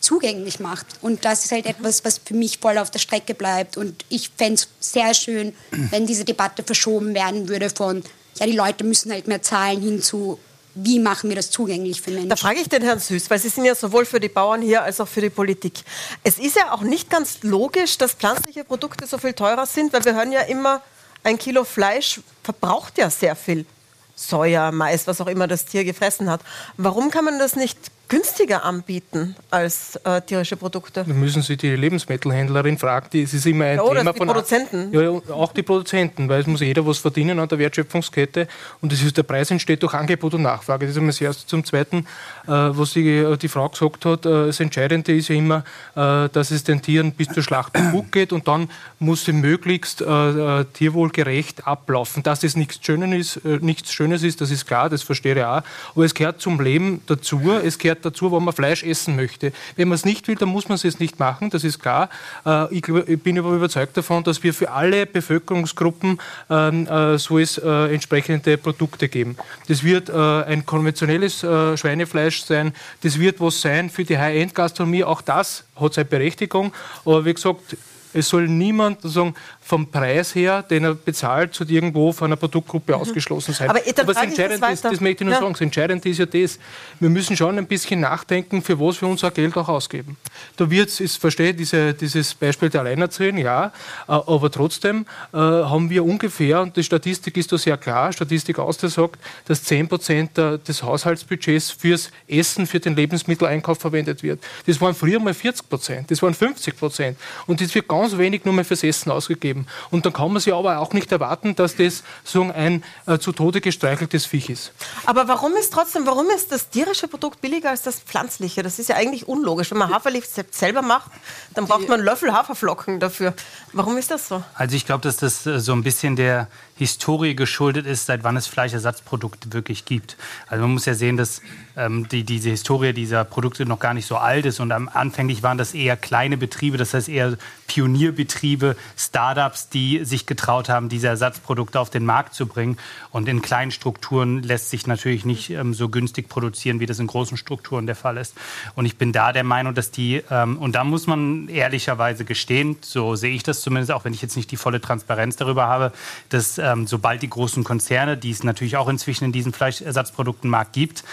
zugänglich 0.00 0.60
macht. 0.60 0.86
Und 1.00 1.24
das 1.24 1.44
ist 1.46 1.52
halt 1.52 1.66
etwas, 1.66 2.04
was 2.04 2.18
für 2.18 2.34
mich 2.34 2.58
voll 2.58 2.76
auf 2.76 2.90
der 2.90 2.98
Strecke 2.98 3.34
bleibt. 3.34 3.78
Und 3.78 4.04
ich 4.10 4.30
fände 4.36 4.54
es 4.54 4.68
sehr 4.80 5.14
schön, 5.14 5.54
wenn 5.90 6.06
diese 6.06 6.24
Debatte 6.24 6.62
verschoben 6.62 7.14
werden 7.14 7.48
würde 7.48 7.70
von, 7.70 8.02
ja, 8.38 8.46
die 8.46 8.52
Leute 8.56 8.84
müssen 8.84 9.12
halt 9.12 9.28
mehr 9.28 9.42
zahlen 9.42 9.80
hin 9.80 10.02
zu, 10.02 10.38
wie 10.74 10.98
machen 10.98 11.28
wir 11.28 11.36
das 11.36 11.50
zugänglich 11.50 12.00
für 12.00 12.10
Menschen? 12.10 12.28
Da 12.28 12.36
frage 12.36 12.60
ich 12.60 12.68
den 12.68 12.82
Herrn 12.82 12.98
Süß, 12.98 13.30
weil 13.30 13.38
Sie 13.38 13.48
sind 13.48 13.64
ja 13.64 13.74
sowohl 13.74 14.04
für 14.04 14.20
die 14.20 14.28
Bauern 14.28 14.62
hier 14.62 14.82
als 14.82 15.00
auch 15.00 15.08
für 15.08 15.20
die 15.20 15.30
Politik. 15.30 15.80
Es 16.22 16.38
ist 16.38 16.56
ja 16.56 16.72
auch 16.72 16.82
nicht 16.82 17.10
ganz 17.10 17.42
logisch, 17.42 17.98
dass 17.98 18.12
pflanzliche 18.12 18.64
Produkte 18.64 19.06
so 19.06 19.18
viel 19.18 19.32
teurer 19.32 19.66
sind, 19.66 19.92
weil 19.92 20.04
wir 20.04 20.14
hören 20.14 20.32
ja 20.32 20.42
immer, 20.42 20.82
ein 21.22 21.38
Kilo 21.38 21.64
Fleisch 21.64 22.20
verbraucht 22.42 22.98
ja 22.98 23.10
sehr 23.10 23.36
viel. 23.36 23.66
Soja, 24.14 24.70
Mais, 24.70 25.06
was 25.06 25.20
auch 25.20 25.26
immer 25.26 25.46
das 25.46 25.64
Tier 25.64 25.84
gefressen 25.84 26.30
hat. 26.30 26.40
Warum 26.76 27.10
kann 27.10 27.24
man 27.24 27.38
das 27.38 27.56
nicht 27.56 27.78
günstiger 28.10 28.64
anbieten 28.64 29.36
als 29.50 29.96
äh, 30.04 30.20
tierische 30.20 30.56
Produkte. 30.56 31.04
Dann 31.04 31.18
müssen 31.18 31.42
Sie 31.42 31.56
die 31.56 31.76
Lebensmittelhändlerin 31.76 32.76
fragen, 32.76 33.06
die, 33.12 33.22
es 33.22 33.32
ist 33.32 33.46
immer 33.46 33.66
ein 33.66 33.76
ja, 33.76 33.88
Thema 33.88 34.12
die 34.12 34.18
von 34.18 34.26
Produzenten. 34.26 34.92
Ja, 34.92 35.10
auch 35.32 35.52
die 35.52 35.62
Produzenten, 35.62 36.28
weil 36.28 36.40
es 36.40 36.46
muss 36.46 36.60
jeder 36.60 36.84
was 36.84 36.98
verdienen 36.98 37.38
an 37.38 37.48
der 37.48 37.58
Wertschöpfungskette 37.58 38.48
und 38.82 38.92
das 38.92 39.00
ist, 39.00 39.16
der 39.16 39.22
Preis 39.22 39.50
entsteht 39.50 39.82
durch 39.82 39.94
Angebot 39.94 40.34
und 40.34 40.42
Nachfrage. 40.42 40.86
Das 40.86 40.90
ist 40.90 40.98
einmal 40.98 41.12
das 41.12 41.20
Erste. 41.20 41.46
Zum 41.46 41.64
Zweiten, 41.64 41.98
äh, 42.46 42.50
was 42.50 42.92
die, 42.92 43.08
äh, 43.08 43.36
die 43.36 43.48
Frau 43.48 43.68
gesagt 43.68 44.04
hat, 44.04 44.26
äh, 44.26 44.46
das 44.46 44.58
Entscheidende 44.58 45.14
ist 45.14 45.28
ja 45.28 45.36
immer, 45.36 45.64
äh, 45.94 46.28
dass 46.28 46.50
es 46.50 46.64
den 46.64 46.82
Tieren 46.82 47.12
bis 47.12 47.28
zur 47.28 47.44
Schlachtung 47.44 47.92
gut 47.92 48.10
geht 48.10 48.32
und 48.32 48.48
dann 48.48 48.68
muss 48.98 49.24
sie 49.24 49.32
möglichst 49.32 50.02
äh, 50.02 50.64
tierwohlgerecht 50.64 51.64
ablaufen. 51.66 52.24
Dass 52.24 52.40
das 52.40 52.56
nichts 52.56 52.80
Schönes 52.84 53.36
ist, 53.36 53.62
nichts 53.62 53.92
Schönes 53.92 54.24
ist, 54.24 54.40
das 54.40 54.50
ist 54.50 54.66
klar, 54.66 54.90
das 54.90 55.04
verstehe 55.04 55.36
ich 55.36 55.44
auch, 55.44 55.62
aber 55.94 56.04
es 56.04 56.12
gehört 56.12 56.40
zum 56.40 56.60
Leben 56.60 57.02
dazu, 57.06 57.40
es 57.64 57.78
gehört 57.78 57.99
gehört 58.00 58.04
dazu, 58.04 58.32
wenn 58.32 58.44
man 58.44 58.54
Fleisch 58.54 58.82
essen 58.82 59.16
möchte. 59.16 59.52
Wenn 59.76 59.88
man 59.88 59.96
es 59.96 60.04
nicht 60.04 60.26
will, 60.28 60.36
dann 60.36 60.48
muss 60.48 60.68
man 60.68 60.78
es 60.82 60.98
nicht 60.98 61.18
machen, 61.18 61.50
das 61.50 61.64
ist 61.64 61.78
klar. 61.78 62.08
Äh, 62.44 62.74
ich 62.74 63.22
bin 63.22 63.38
aber 63.38 63.52
überzeugt 63.52 63.96
davon, 63.96 64.24
dass 64.24 64.42
wir 64.42 64.54
für 64.54 64.70
alle 64.70 65.06
Bevölkerungsgruppen 65.06 66.20
ähm, 66.48 66.86
äh, 66.86 67.18
so 67.18 67.38
es 67.38 67.58
äh, 67.58 67.92
entsprechende 67.92 68.56
Produkte 68.56 69.08
geben. 69.08 69.36
Das 69.68 69.84
wird 69.84 70.10
ein 70.10 70.66
konventionelles 70.66 71.40
Schweinefleisch 71.40 72.42
sein, 72.42 72.72
das 73.02 73.18
wird 73.18 73.40
was 73.40 73.60
sein 73.60 73.90
für 73.90 74.04
die 74.04 74.18
High-End-Gastronomie, 74.18 75.04
auch 75.04 75.22
das 75.22 75.64
hat 75.78 75.94
seine 75.94 76.06
Berechtigung. 76.06 76.72
Aber 77.04 77.24
wie 77.24 77.34
gesagt, 77.34 77.76
es 78.12 78.28
soll 78.28 78.48
niemand 78.48 79.02
sozusagen 79.02 79.34
vom 79.70 79.86
Preis 79.86 80.34
her, 80.34 80.64
den 80.64 80.82
er 80.82 80.94
bezahlt, 80.96 81.54
zu 81.54 81.64
irgendwo 81.64 82.10
von 82.10 82.26
einer 82.26 82.34
Produktgruppe 82.34 82.92
mhm. 82.92 83.02
ausgeschlossen 83.02 83.54
sein. 83.54 83.70
Aber, 83.70 83.78
Aber 83.78 84.14
das 84.14 84.22
Entscheidende 84.24 84.66
ist, 84.66 84.84
das 84.84 85.00
möchte 85.00 85.22
ich 85.22 85.26
nur 85.26 85.34
ja. 85.34 85.38
sagen, 85.38 85.52
das 85.52 85.60
Entscheidende 85.60 86.08
ist 86.08 86.18
ja 86.18 86.26
das, 86.26 86.58
wir 86.98 87.08
müssen 87.08 87.36
schon 87.36 87.56
ein 87.56 87.68
bisschen 87.68 88.00
nachdenken, 88.00 88.62
für 88.62 88.80
was 88.80 89.00
wir 89.00 89.08
unser 89.08 89.30
Geld 89.30 89.56
auch 89.56 89.68
ausgeben. 89.68 90.16
Da 90.56 90.68
wird 90.68 90.88
es, 90.88 91.16
verstehe 91.16 91.54
diese, 91.54 91.94
dieses 91.94 92.34
Beispiel 92.34 92.68
der 92.68 92.80
Alleinerziehenden, 92.80 93.44
ja, 93.44 93.66
äh, 93.66 93.70
aber 94.08 94.50
trotzdem 94.50 95.06
äh, 95.32 95.36
haben 95.36 95.88
wir 95.88 96.04
ungefähr, 96.04 96.62
und 96.62 96.76
die 96.76 96.82
Statistik 96.82 97.36
ist 97.36 97.52
da 97.52 97.56
sehr 97.56 97.76
klar, 97.76 98.12
Statistik 98.12 98.56
sagt, 98.56 99.20
dass 99.46 99.62
10 99.62 99.88
Prozent 99.88 100.36
des 100.36 100.82
Haushaltsbudgets 100.82 101.70
fürs 101.70 102.10
Essen, 102.26 102.66
für 102.66 102.80
den 102.80 102.96
Lebensmitteleinkauf 102.96 103.78
verwendet 103.78 104.24
wird. 104.24 104.40
Das 104.66 104.80
waren 104.80 104.96
früher 104.96 105.20
mal 105.20 105.32
40 105.32 105.68
Prozent, 105.68 106.10
das 106.10 106.20
waren 106.22 106.34
50 106.34 106.76
Prozent 106.76 107.16
und 107.46 107.60
es 107.60 107.72
wird 107.72 107.86
ganz 107.86 108.18
wenig 108.18 108.44
nur 108.44 108.52
mehr 108.52 108.64
fürs 108.64 108.82
Essen 108.82 109.12
ausgegeben. 109.12 109.59
Geben. 109.60 109.66
Und 109.90 110.06
dann 110.06 110.12
kann 110.12 110.32
man 110.32 110.40
sich 110.40 110.52
aber 110.52 110.78
auch 110.78 110.92
nicht 110.92 111.10
erwarten, 111.12 111.54
dass 111.54 111.76
das 111.76 112.02
so 112.24 112.42
ein 112.42 112.82
äh, 113.06 113.18
zu 113.18 113.32
Tode 113.32 113.60
gestreicheltes 113.60 114.26
Viech 114.26 114.50
ist. 114.50 114.72
Aber 115.06 115.28
warum 115.28 115.54
ist 115.54 115.72
trotzdem, 115.72 116.06
warum 116.06 116.28
ist 116.30 116.52
das 116.52 116.70
tierische 116.70 117.08
Produkt 117.08 117.40
billiger 117.40 117.70
als 117.70 117.82
das 117.82 118.00
pflanzliche? 118.00 118.62
Das 118.62 118.78
ist 118.78 118.88
ja 118.88 118.96
eigentlich 118.96 119.28
unlogisch. 119.28 119.70
Wenn 119.70 119.78
man 119.78 119.92
Haferrezept 119.92 120.54
selber 120.54 120.82
macht, 120.82 121.10
dann 121.54 121.66
braucht 121.66 121.88
man 121.88 121.98
einen 121.98 122.04
Löffel 122.04 122.32
Haferflocken 122.32 123.00
dafür. 123.00 123.34
Warum 123.72 123.96
ist 123.96 124.10
das 124.10 124.28
so? 124.28 124.42
Also 124.54 124.76
ich 124.76 124.86
glaube, 124.86 125.02
dass 125.02 125.16
das 125.16 125.46
äh, 125.46 125.60
so 125.60 125.72
ein 125.72 125.82
bisschen 125.82 126.16
der 126.16 126.48
Historie 126.80 127.34
geschuldet 127.34 127.84
ist, 127.84 128.06
seit 128.06 128.24
wann 128.24 128.38
es 128.38 128.46
Fleischersatzprodukte 128.46 129.52
wirklich 129.52 129.84
gibt. 129.84 130.16
Also 130.48 130.62
man 130.62 130.72
muss 130.72 130.86
ja 130.86 130.94
sehen, 130.94 131.18
dass 131.18 131.42
ähm, 131.76 132.08
die, 132.08 132.24
diese 132.24 132.48
Historie 132.48 132.94
dieser 132.94 133.24
Produkte 133.24 133.66
noch 133.66 133.78
gar 133.78 133.92
nicht 133.92 134.06
so 134.06 134.16
alt 134.16 134.46
ist 134.46 134.60
und 134.60 134.72
am, 134.72 134.88
anfänglich 134.88 135.42
waren 135.42 135.58
das 135.58 135.74
eher 135.74 135.98
kleine 135.98 136.38
Betriebe, 136.38 136.78
das 136.78 136.94
heißt 136.94 137.10
eher 137.10 137.36
Pionierbetriebe, 137.66 138.76
Startups, 138.96 139.68
die 139.68 140.04
sich 140.04 140.24
getraut 140.24 140.70
haben, 140.70 140.88
diese 140.88 141.08
Ersatzprodukte 141.08 141.78
auf 141.78 141.90
den 141.90 142.04
Markt 142.04 142.34
zu 142.34 142.46
bringen. 142.46 142.78
Und 143.10 143.28
in 143.28 143.42
kleinen 143.42 143.70
Strukturen 143.70 144.42
lässt 144.42 144.70
sich 144.70 144.86
natürlich 144.86 145.24
nicht 145.24 145.50
ähm, 145.50 145.74
so 145.74 145.88
günstig 145.88 146.28
produzieren, 146.28 146.80
wie 146.80 146.86
das 146.86 146.98
in 146.98 147.06
großen 147.06 147.36
Strukturen 147.36 147.86
der 147.86 147.94
Fall 147.94 148.16
ist. 148.16 148.34
Und 148.74 148.86
ich 148.86 148.96
bin 148.96 149.12
da 149.12 149.32
der 149.32 149.44
Meinung, 149.44 149.74
dass 149.74 149.90
die, 149.90 150.22
ähm, 150.30 150.56
und 150.58 150.74
da 150.74 150.82
muss 150.82 151.06
man 151.06 151.48
ehrlicherweise 151.48 152.24
gestehen, 152.24 152.78
so 152.80 153.14
sehe 153.16 153.34
ich 153.34 153.42
das 153.42 153.60
zumindest, 153.60 153.92
auch 153.92 154.04
wenn 154.04 154.14
ich 154.14 154.22
jetzt 154.22 154.36
nicht 154.36 154.50
die 154.50 154.56
volle 154.56 154.80
Transparenz 154.80 155.36
darüber 155.36 155.66
habe, 155.66 155.92
dass 156.30 156.58
ähm, 156.70 156.86
sobald 156.86 157.22
die 157.22 157.30
großen 157.30 157.64
Konzerne, 157.64 158.16
die 158.16 158.30
es 158.30 158.44
natürlich 158.44 158.76
auch 158.76 158.88
inzwischen 158.88 159.24
in 159.24 159.32
diesem 159.32 159.52
Fleischersatzproduktenmarkt 159.52 160.72
gibt, 160.72 161.04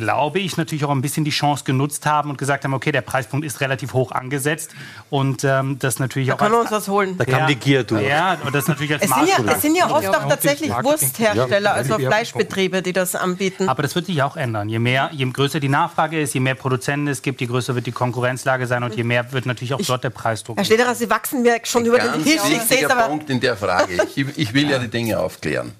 glaube 0.00 0.38
ich, 0.38 0.56
natürlich 0.56 0.84
auch 0.84 0.90
ein 0.90 1.02
bisschen 1.02 1.24
die 1.24 1.30
Chance 1.30 1.64
genutzt 1.64 2.06
haben 2.06 2.30
und 2.30 2.38
gesagt 2.38 2.64
haben, 2.64 2.72
okay, 2.72 2.90
der 2.90 3.02
Preispunkt 3.02 3.44
ist 3.44 3.60
relativ 3.60 3.92
hoch 3.92 4.12
angesetzt 4.12 4.70
und 5.10 5.44
ähm, 5.44 5.78
das 5.78 5.98
natürlich 5.98 6.28
da 6.28 6.34
auch... 6.34 6.38
können 6.38 6.52
wir 6.52 6.60
uns 6.60 6.70
was 6.70 6.88
holen. 6.88 7.18
Da 7.18 7.26
kam 7.26 7.46
die 7.46 7.56
Gier 7.56 7.84
durch. 7.84 8.06
Ja, 8.06 8.38
und 8.42 8.54
das 8.54 8.66
natürlich 8.66 8.94
als 8.94 9.02
Es 9.02 9.10
sind, 9.10 9.28
ja, 9.28 9.52
es 9.52 9.62
sind 9.62 9.76
ja 9.76 9.90
oft 9.90 10.04
Ja, 10.04 10.10
auch 10.10 10.28
tatsächlich. 10.28 10.70
Wursthersteller, 10.70 11.70
Ja, 11.70 11.76
also 11.76 11.98
ja. 11.98 12.08
Fleischbetriebe, 12.08 12.80
die 12.80 12.94
das 12.94 13.14
anbieten. 13.14 13.68
Aber 13.68 13.82
das 13.82 13.94
wird 13.94 14.06
sich 14.06 14.22
auch 14.22 14.36
ändern. 14.36 14.68
Je 14.70 14.78
mehr, 14.78 15.10
je 15.12 15.26
größer 15.30 15.60
die 15.60 15.68
Nachfrage 15.68 16.18
ist, 16.18 16.32
je 16.32 16.40
mehr 16.40 16.54
Produzenten 16.54 17.08
es 17.08 17.20
gibt, 17.20 17.40
je 17.42 17.46
größer 17.46 17.74
wird 17.74 17.86
die 17.86 17.92
Konkurrenzlage 17.92 18.66
sein 18.66 18.82
und 18.82 18.96
je 18.96 19.04
mehr 19.04 19.30
wird 19.32 19.44
natürlich 19.44 19.74
auch 19.74 19.80
dort 19.80 20.02
der 20.02 20.10
Preisdruck. 20.10 20.56
Herr 20.56 20.64
Schlederer, 20.64 20.94
Sie 20.94 21.10
wachsen 21.10 21.42
mir 21.42 21.58
schon 21.64 21.84
über 21.84 21.98
den 21.98 22.24
Tisch. 22.24 22.40
Ich 22.50 22.62
sehe 22.62 22.84
es 22.84 22.90
aber. 22.90 23.08
Punkt 23.08 23.28
in 23.28 23.40
der 23.40 23.56
Frage. 23.56 23.98
Ich, 24.14 24.38
ich 24.38 24.54
will 24.54 24.70
ja 24.70 24.78
die 24.78 24.88
Dinge 24.88 25.18
aufklären. 25.18 25.72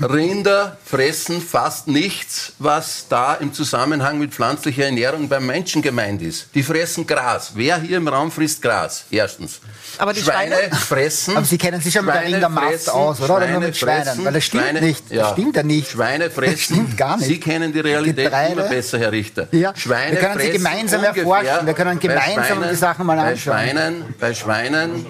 Rinder 0.00 0.76
fressen 0.84 1.40
fast 1.40 1.86
nichts, 1.88 2.52
was 2.58 3.06
da 3.08 3.34
im 3.34 3.52
Zusammenhang 3.52 4.18
mit 4.18 4.32
pflanzlicher 4.34 4.84
Ernährung 4.86 5.28
beim 5.28 5.46
Menschen 5.46 5.82
gemeint 5.82 6.22
ist. 6.22 6.46
Die 6.54 6.62
fressen 6.62 7.06
Gras. 7.06 7.52
Wer 7.54 7.80
hier 7.80 7.98
im 7.98 8.08
Raum 8.08 8.30
frisst 8.30 8.62
Gras? 8.62 9.04
Erstens. 9.10 9.60
Aber 9.98 10.12
die 10.12 10.22
Schweine? 10.22 10.56
fressen. 10.72 11.36
Aber 11.36 11.46
Sie 11.46 11.58
kennen 11.58 11.80
sich 11.80 11.92
schon 11.92 12.04
mit 12.04 12.14
der 12.14 12.20
Schweine 12.22 12.34
Rindermast 12.34 12.90
aus, 12.90 13.20
oder? 13.20 13.36
Oder 13.36 13.46
nur 13.46 13.48
Schweine 13.48 13.66
mit 13.66 13.76
Schweinen? 13.76 14.04
fressen, 14.04 14.24
Weil 14.24 14.32
das 14.32 14.44
stimmt 14.44 14.62
Schweine- 14.64 14.80
nicht. 14.80 15.04
Das 15.10 15.30
stimmt 15.32 15.56
ja 15.56 15.62
nicht. 15.62 15.90
Schweine 15.90 16.30
fressen. 16.30 16.52
Das 16.52 16.60
stimmt 16.62 16.96
gar 16.96 17.16
nicht. 17.16 17.26
Sie 17.26 17.40
kennen 17.40 17.72
die 17.72 17.80
Realität 17.80 18.24
Getreide. 18.26 18.52
immer 18.52 18.62
besser, 18.68 18.98
Herr 18.98 19.12
Richter. 19.12 19.48
Ja, 19.52 19.72
Schweine 19.76 20.12
wir 20.12 20.18
können 20.20 20.40
sie 20.40 20.50
gemeinsam 20.50 21.04
erforschen. 21.04 21.66
Wir 21.66 21.74
können 21.74 21.98
bei 21.98 22.08
gemeinsam 22.08 22.44
Schweinen- 22.58 22.70
die 22.70 22.76
Sachen 22.76 23.06
mal 23.06 23.16
bei 23.16 23.22
anschauen. 23.32 23.36
Schweinen, 23.58 24.14
bei 24.18 24.34
Schweinen 24.34 25.06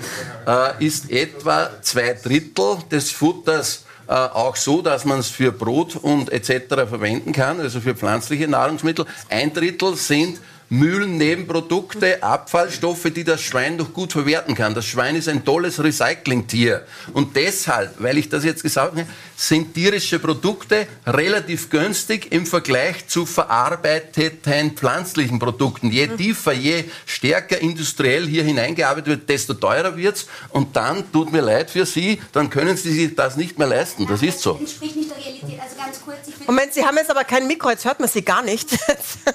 äh, 0.47 0.85
ist 0.85 1.11
etwa 1.11 1.71
zwei 1.83 2.15
Drittel 2.23 2.79
des 2.91 3.11
Futters 3.11 3.85
äh, 4.09 4.13
auch 4.13 4.57
so, 4.57 4.81
dass 4.81 5.05
man 5.05 5.19
es 5.19 5.29
für 5.29 5.53
Brot 5.53 5.97
und 5.97 6.33
etc. 6.33 6.67
verwenden 6.89 7.33
kann, 7.33 7.61
also 7.61 7.81
für 7.81 7.95
pflanzliche 7.95 8.49
Nahrungsmittel. 8.49 9.05
Ein 9.29 9.53
Drittel 9.53 9.97
sind 9.97 10.41
Mühlennebenprodukte, 10.71 12.23
Abfallstoffe, 12.23 13.11
die 13.15 13.25
das 13.25 13.41
Schwein 13.41 13.77
noch 13.77 13.95
gut 13.95 14.13
verwerten 14.13 14.55
kann. 14.55 14.75
Das 14.75 14.85
Schwein 14.85 15.17
ist 15.17 15.29
ein 15.29 15.45
tolles 15.45 15.83
Recyclingtier. 15.83 16.85
Und 17.15 17.37
deshalb, 17.37 17.95
weil 17.99 18.19
ich 18.19 18.29
das 18.29 18.45
jetzt 18.45 18.63
gesagt 18.63 18.93
habe, 18.93 19.07
sind 19.37 19.73
tierische 19.73 20.19
Produkte 20.19 20.87
relativ 21.07 21.71
günstig 21.71 22.33
im 22.33 22.45
Vergleich 22.45 23.07
zu 23.09 23.25
verarbeiteten 23.25 24.73
pflanzlichen 24.73 25.39
Produkten. 25.39 25.91
Je 25.91 26.09
tiefer, 26.09 26.53
je 26.53 26.85
stärker 27.07 27.59
industriell 27.61 28.27
hier 28.27 28.43
hineingearbeitet 28.43 29.07
wird, 29.07 29.29
desto 29.29 29.55
teurer 29.55 29.97
wird's. 29.97 30.27
Und 30.51 30.77
dann, 30.77 31.11
tut 31.13 31.33
mir 31.33 31.41
leid 31.41 31.71
für 31.71 31.87
Sie, 31.87 32.21
dann 32.33 32.51
können 32.51 32.77
Sie 32.77 32.93
sich 32.93 33.15
das 33.15 33.37
nicht 33.37 33.59
mehr 33.59 33.69
leisten. 33.69 34.07
Das 34.07 34.23
ist 34.23 34.41
so. 34.41 34.57
entspricht 34.57 34.97
nicht 34.97 35.11
der 35.11 35.17
Realität. 35.17 35.61
Also 35.63 35.77
ganz 35.77 36.01
kurz, 36.05 36.19
Moment, 36.47 36.75
Sie 36.75 36.85
haben 36.85 36.97
jetzt 36.97 37.11
aber 37.11 37.25
kein 37.25 37.47
Mikro, 37.47 37.71
jetzt 37.71 37.85
hört 37.85 38.01
man 38.01 38.09
Sie 38.09 38.23
gar 38.23 38.43
nicht. 38.43 38.73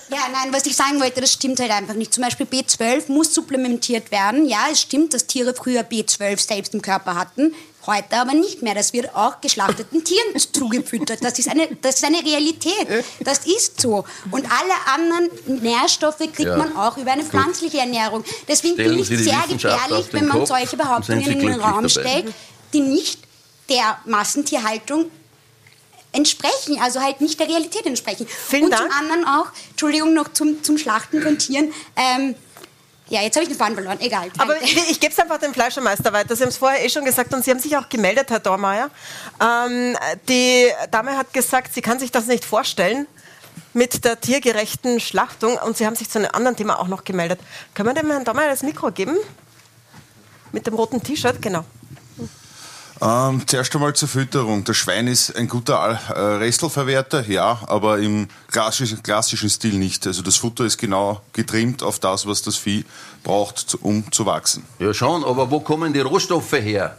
Ja, 0.10 0.28
nein, 0.32 0.52
was 0.52 0.66
ich 0.66 0.76
sagen 0.76 1.00
wollte, 1.00 1.23
das 1.24 1.34
stimmt 1.34 1.60
halt 1.60 1.72
einfach 1.72 1.94
nicht. 1.94 2.14
Zum 2.14 2.24
Beispiel 2.24 2.46
B12 2.46 3.12
muss 3.12 3.34
supplementiert 3.34 4.12
werden. 4.12 4.46
Ja, 4.48 4.66
es 4.72 4.82
stimmt, 4.82 5.14
dass 5.14 5.26
Tiere 5.26 5.54
früher 5.56 5.82
B12 5.82 6.40
selbst 6.40 6.74
im 6.74 6.82
Körper 6.82 7.16
hatten. 7.16 7.54
Heute 7.86 8.16
aber 8.18 8.34
nicht 8.34 8.62
mehr. 8.62 8.76
Das 8.76 8.94
wird 8.94 9.14
auch 9.16 9.40
geschlachteten 9.42 10.04
Tieren 10.06 10.38
zugefüttert. 10.38 11.24
Das 11.24 11.40
ist, 11.40 11.50
eine, 11.50 11.68
das 11.82 11.96
ist 11.96 12.04
eine 12.06 12.18
Realität. 12.24 13.06
Das 13.22 13.46
ist 13.46 13.80
so. 13.82 14.06
Und 14.32 14.46
alle 14.46 14.74
anderen 14.94 15.62
Nährstoffe 15.62 16.18
kriegt 16.20 16.40
Ja. 16.42 16.58
man 16.58 16.76
auch 16.78 16.98
über 16.98 17.12
eine 17.12 17.24
pflanzliche 17.24 17.80
Ernährung. 17.80 18.24
Deswegen 18.48 18.74
Stellen 18.76 19.04
finde 19.04 19.22
ich 19.24 19.24
sehr 19.26 19.44
gefährlich, 19.50 20.08
wenn 20.12 20.28
man 20.28 20.40
Kopf 20.40 20.50
solche 20.50 20.78
Behauptungen 20.78 21.22
in 21.22 21.40
den 21.40 21.54
Raum 21.60 21.88
dabei. 21.88 21.90
stellt, 21.90 22.34
die 22.74 22.82
nicht 22.82 23.20
der 23.70 23.98
Massentierhaltung 24.06 25.06
entsprechen, 26.14 26.80
also 26.82 27.02
halt 27.02 27.20
nicht 27.22 27.40
der 27.40 27.48
Realität 27.48 27.86
entsprechen. 27.86 28.28
Vielen 28.28 28.66
und 28.66 28.72
Dank. 28.72 28.90
zum 28.90 29.00
anderen 29.00 29.26
auch, 29.26 29.48
Entschuldigung, 29.72 30.14
noch 30.14 30.32
zum, 30.32 30.64
zum 30.64 30.78
Schlachten 30.78 31.22
von 31.22 31.38
Tieren. 31.38 31.74
Ähm, 31.96 32.36
ja, 33.10 33.22
jetzt 33.22 33.36
habe 33.36 33.44
ich 33.44 33.50
den 33.50 33.58
Faden 33.58 33.76
verloren, 33.76 34.00
egal. 34.00 34.32
Aber 34.38 34.54
Danke. 34.54 34.66
ich, 34.66 34.92
ich 34.92 35.00
gebe 35.00 35.12
es 35.12 35.20
einfach 35.20 35.38
dem 35.38 35.54
Fleischermeister 35.54 36.14
weiter. 36.14 36.36
Sie 36.36 36.44
haben 36.44 36.50
es 36.50 36.58
vorher 36.58 36.84
eh 36.84 36.90
schon 36.90 37.04
gesagt 37.04 37.34
und 37.34 37.44
Sie 37.44 37.52
haben 37.52 37.60
sich 37.60 37.76
auch 37.76 37.90
gemeldet, 37.90 38.30
Herr 38.30 38.40
Dormeyer. 38.40 38.90
Ähm, 39.42 39.98
die 40.30 40.68
Dame 40.90 41.18
hat 41.18 41.34
gesagt, 41.34 41.74
sie 41.74 41.82
kann 41.82 42.00
sich 42.00 42.12
das 42.12 42.28
nicht 42.28 42.46
vorstellen 42.46 43.08
mit 43.74 44.06
der 44.06 44.20
tiergerechten 44.22 45.00
Schlachtung 45.00 45.58
und 45.58 45.78
Sie 45.78 45.86
haben 45.86 45.96
sich 45.96 46.10
zu 46.10 46.20
einem 46.20 46.30
anderen 46.32 46.56
Thema 46.56 46.80
auch 46.80 46.88
noch 46.88 47.04
gemeldet. 47.04 47.40
Können 47.74 47.90
wir 47.90 48.02
dem 48.02 48.10
Herrn 48.10 48.24
Dormeyer 48.24 48.50
das 48.50 48.64
Mikro 48.64 48.92
geben? 48.92 49.18
Mit 50.52 50.68
dem 50.68 50.76
roten 50.76 51.02
T-Shirt, 51.04 51.42
genau. 51.42 51.66
Ähm, 53.02 53.42
zuerst 53.48 53.74
einmal 53.76 53.94
zur 53.94 54.08
Fütterung. 54.08 54.64
Das 54.64 54.78
Schwein 54.78 55.08
ist 55.08 55.36
ein 55.36 55.48
guter 55.48 55.76
äh, 55.76 56.20
Restelverwerter, 56.38 57.28
ja, 57.28 57.60
aber 57.68 58.00
im 58.00 58.28
klassischen, 58.52 59.02
klassischen 59.04 59.50
Stil 59.50 59.74
nicht. 59.76 60.06
Also 60.08 60.22
das 60.22 60.38
Futter 60.38 60.66
ist 60.66 60.78
genau 60.78 61.22
getrimmt 61.34 61.84
auf 61.84 62.00
das, 62.00 62.26
was 62.28 62.42
das 62.42 62.56
Vieh 62.56 62.86
braucht, 63.24 63.78
um 63.82 64.12
zu 64.12 64.26
wachsen. 64.26 64.66
Ja, 64.80 64.94
schon, 64.94 65.24
aber 65.24 65.50
wo 65.50 65.60
kommen 65.60 65.94
die 65.94 66.02
Rohstoffe 66.02 66.54
her? 66.54 66.98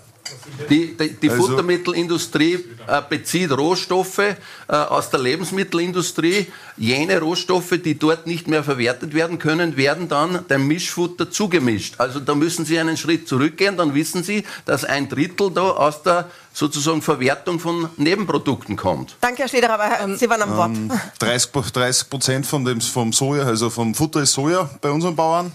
Die, 0.70 0.96
die, 0.96 1.14
die 1.20 1.30
Also- 1.30 1.48
Futtermittelindustrie 1.48 2.54
äh, 2.86 3.02
bezieht 3.08 3.50
Rohstoffe 3.52 4.18
äh, 4.18 4.36
aus 4.68 5.10
der 5.10 5.20
Lebensmittelindustrie. 5.20 6.46
Jene 6.76 7.20
Rohstoffe, 7.20 7.74
die 7.84 7.98
dort 7.98 8.26
nicht 8.26 8.48
mehr 8.48 8.64
verwertet 8.64 9.12
werden 9.14 9.38
können, 9.38 9.76
werden 9.76 10.08
dann 10.08 10.46
dem 10.48 10.66
Mischfutter 10.66 11.30
zugemischt. 11.30 11.96
Also 11.98 12.20
da 12.20 12.34
müssen 12.34 12.64
Sie 12.64 12.78
einen 12.78 12.96
Schritt 12.96 13.28
zurückgehen, 13.28 13.76
dann 13.76 13.94
wissen 13.94 14.22
Sie, 14.22 14.44
dass 14.64 14.84
ein 14.84 15.08
Drittel 15.08 15.50
da 15.50 15.62
aus 15.62 16.02
der 16.02 16.30
sozusagen 16.52 17.02
Verwertung 17.02 17.58
von 17.60 17.88
Nebenprodukten 17.96 18.76
kommt. 18.76 19.16
Danke, 19.20 19.42
Herr 19.42 19.48
Schlederer, 19.48 19.74
aber 19.74 20.00
Ähm, 20.04 20.16
Sie 20.16 20.28
waren 20.30 20.42
am 20.42 20.56
Wort. 20.56 20.70
30 21.18 21.50
30 21.50 22.08
Prozent 22.10 22.46
von 22.46 22.64
dem, 22.64 22.80
vom 22.80 23.12
Soja, 23.12 23.44
also 23.44 23.68
vom 23.70 23.94
Futter 23.94 24.22
ist 24.22 24.32
Soja 24.32 24.70
bei 24.80 24.90
unseren 24.90 25.16
Bauern. 25.16 25.52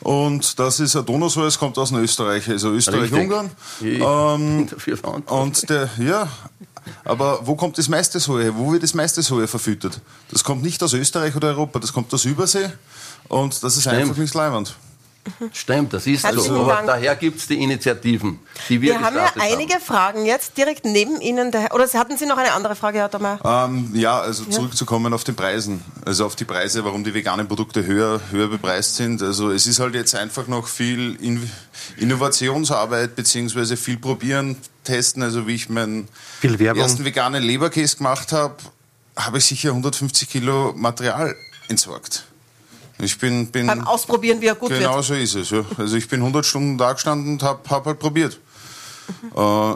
Und 0.00 0.58
das 0.58 0.80
ist 0.80 0.96
ein 0.96 1.04
Donausoja, 1.04 1.46
es 1.46 1.58
kommt 1.58 1.76
aus 1.78 1.92
Österreich, 1.92 2.48
also 2.48 2.70
Österreich-Ungarn. 2.70 3.50
Ich 3.80 4.00
Ähm, 4.00 4.66
und 5.26 5.68
der, 5.68 5.90
ja, 5.98 6.28
aber 7.04 7.46
wo 7.46 7.54
kommt 7.54 7.76
das 7.76 7.88
meiste 7.88 8.18
Soja 8.18 8.44
her? 8.44 8.56
Wo 8.56 8.72
wird 8.72 8.82
das 8.82 8.94
meiste 8.94 9.22
Soja 9.22 9.46
verfüttert? 9.46 10.00
Das 10.30 10.42
kommt 10.42 10.62
nicht 10.62 10.82
aus 10.82 10.94
Österreich 10.94 11.36
oder 11.36 11.48
Europa, 11.48 11.78
das 11.78 11.92
kommt 11.92 12.12
aus 12.14 12.24
Übersee. 12.24 12.70
Und 13.28 13.62
das 13.62 13.76
ist 13.76 13.82
Stimmt. 13.82 13.96
einfach 13.96 14.16
nicht 14.16 14.34
leibend. 14.34 14.74
Stimmt, 15.52 15.92
das 15.92 16.06
ist 16.06 16.22
so. 16.22 16.28
Herzlichen 16.28 16.56
Aber 16.56 16.74
Dank. 16.74 16.86
daher 16.86 17.14
gibt 17.16 17.38
es 17.38 17.46
die 17.46 17.62
Initiativen, 17.62 18.38
die 18.68 18.80
wir, 18.80 18.94
Wir 18.94 19.00
haben 19.00 19.16
ja 19.16 19.30
einige 19.38 19.78
Fragen 19.78 20.24
jetzt 20.24 20.56
direkt 20.56 20.84
neben 20.84 21.20
Ihnen. 21.20 21.50
Der, 21.50 21.74
oder 21.74 21.86
hatten 21.86 22.16
Sie 22.16 22.26
noch 22.26 22.38
eine 22.38 22.52
andere 22.52 22.74
Frage, 22.74 22.98
Herr 22.98 23.08
Dormeyer? 23.08 23.38
Ähm, 23.44 23.90
ja, 23.94 24.18
also 24.18 24.44
zurückzukommen 24.44 25.12
auf 25.12 25.24
den 25.24 25.36
Preisen. 25.36 25.84
Also 26.06 26.24
auf 26.24 26.36
die 26.36 26.44
Preise, 26.44 26.84
warum 26.84 27.04
die 27.04 27.12
veganen 27.12 27.46
Produkte 27.46 27.84
höher, 27.84 28.20
höher 28.30 28.48
bepreist 28.48 28.96
sind. 28.96 29.22
Also 29.22 29.50
es 29.50 29.66
ist 29.66 29.78
halt 29.78 29.94
jetzt 29.94 30.14
einfach 30.14 30.46
noch 30.46 30.66
viel 30.66 31.16
In 31.20 31.50
Innovationsarbeit 31.98 33.14
beziehungsweise 33.14 33.76
viel 33.76 33.98
probieren, 33.98 34.56
testen. 34.84 35.22
Also 35.22 35.46
wie 35.46 35.54
ich 35.54 35.68
meinen 35.68 36.08
ersten 36.42 37.04
veganen 37.04 37.42
Leberkäse 37.42 37.98
gemacht 37.98 38.32
habe, 38.32 38.56
habe 39.16 39.38
ich 39.38 39.44
sicher 39.44 39.70
150 39.70 40.28
Kilo 40.28 40.72
Material 40.76 41.34
entsorgt. 41.68 42.24
Ich 43.02 43.18
bin, 43.18 43.50
bin 43.50 43.66
Beim 43.66 43.86
Ausprobieren, 43.86 44.40
wie 44.40 44.46
er 44.46 44.54
gut 44.54 44.70
genau 44.70 44.96
wird. 44.96 45.04
so 45.04 45.14
ist 45.14 45.34
es. 45.34 45.50
Ja. 45.50 45.64
Also 45.78 45.96
ich 45.96 46.08
bin 46.08 46.20
100 46.20 46.44
Stunden 46.44 46.78
da 46.78 46.92
gestanden 46.92 47.34
und 47.34 47.42
habe 47.42 47.60
hab 47.68 47.86
halt 47.86 47.98
probiert. 47.98 48.38
Mhm. 49.22 49.42
Äh, 49.42 49.74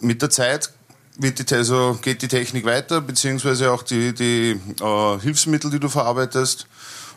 mit 0.00 0.22
der 0.22 0.30
Zeit 0.30 0.70
wird 1.16 1.50
die, 1.50 1.54
also 1.54 1.98
geht 2.02 2.22
die 2.22 2.28
Technik 2.28 2.64
weiter, 2.64 3.00
beziehungsweise 3.00 3.70
auch 3.72 3.82
die, 3.82 4.14
die 4.14 4.60
äh, 4.80 5.20
Hilfsmittel, 5.20 5.70
die 5.70 5.80
du 5.80 5.88
verarbeitest. 5.88 6.66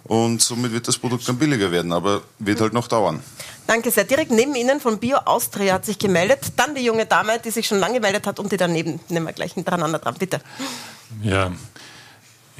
und 0.05 0.41
somit 0.41 0.71
wird 0.71 0.87
das 0.87 0.97
Produkt 0.97 1.27
dann 1.27 1.37
billiger 1.37 1.71
werden, 1.71 1.91
aber 1.91 2.21
wird 2.39 2.61
halt 2.61 2.73
noch 2.73 2.87
dauern. 2.87 3.21
Danke 3.67 3.91
sehr. 3.91 4.05
Direkt 4.05 4.31
neben 4.31 4.55
Ihnen 4.55 4.79
von 4.79 4.97
Bio 4.97 5.17
Austria 5.17 5.75
hat 5.75 5.85
sich 5.85 5.99
gemeldet. 5.99 6.39
Dann 6.55 6.73
die 6.73 6.81
junge 6.81 7.05
Dame, 7.05 7.39
die 7.39 7.51
sich 7.51 7.67
schon 7.67 7.79
lange 7.79 7.95
gemeldet 7.95 8.25
hat 8.25 8.39
und 8.39 8.51
die 8.51 8.57
daneben. 8.57 8.99
Nehmen 9.09 9.27
wir 9.27 9.33
gleich 9.33 9.53
hintereinander 9.53 9.99
dran, 9.99 10.15
bitte. 10.17 10.39
Ja, 11.21 11.51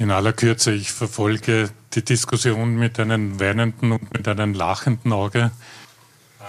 in 0.00 0.10
aller 0.10 0.32
Kürze, 0.32 0.72
ich 0.72 0.92
verfolge 0.92 1.68
die 1.92 2.02
Diskussion 2.02 2.76
mit 2.76 2.98
einem 2.98 3.38
weinenden 3.38 3.92
und 3.92 4.14
mit 4.14 4.26
einem 4.26 4.54
lachenden 4.54 5.12
Auge. 5.12 5.50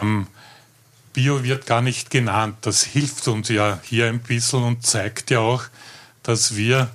Ähm, 0.02 0.28
Bio 1.12 1.43
wird 1.43 1.66
gar 1.66 1.82
nicht 1.82 2.10
genannt. 2.10 2.56
Das 2.62 2.84
hilft 2.84 3.28
uns 3.28 3.49
ja 3.49 3.80
hier 3.84 4.08
ein 4.08 4.20
bisschen 4.20 4.64
und 4.64 4.86
zeigt 4.86 5.32
ja 5.32 5.39
auch, 5.39 5.66
dass 6.24 6.56
wir 6.56 6.91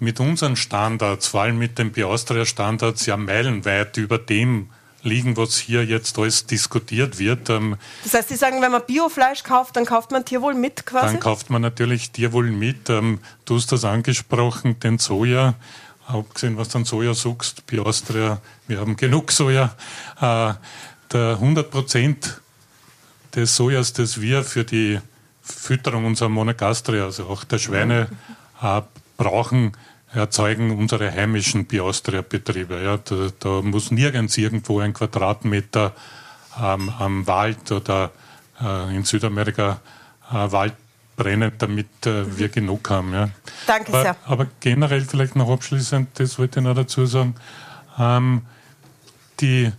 mit 0.00 0.18
unseren 0.18 0.56
Standards, 0.56 1.26
vor 1.26 1.42
allem 1.42 1.58
mit 1.58 1.78
den 1.78 1.92
Bioaustria-Standards, 1.92 3.04
ja 3.04 3.18
meilenweit 3.18 3.98
über 3.98 4.16
dem 4.16 4.70
liegen, 5.02 5.36
was 5.36 5.58
hier 5.58 5.84
jetzt 5.84 6.18
alles 6.18 6.46
diskutiert 6.46 7.18
wird. 7.18 7.50
Ähm, 7.50 7.76
das 8.04 8.14
heißt, 8.14 8.28
Sie 8.28 8.36
sagen, 8.36 8.62
wenn 8.62 8.72
man 8.72 8.82
Biofleisch 8.86 9.42
kauft, 9.42 9.76
dann 9.76 9.84
kauft 9.84 10.10
man 10.10 10.24
Tierwohl 10.24 10.54
mit 10.54 10.86
quasi? 10.86 11.14
Dann 11.14 11.20
kauft 11.20 11.50
man 11.50 11.62
natürlich 11.62 12.10
Tierwohl 12.10 12.50
mit. 12.50 12.88
Ähm, 12.88 13.20
du 13.44 13.56
hast 13.56 13.72
das 13.72 13.84
angesprochen, 13.84 14.78
den 14.80 14.98
Soja. 14.98 15.54
Abgesehen, 16.06 16.56
was 16.56 16.68
du 16.68 16.78
an 16.78 16.84
Soja 16.84 17.14
suchst, 17.14 17.66
Bioaustria, 17.66 18.40
wir 18.66 18.80
haben 18.80 18.96
genug 18.96 19.32
Soja. 19.32 19.74
Äh, 20.20 20.54
der 21.12 21.30
100 21.34 21.70
Prozent 21.70 22.40
des 23.34 23.56
Sojas, 23.56 23.92
das 23.92 24.20
wir 24.20 24.44
für 24.44 24.64
die 24.64 25.00
Fütterung 25.42 26.04
unserer 26.04 26.28
Monogastria, 26.28 27.04
also 27.04 27.26
auch 27.26 27.44
der 27.44 27.58
Schweine, 27.58 28.08
äh, 28.62 28.82
brauchen, 29.16 29.72
erzeugen 30.14 30.76
unsere 30.78 31.10
heimischen 31.10 31.64
Bioaustria-Betriebe. 31.66 32.82
Ja, 32.82 32.98
da, 32.98 33.28
da, 33.38 33.62
muss 33.62 33.90
nirgends 33.90 34.36
irgendwo 34.36 34.80
ein 34.80 34.92
Quadratmeter 34.92 35.92
ähm, 36.62 36.90
am 36.98 37.26
Wald 37.26 37.72
oder 37.72 38.10
äh, 38.60 38.94
in 38.94 39.04
Südamerika 39.04 39.80
äh, 40.30 40.52
Wald 40.52 40.74
brennen, 41.16 41.52
damit 41.58 42.06
äh, 42.06 42.36
wir 42.36 42.48
genug 42.48 42.90
haben. 42.90 43.12
Ja. 43.12 43.30
Danke 43.66 43.88
aber, 43.88 44.02
sehr. 44.02 44.16
Aber 44.26 44.46
generell 44.60 45.02
vielleicht 45.02 45.36
noch 45.36 45.50
abschließend, 45.50 46.08
das 46.14 46.38
wollte 46.38 46.60
ich 46.60 46.64
noch 46.64 46.74
dazu 46.74 47.06
sagen, 47.06 47.34
ähm, 47.98 48.42
die, 49.40 49.72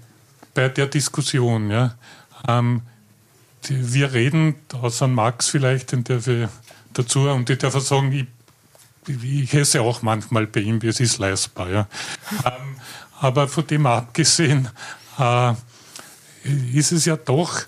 bei 0.53 0.69
der 0.69 0.87
Diskussion, 0.87 1.69
ja, 1.69 1.95
ähm, 2.47 2.81
die, 3.65 3.93
wir 3.93 4.13
reden, 4.13 4.55
außer 4.73 5.07
Max 5.07 5.49
vielleicht, 5.49 5.91
den 5.91 6.03
darf 6.03 6.27
ich 6.27 6.47
dazu, 6.93 7.29
und 7.29 7.49
ich 7.49 7.57
darf 7.57 7.79
sagen, 7.79 8.11
ich 8.11 8.27
ich 9.07 9.53
esse 9.53 9.81
auch 9.81 10.01
manchmal 10.01 10.47
bei 10.47 10.61
ihm, 10.61 10.79
es 10.83 10.99
ist 10.99 11.17
leistbar. 11.17 11.69
Ja. 11.69 11.87
ähm, 12.45 12.75
aber 13.19 13.47
von 13.47 13.65
dem 13.67 13.85
abgesehen 13.85 14.69
äh, 15.19 15.53
ist 16.73 16.91
es 16.91 17.05
ja 17.05 17.15
doch, 17.15 17.59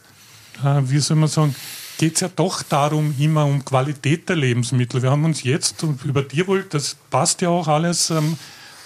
äh, 0.63 0.81
wie 0.83 0.99
soll 0.99 1.17
man 1.17 1.29
sagen, 1.29 1.55
geht 1.97 2.15
es 2.15 2.21
ja 2.21 2.29
doch 2.33 2.63
darum, 2.63 3.15
immer 3.17 3.45
um 3.45 3.63
Qualität 3.63 4.27
der 4.27 4.35
Lebensmittel. 4.35 5.01
Wir 5.01 5.11
haben 5.11 5.25
uns 5.25 5.43
jetzt 5.43 5.83
über 6.03 6.27
Tierwohl, 6.27 6.65
das 6.69 6.97
passt 7.09 7.41
ja 7.41 7.49
auch 7.49 7.67
alles, 7.67 8.09
ähm, 8.09 8.37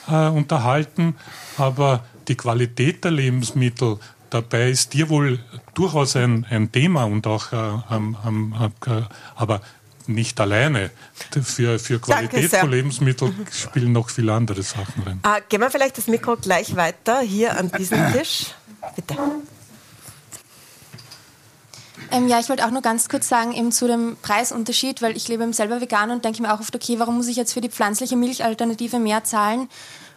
äh, 0.07 0.27
unterhalten, 0.27 1.15
aber 1.57 2.03
die 2.27 2.35
Qualität 2.35 3.03
der 3.03 3.11
Lebensmittel, 3.11 3.97
dabei 4.29 4.69
ist 4.69 4.91
Tierwohl 4.91 5.39
durchaus 5.73 6.15
ein, 6.15 6.45
ein 6.49 6.71
Thema 6.71 7.05
und 7.05 7.25
auch, 7.25 7.51
äh, 7.51 7.55
äh, 7.57 9.01
aber 9.35 9.61
nicht 10.09 10.39
alleine. 10.39 10.91
Für, 11.43 11.79
für 11.79 11.99
Qualität 11.99 12.51
von 12.51 12.69
Lebensmitteln 12.69 13.47
spielen 13.51 13.91
noch 13.91 14.09
viele 14.09 14.33
andere 14.33 14.63
Sachen 14.63 15.03
rein. 15.03 15.19
Ah, 15.23 15.39
gehen 15.47 15.61
wir 15.61 15.69
vielleicht 15.71 15.97
das 15.97 16.07
Mikro 16.07 16.35
gleich 16.35 16.75
weiter 16.75 17.21
hier 17.21 17.57
an 17.57 17.71
diesen 17.71 18.11
Tisch. 18.13 18.47
Bitte. 18.95 19.17
Ähm, 22.11 22.27
ja, 22.27 22.39
ich 22.39 22.49
wollte 22.49 22.65
auch 22.65 22.71
nur 22.71 22.81
ganz 22.81 23.07
kurz 23.07 23.29
sagen, 23.29 23.53
eben 23.53 23.71
zu 23.71 23.87
dem 23.87 24.17
Preisunterschied, 24.21 25.01
weil 25.01 25.15
ich 25.15 25.27
lebe 25.27 25.43
eben 25.43 25.53
selber 25.53 25.79
vegan 25.79 26.09
und 26.11 26.25
denke 26.25 26.41
mir 26.41 26.53
auch 26.53 26.59
oft, 26.59 26.75
okay, 26.75 26.97
warum 26.97 27.17
muss 27.17 27.27
ich 27.27 27.35
jetzt 27.35 27.53
für 27.53 27.61
die 27.61 27.69
pflanzliche 27.69 28.15
Milchalternative 28.15 28.99
mehr 28.99 29.23
zahlen? 29.23 29.69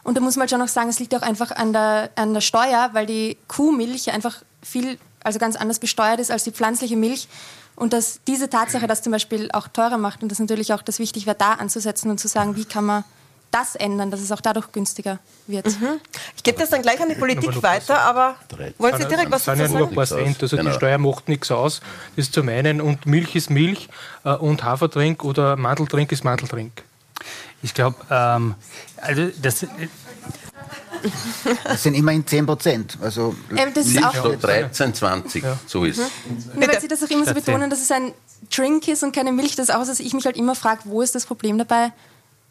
Und 0.02 0.16
da 0.16 0.20
muss 0.20 0.36
man 0.36 0.42
halt 0.42 0.50
schon 0.50 0.58
noch 0.58 0.68
sagen, 0.68 0.88
es 0.88 0.98
liegt 0.98 1.14
auch 1.14 1.22
einfach 1.22 1.50
an 1.52 1.72
der, 1.72 2.10
an 2.16 2.34
der 2.34 2.40
Steuer, 2.40 2.90
weil 2.92 3.06
die 3.06 3.36
Kuhmilch 3.46 4.10
einfach 4.10 4.42
viel, 4.62 4.98
also 5.22 5.38
ganz 5.38 5.56
anders 5.56 5.78
besteuert 5.78 6.18
ist 6.18 6.30
als 6.30 6.44
die 6.44 6.50
pflanzliche 6.50 6.96
Milch. 6.96 7.28
Und 7.76 7.92
dass 7.92 8.20
diese 8.26 8.50
Tatsache 8.50 8.86
das 8.86 9.02
zum 9.02 9.12
Beispiel 9.12 9.50
auch 9.52 9.68
teurer 9.68 9.98
macht 9.98 10.22
und 10.22 10.30
das 10.30 10.38
natürlich 10.38 10.72
auch 10.72 10.82
das 10.82 10.98
wichtig 10.98 11.26
wäre, 11.26 11.36
da 11.36 11.52
anzusetzen 11.54 12.10
und 12.10 12.18
zu 12.18 12.28
sagen, 12.28 12.56
wie 12.56 12.64
kann 12.64 12.84
man 12.84 13.04
das 13.52 13.74
ändern, 13.74 14.10
dass 14.10 14.20
es 14.20 14.32
auch 14.32 14.40
dadurch 14.40 14.72
günstiger 14.72 15.18
wird. 15.46 15.66
Mhm. 15.66 16.00
Ich 16.36 16.42
gebe 16.42 16.58
das 16.58 16.70
dann 16.70 16.82
gleich 16.82 17.00
an 17.00 17.08
die 17.10 17.14
Politik 17.14 17.62
weiter, 17.62 18.00
aber 18.00 18.36
wollen 18.78 18.96
Sie 18.96 19.06
direkt 19.06 19.30
was 19.30 19.44
dazu 19.44 19.60
sagen? 19.60 19.72
ja 19.72 19.78
nur 19.78 19.88
ein 19.88 19.94
paar 19.94 20.06
Cent, 20.06 20.42
also 20.42 20.56
die 20.56 20.62
genau. 20.62 20.74
Steuer 20.74 20.98
macht 20.98 21.28
nichts 21.28 21.50
aus, 21.50 21.80
das 22.16 22.26
ist 22.26 22.34
zum 22.34 22.48
einen. 22.48 22.80
Und 22.80 23.06
Milch 23.06 23.36
ist 23.36 23.50
Milch 23.50 23.88
äh, 24.24 24.32
und 24.32 24.64
Hafertrink 24.64 25.22
oder 25.22 25.56
Mandeltrink 25.56 26.10
ist 26.12 26.24
Mandeltrink. 26.24 26.72
Ich 27.62 27.74
glaube, 27.74 27.96
ähm, 28.10 28.54
also 28.96 29.28
das, 29.40 29.66
das 31.64 31.82
sind 31.82 31.94
immerhin 31.94 32.26
10 32.26 32.46
Prozent. 32.46 32.98
Also 33.00 33.34
ähm, 33.50 33.72
das 33.74 33.86
ist 33.86 34.04
auch 34.04 34.14
so 34.14 34.34
13, 34.34 34.94
20, 34.94 35.44
ja. 35.44 35.58
so 35.66 35.84
ist 35.84 35.98
es. 35.98 36.06
Mhm. 36.54 36.60
Weil 36.66 36.80
Sie 36.80 36.88
das 36.88 37.02
auch 37.02 37.10
immer 37.10 37.24
so 37.24 37.34
betonen, 37.34 37.70
dass 37.70 37.80
es 37.80 37.90
ein 37.90 38.12
Drink 38.54 38.88
ist 38.88 39.02
und 39.02 39.12
keine 39.14 39.32
Milch, 39.32 39.56
das 39.56 39.68
ist 39.68 39.74
auch, 39.74 39.86
dass 39.86 40.00
ich 40.00 40.12
mich 40.14 40.24
halt 40.24 40.36
immer 40.36 40.54
frage, 40.54 40.82
wo 40.84 41.02
ist 41.02 41.14
das 41.14 41.26
Problem 41.26 41.58
dabei, 41.58 41.92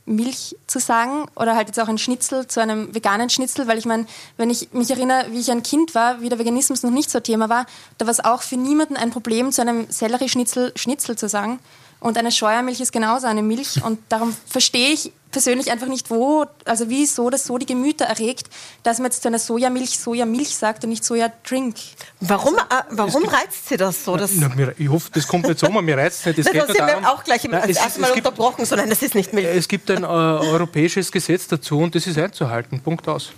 Milch 0.06 0.56
zu 0.68 0.80
sagen 0.80 1.26
oder 1.36 1.56
halt 1.56 1.68
jetzt 1.68 1.80
auch 1.80 1.88
ein 1.88 1.98
Schnitzel 1.98 2.48
zu 2.48 2.60
einem 2.60 2.94
veganen 2.94 3.30
Schnitzel, 3.30 3.68
weil 3.68 3.78
ich 3.78 3.86
meine, 3.86 4.06
wenn 4.38 4.50
ich 4.50 4.74
mich 4.74 4.90
erinnere, 4.90 5.28
wie 5.32 5.40
ich 5.40 5.52
ein 5.52 5.64
Kind 5.64 5.94
war, 5.94 6.22
wie 6.22 6.30
der 6.30 6.40
Veganismus 6.40 6.84
noch 6.84 6.92
nicht 6.92 7.12
so 7.12 7.20
Thema 7.20 7.50
war, 7.50 7.66
da 7.98 8.06
war 8.06 8.12
es 8.12 8.20
auch 8.20 8.42
für 8.42 8.58
niemanden 8.58 8.98
ein 8.98 9.12
Problem, 9.12 9.52
zu 9.52 9.62
einem 9.62 9.90
Sellerieschnitzel 9.90 10.74
Schnitzel 10.76 11.18
zu 11.18 11.30
sagen. 11.30 11.60
Und 12.02 12.18
eine 12.18 12.32
Scheuermilch 12.32 12.82
ist 12.82 12.92
genauso 12.92 13.28
eine 13.28 13.44
Milch. 13.44 13.84
Und 13.84 14.00
darum 14.10 14.36
verstehe 14.48 14.90
ich 14.90 15.14
persönlich 15.30 15.72
einfach 15.72 15.88
nicht, 15.88 16.10
wo, 16.10 16.48
also 16.66 16.90
wieso 16.90 17.30
das 17.30 17.46
so 17.46 17.60
die 17.60 17.68
Gemüter 17.68 18.06
erregt, 18.06 18.48
dass 18.82 18.98
man 18.98 19.12
jetzt 19.12 19.22
zu 19.22 19.28
einer 19.28 19.38
Sojamilch 19.38 20.00
Sojamilch 20.00 20.56
sagt 20.56 20.84
und 20.84 20.90
nicht 20.90 21.06
Sojadrink. 21.06 21.76
Warum, 22.20 22.56
äh, 22.56 22.60
warum 22.90 23.24
reizt 23.26 23.70
Sie 23.70 23.78
das 23.78 24.04
so? 24.04 24.18
Dass 24.18 24.32
na, 24.34 24.50
mir, 24.50 24.74
ich 24.80 24.90
hoffe, 24.90 25.12
das 25.14 25.28
kommt 25.28 25.48
jetzt 25.48 25.64
um, 25.64 25.86
mir 25.86 25.96
reizt 25.96 26.26
nicht. 26.26 26.40
Das 26.40 26.46
das 26.46 26.54
geht 26.54 26.68
Sie 26.70 26.74
darum, 26.74 27.06
auch 27.06 27.24
gleich 27.24 27.46
im, 27.46 27.52
nein, 27.52 27.70
es, 27.70 27.78
erste 27.78 28.02
Mal 28.02 28.08
es 28.08 28.16
gibt, 28.16 28.26
unterbrochen, 28.26 28.66
sondern 28.66 28.90
das 28.90 29.04
ist 29.04 29.14
nicht 29.14 29.32
Milch. 29.32 29.46
Es 29.46 29.68
gibt 29.68 29.90
ein 29.92 30.04
äh, 30.04 30.08
europäisches 30.08 31.12
Gesetz 31.12 31.48
dazu 31.48 31.80
und 31.80 31.94
das 31.94 32.08
ist 32.08 32.18
einzuhalten. 32.18 32.82
Punkt 32.82 33.08
aus. 33.08 33.30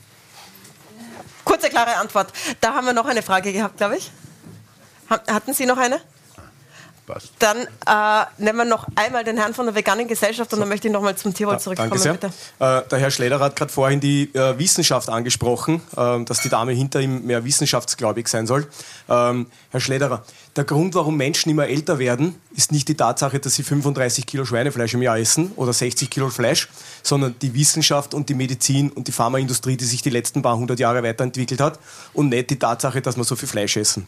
Kurze, 1.43 1.69
klare 1.69 1.97
Antwort. 1.97 2.31
Da 2.61 2.73
haben 2.73 2.85
wir 2.85 2.93
noch 2.93 3.07
eine 3.07 3.21
Frage 3.21 3.51
gehabt, 3.51 3.75
glaube 3.75 3.97
ich. 3.97 4.09
Hatten 5.09 5.53
Sie 5.53 5.65
noch 5.65 5.77
eine? 5.77 5.99
Passt. 7.05 7.31
Dann 7.39 7.57
äh, 7.57 8.25
nehmen 8.37 8.59
wir 8.59 8.65
noch 8.65 8.87
einmal 8.95 9.23
den 9.23 9.37
Herrn 9.37 9.53
von 9.53 9.65
der 9.65 9.75
veganen 9.75 10.07
Gesellschaft 10.07 10.53
und 10.53 10.59
dann 10.59 10.69
möchte 10.69 10.87
ich 10.87 10.93
noch 10.93 11.01
mal 11.01 11.15
zum 11.15 11.33
Tierwohl 11.33 11.59
zurückkommen. 11.59 11.89
Danke 11.91 12.31
sehr. 12.59 12.79
Äh, 12.79 12.87
der 12.87 12.99
Herr 12.99 13.11
Schleder 13.11 13.39
hat 13.39 13.55
gerade 13.55 13.71
vorhin 13.71 13.99
die 13.99 14.33
äh, 14.33 14.57
Wissenschaft 14.57 15.09
angesprochen, 15.09 15.81
äh, 15.97 16.23
dass 16.23 16.39
die 16.39 16.49
Dame 16.49 16.71
hinter 16.71 17.01
ihm 17.01 17.25
mehr 17.25 17.43
wissenschaftsgläubig 17.43 18.27
sein 18.29 18.47
soll. 18.47 18.67
Ähm, 19.09 19.47
Herr 19.71 19.79
Schlederer, 19.81 20.23
der 20.55 20.65
Grund, 20.65 20.93
warum 20.93 21.17
Menschen 21.17 21.49
immer 21.49 21.67
älter 21.67 21.97
werden, 21.97 22.35
ist 22.55 22.71
nicht 22.71 22.87
die 22.87 22.93
Tatsache, 22.93 23.39
dass 23.39 23.55
sie 23.55 23.63
35 23.63 24.27
Kilo 24.27 24.45
Schweinefleisch 24.45 24.93
im 24.93 25.01
Jahr 25.01 25.17
essen 25.17 25.51
oder 25.55 25.73
60 25.73 26.11
Kilo 26.11 26.29
Fleisch, 26.29 26.69
sondern 27.01 27.33
die 27.41 27.55
Wissenschaft 27.55 28.13
und 28.13 28.29
die 28.29 28.35
Medizin 28.35 28.91
und 28.91 29.07
die 29.07 29.11
Pharmaindustrie, 29.11 29.77
die 29.77 29.85
sich 29.85 30.03
die 30.03 30.11
letzten 30.11 30.43
paar 30.43 30.55
hundert 30.55 30.79
Jahre 30.79 31.01
weiterentwickelt 31.01 31.59
hat 31.59 31.79
und 32.13 32.29
nicht 32.29 32.51
die 32.51 32.59
Tatsache, 32.59 33.01
dass 33.01 33.17
wir 33.17 33.23
so 33.23 33.35
viel 33.35 33.49
Fleisch 33.49 33.77
essen. 33.77 34.05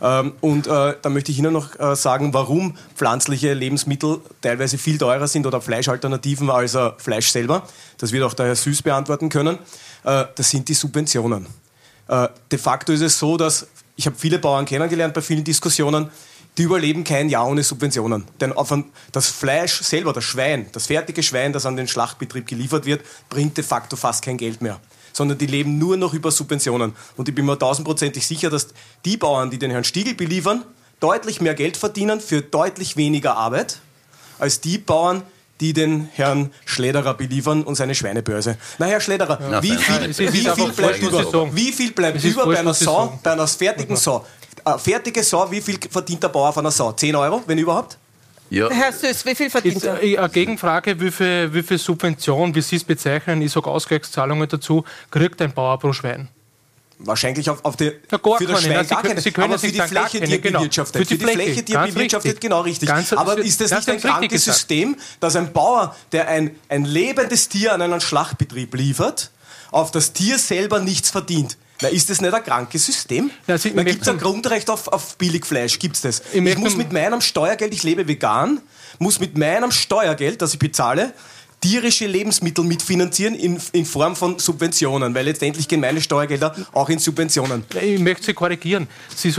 Ähm, 0.00 0.34
und 0.40 0.68
äh, 0.68 0.94
da 1.02 1.08
möchte 1.08 1.32
ich 1.32 1.38
Ihnen 1.38 1.52
noch 1.52 1.78
äh, 1.80 1.96
sagen, 1.96 2.32
warum 2.32 2.76
pflanzliche 2.94 3.52
Lebensmittel 3.52 4.20
teilweise 4.40 4.78
viel 4.78 4.98
teurer 4.98 5.26
sind 5.26 5.46
oder 5.46 5.60
Fleischalternativen 5.60 6.48
als 6.48 6.76
äh, 6.76 6.92
Fleisch 6.98 7.30
selber. 7.30 7.66
Das 7.98 8.12
wird 8.12 8.22
auch 8.22 8.34
der 8.34 8.46
Herr 8.46 8.56
Süß 8.56 8.82
beantworten 8.82 9.28
können. 9.28 9.58
Das 10.04 10.48
sind 10.48 10.68
die 10.68 10.74
Subventionen. 10.74 11.46
De 12.08 12.58
facto 12.58 12.92
ist 12.92 13.00
es 13.00 13.18
so, 13.18 13.36
dass 13.36 13.66
ich 13.98 14.06
habe 14.06 14.16
viele 14.16 14.38
Bauern 14.38 14.64
kennengelernt 14.64 15.12
bei 15.12 15.20
vielen 15.20 15.42
Diskussionen, 15.42 16.08
die 16.56 16.62
überleben 16.62 17.02
kein 17.02 17.28
Jahr 17.28 17.48
ohne 17.48 17.64
Subventionen. 17.64 18.24
Denn 18.40 18.54
das 19.10 19.26
Fleisch 19.26 19.82
selber, 19.82 20.12
das 20.12 20.22
Schwein, 20.22 20.66
das 20.70 20.86
fertige 20.86 21.20
Schwein, 21.20 21.52
das 21.52 21.66
an 21.66 21.76
den 21.76 21.88
Schlachtbetrieb 21.88 22.46
geliefert 22.46 22.86
wird, 22.86 23.02
bringt 23.28 23.56
de 23.56 23.64
facto 23.64 23.96
fast 23.96 24.24
kein 24.24 24.36
Geld 24.36 24.62
mehr. 24.62 24.78
Sondern 25.12 25.36
die 25.36 25.46
leben 25.46 25.78
nur 25.78 25.96
noch 25.96 26.14
über 26.14 26.30
Subventionen. 26.30 26.94
Und 27.16 27.28
ich 27.28 27.34
bin 27.34 27.44
mir 27.44 27.58
tausendprozentig 27.58 28.24
sicher, 28.24 28.50
dass 28.50 28.68
die 29.04 29.16
Bauern, 29.16 29.50
die 29.50 29.58
den 29.58 29.72
Herrn 29.72 29.82
Stiegel 29.82 30.14
beliefern, 30.14 30.62
deutlich 31.00 31.40
mehr 31.40 31.54
Geld 31.54 31.76
verdienen 31.76 32.20
für 32.20 32.40
deutlich 32.40 32.96
weniger 32.96 33.36
Arbeit, 33.36 33.80
als 34.38 34.60
die 34.60 34.78
Bauern, 34.78 35.24
die 35.60 35.72
den 35.72 36.08
Herrn 36.14 36.50
Schlederer 36.64 37.14
beliefern 37.14 37.62
und 37.62 37.74
seine 37.74 37.94
Schweinebörse. 37.94 38.56
Na, 38.78 38.86
Herr 38.86 39.00
Schlederer, 39.00 39.38
ja, 39.40 39.62
wie, 39.62 39.76
viel, 39.76 40.32
wie, 40.32 40.40
viel 40.40 40.72
bleibt 40.72 41.02
über, 41.02 41.54
wie 41.54 41.72
viel 41.72 41.92
bleibt 41.92 42.24
über 42.24 42.46
bei 42.46 42.58
einer 42.58 42.74
Sau, 42.74 43.18
bei 43.22 43.32
einer 43.32 43.46
fertigen 43.46 43.96
Sau? 43.96 44.24
Eine 44.64 44.78
fertige 44.78 45.22
Sau, 45.22 45.50
wie 45.50 45.60
viel 45.60 45.78
verdient 45.90 46.22
der 46.22 46.28
Bauer 46.28 46.52
von 46.52 46.64
einer 46.64 46.70
Sau? 46.70 46.92
10 46.92 47.14
Euro, 47.16 47.42
wenn 47.46 47.58
überhaupt? 47.58 47.98
Ja. 48.50 48.70
Herr 48.70 48.92
Süß, 48.92 49.26
wie 49.26 49.34
viel 49.34 49.50
verdient 49.50 49.84
er? 49.84 50.02
Äh, 50.02 50.16
eine 50.16 50.28
Gegenfrage, 50.28 50.98
wie 51.00 51.10
viel, 51.10 51.52
wie 51.52 51.62
viel 51.62 51.78
Subvention, 51.78 52.54
wie 52.54 52.62
Sie 52.62 52.76
es 52.76 52.84
bezeichnen, 52.84 53.42
ich 53.42 53.52
sage 53.52 53.68
Ausgleichszahlungen 53.68 54.48
dazu, 54.48 54.84
kriegt 55.10 55.42
ein 55.42 55.52
Bauer 55.52 55.78
pro 55.78 55.92
Schwein? 55.92 56.28
Wahrscheinlich 56.98 57.48
auf, 57.50 57.64
auf 57.64 57.76
die, 57.76 57.92
Ja, 58.10 58.18
für 58.18 58.46
das. 58.46 58.62
Schwein 58.62 58.86
gar 58.86 59.02
keine, 59.02 59.20
Sie 59.20 59.30
können 59.30 59.44
aber 59.52 59.58
für 59.58 59.66
nicht 59.66 59.78
die 59.82 59.88
Fläche, 59.88 60.20
die 60.20 60.32
er 60.32 60.38
genau. 60.38 60.58
bewirtschaftet. 60.60 61.06
Für 61.06 61.14
die 61.14 61.22
Fläche, 61.22 61.38
Fläche, 61.42 61.62
die 61.62 61.72
er 61.74 61.86
bewirtschaftet, 61.86 62.32
richtig. 62.32 62.40
genau 62.40 62.60
richtig. 62.62 62.88
Ganz- 62.88 63.12
aber 63.12 63.38
ist 63.38 63.60
das 63.60 63.70
das 63.70 63.86
nicht 63.86 63.90
ein 63.90 64.00
krankes. 64.00 64.44
System, 64.44 64.96
dass 65.20 65.36
ein 65.36 65.52
Bauer, 65.52 65.94
der 66.12 66.28
ein, 66.28 66.56
ein 66.68 66.84
lebendes 66.84 67.48
Tier 67.48 67.72
an 67.72 67.82
einen 67.82 68.00
Schlachtbetrieb 68.00 68.74
liefert, 68.74 69.30
auf 69.70 69.90
das 69.90 70.12
Tier 70.12 70.38
selber 70.38 70.80
nichts 70.80 71.10
verdient? 71.10 71.56
Na, 71.80 71.88
ist 71.88 72.10
das 72.10 72.20
nicht 72.20 72.34
ein 72.34 72.42
krankes 72.42 72.86
System? 72.86 73.30
Ja, 73.46 73.56
Na, 73.56 73.82
ich 73.82 73.86
gibt 73.86 74.02
es 74.02 74.08
ein 74.08 74.18
Grundrecht 74.18 74.68
auf, 74.68 74.88
auf 74.88 75.16
Billigfleisch? 75.16 75.78
Gibt 75.78 75.94
es 75.94 76.02
das? 76.02 76.22
Ich 76.32 76.44
Ich, 76.44 76.58
muss 76.58 76.76
mit 76.76 76.92
meinem 76.92 77.20
Steuergeld, 77.20 77.72
ich 77.72 77.84
lebe 77.84 78.08
vegan, 78.08 78.60
muss 78.98 79.20
mit 79.20 79.38
meinem 79.38 79.70
Steuergeld, 79.70 80.42
das 80.42 80.54
ich 80.54 80.58
bezahle, 80.58 81.12
tierische 81.60 82.06
Lebensmittel 82.06 82.64
mitfinanzieren 82.64 83.34
in, 83.34 83.60
in 83.72 83.84
Form 83.84 84.14
von 84.14 84.38
Subventionen, 84.38 85.14
weil 85.14 85.24
letztendlich 85.24 85.66
gehen 85.66 85.80
meine 85.80 86.00
Steuergelder 86.00 86.54
auch 86.72 86.88
in 86.88 86.98
Subventionen. 86.98 87.64
Ich 87.80 88.00
möchte 88.00 88.24
Sie 88.24 88.34
korrigieren. 88.34 88.86
Sie, 89.14 89.34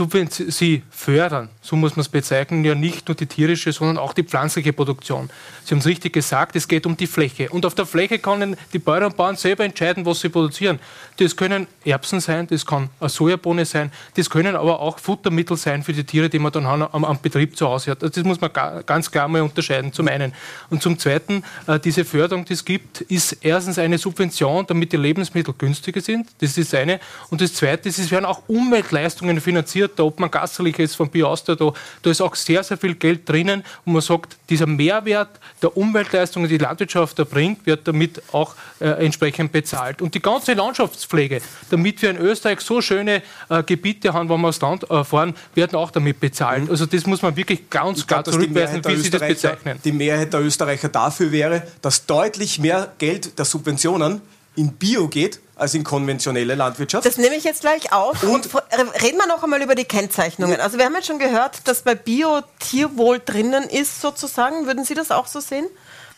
Sie 0.48 0.82
fördern, 0.90 1.48
so 1.62 1.76
muss 1.76 1.96
man 1.96 2.02
es 2.02 2.08
bezeichnen, 2.08 2.64
ja 2.64 2.74
nicht 2.74 3.08
nur 3.08 3.14
die 3.14 3.26
tierische, 3.26 3.72
sondern 3.72 3.98
auch 3.98 4.12
die 4.12 4.22
pflanzliche 4.22 4.72
Produktion. 4.72 5.30
Sie 5.64 5.72
haben 5.72 5.80
es 5.80 5.86
richtig 5.86 6.12
gesagt, 6.12 6.56
es 6.56 6.68
geht 6.68 6.86
um 6.86 6.96
die 6.96 7.06
Fläche. 7.06 7.48
Und 7.48 7.64
auf 7.64 7.74
der 7.74 7.86
Fläche 7.86 8.18
können 8.18 8.56
die 8.72 8.78
Bäuerinnen 8.78 9.10
und 9.12 9.16
Bauern 9.16 9.36
selber 9.36 9.64
entscheiden, 9.64 10.04
was 10.04 10.20
sie 10.20 10.28
produzieren. 10.28 10.78
Das 11.20 11.36
können 11.36 11.66
Erbsen 11.84 12.18
sein, 12.20 12.46
das 12.46 12.64
kann 12.64 12.88
eine 12.98 13.10
Sojabohne 13.10 13.66
sein, 13.66 13.92
das 14.16 14.30
können 14.30 14.56
aber 14.56 14.80
auch 14.80 14.98
Futtermittel 14.98 15.54
sein 15.58 15.82
für 15.82 15.92
die 15.92 16.04
Tiere, 16.04 16.30
die 16.30 16.38
man 16.38 16.50
dann 16.50 16.64
am, 16.64 17.04
am, 17.04 17.20
Betrieb 17.20 17.58
zu 17.58 17.68
Hause 17.68 17.90
hat. 17.90 18.02
Also 18.02 18.14
das 18.14 18.24
muss 18.24 18.40
man 18.40 18.50
ga, 18.50 18.80
ganz 18.80 19.10
klar 19.10 19.28
mal 19.28 19.42
unterscheiden, 19.42 19.92
zum 19.92 20.08
einen. 20.08 20.32
Und 20.70 20.80
zum 20.80 20.98
zweiten, 20.98 21.44
äh, 21.66 21.78
diese 21.78 22.06
Förderung, 22.06 22.46
die 22.46 22.54
es 22.54 22.64
gibt, 22.64 23.02
ist 23.02 23.36
erstens 23.42 23.78
eine 23.78 23.98
Subvention, 23.98 24.64
damit 24.66 24.92
die 24.92 24.96
Lebensmittel 24.96 25.52
günstiger 25.52 26.00
sind. 26.00 26.26
Das 26.38 26.56
ist 26.56 26.74
eine. 26.74 27.00
Und 27.28 27.42
das 27.42 27.52
zweite 27.52 27.90
ist, 27.90 27.98
es 27.98 28.10
werden 28.10 28.24
auch 28.24 28.48
Umweltleistungen 28.48 29.42
finanziert. 29.42 29.98
Da, 29.98 30.04
ob 30.04 30.18
man 30.20 30.30
Gasserlicher 30.30 30.82
ist 30.82 30.94
von 30.94 31.10
Bioster, 31.10 31.54
da, 31.54 31.70
da 32.00 32.10
ist 32.10 32.22
auch 32.22 32.34
sehr, 32.34 32.64
sehr 32.64 32.78
viel 32.78 32.94
Geld 32.94 33.28
drinnen. 33.28 33.62
Und 33.84 33.92
man 33.92 34.00
sagt, 34.00 34.38
dieser 34.48 34.66
Mehrwert 34.66 35.38
der 35.60 35.76
Umweltleistungen, 35.76 36.48
die 36.48 36.56
die 36.56 36.64
Landwirtschaft 36.64 37.18
erbringt, 37.18 37.66
wird 37.66 37.86
damit 37.86 38.22
auch 38.32 38.54
äh, 38.80 38.88
entsprechend 39.04 39.52
bezahlt. 39.52 40.00
Und 40.00 40.14
die 40.14 40.22
ganze 40.22 40.54
Landschaftspflege, 41.10 41.40
damit 41.70 42.02
wir 42.02 42.10
in 42.10 42.18
Österreich 42.18 42.60
so 42.60 42.80
schöne 42.80 43.22
äh, 43.48 43.62
Gebiete 43.62 44.12
haben, 44.12 44.28
wo 44.28 44.36
wir 44.36 44.48
aufs 44.48 44.60
Land 44.60 44.88
äh, 44.90 45.04
fahren, 45.04 45.34
werden 45.54 45.76
auch 45.76 45.90
damit 45.90 46.20
bezahlt. 46.20 46.70
Also 46.70 46.86
das 46.86 47.06
muss 47.06 47.22
man 47.22 47.36
wirklich 47.36 47.68
ganz 47.70 47.98
Ich 47.98 48.06
klar 48.06 48.22
glaube, 48.22 48.36
dass 48.36 48.40
die 48.40 48.52
zurückweisen, 48.52 48.80
Mehrheit, 48.80 48.84
der 48.84 48.92
wie 48.92 48.96
Sie 48.96 49.10
das 49.10 49.22
Österreicher, 49.22 49.50
bezeichnen. 49.56 49.80
die 49.84 49.92
Mehrheit 49.92 50.32
der 50.32 50.40
Österreicher 50.40 50.88
dafür 50.88 51.32
wäre, 51.32 51.62
dass 51.82 52.06
deutlich 52.06 52.58
mehr 52.58 52.92
Geld 52.98 53.38
der 53.38 53.44
Subventionen 53.44 54.20
in 54.56 54.72
Bio 54.72 55.08
geht 55.08 55.40
als 55.54 55.74
in 55.74 55.84
konventionelle 55.84 56.54
Landwirtschaft. 56.54 57.06
Das 57.06 57.18
nehme 57.18 57.36
ich 57.36 57.44
jetzt 57.44 57.60
gleich 57.60 57.92
auf. 57.92 58.22
Und, 58.22 58.48
reden 59.02 59.18
wir 59.18 59.26
noch 59.28 59.44
einmal 59.44 59.62
über 59.62 59.74
die 59.74 59.84
Kennzeichnungen. 59.84 60.58
Also 60.60 60.78
wir 60.78 60.86
haben 60.86 60.94
jetzt 60.94 61.06
schon 61.06 61.18
gehört, 61.18 61.68
dass 61.68 61.82
bei 61.82 61.94
Bio 61.94 62.40
Tierwohl 62.58 63.20
drinnen 63.24 63.64
ist 63.64 64.00
sozusagen. 64.00 64.66
Würden 64.66 64.84
Sie 64.84 64.94
das 64.94 65.10
auch 65.10 65.26
so 65.26 65.40
sehen? 65.40 65.66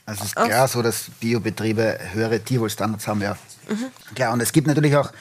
Also 0.04 0.22
es 0.22 0.28
ist 0.28 0.36
klar 0.36 0.66
so, 0.68 0.82
dass 0.82 1.10
Biobetriebe 1.20 1.98
höhere 2.12 2.40
Tierwohlstandards 2.40 3.06
haben, 3.06 3.22
ja. 3.22 3.36
Mhm. 3.68 4.14
Klar, 4.14 4.32
und 4.32 4.40
es 4.40 4.52
gibt 4.52 4.66
natürlich 4.66 4.96
auch, 4.96 5.12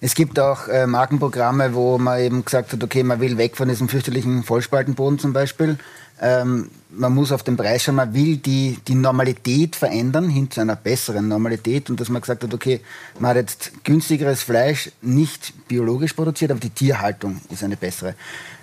es 0.00 0.14
gibt 0.14 0.38
auch 0.38 0.68
äh, 0.68 0.86
Markenprogramme, 0.86 1.74
wo 1.74 1.98
man 1.98 2.20
eben 2.20 2.44
gesagt 2.44 2.72
hat, 2.72 2.82
okay, 2.82 3.02
man 3.02 3.20
will 3.20 3.36
weg 3.36 3.56
von 3.56 3.68
diesem 3.68 3.88
fürchterlichen 3.88 4.42
Vollspaltenboden 4.42 5.18
zum 5.18 5.32
Beispiel. 5.32 5.78
Ähm, 6.20 6.70
man 6.96 7.14
muss 7.14 7.32
auf 7.32 7.42
den 7.42 7.56
Preis 7.56 7.82
schauen, 7.84 7.96
man 7.96 8.14
will 8.14 8.36
die, 8.36 8.78
die 8.86 8.94
Normalität 8.94 9.76
verändern 9.76 10.28
hin 10.28 10.50
zu 10.50 10.60
einer 10.60 10.76
besseren 10.76 11.28
Normalität 11.28 11.90
und 11.90 12.00
dass 12.00 12.08
man 12.08 12.20
gesagt 12.20 12.42
hat, 12.44 12.54
okay, 12.54 12.80
man 13.18 13.30
hat 13.30 13.36
jetzt 13.36 13.72
günstigeres 13.84 14.42
Fleisch 14.42 14.90
nicht 15.02 15.52
biologisch 15.68 16.12
produziert, 16.12 16.50
aber 16.50 16.60
die 16.60 16.70
Tierhaltung 16.70 17.40
ist 17.50 17.62
eine 17.62 17.76
bessere. 17.76 18.14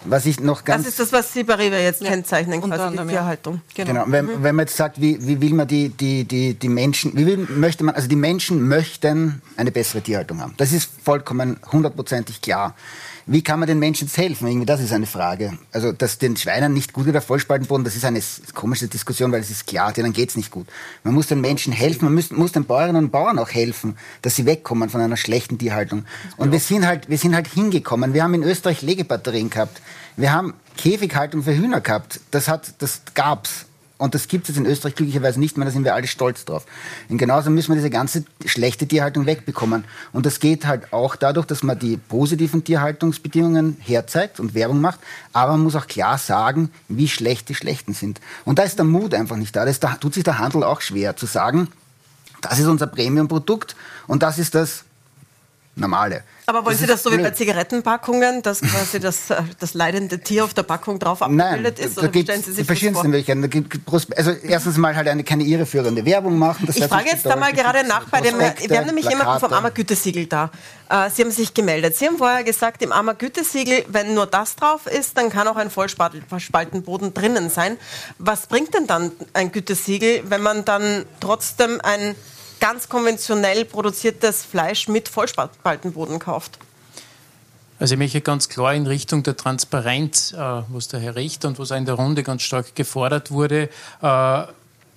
Was 0.06 0.26
ich 0.26 0.40
noch 0.40 0.64
ganz 0.66 0.84
Das 0.84 0.94
ist 0.94 0.99
das, 0.99 1.12
was 1.14 1.32
Sie 1.34 1.44
bei 1.44 1.56
Rewe 1.56 1.78
jetzt 1.78 2.03
kennzeichnen, 2.03 2.62
quasi 2.62 2.91
die 2.91 2.98
ja. 2.98 3.06
Tierhaltung. 3.06 3.62
Genau. 3.76 4.06
Wenn, 4.08 4.26
Mhm. 4.26 4.44
wenn 4.44 4.56
man 4.56 4.66
jetzt 4.66 4.76
sagt, 4.78 4.99
wie, 4.99 5.26
wie 5.28 5.40
will 5.40 5.53
man 5.53 5.68
die, 5.68 5.90
die, 5.90 6.24
die, 6.24 6.56
die 6.56 6.70
Menschen, 6.70 7.16
wie 7.16 7.26
will, 7.26 7.38
möchte 7.38 7.84
man, 7.84 7.94
also 7.95 8.08
die 8.08 8.16
Menschen 8.16 8.68
möchten 8.68 9.41
eine 9.58 9.72
bessere 9.72 10.02
Tierhaltung 10.02 10.41
haben. 10.41 10.53
Das 10.58 10.72
ist 10.72 10.90
vollkommen 11.03 11.58
hundertprozentig 11.72 12.41
klar. 12.41 12.76
Wie 13.26 13.43
kann 13.43 13.60
man 13.60 13.68
den 13.68 13.80
Menschen 13.80 14.07
jetzt 14.07 14.18
helfen? 14.18 14.48
Irgendwie, 14.48 14.65
das 14.65 14.81
ist 14.81 14.91
eine 14.91 15.06
Frage. 15.06 15.57
Also, 15.72 15.91
dass 15.91 16.18
den 16.18 16.35
Schweinen 16.38 16.73
nicht 16.73 16.93
gut 16.93 17.06
geht, 17.06 17.14
der 17.14 17.22
Vollspaltenboden, 17.22 17.84
das 17.84 17.95
ist 17.95 18.06
eine 18.06 18.22
komische 18.53 18.88
Diskussion, 18.88 19.31
weil 19.31 19.41
es 19.41 19.49
ist 19.49 19.68
klar, 19.68 19.93
denen 19.93 20.14
geht's 20.14 20.35
nicht 20.35 20.52
gut. 20.52 20.68
Man 21.03 21.14
muss 21.14 21.27
den 21.27 21.41
Menschen 21.41 21.73
helfen, 21.73 22.06
man 22.06 22.15
muss, 22.15 22.31
muss 22.31 22.52
den 22.52 22.65
Bäuerinnen 22.65 23.06
und 23.06 23.11
Bauern 23.11 23.39
auch 23.39 23.49
helfen, 23.49 23.98
dass 24.22 24.35
sie 24.35 24.45
wegkommen 24.45 24.89
von 24.89 25.02
einer 25.02 25.18
schlechten 25.18 25.57
Tierhaltung. 25.57 26.06
Und 26.38 26.52
wir 26.52 26.60
sind 26.60 26.85
halt, 26.85 27.10
wir 27.10 27.18
sind 27.18 27.35
halt 27.35 27.48
hingekommen. 27.48 28.14
Wir 28.14 28.23
haben 28.23 28.34
in 28.34 28.43
Österreich 28.43 28.81
Legebatterien 28.81 29.49
gehabt. 29.49 29.81
Wir 30.18 30.34
haben 30.34 30.53
Käfighaltung 30.77 31.43
für 31.43 31.56
Hühner 31.56 31.81
gehabt. 31.81 32.19
Das 32.31 32.48
hat, 32.48 32.73
das 32.80 33.02
gab's. 33.14 33.65
Und 34.02 34.15
das 34.15 34.28
gibt 34.28 34.49
es 34.49 34.57
in 34.57 34.65
Österreich 34.65 34.95
glücklicherweise 34.95 35.40
nicht 35.40 35.57
mehr, 35.57 35.65
da 35.65 35.72
sind 35.72 35.84
wir 35.84 35.94
alle 35.94 36.07
stolz 36.07 36.44
drauf. 36.44 36.65
Und 37.07 37.19
genauso 37.19 37.52
müssen 37.52 37.69
wir 37.69 37.76
diese 37.76 37.91
ganze 37.91 38.23
schlechte 38.45 38.88
Tierhaltung 38.88 39.28
wegbekommen. 39.28 39.84
Und 40.11 40.26
das 40.26 40.40
geht 40.40 40.65
halt 40.65 40.91
auch 40.91 41.15
dadurch, 41.15 41.45
dass 41.45 41.61
man 41.61 41.78
die 41.78 41.98
positiven 41.98 42.64
Tierhaltungsbedingungen 42.64 43.78
herzeigt 43.80 44.40
und 44.40 44.56
Werbung 44.56 44.82
macht, 44.82 44.99
aber 45.34 45.52
man 45.52 45.61
muss 45.61 45.76
auch 45.76 45.86
klar 45.86 46.18
sagen, 46.18 46.72
wie 46.88 47.07
schlecht 47.07 47.48
die 47.49 47.53
schlechten 47.53 47.94
sind. 47.94 48.19
Und 48.44 48.57
da 48.57 48.64
ist 48.64 48.80
der 48.80 48.86
Mut 48.86 49.14
einfach 49.14 49.36
nicht 49.36 49.56
da. 49.56 49.65
Da 49.65 49.95
tut 49.98 50.15
sich 50.15 50.23
der 50.23 50.40
Handel 50.40 50.64
auch 50.64 50.82
schwer 50.82 51.15
zu 51.15 51.28
sagen, 51.28 51.68
das 52.41 52.57
ist 52.57 52.65
unser 52.65 52.88
Premium-Produkt 52.88 53.76
und 54.07 54.23
das 54.23 54.40
ist 54.40 54.56
das 54.56 54.84
Normale. 55.76 56.23
Aber 56.48 56.65
wollen 56.65 56.73
Das 56.73 56.81
Sie 56.81 56.85
das 56.88 57.02
so 57.03 57.11
wie 57.14 57.18
bei. 57.18 57.31
Zigarettenpackungen, 57.31 58.41
dass 58.41 58.60
quasi 58.60 58.99
das, 58.99 59.30
äh, 59.30 59.41
das 59.60 59.73
leidende 59.73 60.19
Tier 60.19 60.43
auf 60.43 60.53
der 60.53 60.64
Packung 60.64 60.99
drauf 60.99 61.22
Nein, 61.22 61.39
abgebildet 61.39 61.80
ist? 61.80 61.98
da 61.98 62.02
Oder 62.02 62.14
wie 62.14 62.23
gibt 62.26 62.30
es 62.38 62.45
Sie 62.45 62.53
die 62.56 62.64
verschiedensten? 62.65 63.07
Möglichkeiten. 63.07 63.41
Da 63.41 63.48
gibt 63.48 63.80
Also 64.18 64.31
erstens 64.31 64.77
mal 64.77 64.93
halt 64.95 65.07
eine 65.07 65.23
keine 65.23 65.43
irreführende 65.43 66.03
Werbung 66.03 66.38
machen. 66.38 66.68
Ich 66.73 66.84
frage 66.84 67.06
jetzt 67.10 67.26
da 67.26 67.38
mal 67.38 67.53
gerade 67.53 67.88
nach 67.88 68.10
bei 68.10 68.19
dem, 68.19 68.38
wir 68.38 68.77
haben 68.77 68.85
nämlich 68.85 69.06
jemanden 69.06 69.31
vom 69.31 69.39
Plakate. 69.39 69.56
Armer 69.56 69.72
Gütesiegel 69.72 70.26
da. 70.26 70.52
Äh, 70.89 71.10
Sie 71.10 71.22
haben 71.23 71.31
sich 71.31 71.53
gemeldet. 71.53 71.95
Sie 71.95 72.06
haben 72.06 72.18
vorher 72.18 72.43
gesagt, 72.43 72.81
im 72.81 72.91
Armer 72.91 73.14
Gütesiegel, 73.14 73.85
wenn 73.88 74.14
nur 74.14 74.26
das 74.27 74.57
drauf 74.57 74.88
ist, 74.88 75.18
dann 75.18 75.30
kann 75.30 75.48
auch 75.48 75.56
ein 75.56 75.69
Vollspaltenboden 75.69 77.14
drinnen 77.14 77.49
sein. 77.49 77.77
Was 78.18 78.48
bringt 78.48 78.73
denn 78.73 78.88
dann 78.88 79.14
ein 79.34 79.53
Gütesiegel, 79.53 80.23
wenn 80.26 80.41
man 80.41 80.65
dann 80.65 81.06
trotzdem 81.22 81.80
ein 81.81 82.15
ganz 82.62 82.88
konventionell 82.88 83.66
produziertes 83.66 84.46
Fleisch 84.46 84.88
mit 84.88 85.10
Vollspaltenboden 85.10 86.20
kauft? 86.20 86.58
Also 87.80 87.96
ich 87.96 87.98
möchte 87.98 88.22
ganz 88.22 88.48
klar 88.48 88.76
in 88.76 88.86
Richtung 88.86 89.24
der 89.24 89.36
Transparenz, 89.36 90.34
äh, 90.34 90.38
was 90.38 90.88
der 90.88 91.00
Herr 91.00 91.16
Richter 91.16 91.48
und 91.48 91.58
was 91.58 91.72
auch 91.72 91.78
in 91.78 91.86
der 91.86 91.96
Runde 91.96 92.22
ganz 92.22 92.44
stark 92.44 92.76
gefordert 92.76 93.32
wurde, 93.32 93.70
äh, 94.04 94.44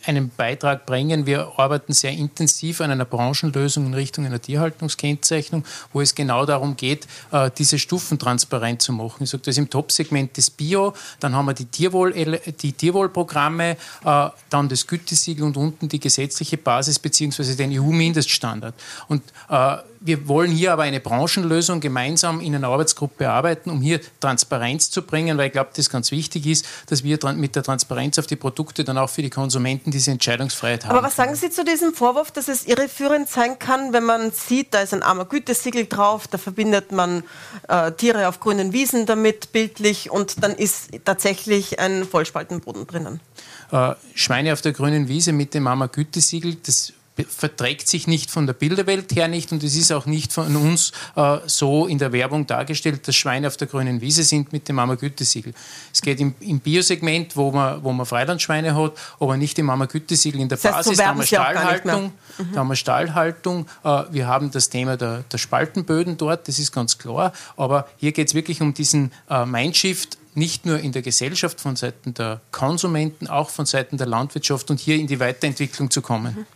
einen 0.07 0.31
Beitrag 0.31 0.87
bringen. 0.87 1.27
Wir 1.27 1.53
arbeiten 1.57 1.93
sehr 1.93 2.13
intensiv 2.13 2.81
an 2.81 2.91
einer 2.91 3.05
Branchenlösung 3.05 3.87
in 3.87 3.95
Richtung 3.95 4.27
einer 4.27 4.41
Tierhaltungskennzeichnung, 4.41 5.65
wo 5.93 6.01
es 6.01 6.15
genau 6.15 6.47
darum 6.47 6.77
geht, 6.77 7.07
äh, 7.33 7.51
diese 7.57 7.79
Stufen 7.79 8.19
transparent 8.19 8.83
zu 8.83 8.93
machen. 8.93 9.25
Ich 9.25 9.31
sage 9.31 9.43
das 9.45 9.57
im 9.57 9.71
Top-Segment 9.71 10.37
des 10.37 10.51
Bio, 10.51 10.95
dann 11.21 11.35
haben 11.35 11.47
wir 11.47 11.55
die, 11.55 11.67
Tierwohl, 11.67 12.13
die 12.13 12.73
Tierwohlprogramme, 12.73 13.77
äh, 14.05 14.29
dann 14.51 14.69
das 14.69 14.87
Gütesiegel 14.87 15.45
und 15.45 15.57
unten 15.57 15.89
die 15.89 16.01
gesetzliche 16.01 16.57
Basis 16.57 16.99
bzw. 16.99 17.55
den 17.55 17.79
EU-Mindeststandard. 17.79 18.75
Und 19.09 19.23
äh, 19.49 19.77
wir 20.05 20.29
wollen 20.29 20.51
hier 20.51 20.73
aber 20.73 20.83
eine 20.83 21.01
Branchenlösung 21.01 21.81
gemeinsam 21.81 22.41
in 22.41 22.55
einer 22.55 22.69
Arbeitsgruppe 22.69 23.31
arbeiten, 23.31 23.71
um 23.71 23.81
hier 23.81 24.01
Transparenz 24.21 24.91
zu 24.91 25.01
bringen, 25.01 25.39
weil 25.39 25.47
ich 25.47 25.53
glaube, 25.53 25.71
das 25.75 25.89
ganz 25.89 26.11
wichtig 26.11 26.47
ist, 26.47 26.67
dass 26.89 27.03
wir 27.05 27.19
mit 27.35 27.57
der 27.57 27.63
Transparenz 27.63 28.19
auf 28.19 28.27
die 28.27 28.37
Produkte 28.37 28.85
dann 28.85 28.99
auch 28.99 29.09
für 29.09 29.23
die 29.23 29.31
Konsumenten 29.31 29.91
diese 29.91 30.11
Entscheidungsfreiheit 30.11 30.85
haben. 30.85 30.97
Aber 30.97 31.07
was 31.07 31.17
sagen 31.17 31.35
Sie 31.35 31.49
zu 31.49 31.65
diesem 31.65 31.95
Vorwurf, 31.95 32.31
dass 32.31 32.49
es 32.49 32.67
irreführend 32.67 33.31
sein 33.31 33.59
kann, 33.59 33.95
wenn 33.95 34.05
man 34.05 34.31
sieht, 34.31 34.75
da 34.75 34.81
ist 34.81 34.93
ein 34.93 35.03
armer 35.03 35.25
Gütesiegel 35.25 35.87
drauf, 35.87 36.29
da 36.29 36.37
verbindet 36.37 36.93
man 36.93 37.25
äh, 37.69 37.91
Tiere 37.93 38.29
auf 38.29 38.41
grünen 38.41 38.75
Wiesen 38.75 39.07
damit 39.07 39.53
bildlich 39.53 40.11
und 40.11 40.43
dann 40.43 40.53
ist 40.53 40.91
tatsächlich 41.07 41.79
ein 41.79 42.05
Vollspaltenboden 42.05 42.87
drinnen? 42.87 43.21
äh, 43.75 43.95
Schweine 44.15 44.53
auf 44.53 44.61
der 44.61 44.73
grünen 44.73 45.09
Wiese 45.09 45.33
mit 45.33 45.55
dem 45.55 45.65
Mama 45.65 45.87
Gütesiegel, 45.87 46.57
das 46.63 46.93
verträgt 47.23 47.89
sich 47.89 48.07
nicht 48.07 48.31
von 48.31 48.47
der 48.47 48.55
Bilderwelt 48.55 49.15
her 49.15 49.29
nicht 49.29 49.53
und 49.53 49.63
es 49.63 49.77
ist 49.77 49.93
auch 49.93 50.07
nicht 50.07 50.33
von 50.33 50.57
uns 50.57 50.93
äh, 51.15 51.39
so 51.47 51.87
in 51.87 51.99
der 51.99 52.13
Werbung 52.13 52.47
dargestellt, 52.47 53.07
dass 53.07 53.15
Schweine 53.15 53.47
auf 53.47 53.57
der 53.57 53.69
grünen 53.69 54.01
Wiese 54.01 54.25
sind 54.25 54.53
mit 54.53 54.69
dem 54.69 54.77
Mama 54.77 54.97
Gütesiegel. 54.97 55.55
Es 55.93 56.03
geht 56.03 56.19
im, 56.21 56.35
im 56.41 56.59
Biosegment, 56.59 57.37
wo 57.37 57.53
man, 57.53 57.83
wo 57.85 57.93
man 57.93 58.05
Freilandschweine 58.05 58.75
hat, 58.75 58.93
aber 59.21 59.37
nicht 59.37 59.59
im 59.59 59.67
Mama 59.67 59.87
Gütesiegel 59.87 60.41
in 60.41 60.49
der 60.49 60.59
Das 60.59 60.75
heißt, 60.75 60.85
so 60.85 60.91
Basis. 60.91 60.99
Da 60.99 61.07
haben 61.07 61.19
wir. 61.21 61.27
Stallhaltung, 61.27 62.13
da 62.53 62.61
haben 62.61 62.69
wir 62.69 62.77
Stallhaltung, 62.77 63.67
äh, 63.85 64.03
wir 64.11 64.27
haben 64.27 64.51
das 64.51 64.69
Thema 64.69 64.97
der, 64.97 65.25
der 65.31 65.39
Spaltenböden 65.39 66.17
dort, 66.17 66.49
das 66.49 66.59
ist 66.59 66.73
ganz 66.73 66.99
klar, 66.99 67.33
aber 67.57 67.89
hier 67.97 68.11
geht 68.13 68.29
es 68.29 68.35
wirklich 68.35 68.61
um 68.61 68.75
diesen 68.75 69.13
äh, 69.31 69.47
Mindshift, 69.47 70.19
nicht 70.35 70.67
nur 70.67 70.81
in 70.81 70.91
der 70.91 71.03
Gesellschaft 71.03 71.61
von 71.61 71.77
Seiten 71.77 72.13
der 72.15 72.41
Konsumenten, 72.51 73.29
auch 73.29 73.51
von 73.51 73.67
Seiten 73.67 73.99
der 73.99 74.09
Landwirtschaft 74.09 74.69
und 74.71 74.81
hier 74.81 74.97
in 74.97 75.07
die 75.07 75.21
Weiterentwicklung 75.21 75.91
zu 75.91 76.03
kommen. 76.03 76.47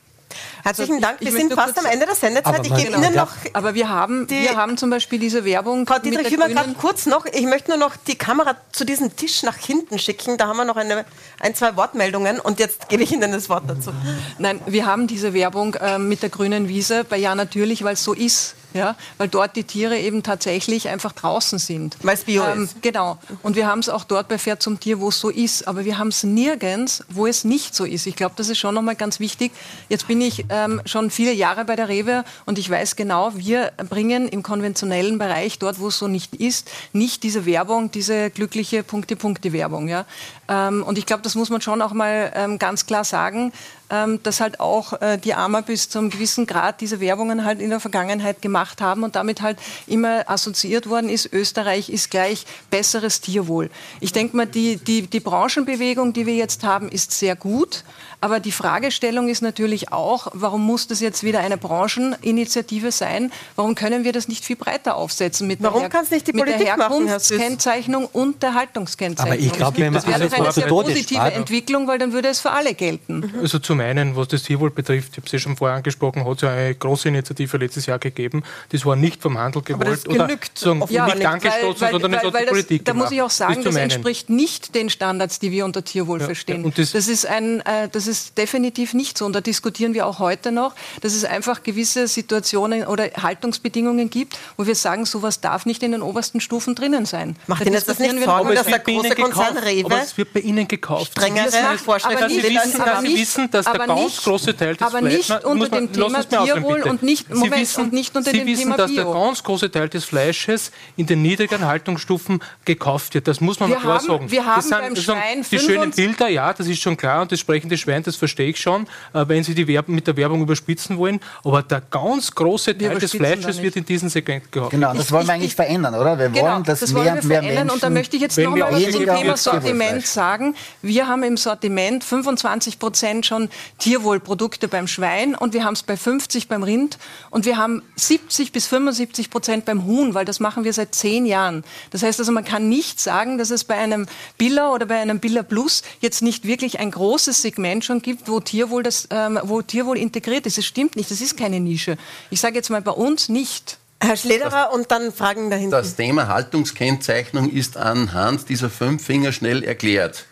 Herzlichen 0.63 1.01
Dank. 1.01 1.21
Wir 1.21 1.33
sind 1.33 1.53
fast 1.53 1.79
am 1.79 1.87
Ende 1.87 2.07
der 2.07 2.15
Sendezeit. 2.15 2.67
Ich 2.67 2.75
gebe 2.75 2.97
Ihnen 2.97 3.15
noch. 3.15 3.33
Aber 3.53 3.75
wir 3.75 3.89
haben, 3.89 4.29
wir 4.29 4.57
haben 4.57 4.77
zum 4.77 4.91
Beispiel 4.91 5.19
diese 5.19 5.45
Werbung. 5.45 5.87
Frau 5.87 5.99
Dietrich, 5.99 6.33
ich 6.33 6.37
gerade 6.37 6.75
kurz 6.75 7.07
noch. 7.07 7.27
Ich 7.27 7.47
möchte 7.47 7.71
nur 7.71 7.79
noch 7.79 7.97
die 7.97 8.17
Kamera 8.17 8.57
zu 8.73 8.85
diesem 8.85 9.17
Tisch 9.17 9.43
nach 9.43 9.57
hinten 9.57 9.99
schicken. 9.99 10.37
Da 10.37 10.49
haben 10.49 10.57
wir 10.57 10.65
noch 10.65 10.77
eine, 10.77 11.05
ein, 11.41 11.55
zwei 11.55 11.77
Wortmeldungen 11.77 12.41
und 12.41 12.59
jetzt 12.59 12.89
gebe 12.89 13.03
ich 13.03 13.13
Ihnen 13.13 13.33
das 13.33 13.49
Wort 13.49 13.65
dazu. 13.67 13.93
Nein, 14.39 14.61
wir 14.67 14.87
haben 14.87 15.07
diese 15.07 15.33
Werbung 15.33 15.75
äh, 15.75 15.99
mit 15.99 16.23
der 16.23 16.31
grünen 16.31 16.69
Wiese 16.69 17.05
bei 17.05 17.17
Ja 17.17 17.35
natürlich, 17.35 17.85
weil 17.85 17.95
es 17.95 18.05
so 18.05 18.13
ist 18.13 18.55
ja, 18.74 18.97
weil 19.16 19.28
dort 19.28 19.57
die 19.57 19.65
Tiere 19.65 19.99
eben 19.99 20.23
tatsächlich 20.23 20.89
einfach 20.89 21.12
draußen 21.12 21.59
sind. 21.59 21.97
Weil 22.03 22.15
es 22.15 22.24
Bio 22.24 22.45
ähm, 22.45 22.65
ist. 22.65 22.82
Genau. 22.82 23.19
Und 23.43 23.57
wir 23.57 23.66
haben 23.66 23.78
es 23.78 23.89
auch 23.89 24.05
dort 24.05 24.28
bei 24.28 24.39
Pferd 24.39 24.62
zum 24.62 24.78
Tier, 24.78 25.01
wo 25.01 25.09
es 25.09 25.19
so 25.19 25.31
ist. 25.31 25.66
Aber 25.66 25.85
wir 25.85 25.99
haben 25.99 26.09
es 26.09 26.23
nirgends, 26.23 27.05
wo 27.09 27.27
es 27.27 27.45
nicht 27.45 27.74
so 27.74 27.85
ist. 27.85 28.07
Ich 28.07 28.16
glaube, 28.16 28.35
das 28.36 28.49
ist 28.49 28.59
schon 28.59 28.74
nochmal 28.74 28.97
ganz 28.97 29.20
wichtig. 29.20 29.53
Jetzt 29.89 30.07
bin 30.07 30.20
ich 30.20 30.45
ähm, 30.51 30.82
schon 30.85 31.11
viele 31.11 31.32
Jahre 31.32 31.65
bei 31.65 31.77
der 31.77 31.89
Rewe 31.89 32.24
und 32.47 32.59
ich 32.59 32.69
weiß 32.69 32.97
genau, 32.97 33.32
wir 33.35 33.73
bringen 33.89 34.28
im 34.28 34.43
konventionellen 34.43 35.19
Bereich, 35.19 35.59
dort 35.59 35.81
wo 35.81 35.89
es 35.89 35.99
so 35.99 36.09
nicht 36.09 36.35
ist, 36.35 36.70
nicht 36.93 37.23
diese 37.23 37.47
Werbung, 37.47 37.90
diese 37.90 38.31
glückliche 38.31 38.82
Punkte-Punkte-Werbung. 38.82 39.89
Ja? 39.89 40.05
Ähm, 40.49 40.82
und 40.82 40.99
ich 40.99 41.07
glaube, 41.07 41.23
das 41.23 41.35
muss 41.35 41.51
man 41.51 41.61
schon 41.61 41.81
auch 41.82 41.93
mal 41.93 42.32
ähm, 42.35 42.59
ganz 42.59 42.86
klar 42.86 43.05
sagen 43.05 43.53
ähm, 43.90 44.23
dass 44.23 44.40
halt 44.40 44.60
auch 44.60 45.01
äh, 45.01 45.19
die 45.19 45.35
Armer 45.35 45.62
bis 45.62 45.89
zu 45.89 45.98
einem 45.98 46.10
gewissen 46.10 46.47
Grad 46.47 46.81
diese 46.81 47.01
Werbungen 47.01 47.44
halt 47.44 47.60
in 47.60 47.70
der 47.70 47.81
Vergangenheit 47.81 48.43
gemacht 48.43 48.81
haben 48.81 49.02
und 49.02 49.16
damit 49.16 49.43
halt 49.43 49.59
immer 49.86 50.28
assoziiert 50.28 50.89
worden 50.89 51.09
ist, 51.09 51.32
Österreich 51.32 51.89
ist 51.89 52.10
gleich 52.10 52.44
besseres 52.70 53.20
Tierwohl. 53.20 53.70
Ich 54.01 54.12
denke 54.12 54.36
mal, 54.36 54.47
die, 54.47 54.77
die, 54.77 55.02
die 55.02 55.20
Branchenbewegung, 55.20 56.12
die 56.12 56.27
wir 56.27 56.35
jetzt 56.35 56.65
haben, 56.65 56.89
ist 56.89 57.12
sehr 57.12 57.36
gut. 57.36 57.85
Aber 58.20 58.40
die 58.40 58.51
Fragestellung 58.51 59.28
ist 59.28 59.43
natürlich 59.43 59.93
auch, 59.93 60.27
warum 60.32 60.62
muss 60.66 60.89
das 60.89 61.01
jetzt 61.01 61.23
wieder 61.23 61.39
eine 61.39 61.57
Brancheninitiative 61.57 62.90
sein? 62.90 63.31
Warum 63.55 63.77
können 63.77 64.03
wir 64.03 64.12
das 64.12 64.27
nicht 64.27 64.45
viel 64.45 64.57
breiter 64.57 64.97
aufsetzen 64.97 65.47
mit 65.47 65.62
warum 65.62 65.89
kann 65.89 66.05
es 66.05 66.11
nicht 66.11 66.27
die 66.27 66.32
mit 66.32 66.45
Politik 66.45 66.66
der 66.66 66.77
Herkunftskennzeichnung 66.77 68.07
und 68.07 68.43
der 68.43 68.55
Haltungskennzeichnung? 68.55 69.32
Aber 69.35 69.40
ich 69.40 69.53
glaube, 69.53 69.78
wenn 69.78 69.93
man 69.93 70.03
das 70.03 70.07
wäre 70.07 70.35
eine 70.35 70.53
sehr 70.53 70.66
positive 70.66 71.20
Entwicklung, 71.32 71.86
weil 71.86 71.99
dann 71.99 72.12
würde 72.12 72.28
es 72.28 72.40
für 72.40 72.51
alle 72.51 72.74
gelten. 72.74 73.32
Also 73.40 73.61
zum 73.61 73.78
einen, 73.81 74.16
was 74.16 74.28
das 74.28 74.43
Tierwohl 74.43 74.70
betrifft, 74.70 75.11
ich 75.12 75.16
habe 75.19 75.27
es 75.27 75.32
ja 75.32 75.39
schon 75.39 75.57
vorher 75.57 75.77
angesprochen, 75.77 76.24
hat 76.24 76.36
es 76.36 76.43
ja 76.43 76.51
eine 76.51 76.74
große 76.74 77.09
Initiative 77.09 77.57
letztes 77.59 77.86
Jahr 77.86 78.01
gegeben. 78.01 78.43
Das 78.70 78.85
war 78.85 78.97
nicht 78.97 79.23
vom 79.23 79.39
Handel 79.39 79.62
gewollt 79.62 79.81
Aber 79.82 79.90
das 79.90 80.05
genügt 80.05 80.66
oder 80.66 80.86
sagen, 80.86 80.93
ja, 80.93 81.15
nicht 81.15 81.27
angestoßen, 81.27 81.81
weil, 81.81 81.90
sondern 81.93 82.12
weil, 82.12 82.23
weil 82.24 82.31
die 82.32 82.39
das, 82.47 82.49
Politik 82.51 82.85
Da 82.85 82.95
muss 82.95 83.12
ich 83.12 83.23
auch 83.23 83.31
sagen, 83.31 83.62
das, 83.62 83.74
das 83.74 83.77
entspricht 83.77 84.28
nicht 84.28 84.74
den 84.74 84.90
Standards, 84.90 85.39
die 85.39 85.53
wir 85.53 85.65
unter 85.65 85.85
Tierwohl 85.85 86.19
Ja, 86.20 86.27
verstehen. 86.27 86.61
ja, 86.62 86.66
und 86.66 86.78
das- 86.78 86.93
das, 86.93 87.07
ist 87.07 87.24
ein, 87.27 87.61
äh, 87.61 87.89
das 87.89 88.08
ist 88.09 88.37
definitiv 88.39 88.95
nicht 88.95 89.17
so. 89.19 89.25
Und 89.27 89.35
da 89.35 89.41
diskutieren 89.41 89.95
wir 89.95 90.07
auch 90.07 90.19
heute 90.19 90.51
noch, 90.51 90.75
dass 91.03 91.15
es 91.15 91.25
einfach 91.25 91.63
gewisse 91.63 92.09
Situationen 92.09 92.87
oder 92.87 93.05
Haltungsbedingungen 93.23 94.11
gibt, 94.11 94.37
wo 94.57 94.67
wir 94.67 94.75
sagen, 94.75 95.05
sowas 95.07 95.41
darf 95.41 95.67
nicht 95.67 95.83
in 95.83 95.93
den 95.93 96.03
obersten 96.03 96.41
Stufen 96.41 96.75
drinnen 96.75 97.07
sein. 97.07 97.37
Macht 97.47 97.61
Da 97.63 97.67
Ihnen 97.67 97.75
das 97.87 97.99
nicht 97.99 98.15
wir 98.17 98.25
Sorgen, 98.25 98.55
dass 98.55 98.67
der 98.67 98.79
bei 98.79 98.93
Ihnen 98.93 99.03
große 99.03 99.15
Konzern 99.17 99.55
gekauft. 99.55 99.67
Rewe 99.67 99.85
Aber 99.87 100.03
es 100.03 100.17
wird 100.17 100.33
bei 100.33 100.41
Ihnen 100.41 100.67
gekauft. 100.69 101.13
strengere 101.13 101.79
Vorschriften 101.79 102.19
aber 102.19 102.29
Sie 102.31 102.43
wissen, 102.43 102.81
aber 102.81 102.91
dass 102.91 103.01
Sie 103.03 103.09
nicht- 103.09 103.21
wissen, 103.21 103.51
dass 103.51 103.65
der 103.67 103.75
aber 103.75 103.87
ganz 103.87 104.17
große 104.23 104.57
Teil 104.57 104.77
des 104.77 104.87
aber 104.87 104.99
Fleisch- 104.99 105.13
nicht 105.15 105.29
Na, 105.31 105.39
unter 105.49 105.69
dem 105.69 105.93
Thema 105.93 106.23
Tierwohl 106.25 106.83
und 106.83 107.03
nicht- 107.03 107.29
Moment, 107.33 107.57
wissen, 107.57 107.85
und 107.85 107.93
nicht 107.93 108.17
unter 108.17 108.31
Sie 108.31 108.39
dem 108.39 108.47
wissen, 108.47 108.63
Thema 108.65 108.77
dass 108.77 108.93
der 108.95 109.05
ganz 109.05 109.43
große 109.43 109.71
Teil 109.71 109.89
des 109.89 110.05
Fleisches 110.05 110.71
in 110.97 111.07
den 111.07 111.23
niedrigen 111.23 111.65
Haltungsstufen 111.67 112.41
gekauft 112.65 113.15
wird. 113.15 113.29
Das 113.29 113.41
muss 113.41 113.61
man 113.61 113.69
Wir 113.71 113.77
mal 113.77 113.83
klar 113.83 113.99
haben- 113.99 114.07
sagen. 114.07 114.31
wir 114.31 114.47
haben 114.47 114.71
beim 114.71 114.97
Schwein 114.97 115.45
die 115.51 115.59
schönen 115.59 115.93
25 115.93 115.97
Bilder, 116.07 116.29
ja, 116.29 116.53
das 116.53 116.67
ist 116.67 116.81
schon 116.81 116.97
klar 116.97 117.23
und 117.23 117.33
das 117.33 117.41
sprechende 117.41 117.77
Schwein, 117.77 117.98
das 118.07 118.16
verstehe 118.16 118.51
ich 118.51 118.61
schon, 118.61 118.87
äh, 119.12 119.25
wenn 119.27 119.43
Sie 119.45 119.55
die 119.55 119.66
Werbung 119.66 119.95
mit 119.95 120.07
der 120.07 120.16
Werbung 120.16 120.43
überspitzen 120.43 120.99
wollen. 120.99 121.20
Aber 121.45 121.62
der 121.62 121.81
ganz 121.81 122.35
große 122.35 122.77
Teil 122.77 122.99
des 122.99 123.12
Fleisches 123.12 123.62
wird 123.62 123.77
in 123.77 123.85
diesem 123.85 124.09
Segment 124.09 124.51
gehabt. 124.51 124.70
Genau, 124.70 124.95
das 124.95 125.11
wollen 125.12 125.27
wir 125.27 125.35
eigentlich 125.35 125.55
verändern, 125.55 125.95
oder? 125.95 126.19
Wir 126.19 126.29
Genau, 126.29 126.53
wollen, 126.55 126.65
dass 126.65 126.81
das 126.81 126.93
mehr 126.93 127.05
wollen 127.05 127.15
wir 127.15 127.23
und 127.23 127.29
mehr 127.29 127.39
verändern. 127.41 127.66
Menschen 127.66 127.75
Und 127.75 127.83
da 127.83 127.91
möchte 127.91 128.16
ich 128.16 128.23
jetzt 128.23 128.37
Wenn 128.37 128.45
noch 128.45 128.57
wir 128.57 128.65
mal 128.65 128.73
was 128.73 128.93
zum 128.93 129.05
Thema 129.05 129.37
Sortiment 129.37 130.07
sagen. 130.07 130.55
Wir 130.83 131.09
haben 131.09 131.23
im 131.23 131.37
Sortiment 131.37 132.05
25 132.05 132.79
Prozent 132.79 133.27
schon 133.27 133.49
Tierwohlprodukte 133.79 134.69
beim 134.69 134.87
Schwein 134.87 135.35
und 135.35 135.55
wir 135.55 135.65
haben 135.65 135.75
es 135.75 135.83
bei 135.83 135.97
50 135.97 136.49
beim 136.49 136.62
Rind 136.62 136.99
und 137.31 137.45
wir 137.45 137.57
haben 137.57 137.83
70 137.97 138.53
bis 138.53 138.66
75 138.66 139.31
Prozent 139.31 139.65
beim 139.65 139.85
Huhn, 139.85 140.15
weil 140.15 140.25
das 140.25 140.41
machen 140.41 140.65
wir 140.65 140.73
seit 140.73 140.95
zehn 140.95 141.27
Jahren. 141.27 141.65
Das 141.91 142.03
heißt 142.03 142.19
also, 142.19 142.33
man 142.33 142.45
kann 142.45 142.69
nicht 142.69 143.01
sagen, 143.01 143.39
dass 143.39 143.51
es 143.51 143.65
bei 143.65 143.77
einem 143.77 144.07
Billa 144.37 144.73
oder 144.73 144.87
bei 144.87 144.99
einem 144.99 145.20
Billa 145.20 145.43
Plus 145.43 145.83
jetzt 146.01 146.23
nicht 146.23 146.47
wirklich 146.47 146.79
ein 146.79 146.91
großes 146.91 147.43
Segment 147.43 147.85
schon 147.89 148.02
gibt, 148.02 148.28
wo 148.28 148.39
Tierwohl, 148.39 148.85
das, 148.85 149.09
ähm, 149.10 149.40
wo 149.43 149.62
Tierwohl 149.62 149.98
integriert 149.98 150.47
ist. 150.47 150.59
Das 150.59 150.65
stimmt 150.65 150.94
nicht, 150.94 151.10
das 151.10 151.20
ist 151.20 151.36
keine 151.36 151.59
Nische. 151.59 151.97
Ich 152.31 152.40
sage 152.40 152.55
jetzt 152.55 152.70
mal 152.70 152.82
bei 152.82 152.93
uns 152.93 153.28
nicht. 153.28 153.78
Herr 154.01 154.16
Schlederer 154.16 154.73
und 154.73 154.93
dann 154.93 155.12
Fragen 155.12 155.51
dahinter. 155.51 155.78
Das 155.78 155.97
Thema 155.97 156.28
Haltungskennzeichnung 156.28 157.51
ist 157.51 157.77
anhand 157.77 158.48
dieser 158.48 158.70
fünf 158.70 159.05
Finger 159.05 159.32
schnell 159.32 159.65
erklärt. 159.65 160.27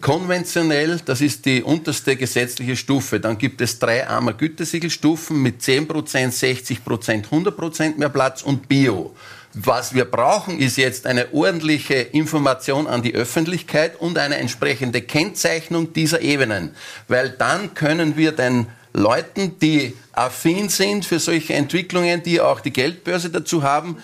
Konventionell, 0.00 1.00
das 1.04 1.20
ist 1.20 1.44
die 1.44 1.62
unterste 1.62 2.16
gesetzliche 2.16 2.74
Stufe. 2.74 3.20
Dann 3.20 3.38
gibt 3.38 3.60
es 3.60 3.78
drei 3.78 4.08
armer 4.08 4.32
Gütesiegelstufen 4.32 5.40
mit 5.40 5.60
10%, 5.60 5.86
60%, 5.86 7.28
100% 7.28 7.98
mehr 7.98 8.08
Platz 8.08 8.42
und 8.42 8.66
Bio. 8.66 9.14
Was 9.52 9.94
wir 9.94 10.04
brauchen, 10.04 10.60
ist 10.60 10.76
jetzt 10.76 11.06
eine 11.08 11.32
ordentliche 11.32 11.94
Information 11.94 12.86
an 12.86 13.02
die 13.02 13.14
Öffentlichkeit 13.14 13.96
und 13.96 14.16
eine 14.16 14.36
entsprechende 14.36 15.02
Kennzeichnung 15.02 15.92
dieser 15.92 16.20
Ebenen. 16.20 16.76
Weil 17.08 17.30
dann 17.30 17.74
können 17.74 18.16
wir 18.16 18.30
den 18.30 18.68
Leuten, 18.92 19.58
die 19.58 19.96
affin 20.12 20.68
sind 20.68 21.04
für 21.04 21.18
solche 21.18 21.54
Entwicklungen, 21.54 22.22
die 22.22 22.40
auch 22.40 22.60
die 22.60 22.72
Geldbörse 22.72 23.30
dazu 23.30 23.64
haben, 23.64 23.96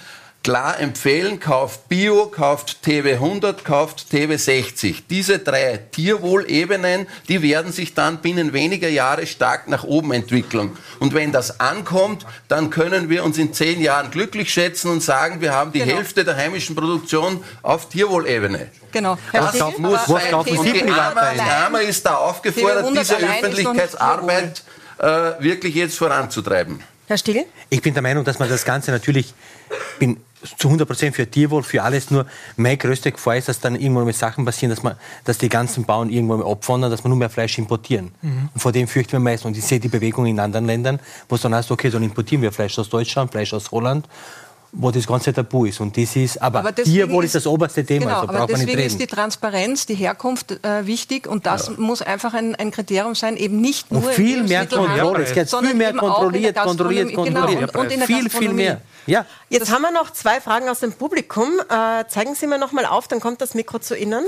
klar 0.47 0.79
empfehlen, 0.79 1.41
kauft 1.41 1.89
Bio, 1.89 2.27
kauft 2.27 2.83
TW 2.83 3.15
100, 3.15 3.65
kauft 3.65 4.11
TW 4.11 4.37
60. 4.37 5.07
Diese 5.09 5.41
drei 5.41 5.79
Tierwohlebenen, 5.91 7.09
die 7.29 7.43
werden 7.43 7.73
sich 7.73 7.95
dann 7.95 8.19
binnen 8.19 8.53
weniger 8.53 8.89
Jahre 8.89 9.27
stark 9.27 9.67
nach 9.69 9.83
oben 9.83 10.13
entwickeln. 10.13 10.77
Und 11.01 11.15
wenn 11.15 11.33
das 11.33 11.59
ankommt, 11.59 12.25
dann 12.47 12.71
können 12.71 13.09
wir 13.11 13.25
uns 13.25 13.39
in 13.39 13.53
zehn 13.53 13.81
Jahren 13.81 14.11
glücklich 14.13 14.53
schätzen 14.53 14.91
und 14.91 15.03
sagen, 15.03 15.41
wir 15.41 15.53
haben 15.53 15.73
die 15.73 15.81
Genau. 15.81 15.97
Hälfte 15.97 16.25
der 16.25 16.37
heimischen 16.37 16.77
Produktion 16.77 17.43
auf 17.63 17.89
Tierwohlebene. 17.89 18.69
Genau. 18.93 19.19
Das 19.33 19.51
Stiel, 19.57 19.75
muss 19.79 19.99
aber 20.09 20.21
sein. 20.21 20.35
Und 20.35 20.49
die 20.49 20.59
100 20.59 20.99
Arme, 20.99 21.21
die 21.35 21.41
allein- 21.41 21.51
Arme 21.65 21.83
ist 21.83 22.07
da 22.07 22.15
aufgefordert, 22.19 22.85
TV100 22.87 22.99
diese 23.01 23.17
Öffentlichkeitsarbeit 23.17 24.63
äh, 24.99 25.05
wirklich 25.41 25.75
jetzt 25.75 25.99
voranzutreiben. 25.99 26.81
Herr 27.09 27.19
Stiel? 27.19 27.45
Ich 27.69 27.83
bin 27.83 27.95
der 27.95 28.03
Meinung, 28.03 28.25
dass 28.25 28.39
man 28.39 28.49
das 28.49 28.65
Ganze 28.65 28.91
natürlich, 28.91 29.33
bin 29.99 30.17
zu 30.57 30.69
100 30.69 30.87
Prozent 30.87 31.17
für 31.17 31.31
Tierwohl, 31.31 31.63
für 31.63 31.83
alles, 31.83 32.11
nur 32.11 32.27
meine 32.57 32.77
größte 32.77 33.13
Gefahr 33.13 33.37
ist, 33.37 33.49
dass 33.49 33.61
dann 33.61 33.75
irgendwann 33.77 34.05
mal 34.05 34.13
Sachen 34.13 34.45
passieren, 34.45 34.71
dass, 34.71 34.83
man, 34.83 34.95
dass 35.25 35.39
die 35.39 35.49
ganzen 35.49 35.85
Bauern 35.85 36.11
irgendwann 36.11 36.41
mal 36.41 36.51
abwandern, 36.51 36.91
dass 36.91 37.05
man 37.05 37.11
nur 37.11 37.19
mehr 37.19 37.31
Fleisch 37.31 37.59
importieren. 37.59 38.13
Mhm. 38.23 38.49
Und 38.55 38.61
vor 38.61 38.73
dem 38.73 38.89
fürchten 38.89 39.13
wir 39.13 39.21
meist. 39.21 39.45
Und 39.45 39.57
ich 39.57 39.65
sehe 39.65 39.81
die 39.81 39.89
Bewegung 39.89 40.27
in 40.27 40.39
anderen 40.39 40.67
Ländern, 40.67 41.01
wo 41.29 41.37
es 41.37 41.43
dann 41.43 41.55
heißt, 41.55 41.71
okay, 41.71 41.91
dann 41.91 42.03
importieren 42.03 42.43
wir 42.43 42.53
Fleisch 42.53 42.79
aus 42.79 42.89
Deutschland, 42.89 43.31
Fleisch 43.31 43.53
aus 43.53 43.71
Holland, 43.71 44.09
wo 44.79 44.91
das 44.91 45.07
ganze 45.07 45.33
tabu 45.33 45.65
ist. 45.65 45.81
Und 45.81 45.97
das 45.97 46.15
ist, 46.17 46.41
aber, 46.41 46.61
Aber 46.61 46.75
Tierwohl 46.75 47.25
ist 47.25 47.35
das 47.35 47.47
oberste 47.47 47.85
Thema, 47.85 48.05
Genau, 48.05 48.15
also 48.17 48.29
aber 48.29 48.39
braucht 48.39 48.51
man 48.53 48.61
nicht 48.61 48.69
deswegen 48.69 48.87
ist 48.87 49.01
die 49.01 49.07
Transparenz, 49.07 49.87
die 49.87 49.95
Herkunft 49.95 50.53
äh, 50.65 50.87
wichtig 50.87 51.27
und 51.27 51.47
das 51.47 51.77
muss 51.79 52.03
einfach 52.03 52.35
ein, 52.35 52.55
ein 52.55 52.71
Kriterium 52.71 53.15
sein, 53.15 53.37
eben 53.37 53.61
nicht 53.61 53.91
Und 53.91 54.03
nur 54.03 54.13
viel 54.13 54.41
im 54.41 54.47
mehr 54.47 54.67
Kontrolle. 54.67 55.25
Es 55.25 55.33
geht 55.33 55.49
viel 55.49 55.75
mehr 55.75 55.95
kontrolliert, 55.95 56.57
kontrolliert, 56.57 57.15
kontrolliert. 57.15 57.61
Genau, 57.61 57.81
und, 57.81 57.87
und 57.87 57.93
in 57.93 57.99
der 58.01 58.07
viel, 58.07 58.29
viel 58.29 58.53
mehr. 58.53 58.81
Ja. 59.07 59.25
Jetzt 59.49 59.73
haben 59.73 59.83
wir 59.83 59.93
noch 59.93 60.13
zwei 60.13 60.41
Fragen 60.41 60.69
aus 60.69 60.81
dem 60.81 60.93
Publikum. 60.93 61.49
Äh, 61.69 62.05
zeigen 62.09 62.35
Sie 62.35 62.47
mir 62.47 62.59
noch 62.59 62.73
mal 62.73 62.85
auf, 62.85 63.09
dann 63.09 63.21
kommt 63.21 63.41
das 63.41 63.55
Mikro 63.55 63.79
zu 63.79 63.97
Ihnen. 63.97 64.25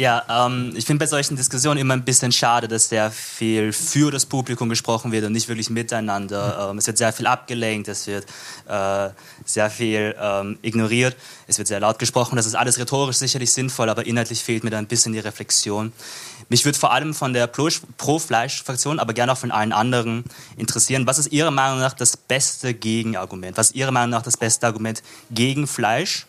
Ja, 0.00 0.46
ähm, 0.46 0.72
ich 0.74 0.86
finde 0.86 1.04
bei 1.04 1.06
solchen 1.06 1.36
Diskussionen 1.36 1.78
immer 1.78 1.92
ein 1.92 2.06
bisschen 2.06 2.32
schade, 2.32 2.68
dass 2.68 2.88
sehr 2.88 3.10
viel 3.10 3.70
für 3.70 4.10
das 4.10 4.24
Publikum 4.24 4.70
gesprochen 4.70 5.12
wird 5.12 5.26
und 5.26 5.32
nicht 5.32 5.46
wirklich 5.46 5.68
miteinander. 5.68 6.70
Ähm, 6.70 6.78
es 6.78 6.86
wird 6.86 6.96
sehr 6.96 7.12
viel 7.12 7.26
abgelenkt, 7.26 7.86
es 7.86 8.06
wird 8.06 8.24
äh, 8.66 9.10
sehr 9.44 9.68
viel 9.68 10.16
ähm, 10.18 10.58
ignoriert, 10.62 11.18
es 11.48 11.58
wird 11.58 11.68
sehr 11.68 11.80
laut 11.80 11.98
gesprochen. 11.98 12.36
Das 12.36 12.46
ist 12.46 12.54
alles 12.54 12.78
rhetorisch 12.78 13.16
sicherlich 13.16 13.52
sinnvoll, 13.52 13.90
aber 13.90 14.06
inhaltlich 14.06 14.42
fehlt 14.42 14.64
mir 14.64 14.70
da 14.70 14.78
ein 14.78 14.86
bisschen 14.86 15.12
die 15.12 15.18
Reflexion. 15.18 15.92
Mich 16.48 16.64
würde 16.64 16.78
vor 16.78 16.94
allem 16.94 17.12
von 17.12 17.34
der 17.34 17.46
Pro- 17.46 17.68
Pro-Fleisch-Fraktion, 17.98 19.00
aber 19.00 19.12
gerne 19.12 19.32
auch 19.32 19.38
von 19.38 19.50
allen 19.50 19.74
anderen 19.74 20.24
interessieren, 20.56 21.06
was 21.06 21.18
ist 21.18 21.30
Ihrer 21.30 21.50
Meinung 21.50 21.78
nach 21.78 21.92
das 21.92 22.16
beste 22.16 22.72
Gegenargument? 22.72 23.58
Was 23.58 23.66
ist 23.66 23.76
Ihrer 23.76 23.90
Meinung 23.92 24.08
nach 24.08 24.22
das 24.22 24.38
beste 24.38 24.66
Argument 24.66 25.02
gegen 25.30 25.66
Fleisch? 25.66 26.24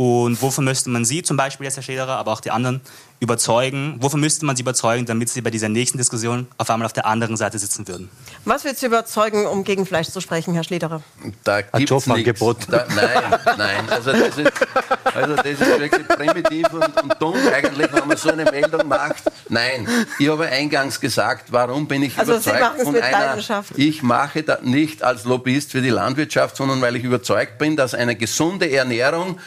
Und 0.00 0.40
wovon 0.40 0.64
müsste 0.64 0.90
man 0.90 1.04
Sie, 1.04 1.24
zum 1.24 1.36
Beispiel 1.36 1.64
jetzt 1.64 1.74
Herr 1.74 1.82
Schlederer, 1.82 2.18
aber 2.18 2.30
auch 2.30 2.40
die 2.40 2.52
anderen, 2.52 2.82
überzeugen? 3.18 3.96
Wovon 3.98 4.20
müsste 4.20 4.46
man 4.46 4.54
Sie 4.54 4.62
überzeugen, 4.62 5.06
damit 5.06 5.28
Sie 5.28 5.40
bei 5.40 5.50
dieser 5.50 5.68
nächsten 5.68 5.98
Diskussion 5.98 6.46
auf 6.56 6.70
einmal 6.70 6.86
auf 6.86 6.92
der 6.92 7.04
anderen 7.04 7.36
Seite 7.36 7.58
sitzen 7.58 7.88
würden? 7.88 8.08
Was 8.44 8.62
wird 8.62 8.78
Sie 8.78 8.86
überzeugen, 8.86 9.44
um 9.46 9.64
gegen 9.64 9.86
Fleisch 9.86 10.06
zu 10.06 10.20
sprechen, 10.20 10.54
Herr 10.54 10.62
Schlederer? 10.62 11.02
Da 11.42 11.62
gibt's 11.62 11.90
Jobangebot. 11.90 12.68
Da, 12.70 12.86
nein, 12.94 13.40
nein. 13.58 13.90
Also 13.90 14.12
das, 14.12 14.38
ist, 14.38 14.52
also 15.16 15.34
das 15.34 15.46
ist 15.46 15.80
wirklich 15.80 16.06
primitiv 16.06 16.72
und, 16.72 17.02
und 17.02 17.14
dumm 17.18 17.34
eigentlich, 17.52 17.92
wenn 17.92 18.06
man 18.06 18.16
so 18.16 18.30
eine 18.30 18.44
Meldung 18.44 18.86
macht. 18.86 19.24
Nein, 19.48 19.88
ich 20.20 20.28
habe 20.28 20.46
eingangs 20.46 21.00
gesagt, 21.00 21.50
warum 21.50 21.88
bin 21.88 22.04
ich 22.04 22.16
Also 22.16 22.34
überzeugt 22.34 22.74
es 22.76 22.84
von 22.84 22.92
mit 22.92 23.02
einer... 23.02 23.18
Leidenschaft. 23.18 23.72
Ich 23.76 24.04
mache 24.04 24.44
das 24.44 24.62
nicht 24.62 25.02
als 25.02 25.24
Lobbyist 25.24 25.72
für 25.72 25.82
die 25.82 25.90
Landwirtschaft, 25.90 26.56
sondern 26.56 26.80
weil 26.82 26.94
ich 26.94 27.02
überzeugt 27.02 27.58
bin, 27.58 27.76
dass 27.76 27.94
eine 27.94 28.14
gesunde 28.14 28.70
Ernährung 28.70 29.40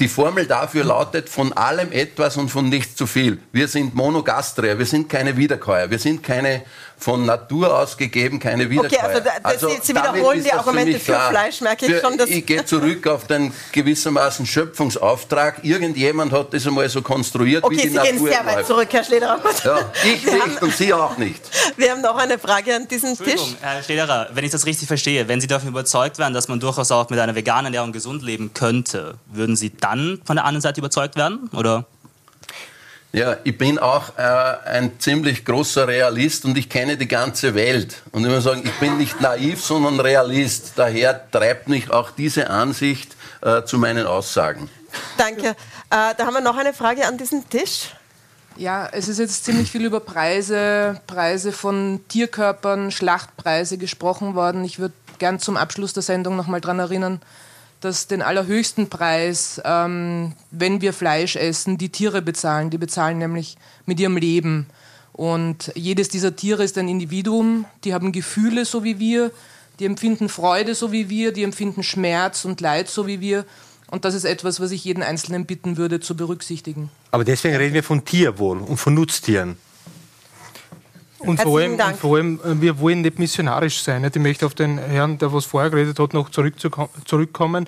die 0.00 0.08
Formel 0.08 0.46
dafür 0.46 0.84
lautet, 0.84 1.28
von 1.28 1.52
allem 1.52 1.92
etwas 1.92 2.36
und 2.36 2.48
von 2.48 2.68
nichts 2.68 2.96
zu 2.96 3.06
viel. 3.06 3.38
Wir 3.52 3.68
sind 3.68 3.94
Monogastrier, 3.94 4.78
wir 4.78 4.86
sind 4.86 5.08
keine 5.08 5.36
Wiederkäuer, 5.36 5.90
wir 5.90 5.98
sind 5.98 6.22
keine 6.22 6.62
von 7.02 7.26
Natur 7.26 7.76
aus 7.78 7.96
gegeben, 7.96 8.38
keine 8.38 8.70
Wiederkäuer. 8.70 9.02
also 9.02 9.20
da- 9.20 9.50
das- 9.50 9.60
Sie- 9.60 9.78
Sie 9.82 9.92
wiederholen 9.94 10.42
die 10.42 10.50
für 10.50 10.58
Argumente 10.58 10.98
für 11.00 11.12
klar. 11.12 11.30
Fleisch, 11.30 11.60
merke 11.60 11.86
ich 11.86 11.92
Für- 11.92 12.00
schon, 12.00 12.16
dass- 12.16 12.30
Ich 12.30 12.46
gehe 12.46 12.64
zurück 12.64 13.06
auf 13.08 13.26
den 13.26 13.52
gewissermaßen 13.72 14.46
Schöpfungsauftrag. 14.46 15.64
Irgendjemand 15.64 16.32
hat 16.32 16.54
das 16.54 16.66
einmal 16.66 16.88
so 16.88 17.02
konstruiert, 17.02 17.62
wie 17.64 17.66
Okay, 17.66 17.76
die 17.82 17.88
Sie 17.88 17.94
Natur 17.94 18.12
gehen 18.12 18.24
sehr 18.26 18.46
weit 18.46 18.54
läuft. 18.56 18.66
zurück, 18.68 18.88
Herr 18.92 19.04
Schlederer. 19.04 19.38
Ja, 19.64 19.78
ich 20.04 20.24
Wir 20.26 20.46
nicht 20.46 20.62
und 20.62 20.74
Sie 20.76 20.92
auch 20.92 21.16
nicht. 21.18 21.40
Wir 21.76 21.90
haben 21.92 22.00
noch 22.02 22.16
eine 22.16 22.38
Frage 22.38 22.74
an 22.76 22.86
diesen 22.88 23.16
Tisch. 23.16 23.40
Herr 23.60 23.82
Schlederer, 23.82 24.28
wenn 24.32 24.44
ich 24.44 24.50
das 24.50 24.64
richtig 24.66 24.86
verstehe, 24.88 25.26
wenn 25.28 25.40
Sie 25.40 25.46
davon 25.46 25.68
überzeugt 25.68 26.18
wären, 26.18 26.32
dass 26.34 26.48
man 26.48 26.60
durchaus 26.60 26.90
auch 26.92 27.08
mit 27.10 27.18
einer 27.18 27.34
veganen 27.34 27.66
Ernährung 27.66 27.92
gesund 27.92 28.22
leben 28.22 28.52
könnte, 28.54 29.14
würden 29.26 29.56
Sie 29.56 29.70
dann 29.70 30.20
von 30.24 30.36
der 30.36 30.44
anderen 30.44 30.62
Seite 30.62 30.80
überzeugt 30.80 31.16
werden? 31.16 31.50
Oder? 31.54 31.84
Ja, 33.14 33.36
ich 33.44 33.58
bin 33.58 33.78
auch 33.78 34.16
äh, 34.16 34.22
ein 34.22 34.98
ziemlich 34.98 35.44
großer 35.44 35.86
Realist 35.86 36.46
und 36.46 36.56
ich 36.56 36.70
kenne 36.70 36.96
die 36.96 37.08
ganze 37.08 37.54
Welt. 37.54 38.02
Und 38.10 38.24
ich 38.24 38.32
muss 38.32 38.44
sagen, 38.44 38.62
ich 38.64 38.72
bin 38.80 38.96
nicht 38.96 39.20
naiv, 39.20 39.62
sondern 39.62 40.00
Realist. 40.00 40.72
Daher 40.76 41.30
treibt 41.30 41.68
mich 41.68 41.90
auch 41.90 42.10
diese 42.10 42.48
Ansicht 42.48 43.14
äh, 43.42 43.64
zu 43.64 43.76
meinen 43.76 44.06
Aussagen. 44.06 44.70
Danke. 45.18 45.48
Äh, 45.48 45.54
da 45.90 46.24
haben 46.24 46.32
wir 46.32 46.40
noch 46.40 46.56
eine 46.56 46.72
Frage 46.72 47.06
an 47.06 47.18
diesen 47.18 47.46
Tisch. 47.50 47.90
Ja, 48.56 48.88
es 48.90 49.08
ist 49.08 49.18
jetzt 49.18 49.44
ziemlich 49.44 49.70
viel 49.70 49.84
über 49.84 50.00
Preise, 50.00 50.98
Preise 51.06 51.52
von 51.52 52.00
Tierkörpern, 52.08 52.90
Schlachtpreise 52.90 53.76
gesprochen 53.76 54.34
worden. 54.34 54.64
Ich 54.64 54.78
würde 54.78 54.94
gern 55.18 55.38
zum 55.38 55.58
Abschluss 55.58 55.92
der 55.92 56.02
Sendung 56.02 56.36
noch 56.36 56.46
mal 56.46 56.62
daran 56.62 56.78
erinnern, 56.78 57.20
dass 57.82 58.06
den 58.06 58.22
allerhöchsten 58.22 58.88
Preis, 58.88 59.60
ähm, 59.64 60.32
wenn 60.50 60.80
wir 60.80 60.92
Fleisch 60.92 61.36
essen, 61.36 61.78
die 61.78 61.90
Tiere 61.90 62.22
bezahlen. 62.22 62.70
Die 62.70 62.78
bezahlen 62.78 63.18
nämlich 63.18 63.56
mit 63.86 63.98
ihrem 63.98 64.16
Leben. 64.16 64.66
Und 65.12 65.72
jedes 65.74 66.08
dieser 66.08 66.34
Tiere 66.36 66.62
ist 66.62 66.78
ein 66.78 66.88
Individuum. 66.88 67.66
Die 67.84 67.92
haben 67.92 68.12
Gefühle, 68.12 68.64
so 68.64 68.84
wie 68.84 68.98
wir. 68.98 69.32
Die 69.80 69.84
empfinden 69.84 70.28
Freude, 70.28 70.74
so 70.76 70.92
wie 70.92 71.10
wir. 71.10 71.32
Die 71.32 71.42
empfinden 71.42 71.82
Schmerz 71.82 72.44
und 72.44 72.60
Leid, 72.60 72.88
so 72.88 73.08
wie 73.08 73.20
wir. 73.20 73.44
Und 73.90 74.04
das 74.04 74.14
ist 74.14 74.24
etwas, 74.24 74.60
was 74.60 74.70
ich 74.70 74.84
jeden 74.84 75.02
Einzelnen 75.02 75.44
bitten 75.44 75.76
würde, 75.76 75.98
zu 75.98 76.16
berücksichtigen. 76.16 76.88
Aber 77.10 77.24
deswegen 77.24 77.56
reden 77.56 77.74
wir 77.74 77.82
von 77.82 78.04
Tierwohl 78.04 78.58
und 78.58 78.76
von 78.76 78.94
Nutztieren. 78.94 79.56
Und 81.24 81.40
vor, 81.40 81.58
allem, 81.58 81.72
und 81.74 81.96
vor 81.96 82.16
allem, 82.16 82.40
äh, 82.44 82.60
wir 82.60 82.78
wollen 82.78 83.02
nicht 83.02 83.18
missionarisch 83.18 83.82
sein. 83.82 84.04
Ich 84.04 84.20
möchte 84.20 84.46
auf 84.46 84.54
den 84.54 84.78
Herrn, 84.78 85.18
der 85.18 85.32
was 85.32 85.44
vorher 85.44 85.70
geredet 85.70 85.98
hat, 85.98 86.14
noch 86.14 86.30
zurückkommen. 86.30 87.66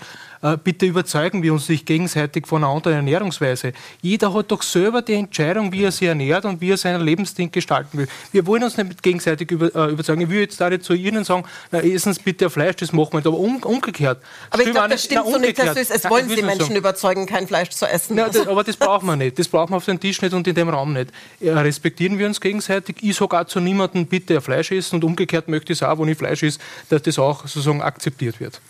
Bitte 0.62 0.84
überzeugen 0.84 1.42
wir 1.42 1.54
uns 1.54 1.70
nicht 1.70 1.86
gegenseitig 1.86 2.46
von 2.46 2.62
einer 2.62 2.70
anderen 2.70 2.98
Ernährungsweise. 2.98 3.72
Jeder 4.02 4.34
hat 4.34 4.50
doch 4.50 4.62
selber 4.62 5.00
die 5.00 5.14
Entscheidung, 5.14 5.72
wie 5.72 5.84
er 5.84 5.90
sich 5.90 6.06
ernährt 6.06 6.44
und 6.44 6.60
wie 6.60 6.70
er 6.70 6.76
seinen 6.76 7.00
Lebensding 7.00 7.50
gestalten 7.50 7.96
will. 7.96 8.08
Wir 8.30 8.46
wollen 8.46 8.62
uns 8.62 8.76
nicht 8.76 9.02
gegenseitig 9.02 9.50
über, 9.50 9.74
äh, 9.74 9.92
überzeugen. 9.92 10.20
Ich 10.20 10.28
will 10.28 10.40
jetzt 10.40 10.60
da 10.60 10.68
nicht 10.68 10.84
zu 10.84 10.92
Ihnen 10.92 11.24
sagen, 11.24 11.44
na, 11.70 11.80
essen 11.80 12.12
Sie 12.12 12.20
bitte 12.22 12.50
Fleisch, 12.50 12.76
das 12.76 12.92
machen 12.92 13.12
wir 13.12 13.16
nicht. 13.20 13.26
Aber 13.26 13.38
um, 13.38 13.56
umgekehrt. 13.62 14.18
Aber 14.50 14.62
ich 14.62 14.70
glaube, 14.70 14.88
das 14.90 15.04
stimmt 15.04 15.22
na, 15.24 15.32
so 15.32 15.38
nicht, 15.38 15.58
umgekehrt. 15.58 15.78
Süß. 15.78 15.90
Es 15.90 16.10
wollen 16.10 16.28
Sie 16.28 16.42
Menschen 16.42 16.60
sagen. 16.60 16.76
überzeugen, 16.76 17.24
kein 17.24 17.46
Fleisch 17.46 17.70
zu 17.70 17.86
essen. 17.86 18.18
Ja, 18.18 18.28
das, 18.28 18.46
aber 18.46 18.64
das 18.64 18.76
brauchen 18.76 19.06
wir 19.06 19.16
nicht. 19.16 19.38
Das 19.38 19.48
brauchen 19.48 19.72
wir 19.72 19.78
auf 19.78 19.86
dem 19.86 19.98
Tisch 19.98 20.20
nicht 20.20 20.34
und 20.34 20.46
in 20.46 20.54
dem 20.54 20.68
Raum 20.68 20.92
nicht. 20.92 21.10
Respektieren 21.40 22.18
wir 22.18 22.26
uns 22.26 22.38
gegenseitig. 22.38 22.96
Ich 23.00 23.16
sage 23.16 23.40
auch 23.40 23.46
zu 23.46 23.60
niemandem, 23.60 24.04
bitte 24.04 24.42
Fleisch 24.42 24.72
essen 24.72 24.96
und 24.96 25.04
umgekehrt 25.04 25.48
möchte 25.48 25.72
ich 25.72 25.78
es 25.78 25.82
auch, 25.82 25.98
wenn 25.98 26.08
ich 26.08 26.18
Fleisch 26.18 26.42
esse, 26.42 26.58
dass 26.90 27.00
das 27.00 27.18
auch 27.18 27.46
sozusagen 27.46 27.80
akzeptiert 27.80 28.40
wird. 28.40 28.60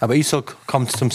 Aber 0.00 0.14
ich 0.14 0.28
sage, 0.28 0.54
kommt 0.66 0.92
zum 0.92 1.10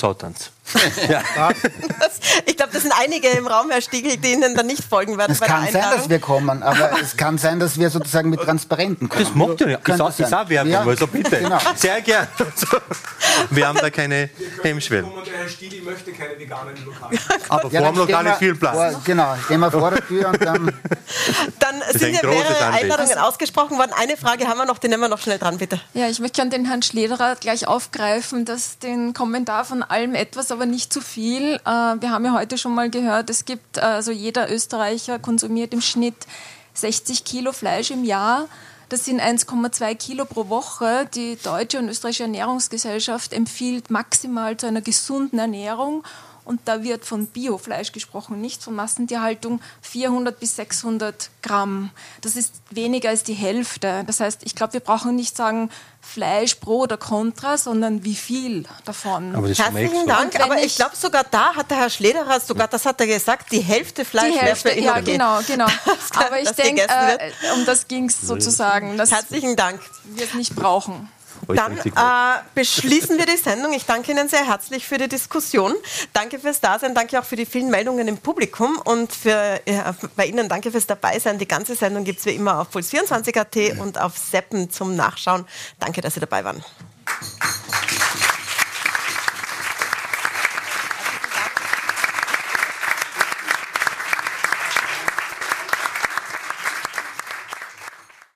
Sautanz. 0.79 1.57
Das, 1.99 2.19
ich 2.45 2.57
glaube, 2.57 2.71
das 2.73 2.83
sind 2.83 2.93
einige 2.99 3.27
im 3.29 3.47
Raum, 3.47 3.69
Herr 3.69 3.81
Stiegel, 3.81 4.17
die 4.17 4.33
Ihnen 4.33 4.55
dann 4.55 4.67
nicht 4.67 4.83
folgen 4.83 5.17
werden 5.17 5.31
Es 5.31 5.39
bei 5.39 5.47
kann 5.47 5.63
der 5.63 5.71
sein, 5.71 5.83
dass 5.95 6.09
wir 6.09 6.19
kommen, 6.19 6.63
aber 6.63 6.91
es 7.01 7.15
kann 7.17 7.37
sein, 7.37 7.59
dass 7.59 7.77
wir 7.79 7.89
sozusagen 7.89 8.29
mit 8.29 8.41
Transparenten 8.41 9.09
kommen. 9.09 9.23
Das 9.23 9.35
mag 9.35 9.59
ja 9.59 9.67
nicht. 9.67 9.87
Ist 9.87 9.97
sein. 10.29 10.33
auch 10.33 10.49
Werbung, 10.49 10.71
Ja, 10.71 10.81
also 10.83 11.07
bitte. 11.07 11.37
Genau. 11.39 11.57
Sehr 11.75 12.01
gern. 12.01 12.27
Wir 13.49 13.67
haben 13.67 13.77
da 13.79 13.89
keine 13.89 14.29
Hemmschwellen. 14.61 15.05
Der 15.25 15.33
Herr 15.39 15.49
Stiegel 15.49 15.81
möchte 15.81 16.11
keine 16.11 16.37
veganen 16.37 16.75
Lokale. 16.85 17.17
Aber 17.49 17.69
Ja, 17.71 17.81
vor 17.81 17.91
dem 17.91 17.97
Lokal 17.97 18.25
ist 18.27 18.37
viel 18.37 18.55
Platz. 18.55 18.75
Vor, 18.75 19.01
genau, 19.03 19.35
stehen 19.45 19.59
wir 19.59 19.71
vor 19.71 19.91
der 19.91 20.07
Tür 20.07 20.29
und 20.29 20.41
dann. 20.43 20.73
Dann 21.59 21.81
sind 21.93 22.13
ja 22.15 22.27
mehrere 22.27 22.65
Anliegen. 22.65 22.91
Einladungen 22.91 23.17
ausgesprochen 23.17 23.77
worden. 23.77 23.91
Eine 23.97 24.17
Frage 24.17 24.47
haben 24.47 24.57
wir 24.57 24.65
noch, 24.65 24.77
die 24.77 24.87
nehmen 24.87 25.01
wir 25.01 25.09
noch 25.09 25.19
schnell 25.19 25.37
dran, 25.39 25.57
bitte. 25.57 25.79
Ja, 25.93 26.07
ich 26.07 26.19
möchte 26.19 26.35
gerne 26.35 26.51
den 26.51 26.65
Herrn 26.65 26.81
Schlederer 26.81 27.35
gleich 27.35 27.67
aufgreifen, 27.67 28.45
dass 28.45 28.77
den 28.79 29.13
Kommentar 29.13 29.65
von 29.65 29.83
allem 29.83 30.15
etwas, 30.15 30.51
aber 30.51 30.60
nicht 30.65 30.93
zu 30.93 31.01
viel. 31.01 31.55
Äh, 31.65 31.67
wir 31.67 32.11
haben 32.11 32.25
ja 32.25 32.33
heute 32.33 32.57
schon 32.57 32.75
mal 32.75 32.89
gehört, 32.89 33.29
es 33.29 33.45
gibt, 33.45 33.77
äh, 33.77 33.81
also 33.81 34.11
jeder 34.11 34.51
Österreicher 34.51 35.19
konsumiert 35.19 35.73
im 35.73 35.81
Schnitt 35.81 36.15
60 36.73 37.23
Kilo 37.23 37.51
Fleisch 37.51 37.91
im 37.91 38.03
Jahr. 38.03 38.47
Das 38.89 39.05
sind 39.05 39.21
1,2 39.21 39.95
Kilo 39.95 40.25
pro 40.25 40.49
Woche. 40.49 41.07
Die 41.15 41.37
Deutsche 41.41 41.79
und 41.79 41.87
Österreichische 41.87 42.23
Ernährungsgesellschaft 42.23 43.31
empfiehlt 43.31 43.89
maximal 43.89 44.57
zu 44.57 44.67
einer 44.67 44.81
gesunden 44.81 45.39
Ernährung. 45.39 46.03
Und 46.43 46.61
da 46.65 46.83
wird 46.83 47.05
von 47.05 47.27
Biofleisch 47.27 47.91
gesprochen, 47.91 48.41
nicht 48.41 48.63
von 48.63 48.75
Massentierhaltung, 48.75 49.61
400 49.81 50.39
bis 50.39 50.55
600 50.55 51.29
Gramm. 51.41 51.91
Das 52.21 52.35
ist 52.35 52.53
weniger 52.71 53.09
als 53.09 53.23
die 53.23 53.33
Hälfte. 53.33 54.03
Das 54.07 54.19
heißt, 54.19 54.41
ich 54.43 54.55
glaube, 54.55 54.73
wir 54.73 54.79
brauchen 54.79 55.15
nicht 55.15 55.37
sagen 55.37 55.69
Fleisch 56.03 56.55
pro 56.55 56.79
oder 56.79 56.97
contra, 56.97 57.57
sondern 57.59 58.03
wie 58.03 58.15
viel 58.15 58.65
davon. 58.85 59.35
Aber 59.35 59.47
das 59.47 59.59
ist 59.59 59.63
Herzlichen. 59.65 60.07
Dank. 60.07 60.39
Aber 60.39 60.57
ich 60.57 60.65
ich- 60.65 60.75
glaube, 60.75 60.95
sogar 60.95 61.23
da 61.29 61.53
hat 61.55 61.69
der 61.69 61.77
Herr 61.77 61.89
Schlederer, 61.91 62.39
sogar 62.39 62.67
das 62.67 62.85
hat 62.85 62.99
er 63.01 63.07
gesagt, 63.07 63.51
die 63.51 63.59
Hälfte 63.59 64.03
Fleisch 64.03 64.33
die 64.33 64.41
wäre 64.41 64.55
für 64.55 64.69
Hälfte, 64.69 64.79
ihn 64.79 64.83
ja, 64.85 64.99
genau, 64.99 65.39
genau. 65.45 65.65
Kann- 66.11 66.25
Aber 66.25 66.39
ich 66.41 66.49
denke, 66.51 66.81
äh, 66.87 67.31
um 67.55 67.65
das 67.65 67.87
ging 67.87 68.05
es 68.09 68.19
sozusagen, 68.21 68.97
dass 68.97 69.11
Herzlichen 69.11 69.55
Dank. 69.55 69.79
wir 70.05 70.25
es 70.25 70.33
nicht 70.33 70.55
brauchen. 70.55 71.07
Dann 71.47 71.77
äh, 71.77 72.41
beschließen 72.55 73.17
wir 73.17 73.25
die 73.25 73.37
Sendung. 73.37 73.73
Ich 73.73 73.85
danke 73.85 74.11
Ihnen 74.11 74.29
sehr 74.29 74.45
herzlich 74.45 74.85
für 74.85 74.97
die 74.97 75.07
Diskussion. 75.07 75.73
Danke 76.13 76.39
fürs 76.39 76.59
Dasein, 76.59 76.95
danke 76.95 77.19
auch 77.19 77.25
für 77.25 77.35
die 77.35 77.45
vielen 77.45 77.69
Meldungen 77.69 78.07
im 78.07 78.17
Publikum 78.17 78.77
und 78.77 79.13
für, 79.13 79.59
ja, 79.67 79.95
bei 80.15 80.25
Ihnen 80.25 80.47
danke 80.49 80.71
fürs 80.71 80.87
Dabeisein. 80.87 81.37
Die 81.37 81.47
ganze 81.47 81.75
Sendung 81.75 82.03
gibt 82.03 82.19
es 82.19 82.25
wie 82.25 82.35
immer 82.35 82.59
auf 82.59 82.75
puls24.at 82.75 83.79
und 83.79 83.99
auf 83.99 84.17
Seppen 84.17 84.69
zum 84.69 84.95
Nachschauen. 84.95 85.45
Danke, 85.79 86.01
dass 86.01 86.13
Sie 86.13 86.19
dabei 86.19 86.43
waren. 86.43 86.63